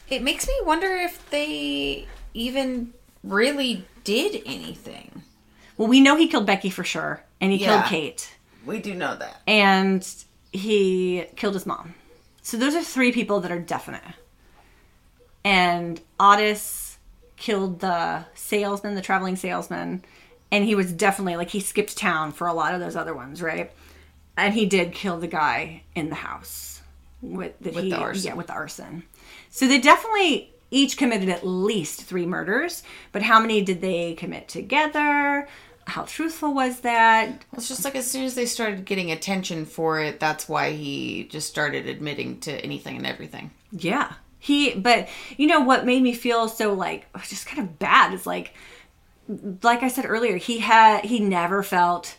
It 0.09 0.23
makes 0.23 0.47
me 0.49 0.55
wonder 0.65 0.87
if 0.89 1.29
they 1.31 2.07
even 2.33 2.95
really 3.23 3.85
did 4.05 4.43
anything. 4.47 5.23
Well, 5.77 5.89
we 5.89 6.01
know 6.01 6.17
he 6.17 6.29
killed 6.29 6.47
Becky 6.47 6.71
for 6.71 6.83
sure, 6.85 7.23
and 7.41 7.53
he 7.53 7.59
Yeah. 7.59 7.81
killed 7.83 7.85
Kate, 7.91 8.31
We 8.65 8.79
do 8.81 8.95
know 8.95 9.15
that. 9.17 9.43
and 9.47 10.07
he 10.53 11.27
killed 11.37 11.55
his 11.55 11.67
mom. 11.67 11.95
So 12.43 12.57
those 12.57 12.75
are 12.75 12.83
three 12.83 13.13
people 13.13 13.41
that 13.41 13.53
are 13.53 13.59
definite. 13.59 14.03
And 15.45 16.01
Ottis 16.18 16.78
killed 17.39 17.81
the 17.81 18.25
salesman, 18.35 18.95
the 18.95 19.03
traveling 19.03 19.37
salesman, 19.37 20.05
and 20.51 20.65
he 20.65 20.75
was 20.75 20.93
definitely 20.93 21.37
like 21.37 21.51
he 21.51 21.61
skipped 21.61 21.97
town 21.97 22.33
for 22.33 22.47
a 22.47 22.53
lot 22.53 22.75
of 22.75 22.81
those 22.81 22.97
other 22.97 23.15
ones, 23.15 23.41
right? 23.43 23.71
And 24.37 24.55
he 24.55 24.67
did 24.67 24.93
kill 24.93 25.19
the 25.19 25.27
guy 25.27 25.83
in 25.95 26.09
the 26.09 26.15
house 26.17 26.81
with, 27.21 27.55
With 27.61 27.85
he, 27.85 27.91
the 27.91 27.97
arson. 27.97 28.27
Yeah, 28.27 28.35
with 28.35 28.47
the 28.47 28.53
arson. 28.53 29.05
So 29.51 29.67
they 29.67 29.81
definitely 29.81 30.53
each 30.71 30.97
committed 30.97 31.29
at 31.29 31.47
least 31.47 32.03
three 32.03 32.27
murders, 32.27 32.83
but 33.13 33.23
how 33.23 33.41
many 33.41 33.63
did 33.63 33.81
they 33.81 34.15
commit 34.15 34.49
together? 34.49 35.49
How 35.87 36.03
truthful 36.03 36.53
was 36.53 36.81
that? 36.81 37.45
It's 37.55 37.69
just 37.69 37.85
like 37.85 37.97
as 37.97 38.11
soon 38.11 38.25
as 38.25 38.35
they 38.35 38.45
started 38.45 38.85
getting 38.85 39.11
attention 39.11 39.65
for 39.65 40.01
it, 40.01 40.21
that's 40.21 40.49
why 40.49 40.73
he 40.73 41.25
just 41.25 41.49
started 41.49 41.89
admitting 41.89 42.41
to 42.41 42.53
anything 42.53 42.99
and 42.99 43.07
everything. 43.07 43.51
Yeah. 43.73 44.13
He, 44.39 44.75
but 44.75 45.09
you 45.37 45.47
know 45.47 45.61
what 45.61 45.85
made 45.85 46.03
me 46.03 46.15
feel 46.15 46.49
so 46.49 46.73
like 46.73 47.07
just 47.27 47.47
kind 47.47 47.61
of 47.61 47.79
bad 47.79 48.15
is 48.15 48.27
like, 48.27 48.55
like 49.63 49.83
I 49.83 49.89
said 49.89 50.07
earlier, 50.07 50.37
he 50.37 50.59
had, 50.59 51.05
he 51.05 51.21
never 51.21 51.63
felt 51.63 52.17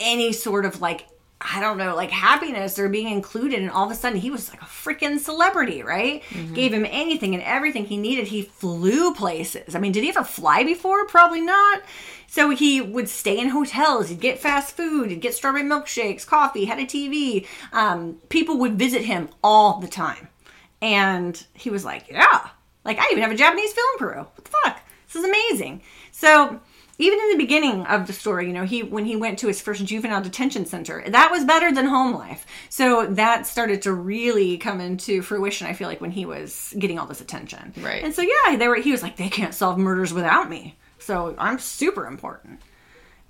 any 0.00 0.32
sort 0.32 0.64
of 0.64 0.80
like 0.80 1.06
I 1.44 1.60
don't 1.60 1.78
know, 1.78 1.96
like 1.96 2.10
happiness 2.10 2.78
or 2.78 2.88
being 2.88 3.08
included. 3.08 3.60
And 3.60 3.70
all 3.70 3.84
of 3.84 3.90
a 3.90 3.94
sudden, 3.94 4.20
he 4.20 4.30
was 4.30 4.48
like 4.50 4.62
a 4.62 4.66
freaking 4.66 5.18
celebrity, 5.18 5.82
right? 5.82 6.22
Gave 6.54 6.72
him 6.72 6.86
anything 6.88 7.34
and 7.34 7.42
everything 7.42 7.86
he 7.86 7.96
needed. 7.96 8.28
He 8.28 8.42
flew 8.42 9.12
places. 9.14 9.74
I 9.74 9.80
mean, 9.80 9.92
did 9.92 10.04
he 10.04 10.10
ever 10.10 10.24
fly 10.24 10.62
before? 10.62 11.06
Probably 11.06 11.40
not. 11.40 11.82
So 12.28 12.50
he 12.50 12.80
would 12.80 13.08
stay 13.08 13.38
in 13.38 13.48
hotels. 13.48 14.08
He'd 14.08 14.20
get 14.20 14.38
fast 14.38 14.76
food. 14.76 15.10
He'd 15.10 15.20
get 15.20 15.34
strawberry 15.34 15.64
milkshakes, 15.64 16.26
coffee, 16.26 16.64
had 16.64 16.78
a 16.78 16.86
TV. 16.86 17.46
Um, 17.72 18.18
people 18.28 18.58
would 18.58 18.78
visit 18.78 19.02
him 19.02 19.28
all 19.42 19.80
the 19.80 19.88
time. 19.88 20.28
And 20.82 21.42
he 21.54 21.70
was 21.70 21.84
like, 21.84 22.08
yeah, 22.10 22.48
like 22.84 22.98
I 22.98 23.08
even 23.10 23.22
have 23.22 23.32
a 23.32 23.36
Japanese 23.36 23.72
film 23.72 23.98
crew. 23.98 24.20
What 24.20 24.44
the 24.44 24.50
fuck? 24.50 24.80
This 25.06 25.16
is 25.16 25.24
amazing. 25.24 25.82
So 26.10 26.60
even 26.98 27.18
in 27.18 27.30
the 27.30 27.36
beginning 27.36 27.86
of 27.86 28.06
the 28.06 28.12
story, 28.12 28.46
you 28.46 28.52
know, 28.52 28.64
he 28.64 28.82
when 28.82 29.04
he 29.04 29.16
went 29.16 29.38
to 29.38 29.46
his 29.46 29.60
first 29.60 29.84
juvenile 29.84 30.22
detention 30.22 30.66
center, 30.66 31.02
that 31.08 31.30
was 31.30 31.44
better 31.44 31.72
than 31.72 31.86
home 31.86 32.14
life. 32.14 32.46
So 32.68 33.06
that 33.06 33.46
started 33.46 33.82
to 33.82 33.92
really 33.92 34.58
come 34.58 34.80
into 34.80 35.22
fruition. 35.22 35.68
I 35.68 35.72
feel 35.72 35.88
like 35.88 36.00
when 36.00 36.10
he 36.10 36.26
was 36.26 36.74
getting 36.78 36.98
all 36.98 37.06
this 37.06 37.20
attention, 37.20 37.72
Right. 37.80 38.02
And 38.02 38.14
so 38.14 38.22
yeah, 38.22 38.56
they 38.56 38.68
were. 38.68 38.76
He 38.76 38.92
was 38.92 39.02
like, 39.02 39.16
they 39.16 39.28
can't 39.28 39.54
solve 39.54 39.78
murders 39.78 40.12
without 40.12 40.50
me. 40.50 40.76
So 40.98 41.34
I'm 41.38 41.58
super 41.58 42.06
important, 42.06 42.60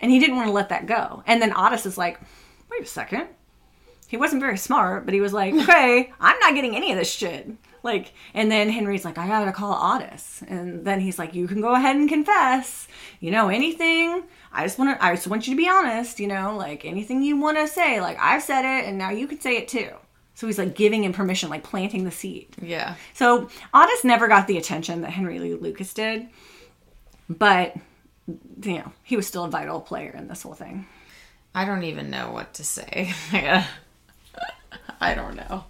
and 0.00 0.10
he 0.10 0.18
didn't 0.18 0.36
want 0.36 0.48
to 0.48 0.52
let 0.52 0.70
that 0.70 0.86
go. 0.86 1.22
And 1.26 1.40
then 1.40 1.52
Ottis 1.52 1.86
is 1.86 1.96
like, 1.96 2.20
wait 2.70 2.82
a 2.82 2.86
second. 2.86 3.28
He 4.12 4.18
wasn't 4.18 4.42
very 4.42 4.58
smart, 4.58 5.06
but 5.06 5.14
he 5.14 5.22
was 5.22 5.32
like, 5.32 5.54
okay, 5.54 6.12
I'm 6.20 6.38
not 6.40 6.54
getting 6.54 6.76
any 6.76 6.92
of 6.92 6.98
this 6.98 7.10
shit. 7.10 7.50
Like, 7.82 8.12
and 8.34 8.52
then 8.52 8.68
Henry's 8.68 9.06
like, 9.06 9.16
I 9.16 9.26
gotta 9.26 9.52
call 9.52 9.72
Ottis. 9.74 10.42
And 10.42 10.84
then 10.84 11.00
he's 11.00 11.18
like, 11.18 11.34
you 11.34 11.48
can 11.48 11.62
go 11.62 11.74
ahead 11.74 11.96
and 11.96 12.10
confess. 12.10 12.88
You 13.20 13.30
know, 13.30 13.48
anything. 13.48 14.24
I 14.52 14.64
just 14.64 14.78
want 14.78 14.94
to, 14.94 15.02
I 15.02 15.14
just 15.14 15.28
want 15.28 15.48
you 15.48 15.54
to 15.54 15.56
be 15.56 15.66
honest, 15.66 16.20
you 16.20 16.26
know, 16.26 16.54
like 16.58 16.84
anything 16.84 17.22
you 17.22 17.40
want 17.40 17.56
to 17.56 17.66
say. 17.66 18.02
Like, 18.02 18.18
I've 18.20 18.42
said 18.42 18.66
it 18.66 18.86
and 18.86 18.98
now 18.98 19.08
you 19.08 19.26
can 19.26 19.40
say 19.40 19.56
it 19.56 19.66
too. 19.66 19.88
So 20.34 20.46
he's 20.46 20.58
like 20.58 20.74
giving 20.74 21.04
him 21.04 21.14
permission, 21.14 21.48
like 21.48 21.62
planting 21.62 22.04
the 22.04 22.10
seed. 22.10 22.54
Yeah. 22.60 22.96
So 23.14 23.48
Ottis 23.72 24.04
never 24.04 24.28
got 24.28 24.46
the 24.46 24.58
attention 24.58 25.00
that 25.00 25.12
Henry 25.12 25.38
Lee 25.38 25.54
Lucas 25.54 25.94
did, 25.94 26.28
but 27.30 27.74
you 28.28 28.74
know 28.74 28.92
he 29.04 29.16
was 29.16 29.26
still 29.26 29.44
a 29.44 29.48
vital 29.50 29.80
player 29.80 30.10
in 30.10 30.28
this 30.28 30.42
whole 30.42 30.52
thing. 30.52 30.84
I 31.54 31.64
don't 31.64 31.84
even 31.84 32.10
know 32.10 32.30
what 32.30 32.52
to 32.54 32.64
say. 32.64 33.14
I 35.02 35.14
don't 35.14 35.36
know. 35.36 35.64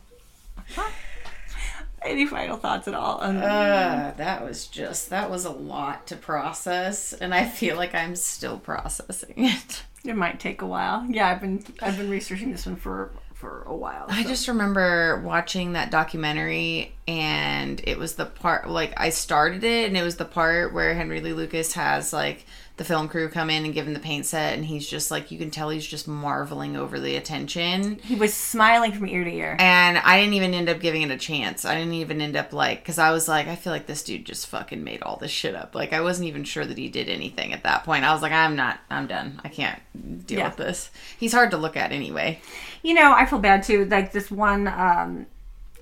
Any 2.04 2.26
final 2.26 2.56
thoughts 2.56 2.88
at 2.88 2.94
all? 2.94 3.18
on- 3.18 3.36
Uh, 3.36 4.12
that 4.16 4.42
was 4.44 4.66
just 4.66 5.10
that 5.10 5.30
was 5.30 5.44
a 5.44 5.50
lot 5.50 6.06
to 6.08 6.16
process, 6.16 7.12
and 7.12 7.32
I 7.32 7.44
feel 7.46 7.76
like 7.76 7.94
I'm 7.94 8.16
still 8.16 8.58
processing 8.58 9.34
it. 9.36 9.84
it 10.04 10.16
might 10.16 10.40
take 10.40 10.62
a 10.62 10.66
while. 10.66 11.06
Yeah, 11.08 11.28
I've 11.28 11.40
been 11.40 11.62
I've 11.80 11.96
been 11.96 12.10
researching 12.10 12.50
this 12.50 12.66
one 12.66 12.74
for 12.76 13.12
for 13.34 13.62
a 13.68 13.74
while. 13.74 14.06
I 14.08 14.24
just 14.24 14.48
remember 14.48 15.20
watching 15.24 15.74
that 15.74 15.92
documentary, 15.92 16.92
and 17.06 17.80
it 17.84 17.98
was 17.98 18.16
the 18.16 18.26
part 18.26 18.68
like 18.68 18.94
I 18.96 19.10
started 19.10 19.62
it, 19.62 19.86
and 19.86 19.96
it 19.96 20.02
was 20.02 20.16
the 20.16 20.24
part 20.24 20.72
where 20.72 20.94
Henry 20.94 21.20
Lee 21.20 21.32
Lucas 21.34 21.74
has 21.74 22.12
like 22.12 22.44
the 22.78 22.84
film 22.84 23.06
crew 23.08 23.28
come 23.28 23.50
in 23.50 23.64
and 23.64 23.74
give 23.74 23.86
him 23.86 23.92
the 23.94 24.00
paint 24.00 24.24
set, 24.26 24.54
and 24.54 24.64
he's 24.64 24.88
just 24.88 25.10
like 25.10 25.30
you 25.30 25.38
can 25.38 25.50
tell 25.50 25.68
he's 25.68 25.86
just 25.86 26.08
marveling 26.08 26.76
over 26.76 26.98
the 26.98 27.16
attention. 27.16 27.98
he 28.02 28.14
was 28.14 28.32
smiling 28.32 28.92
from 28.92 29.06
ear 29.08 29.24
to 29.24 29.30
ear. 29.30 29.56
And 29.58 29.98
I 29.98 30.18
didn't 30.20 30.34
even 30.34 30.54
end 30.54 30.68
up 30.68 30.80
giving 30.80 31.02
it 31.02 31.10
a 31.10 31.18
chance. 31.18 31.64
I 31.64 31.74
didn't 31.74 31.92
even 31.94 32.20
end 32.20 32.34
up 32.36 32.52
like, 32.52 32.78
because 32.82 32.98
I 32.98 33.10
was 33.10 33.28
like, 33.28 33.46
I 33.46 33.56
feel 33.56 33.72
like 33.72 33.86
this 33.86 34.02
dude 34.02 34.24
just 34.24 34.46
fucking 34.46 34.82
made 34.82 35.02
all 35.02 35.16
this 35.16 35.30
shit 35.30 35.54
up. 35.54 35.74
Like, 35.74 35.92
I 35.92 36.00
wasn't 36.00 36.28
even 36.28 36.44
sure 36.44 36.64
that 36.64 36.78
he 36.78 36.88
did 36.88 37.08
anything 37.08 37.52
at 37.52 37.62
that 37.64 37.84
point. 37.84 38.04
I 38.04 38.12
was 38.12 38.22
like, 38.22 38.32
I'm 38.32 38.56
not, 38.56 38.80
I'm 38.90 39.06
done. 39.06 39.40
I 39.44 39.48
can't 39.48 39.80
deal 40.26 40.38
Yeah. 40.38 40.48
with 40.48 40.56
this. 40.56 40.90
He's 41.18 41.32
hard 41.32 41.50
to 41.52 41.58
look 41.58 41.76
at 41.76 41.92
anyway. 41.92 42.40
you 42.82 42.94
know, 42.94 43.12
I 43.12 43.26
feel 43.26 43.38
bad 43.38 43.62
too. 43.64 43.84
Like 43.84 44.12
this 44.12 44.30
one, 44.30 44.66
um, 44.68 45.26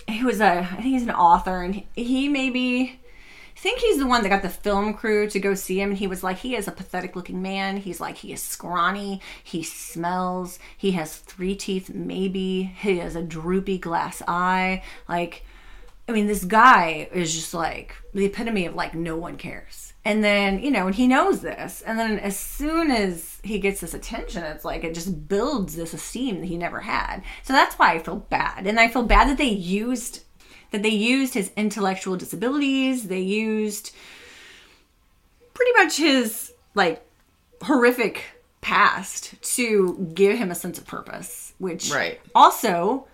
he 0.07 0.23
was 0.23 0.41
a, 0.41 0.59
I 0.59 0.65
think 0.65 0.83
he's 0.87 1.03
an 1.03 1.11
author, 1.11 1.61
and 1.61 1.73
he, 1.75 1.87
he 1.95 2.27
maybe, 2.27 2.99
think 3.61 3.79
he's 3.79 3.99
the 3.99 4.07
one 4.07 4.23
that 4.23 4.29
got 4.29 4.41
the 4.41 4.49
film 4.49 4.91
crew 4.95 5.29
to 5.29 5.39
go 5.39 5.53
see 5.53 5.79
him. 5.79 5.91
And 5.91 5.99
he 5.99 6.07
was 6.07 6.23
like, 6.23 6.39
he 6.39 6.55
is 6.55 6.67
a 6.67 6.71
pathetic 6.71 7.15
looking 7.15 7.43
man. 7.43 7.77
He's 7.77 8.01
like, 8.01 8.17
he 8.17 8.33
is 8.33 8.41
scrawny. 8.41 9.21
He 9.43 9.61
smells. 9.61 10.57
He 10.75 10.91
has 10.93 11.17
three 11.17 11.55
teeth, 11.55 11.91
maybe. 11.91 12.63
He 12.63 12.97
has 12.97 13.15
a 13.15 13.21
droopy 13.21 13.77
glass 13.77 14.23
eye. 14.27 14.81
Like, 15.07 15.45
I 16.09 16.11
mean, 16.11 16.25
this 16.25 16.43
guy 16.43 17.07
is 17.13 17.35
just 17.35 17.53
like 17.53 17.95
the 18.15 18.25
epitome 18.25 18.65
of 18.65 18.73
like 18.73 18.95
no 18.95 19.15
one 19.15 19.37
cares. 19.37 19.93
And 20.03 20.23
then, 20.23 20.63
you 20.63 20.71
know, 20.71 20.87
and 20.87 20.95
he 20.95 21.05
knows 21.05 21.41
this. 21.41 21.83
And 21.83 21.99
then 21.99 22.17
as 22.17 22.35
soon 22.35 22.89
as 22.89 23.39
he 23.43 23.59
gets 23.59 23.79
this 23.81 23.93
attention, 23.93 24.43
it's 24.43 24.65
like 24.65 24.83
it 24.83 24.95
just 24.95 25.27
builds 25.27 25.75
this 25.75 25.93
esteem 25.93 26.39
that 26.39 26.47
he 26.47 26.57
never 26.57 26.79
had. 26.79 27.21
So 27.43 27.53
that's 27.53 27.75
why 27.75 27.93
I 27.93 27.99
feel 27.99 28.15
bad. 28.15 28.65
And 28.65 28.79
I 28.79 28.87
feel 28.87 29.03
bad 29.03 29.29
that 29.29 29.37
they 29.37 29.45
used 29.45 30.23
that 30.71 30.83
they 30.83 30.89
used 30.89 31.33
his 31.33 31.51
intellectual 31.55 32.15
disabilities. 32.17 33.07
They 33.07 33.19
used 33.21 33.91
pretty 35.53 35.71
much 35.83 35.97
his 35.97 36.53
like 36.75 37.05
horrific 37.61 38.23
past 38.61 39.33
to 39.55 40.09
give 40.13 40.37
him 40.37 40.51
a 40.51 40.55
sense 40.55 40.77
of 40.77 40.85
purpose, 40.87 41.53
which 41.57 41.91
Right. 41.91 42.19
also 42.33 43.07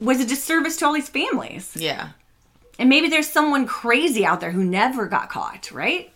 was 0.00 0.20
a 0.20 0.24
disservice 0.24 0.76
to 0.78 0.86
all 0.86 0.92
these 0.92 1.08
families. 1.08 1.72
Yeah. 1.74 2.10
And 2.78 2.88
maybe 2.88 3.08
there's 3.08 3.28
someone 3.28 3.66
crazy 3.66 4.24
out 4.24 4.40
there 4.40 4.52
who 4.52 4.62
never 4.62 5.06
got 5.06 5.28
caught, 5.30 5.70
right? 5.72 6.12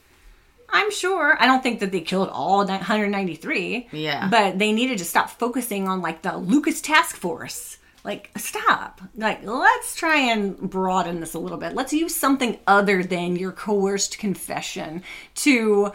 I'm 0.68 0.90
sure. 0.92 1.36
I 1.40 1.46
don't 1.46 1.62
think 1.62 1.80
that 1.80 1.90
they 1.92 2.00
killed 2.00 2.28
all 2.28 2.64
193. 2.64 3.88
Yeah. 3.92 4.28
But 4.30 4.58
they 4.58 4.72
needed 4.72 4.98
to 4.98 5.04
stop 5.04 5.28
focusing 5.30 5.88
on 5.88 6.00
like 6.00 6.22
the 6.22 6.36
Lucas 6.38 6.80
Task 6.80 7.16
Force. 7.16 7.78
Like, 8.04 8.30
stop. 8.36 9.00
Like, 9.16 9.44
let's 9.44 9.94
try 9.94 10.16
and 10.16 10.58
broaden 10.58 11.20
this 11.20 11.34
a 11.34 11.38
little 11.38 11.58
bit. 11.58 11.74
Let's 11.74 11.92
use 11.92 12.14
something 12.16 12.58
other 12.66 13.04
than 13.04 13.36
your 13.36 13.52
coerced 13.52 14.18
confession 14.18 15.02
to 15.36 15.92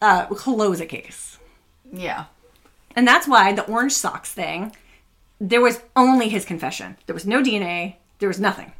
uh, 0.00 0.26
close 0.26 0.80
a 0.80 0.86
case. 0.86 1.38
Yeah. 1.92 2.24
And 2.94 3.06
that's 3.06 3.28
why 3.28 3.52
the 3.52 3.66
orange 3.66 3.92
socks 3.92 4.32
thing, 4.32 4.74
there 5.38 5.60
was 5.60 5.82
only 5.94 6.30
his 6.30 6.46
confession. 6.46 6.96
There 7.06 7.14
was 7.14 7.26
no 7.26 7.42
DNA, 7.42 7.96
there 8.18 8.28
was 8.28 8.40
nothing. 8.40 8.72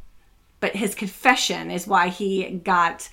But 0.59 0.75
his 0.75 0.95
confession 0.95 1.69
is 1.69 1.85
why 1.85 2.07
he 2.07 2.49
got 2.49 3.07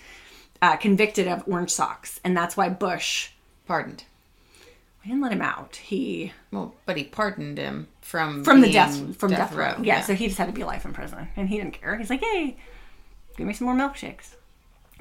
uh, 0.63 0.77
convicted 0.77 1.29
of 1.29 1.45
orange 1.47 1.71
socks. 1.71 2.19
And 2.25 2.35
that's 2.35 2.57
why 2.57 2.71
Bush 2.71 3.31
Pardoned. 3.67 4.05
We 5.05 5.09
didn't 5.11 5.23
let 5.23 5.33
him 5.33 5.43
out. 5.43 5.77
He 5.77 6.33
Well, 6.51 6.75
but 6.87 6.97
he 6.97 7.05
pardoned 7.05 7.59
him 7.59 7.89
from 8.01 8.43
from 8.45 8.61
the 8.61 8.71
death 8.73 9.17
from 9.17 9.31
death, 9.31 9.53
row. 9.55 9.75
Yeah, 9.79 9.99
Yeah. 9.99 10.01
so 10.03 10.15
he 10.15 10.27
just 10.27 10.39
had 10.39 10.47
to 10.47 10.53
be 10.53 10.65
life 10.65 10.85
in 10.85 10.93
prison, 10.93 11.29
and 11.37 11.49
he 11.49 11.59
didn't 11.59 11.75
care. 11.75 11.97
He's 11.97 12.11
like, 12.11 12.23
hey, 12.23 12.57
give 13.37 13.47
me 13.47 13.53
some 13.53 13.67
more 13.67 13.77
milkshakes. 13.77 14.35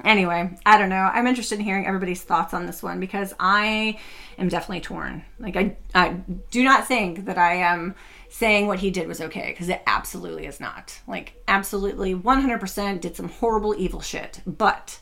Anyway, 0.04 0.58
I 0.66 0.76
don't 0.76 0.88
know. 0.88 0.96
I'm 1.12 1.26
interested 1.28 1.58
in 1.58 1.64
hearing 1.64 1.86
everybody's 1.86 2.20
thoughts 2.20 2.52
on 2.52 2.66
this 2.66 2.82
one 2.82 2.98
because 2.98 3.32
I 3.38 3.98
am 4.36 4.48
definitely 4.48 4.80
torn. 4.80 5.24
Like, 5.38 5.56
I, 5.56 5.76
I 5.94 6.14
do 6.50 6.64
not 6.64 6.88
think 6.88 7.26
that 7.26 7.38
I 7.38 7.54
am 7.54 7.94
saying 8.28 8.66
what 8.66 8.80
he 8.80 8.90
did 8.90 9.06
was 9.06 9.20
okay 9.20 9.52
because 9.52 9.68
it 9.68 9.82
absolutely 9.86 10.46
is 10.46 10.58
not. 10.58 11.00
Like, 11.06 11.40
absolutely 11.46 12.12
100% 12.12 13.00
did 13.00 13.14
some 13.14 13.28
horrible, 13.28 13.72
evil 13.78 14.00
shit. 14.00 14.40
But 14.44 14.98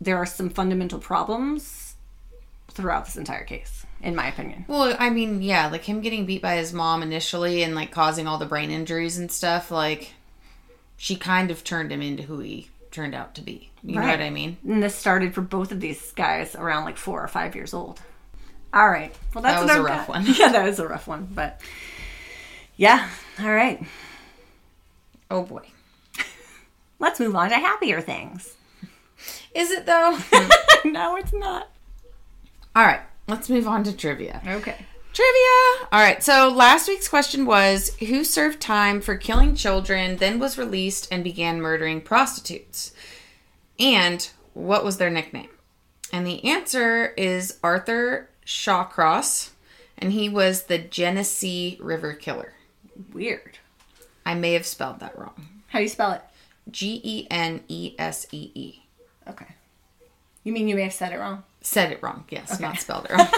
there 0.00 0.16
are 0.16 0.26
some 0.26 0.50
fundamental 0.50 0.98
problems 0.98 1.94
throughout 2.72 3.04
this 3.04 3.16
entire 3.16 3.44
case, 3.44 3.81
in 4.02 4.14
my 4.16 4.26
opinion. 4.28 4.64
Well, 4.68 4.96
I 4.98 5.10
mean, 5.10 5.42
yeah, 5.42 5.68
like 5.68 5.84
him 5.84 6.00
getting 6.00 6.26
beat 6.26 6.42
by 6.42 6.56
his 6.56 6.72
mom 6.72 7.02
initially 7.02 7.62
and 7.62 7.74
like 7.74 7.90
causing 7.90 8.26
all 8.26 8.38
the 8.38 8.46
brain 8.46 8.70
injuries 8.70 9.16
and 9.18 9.30
stuff, 9.30 9.70
like 9.70 10.12
she 10.96 11.16
kind 11.16 11.50
of 11.50 11.64
turned 11.64 11.92
him 11.92 12.02
into 12.02 12.24
who 12.24 12.40
he 12.40 12.68
turned 12.90 13.14
out 13.14 13.34
to 13.36 13.40
be. 13.42 13.70
You 13.84 13.96
know 13.96 14.06
what 14.06 14.20
I 14.20 14.30
mean? 14.30 14.58
And 14.66 14.82
this 14.82 14.94
started 14.94 15.34
for 15.34 15.40
both 15.40 15.72
of 15.72 15.80
these 15.80 16.12
guys 16.12 16.54
around 16.54 16.84
like 16.84 16.96
four 16.96 17.22
or 17.22 17.28
five 17.28 17.54
years 17.56 17.74
old. 17.74 18.00
All 18.72 18.88
right. 18.88 19.14
Well, 19.34 19.42
that's 19.42 19.60
That 19.60 19.68
was 19.68 19.76
a 19.76 19.82
rough 19.82 20.06
got. 20.06 20.08
one. 20.08 20.24
Yeah, 20.38 20.52
that 20.52 20.64
was 20.64 20.78
a 20.78 20.86
rough 20.86 21.06
one. 21.08 21.28
But 21.32 21.60
yeah. 22.76 23.08
All 23.40 23.52
right. 23.52 23.82
Oh 25.30 25.42
boy. 25.42 25.62
Let's 26.98 27.18
move 27.18 27.34
on 27.34 27.48
to 27.48 27.56
happier 27.56 28.00
things. 28.00 28.54
Is 29.54 29.70
it 29.72 29.86
though? 29.86 30.16
no, 30.84 31.16
it's 31.16 31.32
not. 31.32 31.68
all 32.76 32.84
right, 32.84 33.00
let's 33.32 33.48
move 33.48 33.66
on 33.66 33.82
to 33.84 33.96
trivia. 33.96 34.42
Okay. 34.46 34.76
Trivia! 35.14 35.88
All 35.90 36.00
right, 36.00 36.22
so 36.22 36.50
last 36.50 36.86
week's 36.86 37.08
question 37.08 37.46
was 37.46 37.94
Who 37.96 38.24
served 38.24 38.60
time 38.60 39.00
for 39.00 39.16
killing 39.16 39.54
children, 39.54 40.16
then 40.16 40.38
was 40.38 40.58
released 40.58 41.08
and 41.10 41.24
began 41.24 41.60
murdering 41.60 42.02
prostitutes? 42.02 42.92
And 43.78 44.28
what 44.52 44.84
was 44.84 44.98
their 44.98 45.10
nickname? 45.10 45.48
And 46.12 46.26
the 46.26 46.44
answer 46.44 47.08
is 47.16 47.58
Arthur 47.62 48.28
Shawcross, 48.46 49.50
and 49.96 50.12
he 50.12 50.28
was 50.28 50.64
the 50.64 50.78
Genesee 50.78 51.78
River 51.80 52.12
Killer. 52.12 52.52
Weird. 53.12 53.58
I 54.26 54.34
may 54.34 54.52
have 54.52 54.66
spelled 54.66 55.00
that 55.00 55.18
wrong. 55.18 55.48
How 55.68 55.78
do 55.78 55.82
you 55.84 55.88
spell 55.88 56.12
it? 56.12 56.22
G 56.70 57.00
E 57.02 57.26
N 57.30 57.64
E 57.68 57.94
S 57.98 58.26
E 58.30 58.50
E. 58.54 58.82
Okay. 59.26 59.48
You 60.44 60.52
mean 60.52 60.68
you 60.68 60.76
may 60.76 60.82
have 60.82 60.92
said 60.92 61.12
it 61.12 61.18
wrong? 61.18 61.44
Said 61.62 61.92
it 61.92 62.02
wrong, 62.02 62.24
yes, 62.28 62.58
not 62.60 62.78
spelled 62.78 63.06
it 63.08 63.12
wrong. 63.16 63.28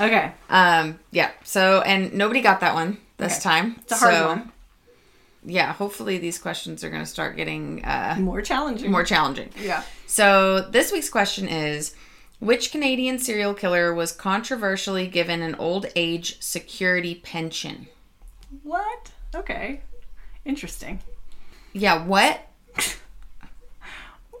Okay. 0.00 0.32
Um, 0.50 0.98
yeah. 1.10 1.30
So, 1.42 1.80
and 1.80 2.12
nobody 2.12 2.40
got 2.42 2.60
that 2.60 2.74
one 2.74 2.98
this 3.16 3.34
Okay. 3.34 3.42
time. 3.42 3.76
It's 3.80 3.92
a 3.92 3.96
hard 3.96 4.14
So, 4.14 4.26
one. 4.28 4.52
Yeah. 5.44 5.72
Hopefully, 5.72 6.18
these 6.18 6.38
questions 6.38 6.84
are 6.84 6.90
going 6.90 7.02
to 7.02 7.06
start 7.08 7.36
getting 7.36 7.84
uh, 7.84 8.16
More 8.20 8.42
challenging. 8.42 8.90
more 8.90 9.04
challenging. 9.04 9.50
Yeah. 9.60 9.82
So, 10.06 10.60
this 10.60 10.92
week's 10.92 11.08
question 11.08 11.48
is 11.48 11.94
Which 12.40 12.70
Canadian 12.70 13.18
serial 13.18 13.54
killer 13.54 13.94
was 13.94 14.12
controversially 14.12 15.06
given 15.06 15.40
an 15.42 15.54
old 15.54 15.86
age 15.96 16.40
security 16.42 17.14
pension? 17.14 17.88
What? 18.62 19.12
Okay. 19.34 19.80
Interesting. 20.44 21.00
Yeah, 21.72 22.04
what? 22.04 22.46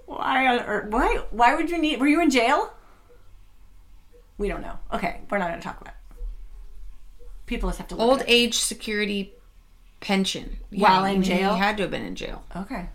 Why 0.06 0.46
on 0.46 0.60
earth? 0.60 0.90
Why? 0.90 1.22
Why 1.30 1.54
would 1.54 1.70
you 1.70 1.78
need? 1.78 2.00
Were 2.00 2.06
you 2.08 2.20
in 2.20 2.30
jail? 2.30 2.72
We 4.38 4.48
don't 4.48 4.62
know. 4.62 4.78
Okay, 4.92 5.20
we're 5.30 5.38
not 5.38 5.48
going 5.48 5.60
to 5.60 5.64
talk 5.64 5.80
about. 5.80 5.94
it. 5.94 6.16
People 7.46 7.68
just 7.68 7.78
have 7.78 7.88
to 7.88 7.94
look 7.96 8.06
Old 8.08 8.20
it 8.22 8.26
age 8.28 8.54
security 8.58 9.32
pension. 10.00 10.58
While 10.70 11.04
in 11.04 11.22
jail? 11.22 11.54
He 11.54 11.60
had 11.60 11.76
to 11.78 11.84
have 11.84 11.90
been 11.90 12.04
in 12.04 12.14
jail. 12.16 12.44
Okay. 12.56 12.88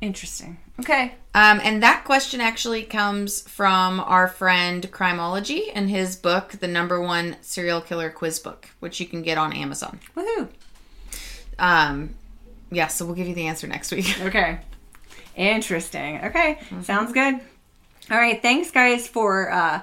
Interesting. 0.00 0.58
Okay. 0.80 1.14
Um, 1.32 1.60
and 1.62 1.82
that 1.82 2.04
question 2.04 2.40
actually 2.40 2.82
comes 2.82 3.40
from 3.42 4.00
our 4.00 4.26
friend 4.26 4.90
Crimology 4.90 5.70
and 5.72 5.88
his 5.88 6.16
book, 6.16 6.50
The 6.58 6.66
Number 6.66 7.00
One 7.00 7.36
Serial 7.40 7.80
Killer 7.80 8.10
Quiz 8.10 8.40
Book, 8.40 8.68
which 8.80 8.98
you 8.98 9.06
can 9.06 9.22
get 9.22 9.38
on 9.38 9.52
Amazon. 9.52 10.00
Woohoo. 10.16 10.48
Um, 11.58 12.14
yeah, 12.72 12.88
so 12.88 13.04
we'll 13.06 13.14
give 13.14 13.28
you 13.28 13.34
the 13.34 13.46
answer 13.46 13.66
next 13.68 13.92
week. 13.92 14.06
Okay. 14.22 14.58
Interesting. 15.36 16.22
Okay. 16.24 16.58
Sounds 16.82 17.12
good. 17.12 17.34
All 18.10 18.18
right. 18.18 18.40
Thanks, 18.40 18.70
guys, 18.70 19.06
for 19.08 19.50
uh, 19.50 19.80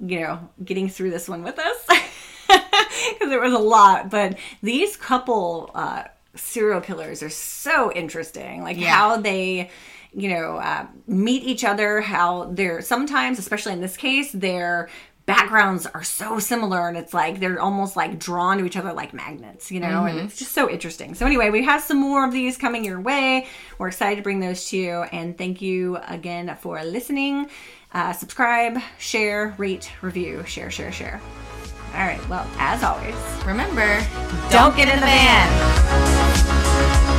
you 0.00 0.20
know 0.20 0.48
getting 0.64 0.88
through 0.88 1.10
this 1.10 1.28
one 1.28 1.42
with 1.42 1.58
us 1.58 1.86
because 2.46 3.28
there 3.30 3.40
was 3.40 3.52
a 3.52 3.58
lot. 3.58 4.10
But 4.10 4.38
these 4.62 4.96
couple 4.96 5.70
uh, 5.74 6.04
serial 6.34 6.80
killers 6.80 7.22
are 7.22 7.30
so 7.30 7.92
interesting. 7.92 8.62
Like 8.62 8.76
Yeah. 8.78 8.90
how 8.94 9.16
they. 9.18 9.70
You 10.14 10.28
know, 10.28 10.56
uh, 10.58 10.88
meet 11.06 11.42
each 11.42 11.64
other. 11.64 12.02
How 12.02 12.44
they're 12.52 12.82
sometimes, 12.82 13.38
especially 13.38 13.72
in 13.72 13.80
this 13.80 13.96
case, 13.96 14.30
their 14.30 14.90
backgrounds 15.26 15.86
are 15.86 16.02
so 16.02 16.38
similar, 16.38 16.88
and 16.88 16.96
it's 16.96 17.14
like 17.14 17.40
they're 17.40 17.60
almost 17.60 17.96
like 17.96 18.18
drawn 18.18 18.58
to 18.58 18.64
each 18.64 18.76
other 18.76 18.92
like 18.92 19.14
magnets. 19.14 19.70
You 19.70 19.80
know, 19.80 20.06
and 20.06 20.18
it's 20.20 20.38
just 20.38 20.52
so 20.52 20.68
interesting. 20.68 21.14
So 21.14 21.26
anyway, 21.26 21.50
we 21.50 21.64
have 21.64 21.82
some 21.82 21.98
more 21.98 22.26
of 22.26 22.32
these 22.32 22.56
coming 22.56 22.84
your 22.84 23.00
way. 23.00 23.46
We're 23.78 23.88
excited 23.88 24.16
to 24.16 24.22
bring 24.22 24.40
those 24.40 24.68
to 24.70 24.76
you, 24.76 25.02
and 25.12 25.36
thank 25.36 25.62
you 25.62 25.98
again 26.08 26.56
for 26.60 26.82
listening. 26.84 27.48
Uh, 27.92 28.12
subscribe, 28.12 28.78
share, 28.98 29.54
rate, 29.58 29.90
review, 30.00 30.44
share, 30.46 30.70
share, 30.70 30.92
share. 30.92 31.20
All 31.94 32.06
right. 32.06 32.26
Well, 32.28 32.46
as 32.58 32.82
always, 32.82 33.14
Remember, 33.44 34.02
don't 34.50 34.74
get 34.76 34.88
in 34.88 35.00
the 35.00 35.06
van. 35.06 37.11